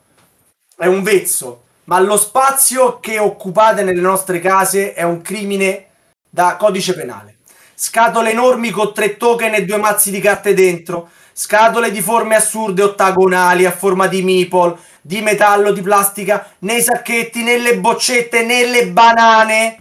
è 0.77 0.85
un 0.85 1.03
vezzo, 1.03 1.63
ma 1.89 1.99
lo 1.99 2.17
spazio 2.17 2.99
che 2.99 3.17
occupate 3.17 3.81
nelle 3.81 3.99
nostre 3.99 4.39
case 4.39 4.93
è 4.93 5.01
un 5.01 5.21
crimine 5.21 5.87
da 6.29 6.55
codice 6.55 6.93
penale. 6.93 7.37
Scatole 7.73 8.29
enormi 8.29 8.69
con 8.69 8.93
tre 8.93 9.17
token 9.17 9.55
e 9.55 9.65
due 9.65 9.77
mazzi 9.77 10.11
di 10.11 10.19
carte 10.19 10.53
dentro, 10.53 11.09
scatole 11.33 11.89
di 11.89 12.01
forme 12.01 12.35
assurde 12.35 12.83
ottagonali 12.83 13.65
a 13.65 13.71
forma 13.71 14.05
di 14.05 14.21
meeple, 14.21 14.77
di 15.01 15.21
metallo, 15.21 15.71
di 15.71 15.81
plastica, 15.81 16.51
nei 16.59 16.83
sacchetti, 16.83 17.41
nelle 17.41 17.79
boccette, 17.79 18.43
nelle 18.43 18.85
banane, 18.89 19.79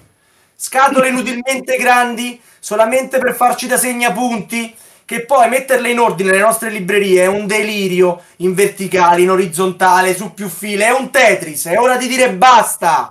scatole 0.57 1.09
inutilmente 1.09 1.77
grandi, 1.77 2.41
solamente 2.59 3.19
per 3.19 3.35
farci 3.35 3.67
da 3.67 3.77
segnapunti, 3.77 4.75
che 5.09 5.25
poi 5.25 5.49
metterle 5.49 5.89
in 5.89 6.01
ordine 6.01 6.33
nelle 6.33 6.43
nostre 6.43 6.69
librerie 6.69 7.23
è 7.23 7.27
un 7.27 7.47
delirio, 7.47 8.25
in 8.37 8.53
verticale, 8.53 9.23
in 9.23 9.31
orizzontale, 9.31 10.15
su 10.15 10.35
più 10.35 10.51
file, 10.51 10.85
è 10.85 10.91
un 10.91 11.11
Tetris, 11.11 11.65
è 11.69 11.79
ora 11.79 11.97
di 11.97 12.07
dire 12.09 12.35
basta! 12.35 13.11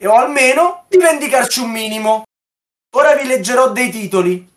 E 0.00 0.06
o 0.06 0.14
almeno 0.14 0.86
di 0.88 0.96
vendicarci 0.96 1.60
un 1.60 1.70
minimo. 1.70 2.22
Ora 2.96 3.14
vi 3.16 3.26
leggerò 3.26 3.70
dei 3.70 3.90
titoli. 3.90 4.50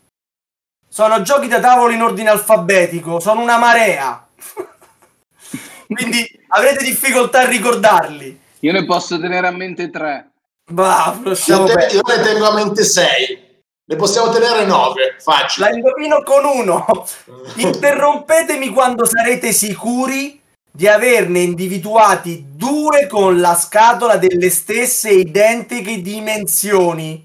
Sono 0.88 1.22
giochi 1.22 1.50
da 1.50 1.60
tavolo 1.60 1.92
in 1.92 2.02
ordine 2.02 2.30
alfabetico, 2.30 3.20
sono 3.20 3.42
una 3.42 3.58
marea. 3.58 4.26
Quindi 5.86 6.26
avrete 6.48 6.82
difficoltà 6.82 7.42
a 7.42 7.48
ricordarli. 7.48 8.40
Io 8.62 8.72
ne 8.72 8.86
posso 8.86 9.20
tenere 9.20 9.48
a 9.48 9.52
mente 9.52 9.90
tre. 9.90 10.30
Bah, 10.70 11.20
Io, 11.22 11.64
te- 11.66 11.90
io 11.92 12.02
ne 12.06 12.24
tengo 12.24 12.48
a 12.48 12.54
mente 12.54 12.86
6. 12.86 13.47
Ne 13.90 13.96
possiamo 13.96 14.32
tenere 14.32 14.66
9. 14.66 15.16
La 15.16 15.32
Facile. 15.32 15.76
indovino 15.76 16.22
con 16.22 16.44
uno. 16.44 17.08
Interrompetemi 17.56 18.68
quando 18.70 19.06
sarete 19.06 19.54
sicuri 19.54 20.42
di 20.70 20.88
averne 20.88 21.40
individuati 21.40 22.48
due 22.50 23.08
con 23.08 23.40
la 23.40 23.56
scatola 23.56 24.18
delle 24.18 24.50
stesse 24.50 25.10
identiche 25.12 26.02
dimensioni. 26.02 27.24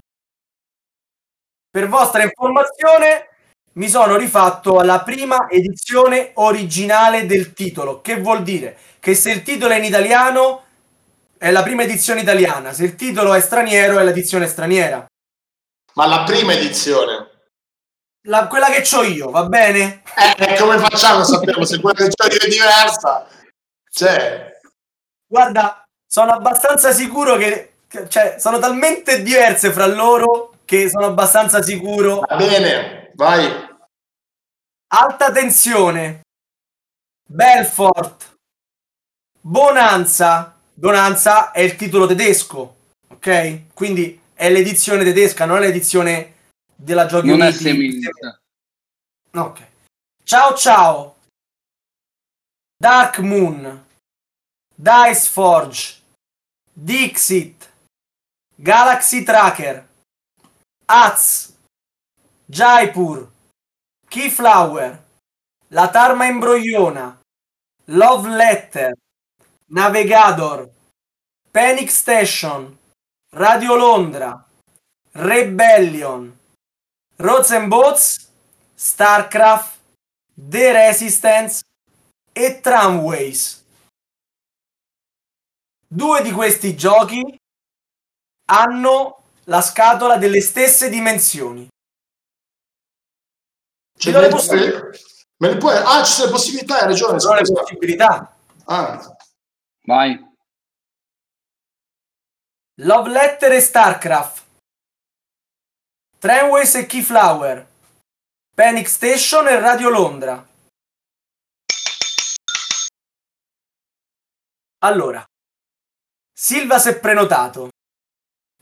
Per 1.69 1.89
vostra 1.89 2.23
informazione, 2.23 3.27
mi 3.73 3.89
sono 3.89 4.15
rifatto 4.15 4.79
alla 4.79 5.01
prima 5.01 5.49
edizione 5.49 6.31
originale 6.35 7.25
del 7.25 7.51
titolo, 7.51 7.99
che 7.99 8.21
vuol 8.21 8.41
dire 8.41 8.77
che 9.01 9.15
se 9.15 9.31
il 9.31 9.43
titolo 9.43 9.73
è 9.73 9.77
in 9.79 9.83
italiano 9.83 10.63
è 11.37 11.51
la 11.51 11.61
prima 11.61 11.83
edizione 11.83 12.21
italiana, 12.21 12.71
se 12.71 12.85
il 12.85 12.95
titolo 12.95 13.33
è 13.33 13.41
straniero 13.41 13.99
è 13.99 14.03
l'edizione 14.05 14.47
straniera. 14.47 15.05
Ma 15.95 16.05
la 16.07 16.23
prima 16.23 16.53
edizione. 16.53 17.29
La- 18.27 18.47
quella 18.47 18.67
che 18.69 18.83
ho 18.95 19.03
io, 19.03 19.29
va 19.29 19.45
bene? 19.45 20.01
Eh, 20.37 20.57
come 20.57 20.77
facciamo 20.79 21.19
a 21.21 21.23
sapere 21.25 21.65
se 21.65 21.79
quella 21.81 22.03
che 22.05 22.09
c'è 22.09 22.27
è 22.29 22.47
diversa? 22.47 23.27
Cioè, 23.89 24.51
Guarda, 25.27 25.83
sono 26.07 26.31
abbastanza 26.31 26.91
sicuro 26.91 27.35
che, 27.37 27.73
che- 27.87 28.07
cioè, 28.07 28.37
sono 28.39 28.59
talmente 28.59 29.21
diverse 29.23 29.71
fra 29.71 29.87
loro 29.87 30.53
che 30.65 30.89
sono 30.89 31.07
abbastanza 31.07 31.61
sicuro. 31.61 32.19
va 32.21 32.35
bene, 32.35 33.11
vai. 33.15 33.71
Alta 34.93 35.31
tensione. 35.31 36.21
Belfort. 37.27 38.35
Bonanza. 39.41 40.55
Bonanza 40.75 41.51
è 41.51 41.61
il 41.61 41.75
titolo 41.75 42.05
tedesco, 42.05 42.75
ok? 43.09 43.73
Quindi 43.73 44.21
è 44.33 44.49
l'edizione 44.51 45.03
tedesca, 45.03 45.45
non 45.45 45.57
è 45.57 45.59
l'edizione 45.61 46.33
della 46.75 47.05
Giochi 47.05 47.27
Non 47.27 47.41
è 47.41 47.47
Uniti. 47.47 47.63
semilista. 47.63 48.39
Ok. 49.35 49.67
Ciao 50.23 50.53
ciao. 50.55 51.15
Dark 52.77 53.19
Moon. 53.19 53.85
Dice 54.75 55.29
Forge. 55.29 56.01
Dixit. 56.73 57.71
Galaxy 58.55 59.23
Tracker. 59.23 59.87
Az. 60.85 61.55
Jaipur. 62.45 63.31
Keyflower. 64.07 65.03
La 65.69 65.89
Tarma 65.89 66.25
Imbrogliona. 66.25 67.19
Love 67.85 68.29
Letter. 68.29 68.93
Navigator. 69.67 70.69
Panic 71.51 71.89
Station. 71.89 72.77
Radio 73.33 73.75
Londra. 73.75 74.47
Rebellion. 75.11 76.37
Roads 77.17 77.51
and 77.51 77.67
Boats. 77.67 78.29
StarCraft, 78.75 79.77
The 80.33 80.71
Resistance 80.73 81.61
e 82.33 82.59
Tramways. 82.59 83.63
Due 85.87 86.21
di 86.21 86.31
questi 86.31 86.75
giochi 86.75 87.23
hanno 88.49 89.23
la 89.45 89.61
scatola 89.61 90.17
delle 90.17 90.41
stesse 90.41 90.89
dimensioni. 90.89 91.67
Cioè, 93.97 94.19
me, 94.19 94.27
possibilità. 94.27 94.79
puoi- 94.79 94.99
me 95.37 95.51
li 95.53 95.57
puoi- 95.57 95.77
Ah, 95.77 96.03
ci 96.03 96.11
sono 96.11 96.25
le 96.25 96.31
possibilità, 96.33 96.79
hai 96.79 96.87
ragione. 96.87 97.19
Sono 97.19 97.35
le 97.35 97.41
possibilità. 97.53 98.35
Ah, 98.65 99.15
Vai. 99.85 100.32
Love 102.77 103.09
Letter 103.11 103.51
e 103.51 103.61
StarCraft. 103.61 104.43
Tramways 106.17 106.73
e 106.73 106.87
Keyflower. 106.87 107.67
Panic 108.55 108.87
Station 108.87 109.47
e 109.47 109.59
Radio 109.59 109.89
Londra. 109.89 110.43
Allora, 114.79 115.23
Silva 116.33 116.79
si 116.79 116.89
è 116.89 116.99
prenotato. 116.99 117.69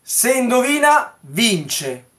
Se 0.02 0.34
indovina, 0.34 1.18
vince. 1.22 2.10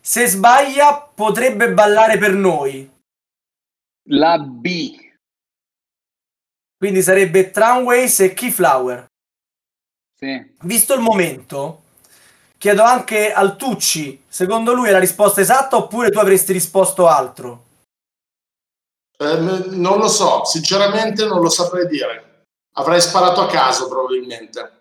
Se 0.00 0.26
sbaglia, 0.26 1.00
potrebbe 1.00 1.72
ballare 1.72 2.18
per 2.18 2.32
noi. 2.32 2.90
La 4.08 4.36
B. 4.36 4.98
Quindi 6.76 7.02
sarebbe 7.02 7.52
Tramways 7.52 8.18
e 8.18 8.34
Keyflower. 8.34 9.09
Sì. 10.22 10.54
Visto 10.64 10.92
il 10.92 11.00
momento, 11.00 11.84
chiedo 12.58 12.82
anche 12.82 13.32
al 13.32 13.56
Tucci, 13.56 14.22
secondo 14.28 14.74
lui 14.74 14.88
è 14.88 14.92
la 14.92 14.98
risposta 14.98 15.40
esatta 15.40 15.76
oppure 15.76 16.10
tu 16.10 16.18
avresti 16.18 16.52
risposto 16.52 17.08
altro? 17.08 17.64
eh, 19.16 19.36
non 19.38 19.98
lo 19.98 20.08
so, 20.08 20.44
sinceramente 20.44 21.24
non 21.26 21.40
lo 21.40 21.48
saprei 21.50 21.86
dire. 21.86 22.44
Avrei 22.74 23.00
sparato 23.00 23.40
a 23.42 23.46
caso 23.48 23.88
probabilmente. 23.88 24.78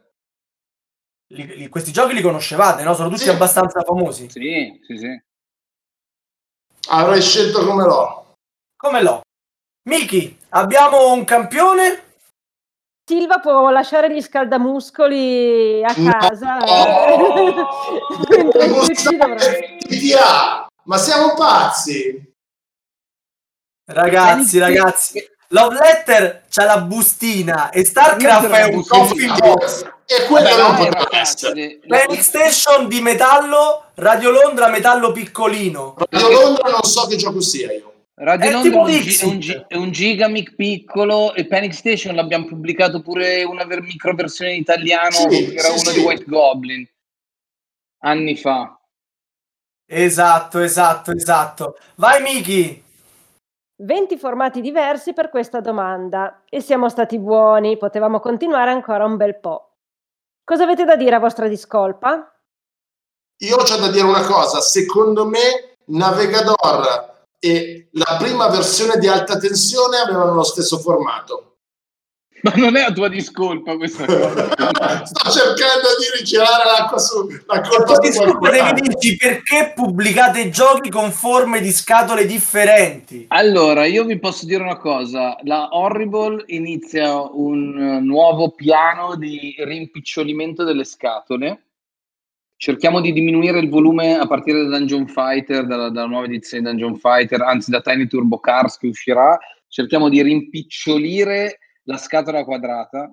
Li- 1.34 1.56
li- 1.58 1.68
questi 1.70 1.92
giochi 1.92 2.14
li 2.14 2.22
conoscevate, 2.22 2.84
no? 2.84 2.94
Sono 2.94 3.10
tutti 3.10 3.24
Sì. 3.24 3.30
abbastanza 3.30 3.82
famosi. 3.84 4.30
Sì, 4.30 4.80
sì, 4.86 4.98
sì. 4.98 5.22
Avrei 6.90 7.22
scelto 7.22 7.66
come 7.66 7.84
l'ho. 7.84 8.34
Come 8.78 9.02
no? 9.02 9.22
Miki, 9.90 10.38
abbiamo 10.50 11.12
un 11.14 11.24
campione? 11.26 12.09
Silva 13.10 13.40
può 13.40 13.72
lasciare 13.72 14.14
gli 14.14 14.22
scaldamuscoli 14.22 15.84
a 15.84 15.92
No. 15.98 16.12
casa. 16.12 16.58
PTA! 19.88 20.68
Ma 20.86 20.98
siamo 20.98 21.34
pazzi! 21.34 22.24
Ragazzi, 23.86 24.60
ragazzi. 24.60 25.28
Love 25.48 25.80
Letter 25.80 26.44
c'ha 26.52 26.66
la 26.66 26.82
bustina 26.82 27.72
e 27.72 27.84
StarCraft 27.84 28.50
è 28.52 28.76
un 28.76 28.86
coffee 28.86 29.28
box. 29.40 29.90
E 30.06 30.26
quello 30.28 30.56
non 30.56 30.76
ragazzi, 30.92 31.16
essere. 31.16 31.80
Panic 31.88 32.22
Station 32.22 32.88
di 32.88 33.02
metallo, 33.02 33.86
Radio 33.96 34.30
Londra 34.30 34.68
metallo 34.68 35.12
piccolino. 35.12 35.96
Radio 36.12 36.30
Londra 36.30 36.70
non 36.70 36.84
so 36.84 37.08
che 37.08 37.16
gioco 37.16 37.42
sia 37.42 37.72
io. 37.74 37.89
Radio 38.22 38.60
È 38.60 38.62
tipo 38.62 38.86
è 38.86 39.24
un 39.24 39.40
gi- 39.40 39.66
è 39.68 39.76
un 39.78 39.92
gigamic 39.92 40.56
piccolo 40.56 41.34
e 41.34 41.46
Panic 41.48 41.74
Station 41.74 42.16
l'abbiamo 42.16 42.46
pubblicato 42.46 43.02
pure 43.02 43.44
una 43.44 43.64
ver- 43.64 43.82
microversione 43.82 44.54
in 44.54 44.60
italiano 44.60 45.12
Sì, 45.12 45.28
che 45.28 45.54
era 45.54 45.70
sì, 45.70 45.72
uno 45.72 45.90
sì. 45.92 45.94
di 45.94 46.06
White 46.06 46.26
Goblin 46.26 46.90
anni 48.00 48.36
fa. 48.36 48.78
Esatto, 49.86 50.60
esatto, 50.60 51.12
esatto. 51.12 51.78
Vai 51.96 52.22
Miki. 52.22 52.84
20 53.82 54.18
formati 54.18 54.60
diversi 54.60 55.14
per 55.14 55.30
questa 55.30 55.62
domanda 55.62 56.44
e 56.50 56.60
siamo 56.60 56.90
stati 56.90 57.18
buoni, 57.18 57.78
potevamo 57.78 58.20
continuare 58.20 58.72
ancora 58.72 59.06
un 59.06 59.16
bel 59.16 59.40
po'. 59.40 59.78
Cosa 60.44 60.64
avete 60.64 60.84
da 60.84 60.98
dire 60.98 61.16
a 61.16 61.20
vostra 61.20 61.48
discolpa? 61.48 62.34
Io 63.42 63.56
c'ho 63.56 63.78
da 63.78 63.90
dire 63.90 64.06
una 64.06 64.26
cosa, 64.26 64.60
secondo 64.60 65.26
me 65.26 65.78
Navigador 65.86 67.19
e 67.40 67.88
la 67.94 68.18
prima 68.20 68.50
versione 68.50 68.98
di 69.00 69.08
alta 69.08 69.38
tensione 69.38 69.98
avevano 69.98 70.34
lo 70.34 70.44
stesso 70.44 70.78
formato. 70.78 71.50
Ma 72.42 72.54
non 72.56 72.78
è 72.78 72.84
a 72.84 72.92
tua 72.92 73.10
discolpa 73.10 73.76
questa 73.76 74.06
cosa. 74.06 74.48
Sto 75.06 75.30
cercando 75.30 75.88
di 75.98 76.20
rigirare 76.20 76.64
l'acqua 76.66 76.98
su 76.98 77.28
la 77.46 77.62
colpa 77.62 77.98
disculpa, 78.00 78.38
qualcun 78.38 78.74
devi 78.74 78.82
dirci 78.82 79.18
perché 79.18 79.74
pubblicate 79.76 80.50
giochi 80.50 80.90
con 80.90 81.12
forme 81.12 81.60
di 81.60 81.72
scatole 81.72 82.26
differenti. 82.26 83.26
Allora, 83.30 83.86
io 83.86 84.06
vi 84.06 84.20
posso 84.20 84.46
dire 84.46 84.64
una 84.64 84.78
cosa, 84.78 85.36
la 85.44 85.68
Horrible 85.72 86.44
inizia 86.48 87.20
un 87.20 87.78
eh, 87.78 88.00
nuovo 88.00 88.52
piano 88.52 89.16
di 89.16 89.56
rimpicciolimento 89.58 90.64
delle 90.64 90.86
scatole. 90.86 91.64
Cerchiamo 92.62 93.00
di 93.00 93.14
diminuire 93.14 93.60
il 93.60 93.70
volume 93.70 94.18
a 94.18 94.28
partire 94.28 94.64
da 94.64 94.78
Dungeon 94.78 95.08
Fighter, 95.08 95.66
dalla, 95.66 95.90
dalla 95.90 96.08
nuova 96.08 96.26
edizione 96.26 96.62
di 96.62 96.70
Dungeon 96.70 96.98
Fighter, 97.00 97.42
anzi 97.42 97.72
da 97.72 97.80
Tiny 97.80 98.06
Turbo 98.06 98.38
Cars 98.42 98.76
che 98.76 98.88
uscirà. 98.88 99.40
Cerchiamo 99.70 100.10
di 100.10 100.22
rimpicciolire 100.22 101.60
la 101.84 101.96
scatola 101.96 102.44
quadrata, 102.44 103.10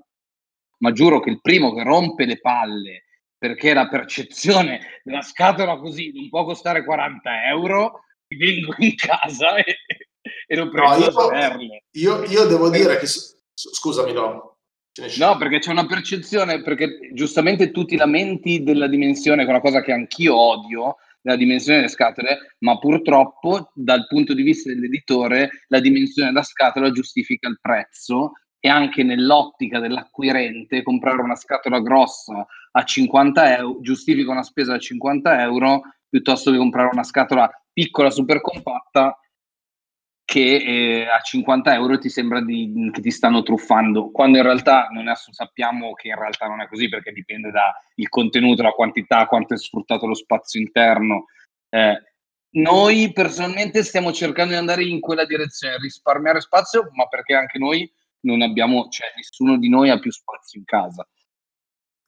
ma 0.78 0.90
giuro 0.90 1.20
che 1.20 1.31
il 1.31 1.40
primo 1.40 1.73
che 1.73 1.85
rompe 1.85 2.24
le 2.24 2.40
palle 2.40 3.05
perché 3.39 3.73
la 3.73 3.86
percezione 3.86 5.01
della 5.05 5.23
scatola 5.23 5.77
così 5.77 6.10
non 6.12 6.28
può 6.28 6.44
costare 6.44 6.85
40 6.85 7.47
euro, 7.47 8.01
mi 8.27 8.39
vengo 8.39 8.74
in 8.78 8.97
casa 8.97 9.55
e, 9.59 9.77
e 10.44 10.56
lo 10.56 10.68
prendo 10.70 11.05
io- 11.05 11.06
a 11.06 11.24
sperle. 11.24 11.85
Io, 11.93 12.24
io 12.24 12.47
devo 12.47 12.68
dire 12.68 12.98
che... 12.98 13.06
Scusami, 13.06 14.12
no. 14.12 14.56
Finisci. 14.97 15.20
No, 15.20 15.36
perché 15.36 15.59
c'è 15.59 15.70
una 15.70 15.86
percezione, 15.86 16.62
perché 16.62 17.10
giustamente 17.12 17.70
tu 17.70 17.85
ti 17.85 17.97
lamenti 17.97 18.62
della 18.62 18.86
dimensione, 18.86 19.43
che 19.43 19.48
è 19.48 19.52
una 19.52 19.60
cosa 19.60 19.82
che 19.82 19.93
anch'io 19.93 20.35
odio, 20.35 20.97
della 21.20 21.36
dimensione 21.36 21.78
delle 21.78 21.90
scatole, 21.90 22.55
ma 22.60 22.78
purtroppo 22.78 23.70
dal 23.74 24.06
punto 24.06 24.32
di 24.32 24.43
vista 24.43 24.73
dell'editore 24.73 25.64
la 25.66 25.81
dimensione 25.81 26.28
della 26.28 26.44
scatola 26.44 26.93
giustifica 26.93 27.48
il 27.48 27.59
prezzo 27.60 28.32
e 28.60 28.68
anche 28.68 29.02
nell'ottica 29.02 29.81
dell'acquirente 29.81 30.82
comprare 30.82 31.20
una 31.20 31.35
scatola 31.35 31.81
grossa 31.81 32.47
a 32.70 32.85
50 32.85 33.56
euro 33.59 33.81
giustifica 33.81 34.31
una 34.31 34.44
spesa 34.44 34.73
da 34.73 34.78
50 34.78 35.43
euro 35.43 35.82
piuttosto 36.09 36.52
che 36.52 36.56
comprare 36.56 36.90
una 36.93 37.02
scatola 37.02 37.51
piccola 37.73 38.10
super 38.10 38.40
compatta 38.40 39.18
che 40.27 40.57
eh, 40.57 41.07
a 41.07 41.20
50 41.20 41.73
euro 41.73 41.98
ti 41.98 42.09
sembra 42.09 42.43
di- 42.43 42.90
che 42.93 43.01
ti 43.01 43.12
stanno 43.12 43.44
truffando, 43.44 44.11
quando 44.11 44.39
in 44.39 44.43
realtà 44.43 44.89
non 44.90 45.09
è, 45.09 45.12
sappiamo 45.15 45.94
che 45.94 46.09
in 46.09 46.19
realtà 46.19 46.48
non 46.48 46.61
è 46.61 46.66
così 46.66 46.89
perché 46.89 47.12
dipende 47.12 47.53
dal 47.53 47.73
contenuto, 48.09 48.62
la 48.62 48.73
quantità, 48.73 49.27
quanto 49.27 49.55
è 49.55 49.57
sfruttato 49.57 50.05
lo 50.05 50.15
spazio 50.15 50.61
interno. 50.61 51.27
Eh, 51.69 52.03
noi 52.57 53.12
personalmente 53.12 53.85
stiamo 53.85 54.12
cercando 54.12 54.53
di 54.53 54.59
andare 54.59 54.82
in 54.82 54.98
quella 54.98 55.24
direzione, 55.24 55.78
risparmiare 55.78 56.40
spazio, 56.40 56.90
ma 56.94 57.07
perché 57.07 57.35
anche 57.35 57.59
noi 57.59 57.89
non 58.23 58.43
abbiamo, 58.43 58.89
cioè 58.89 59.12
nessuno 59.15 59.57
di 59.57 59.69
noi 59.69 59.90
ha 59.90 59.98
più 60.01 60.11
spazio 60.11 60.59
in 60.59 60.65
casa. 60.65 61.07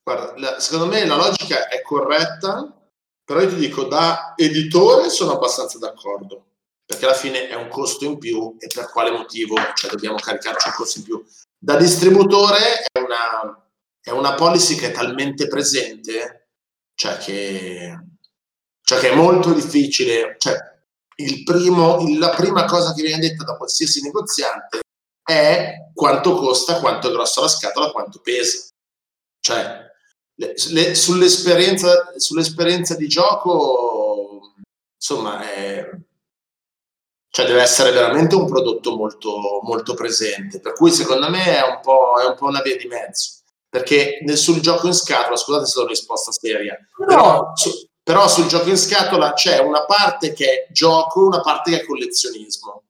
Guarda, 0.03 0.35
la- 0.39 0.59
secondo 0.59 0.93
me 0.93 1.07
la 1.07 1.15
logica 1.15 1.69
è 1.69 1.81
corretta, 1.82 2.74
però 3.24 3.43
io 3.43 3.49
ti 3.49 3.57
dico 3.57 3.85
da 3.85 4.32
editore 4.35 5.09
sono 5.09 5.35
abbastanza 5.35 5.78
d'accordo, 5.78 6.47
perché 6.89 7.05
alla 7.05 7.15
fine 7.15 7.48
è 7.48 7.55
un 7.55 7.69
costo 7.69 8.06
in 8.06 8.16
più 8.16 8.56
e 8.59 8.66
per 8.66 8.89
quale 8.89 9.10
motivo 9.10 9.56
cioè, 9.74 9.90
dobbiamo 9.90 10.16
caricarci 10.16 10.69
un 10.69 10.74
costo 10.74 10.98
in 11.01 11.05
più. 11.05 11.23
Da 11.59 11.77
distributore 11.77 12.82
è 12.90 12.98
una, 12.98 13.70
è 14.01 14.09
una 14.10 14.32
policy 14.32 14.74
che 14.74 14.86
è 14.86 14.90
talmente 14.90 15.48
presente, 15.48 16.48
cioè 16.94 17.19
che, 17.19 17.94
cioè 18.82 19.01
che 19.01 19.10
è 19.10 19.15
molto 19.15 19.52
difficile, 19.52 20.36
cioè 20.39 20.56
il 21.16 21.43
primo, 21.43 22.02
la 22.16 22.31
prima 22.31 22.65
cosa 22.65 22.94
che 22.94 23.02
viene 23.02 23.20
detta 23.20 23.44
da 23.44 23.59
qualsiasi 23.59 24.01
negoziante 24.01 24.81
è 25.23 25.90
quanto 25.93 26.36
costa, 26.36 26.81
quanto 26.81 27.09
è 27.09 27.12
grossa 27.12 27.43
la 27.43 27.48
scatola, 27.48 27.90
quanto 27.90 28.20
pesa. 28.23 28.66
Cioè, 29.40 29.90
le- 30.36 30.55
le- 30.70 30.94
sull'esperienza, 30.94 32.15
sull'esperienza 32.16 32.94
di 32.94 33.09
gioco, 33.09 34.55
insomma, 34.97 35.43
è- 35.52 36.06
cioè 37.39 37.47
deve 37.47 37.62
essere 37.62 37.93
veramente 37.93 38.35
un 38.35 38.48
prodotto 38.48 38.97
molto, 38.97 39.60
molto 39.62 39.94
presente. 39.94 40.59
Per 40.59 40.73
cui 40.73 40.90
secondo 40.90 41.31
me 41.31 41.44
è 41.44 41.62
un, 41.62 41.78
po', 41.81 42.20
è 42.20 42.27
un 42.27 42.35
po' 42.35 42.47
una 42.47 42.60
via 42.62 42.77
di 42.77 42.86
mezzo. 42.86 43.43
Perché 43.69 44.19
sul 44.35 44.59
gioco 44.59 44.89
in 44.89 44.93
scatola, 44.93 45.36
scusate 45.36 45.65
se 45.65 45.78
ho 45.78 45.82
una 45.82 45.90
risposta 45.90 46.32
seria, 46.32 46.77
però, 46.97 47.52
su- 47.55 47.86
però 48.02 48.27
sul 48.27 48.48
gioco 48.48 48.70
in 48.70 48.77
scatola 48.77 49.35
c'è 49.35 49.60
una 49.60 49.85
parte 49.85 50.32
che 50.32 50.47
è 50.47 50.73
gioco 50.73 51.20
e 51.20 51.27
una 51.27 51.40
parte 51.40 51.70
che 51.70 51.81
è 51.82 51.86
collezionismo. 51.86 52.82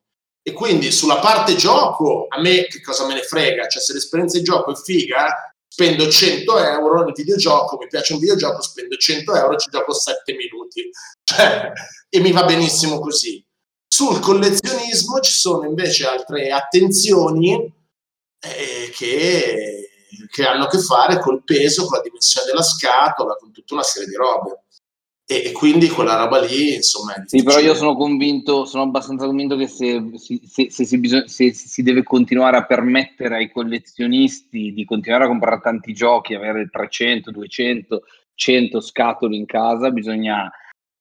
E 0.42 0.52
quindi 0.54 0.92
sulla 0.92 1.18
parte 1.18 1.54
gioco, 1.54 2.24
a 2.30 2.40
me 2.40 2.68
che 2.68 2.80
cosa 2.80 3.04
me 3.06 3.12
ne 3.12 3.22
frega? 3.24 3.68
Cioè, 3.68 3.82
se 3.82 3.92
l'esperienza 3.92 4.38
di 4.38 4.44
gioco 4.44 4.72
è 4.72 4.76
figa, 4.76 5.52
spendo 5.68 6.08
100 6.08 6.58
euro 6.58 7.04
nel 7.04 7.12
videogioco, 7.12 7.76
mi 7.76 7.86
piace 7.86 8.14
un 8.14 8.20
videogioco, 8.20 8.62
spendo 8.62 8.96
100 8.96 9.34
euro 9.34 9.52
e 9.56 9.58
ci 9.58 9.68
gioco 9.70 9.92
7 9.92 10.34
minuti. 10.34 10.88
Cioè, 11.28 11.70
e 12.08 12.20
mi 12.20 12.32
va 12.32 12.44
benissimo 12.44 12.98
così. 12.98 13.44
Sul 13.98 14.20
collezionismo 14.20 15.18
ci 15.18 15.32
sono 15.32 15.66
invece 15.66 16.06
altre 16.06 16.52
attenzioni 16.52 17.52
eh, 17.52 18.90
che, 18.94 19.88
che 20.30 20.46
hanno 20.46 20.66
a 20.66 20.68
che 20.68 20.78
fare 20.78 21.18
col 21.18 21.42
peso, 21.42 21.84
con 21.84 21.96
la 21.96 22.04
dimensione 22.04 22.46
della 22.46 22.62
scatola, 22.62 23.34
con 23.34 23.50
tutta 23.50 23.74
una 23.74 23.82
serie 23.82 24.08
di 24.08 24.14
robe. 24.14 24.62
E, 25.26 25.46
e 25.46 25.50
quindi 25.50 25.88
quella 25.88 26.14
roba 26.14 26.40
lì, 26.40 26.76
insomma, 26.76 27.14
Sì, 27.26 27.42
però 27.42 27.58
io 27.58 27.74
sono 27.74 27.96
convinto, 27.96 28.66
sono 28.66 28.84
abbastanza 28.84 29.26
convinto 29.26 29.56
che 29.56 29.66
se, 29.66 30.12
si- 30.14 30.42
se- 30.48 30.70
se 30.70 30.84
si 30.84 30.98
bisog- 30.98 31.24
se 31.26 31.52
si 31.52 31.82
deve 31.82 32.04
continuare 32.04 32.56
a 32.56 32.66
permettere 32.66 33.34
ai 33.34 33.50
collezionisti 33.50 34.72
di 34.74 34.84
continuare 34.84 35.24
a 35.24 35.26
comprare 35.26 35.58
tanti 35.60 35.92
giochi, 35.92 36.34
avere 36.34 36.68
300, 36.70 37.32
200, 37.32 38.04
100 38.32 38.80
scatole 38.80 39.34
in 39.34 39.44
casa, 39.44 39.90
bisogna 39.90 40.48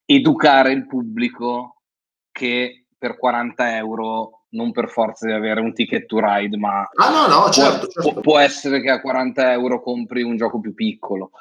educare 0.03 0.71
il 0.71 0.87
pubblico 0.87 1.75
che 2.31 2.86
per 2.97 3.17
40 3.17 3.75
euro 3.77 4.45
non 4.49 4.71
per 4.71 4.89
forza 4.89 5.25
deve 5.27 5.37
avere 5.37 5.59
un 5.59 5.73
ticket 5.73 6.05
to 6.05 6.19
ride, 6.19 6.57
ma 6.57 6.87
Ah 6.95 7.09
no, 7.11 7.27
no, 7.27 7.41
può, 7.43 7.51
certo, 7.51 7.87
certo. 7.87 8.21
può- 8.21 8.39
essere 8.39 8.81
che 8.81 8.89
a 8.89 9.01
40 9.01 9.51
euro 9.51 9.81
compri 9.81 10.23
un 10.23 10.35
gioco 10.35 10.59
più 10.59 10.73
piccolo. 10.73 11.31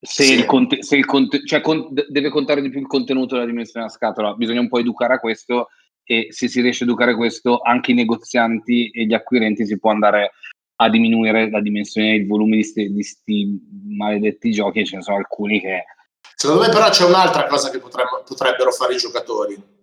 Se 0.00 0.22
Sì. 0.22 0.34
il 0.34 0.44
conte- 0.46 0.82
se 0.82 0.96
il 0.96 1.04
conte- 1.04 1.44
cioè 1.44 1.60
con- 1.60 1.88
de- 1.90 2.06
deve 2.08 2.28
contare 2.30 2.62
di 2.62 2.70
più 2.70 2.80
il 2.80 2.86
contenuto 2.86 3.34
della 3.34 3.46
dimensione 3.46 3.86
della 3.86 3.96
scatola, 3.98 4.34
bisogna 4.34 4.60
un 4.60 4.68
po' 4.68 4.78
educare 4.78 5.14
a 5.14 5.18
questo 5.18 5.68
e 6.04 6.28
se 6.30 6.48
si 6.48 6.60
riesce 6.60 6.84
a 6.84 6.86
educare 6.86 7.14
questo, 7.16 7.58
anche 7.60 7.90
i 7.90 7.94
negozianti 7.94 8.90
e 8.90 9.04
gli 9.06 9.14
acquirenti 9.14 9.66
si 9.66 9.78
può 9.78 9.90
andare 9.90 10.32
a 10.76 10.88
diminuire 10.88 11.50
la 11.50 11.60
dimensione 11.60 12.12
e 12.12 12.16
il 12.16 12.26
volume 12.26 12.56
di 12.56 12.62
sti, 12.62 12.92
di 12.92 13.02
sti 13.02 13.60
maledetti 13.96 14.50
giochi, 14.52 14.84
ce 14.84 14.96
ne 14.96 15.02
sono 15.02 15.16
alcuni 15.16 15.60
che 15.60 15.84
Secondo 16.36 16.62
me 16.62 16.68
però 16.68 16.88
c'è 16.90 17.04
un'altra 17.04 17.46
cosa 17.46 17.70
che 17.70 17.78
potremmo- 17.78 18.22
potrebbero 18.26 18.70
fare 18.70 18.94
i 18.94 18.98
giocatori. 18.98 19.74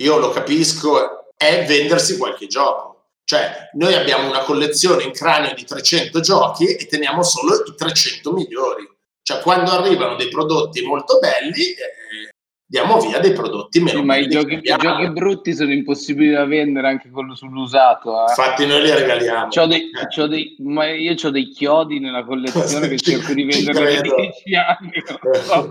Io 0.00 0.18
lo 0.18 0.30
capisco, 0.30 1.32
è 1.36 1.64
vendersi 1.66 2.16
qualche 2.16 2.46
gioco. 2.46 2.86
Cioè, 3.24 3.70
noi 3.74 3.94
abbiamo 3.94 4.28
una 4.28 4.40
collezione 4.40 5.02
in 5.04 5.12
cranio 5.12 5.52
di 5.54 5.64
300 5.64 6.20
giochi 6.20 6.64
e 6.74 6.86
teniamo 6.86 7.22
solo 7.22 7.54
i 7.66 7.74
300 7.76 8.32
migliori. 8.32 8.88
Cioè, 9.22 9.40
quando 9.40 9.70
arrivano 9.72 10.16
dei 10.16 10.28
prodotti 10.28 10.80
molto 10.82 11.18
belli, 11.18 11.62
eh, 11.62 12.30
diamo 12.64 12.98
via 13.00 13.18
dei 13.18 13.32
prodotti 13.32 13.80
meno 13.80 13.98
Sì, 13.98 14.04
ma 14.04 14.16
i 14.16 14.28
giochi, 14.28 14.54
i 14.54 14.62
giochi 14.78 15.10
brutti 15.10 15.54
sono 15.54 15.72
impossibili 15.72 16.30
da 16.30 16.46
vendere 16.46 16.88
anche 16.88 17.10
quello 17.10 17.34
sull'usato. 17.34 18.18
eh. 18.18 18.30
Infatti 18.30 18.64
noi 18.66 18.80
li 18.82 18.90
regaliamo. 18.90 19.48
C'ho 19.48 19.66
dei, 19.66 19.90
Eh. 19.90 20.06
c'ho 20.06 20.26
dei- 20.26 20.56
ma 20.60 20.88
io 20.88 21.14
ho 21.22 21.30
dei 21.30 21.48
chiodi 21.50 21.98
nella 21.98 22.24
collezione 22.24 22.88
che 22.88 22.96
cerco 22.98 23.34
di 23.34 23.44
vendere 23.44 23.72
da 23.72 24.00
credo. 24.00 24.14
10 24.14 24.54
anni. 24.54 24.92
so. 25.44 25.68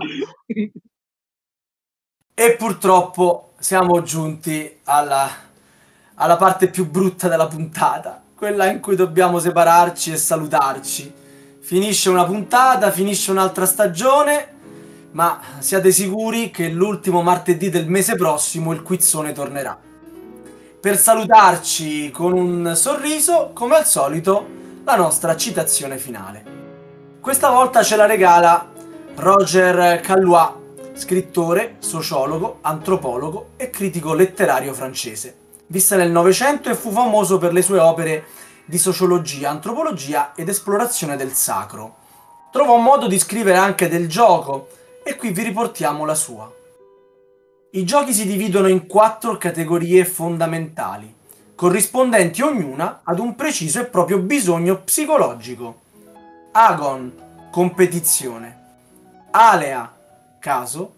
E 2.40 2.52
purtroppo 2.52 3.54
siamo 3.58 4.00
giunti 4.02 4.78
alla, 4.84 5.28
alla 6.14 6.36
parte 6.36 6.68
più 6.68 6.88
brutta 6.88 7.26
della 7.26 7.48
puntata, 7.48 8.22
quella 8.36 8.66
in 8.66 8.78
cui 8.78 8.94
dobbiamo 8.94 9.40
separarci 9.40 10.12
e 10.12 10.16
salutarci. 10.16 11.12
Finisce 11.58 12.10
una 12.10 12.24
puntata, 12.24 12.92
finisce 12.92 13.32
un'altra 13.32 13.66
stagione, 13.66 14.52
ma 15.10 15.40
siate 15.58 15.90
sicuri 15.90 16.52
che 16.52 16.68
l'ultimo 16.68 17.22
martedì 17.22 17.70
del 17.70 17.88
mese 17.88 18.14
prossimo 18.14 18.70
il 18.70 18.84
quizzone 18.84 19.32
tornerà. 19.32 19.76
Per 20.80 20.96
salutarci 20.96 22.12
con 22.12 22.34
un 22.34 22.72
sorriso, 22.76 23.50
come 23.52 23.74
al 23.74 23.84
solito, 23.84 24.46
la 24.84 24.94
nostra 24.94 25.36
citazione 25.36 25.98
finale. 25.98 26.44
Questa 27.20 27.50
volta 27.50 27.82
ce 27.82 27.96
la 27.96 28.06
regala 28.06 28.64
Roger 29.16 30.00
Callois, 30.02 30.66
scrittore, 30.98 31.76
sociologo, 31.78 32.58
antropologo 32.62 33.50
e 33.56 33.70
critico 33.70 34.14
letterario 34.14 34.74
francese. 34.74 35.36
Visse 35.68 35.96
nel 35.96 36.10
Novecento 36.10 36.70
e 36.70 36.74
fu 36.74 36.90
famoso 36.90 37.38
per 37.38 37.52
le 37.52 37.62
sue 37.62 37.78
opere 37.78 38.24
di 38.64 38.78
sociologia, 38.78 39.50
antropologia 39.50 40.34
ed 40.34 40.48
esplorazione 40.48 41.16
del 41.16 41.32
sacro. 41.32 41.96
Trovò 42.50 42.76
modo 42.78 43.06
di 43.06 43.18
scrivere 43.18 43.56
anche 43.56 43.88
del 43.88 44.08
gioco 44.08 44.68
e 45.04 45.14
qui 45.16 45.30
vi 45.30 45.42
riportiamo 45.42 46.04
la 46.04 46.14
sua. 46.14 46.52
I 47.70 47.84
giochi 47.84 48.12
si 48.12 48.26
dividono 48.26 48.68
in 48.68 48.86
quattro 48.86 49.36
categorie 49.38 50.04
fondamentali, 50.04 51.14
corrispondenti 51.54 52.42
ognuna 52.42 53.02
ad 53.04 53.18
un 53.18 53.36
preciso 53.36 53.80
e 53.80 53.84
proprio 53.86 54.18
bisogno 54.18 54.80
psicologico. 54.82 55.80
Agon, 56.52 57.12
competizione. 57.50 58.56
Alea, 59.30 59.97
caso. 60.38 60.94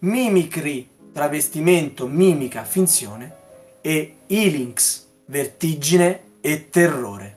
Mimicry, 0.00 0.88
travestimento, 1.12 2.06
mimica, 2.06 2.64
finzione. 2.64 3.36
E 3.80 4.16
Ilinx, 4.26 5.06
vertigine 5.26 6.20
e 6.40 6.68
terrore. 6.70 7.36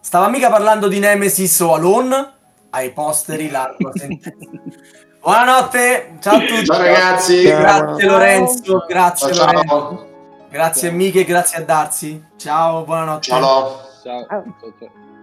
Stava 0.00 0.28
mica 0.28 0.50
parlando 0.50 0.88
di 0.88 0.98
Nemesis 0.98 1.58
o 1.60 1.74
Alone? 1.74 2.32
Ai 2.70 2.92
posteri 2.92 3.50
largo 3.50 3.92
sentenza. 3.94 4.32
Buonanotte, 5.20 6.16
ciao 6.20 6.36
a 6.36 6.40
tutti. 6.40 6.64
Ciao 6.64 6.78
ragazzi. 6.78 7.42
Grazie 7.42 8.06
Lorenzo, 8.06 8.84
grazie 8.88 9.32
Ciao, 9.32 9.44
Lorenzo. 9.46 9.68
ciao. 9.68 10.08
Grazie 10.50 10.88
a 10.88 10.92
Miche, 10.92 11.24
grazie 11.24 11.58
a 11.58 11.62
Darsi. 11.62 12.24
Ciao, 12.36 12.84
buonanotte. 12.84 13.28
Ciao. 13.28 13.40
Ciao. 14.02 14.26
Ciao, 14.26 14.46
ciao. 14.78 15.19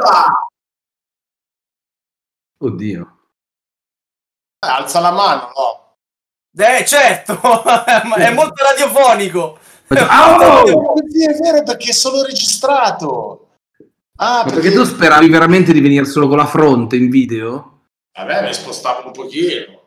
Perfetta! 0.00 0.48
Oddio. 2.62 3.18
Eh, 4.58 4.68
alza 4.68 5.00
la 5.00 5.10
mano, 5.12 5.52
no? 5.56 5.96
Eh, 6.52 6.84
certo, 6.84 7.38
ma 7.42 8.14
è 8.16 8.32
molto 8.32 8.62
radiofonico. 8.64 9.58
Ah, 9.88 10.36
oh! 10.62 10.94
Sì, 11.08 11.24
è 11.24 11.34
vero 11.38 11.62
perché 11.62 11.90
è 11.90 11.92
solo 11.92 12.22
registrato. 12.24 13.48
Ah, 14.16 14.44
Ma 14.44 14.50
perché 14.52 14.70
tu 14.72 14.84
speravi 14.84 15.28
veramente 15.30 15.72
di 15.72 15.80
venire 15.80 16.04
solo 16.04 16.28
con 16.28 16.36
la 16.36 16.46
fronte 16.46 16.96
in 16.96 17.08
video? 17.08 17.86
Vabbè, 18.12 18.46
mi 18.46 18.52
spostavo 18.52 19.06
un 19.06 19.12
pochino. 19.12 19.78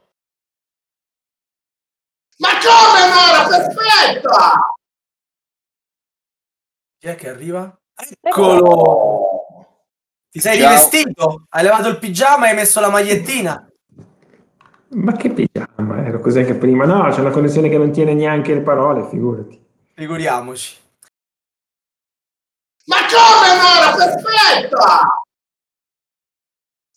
Ma 2.37 2.49
come 2.49 3.07
no? 3.13 3.19
Era 3.29 3.47
perfetta! 3.47 4.75
Chi 6.97 7.07
è 7.07 7.15
che 7.15 7.29
arriva? 7.29 7.77
Eccolo! 8.21 9.42
Ti 10.33 10.39
sei 10.39 10.57
Ciao. 10.57 10.67
rivestito? 10.67 11.45
Hai 11.49 11.61
levato 11.61 11.89
il 11.89 11.99
pigiama 11.99 12.47
e 12.47 12.49
hai 12.49 12.55
messo 12.55 12.79
la 12.79 12.89
magliettina? 12.89 13.69
Ma 14.89 15.11
che 15.11 15.29
pigiama? 15.29 16.03
Ero 16.07 16.21
cos'è 16.21 16.43
che 16.43 16.55
prima? 16.55 16.85
No, 16.85 17.07
c'è 17.11 17.19
una 17.19 17.29
connessione 17.29 17.69
che 17.69 17.77
non 17.77 17.91
tiene 17.91 18.15
neanche 18.15 18.55
le 18.55 18.61
parole, 18.61 19.07
figurati. 19.09 19.63
Figuriamoci. 19.93 20.75
Ma 22.85 22.95
come 23.05 23.57
no? 23.61 23.77
Era 23.77 23.95
perfetta! 23.95 25.07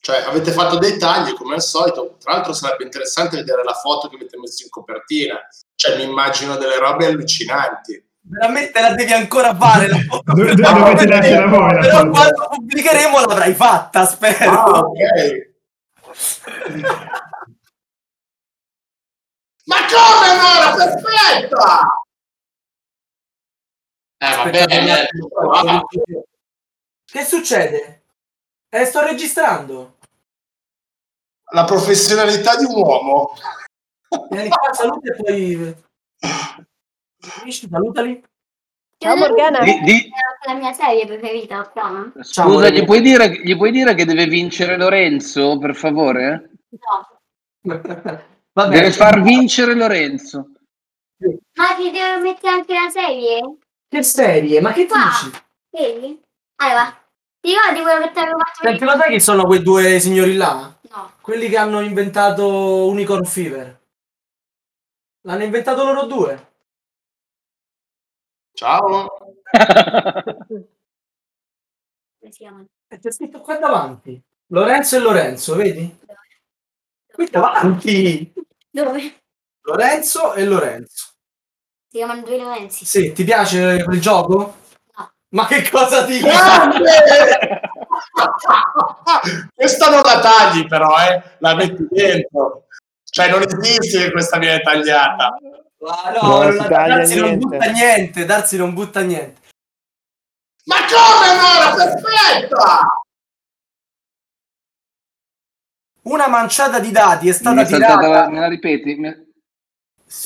Cioè, 0.00 0.16
avete 0.22 0.52
fatto 0.52 0.78
dei 0.78 0.96
tagli 0.96 1.34
come 1.34 1.56
al 1.56 1.62
solito. 1.62 2.16
Tra 2.18 2.32
l'altro 2.32 2.54
sarebbe 2.54 2.84
interessante 2.84 3.36
vedere 3.36 3.62
la 3.64 3.74
foto 3.74 4.08
che 4.08 4.14
avete 4.14 4.38
messo 4.38 4.62
in 4.62 4.70
copertina. 4.70 5.46
Cioè, 5.74 5.98
mi 5.98 6.04
immagino 6.04 6.56
delle 6.56 6.78
robe 6.78 7.04
allucinanti. 7.04 8.02
Veramente 8.28 8.80
la 8.80 8.94
devi 8.94 9.12
ancora 9.12 9.54
fare 9.54 9.86
la 9.88 9.98
foto. 10.08 10.32
Dove- 10.34 10.54
dove 10.54 10.80
voi 10.94 11.06
la 11.06 11.18
Però 11.20 11.48
foto? 11.98 12.10
quando 12.10 12.48
pubblicheremo 12.50 13.18
l'avrai 13.20 13.54
fatta, 13.54 14.04
spero. 14.04 14.50
Ah, 14.50 14.78
ok. 14.80 15.54
Ma 19.66 19.76
come 19.86 20.36
no? 20.36 20.48
Era 20.56 20.74
perfetta! 20.76 21.80
Eh, 24.18 24.30
va 24.30 24.42
Aspetta, 24.42 24.66
bene. 24.66 24.82
un 24.82 24.90
attimo. 24.90 25.28
Ah, 25.50 25.82
Che 27.04 27.24
succede? 27.24 28.02
Eh, 28.68 28.84
sto 28.84 29.02
registrando. 29.02 29.98
La 31.52 31.64
professionalità 31.64 32.56
di 32.56 32.64
un 32.64 32.74
uomo. 32.76 33.32
Vieni 34.30 34.48
qua, 34.48 34.72
saluta 34.72 35.12
e 35.12 35.16
poi... 35.16 35.84
Finisci, 37.18 37.68
salutali. 37.68 38.22
Ciao 38.98 39.16
Morgana. 39.16 39.60
Di- 39.60 39.80
di- 39.80 40.10
la 40.46 40.54
mia 40.54 40.72
serie 40.72 41.06
preferita? 41.06 41.70
Ciao, 41.74 42.12
scusa, 42.22 42.68
gli 42.68 42.84
puoi, 42.84 43.00
dire, 43.00 43.28
gli 43.42 43.56
puoi 43.56 43.70
dire 43.70 43.94
che 43.94 44.04
deve 44.04 44.26
vincere 44.26 44.76
Lorenzo, 44.76 45.58
per 45.58 45.74
favore? 45.74 46.50
No. 46.70 47.20
Vabbè, 48.52 48.74
Deve 48.74 48.90
far 48.92 49.20
vincere 49.22 49.74
Lorenzo. 49.74 50.50
Ma 51.18 51.74
ti 51.76 51.90
devo 51.90 52.22
mettere 52.22 52.54
anche 52.54 52.72
la 52.72 52.88
serie? 52.88 53.56
Che 53.88 54.02
serie? 54.02 54.60
Ma 54.60 54.72
che 54.72 54.86
Qua. 54.86 54.98
dici? 54.98 55.38
Vedi? 55.70 56.20
Allora, 56.56 56.84
ti 57.40 57.50
ricordi 57.52 57.80
quello 57.82 58.06
che 58.06 58.12
ti 58.12 58.18
avevo 58.18 58.38
fatto 58.38 58.60
Senti, 58.62 58.84
lo 58.84 58.96
sai 58.96 59.10
chi 59.10 59.20
sono 59.20 59.44
quei 59.44 59.62
due 59.62 59.98
signori 59.98 60.36
là? 60.36 60.74
No. 60.90 61.12
Quelli 61.20 61.48
che 61.48 61.56
hanno 61.58 61.80
inventato 61.80 62.86
Unicorn 62.86 63.24
Fever. 63.24 63.78
L'hanno 65.22 65.42
inventato 65.44 65.84
loro 65.84 66.06
due. 66.06 66.52
Ciao. 68.56 69.06
E 72.88 72.98
c'è 72.98 73.12
scritto 73.12 73.40
qua 73.40 73.56
davanti. 73.56 74.20
Lorenzo 74.48 74.96
e 74.96 74.98
Lorenzo, 74.98 75.54
vedi? 75.54 75.96
Qui 77.12 77.28
davanti. 77.30 78.32
Dove? 78.68 79.20
Lorenzo 79.60 80.34
e 80.34 80.44
Lorenzo. 80.44 81.12
Si 81.88 81.98
chiamano 81.98 82.22
due 82.22 82.36
Lorenzi. 82.38 82.84
Sì, 82.84 83.12
ti 83.12 83.22
piace 83.22 83.84
quel 83.84 84.00
gioco? 84.00 84.56
No. 84.96 85.12
Ma 85.28 85.46
che 85.46 85.70
cosa 85.70 86.04
ti 86.04 86.18
Grande! 86.18 87.60
questa 89.54 89.90
non 89.90 90.00
la 90.02 90.18
tagli 90.18 90.66
però, 90.66 90.96
eh? 90.98 91.22
La 91.38 91.54
metti 91.54 91.86
dentro. 91.88 92.66
Cioè 93.04 93.30
non 93.30 93.44
esiste 93.46 93.98
che 93.98 94.10
questa 94.10 94.38
viene 94.38 94.60
tagliata. 94.62 95.36
Ma 95.78 96.10
No, 96.20 96.42
non- 96.42 96.56
taglia 96.68 96.96
Darsi 96.96 97.20
non 97.20 97.38
butta 97.38 97.70
niente, 97.70 98.24
Darsi 98.24 98.56
non 98.56 98.74
butta 98.74 99.00
niente. 99.02 99.40
Ma 100.64 100.76
come 100.86 101.34
no? 101.36 101.46
Era 101.60 101.74
perfetta! 101.74 102.86
Una 106.02 106.28
manciata 106.28 106.78
di 106.78 106.90
dati 106.92 107.26
è 107.28 107.30
Mi 107.30 107.34
stata 107.36 107.60
è 107.62 107.66
saltata 107.66 107.98
tirata. 107.98 108.08
la- 108.24 108.28
me 108.30 108.40
la 108.40 108.48
ripeti? 108.48 108.94
Mi- 108.94 109.24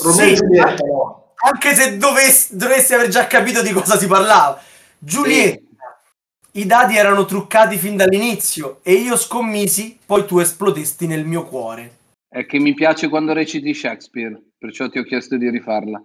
Romeo 0.02 0.24
e 0.24 0.28
Sì, 0.28 0.34
Giulietta, 0.34 0.84
no? 0.84 1.32
anche 1.36 1.74
se 1.74 1.96
dovessi, 1.96 2.56
dovresti 2.56 2.92
aver 2.94 3.08
già 3.08 3.26
capito 3.26 3.62
di 3.62 3.72
cosa 3.72 3.96
si 3.98 4.06
parlava. 4.06 4.60
Giulietta, 4.98 5.62
i 6.52 6.66
dati 6.66 6.96
erano 6.96 7.24
truccati 7.24 7.78
fin 7.78 7.96
dall'inizio 7.96 8.80
e 8.82 8.92
io 8.92 9.16
scommisi, 9.16 9.98
poi 10.04 10.26
tu 10.26 10.38
esplodesti 10.38 11.06
nel 11.06 11.24
mio 11.24 11.44
cuore. 11.44 11.96
È 12.28 12.44
che 12.44 12.58
mi 12.58 12.74
piace 12.74 13.08
quando 13.08 13.32
reciti 13.32 13.72
Shakespeare, 13.72 14.38
perciò 14.60 14.90
ti 14.90 14.98
ho 14.98 15.04
chiesto 15.04 15.38
di 15.38 15.48
rifarla. 15.48 16.00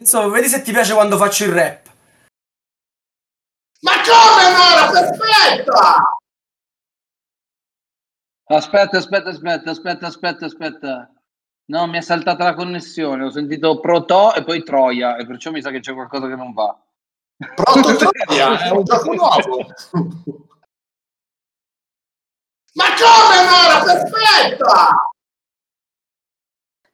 Insomma, 0.00 0.28
vedi 0.28 0.48
se 0.48 0.62
ti 0.62 0.72
piace 0.72 0.94
quando 0.94 1.18
faccio 1.18 1.44
il 1.44 1.52
rap. 1.52 1.86
Ma 3.80 3.92
come 3.92 4.50
no? 4.56 4.62
Era 4.72 4.90
perfetta! 4.90 6.02
Aspetta, 8.50 8.96
aspetta, 8.96 9.28
aspetta, 9.28 9.70
aspetta, 9.70 10.06
aspetta, 10.06 10.46
aspetta. 10.46 11.12
No, 11.66 11.86
mi 11.86 11.98
è 11.98 12.00
saltata 12.00 12.44
la 12.44 12.54
connessione. 12.54 13.24
Ho 13.24 13.30
sentito 13.30 13.78
Proto 13.78 14.34
e 14.34 14.42
poi 14.42 14.62
Troia, 14.62 15.16
e 15.16 15.26
perciò 15.26 15.50
mi 15.50 15.60
sa 15.60 15.70
che 15.70 15.80
c'è 15.80 15.92
qualcosa 15.92 16.28
che 16.28 16.34
non 16.34 16.54
va. 16.54 16.74
Proto 17.54 17.94
Troia, 18.24 18.58
è 18.58 18.70
un 18.70 18.84
gioco 18.84 19.12
nuovo. 19.12 19.66
Ma 22.72 22.84
come 22.96 23.36
no? 23.44 23.56
Era 23.66 23.82
perfetta! 23.84 24.96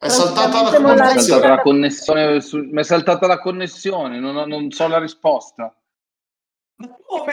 È 0.04 0.08
saltata 0.10 0.62
la 0.62 1.12
è 1.14 1.18
saltata 1.18 1.48
la 1.48 1.62
connessione, 1.62 2.40
su- 2.42 2.58
mi 2.70 2.80
è 2.80 2.82
saltata 2.84 3.26
la 3.26 3.38
connessione, 3.38 4.20
non, 4.20 4.36
ho- 4.36 4.44
non 4.44 4.70
so 4.70 4.86
la 4.86 4.98
risposta. 4.98 5.74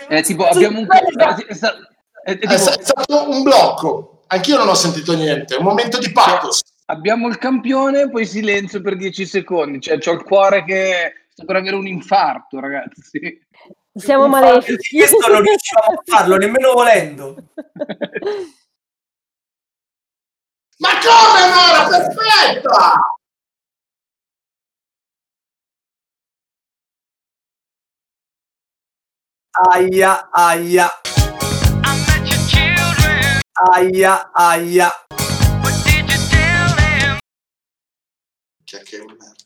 È 0.08 0.24
tipo, 0.24 0.46
abbiamo 0.46 0.80
un... 0.80 0.88
È, 0.88 1.54
sta- 1.54 1.76
è- 2.24 2.32
è 2.32 2.38
È 2.38 2.38
tipo, 2.40 2.58
stato 2.58 3.30
un 3.30 3.44
blocco. 3.44 4.24
Anch'io 4.28 4.58
non 4.58 4.70
ho 4.70 4.74
sentito 4.74 5.14
niente. 5.14 5.56
Un 5.56 5.66
momento 5.66 5.98
di 5.98 6.14
pathos. 6.14 6.62
abbiamo 6.86 7.28
il 7.28 7.38
campione, 7.38 8.10
poi 8.10 8.26
silenzio 8.26 8.80
per 8.80 8.96
10 8.96 9.26
secondi. 9.26 9.82
Cioè, 9.82 9.98
c'ho 9.98 10.14
il 10.14 10.24
cuore 10.24 10.64
che 10.64 11.26
sto 11.28 11.44
per 11.44 11.58
avere 11.58 11.76
un 11.76 11.88
infarto, 11.88 12.62
ragazzi. 12.62 13.20
Siamo 13.94 14.30
malefici. 14.30 14.96
Questo 14.96 15.28
non 15.30 15.42
riuscivamo 15.42 15.98
a 16.00 16.02
farlo, 16.06 16.38
nemmeno 16.38 16.72
volendo. 16.72 17.36
Ma 20.82 20.90
come 20.98 21.42
no? 21.48 21.62
Era 21.70 21.88
perfetta! 21.90 22.96
Aia, 29.70 30.30
aia. 30.34 30.90
Aia, 33.54 34.32
aia. 34.34 34.90
Che, 38.66 38.82
che 38.84 38.98
merda. 39.06 39.41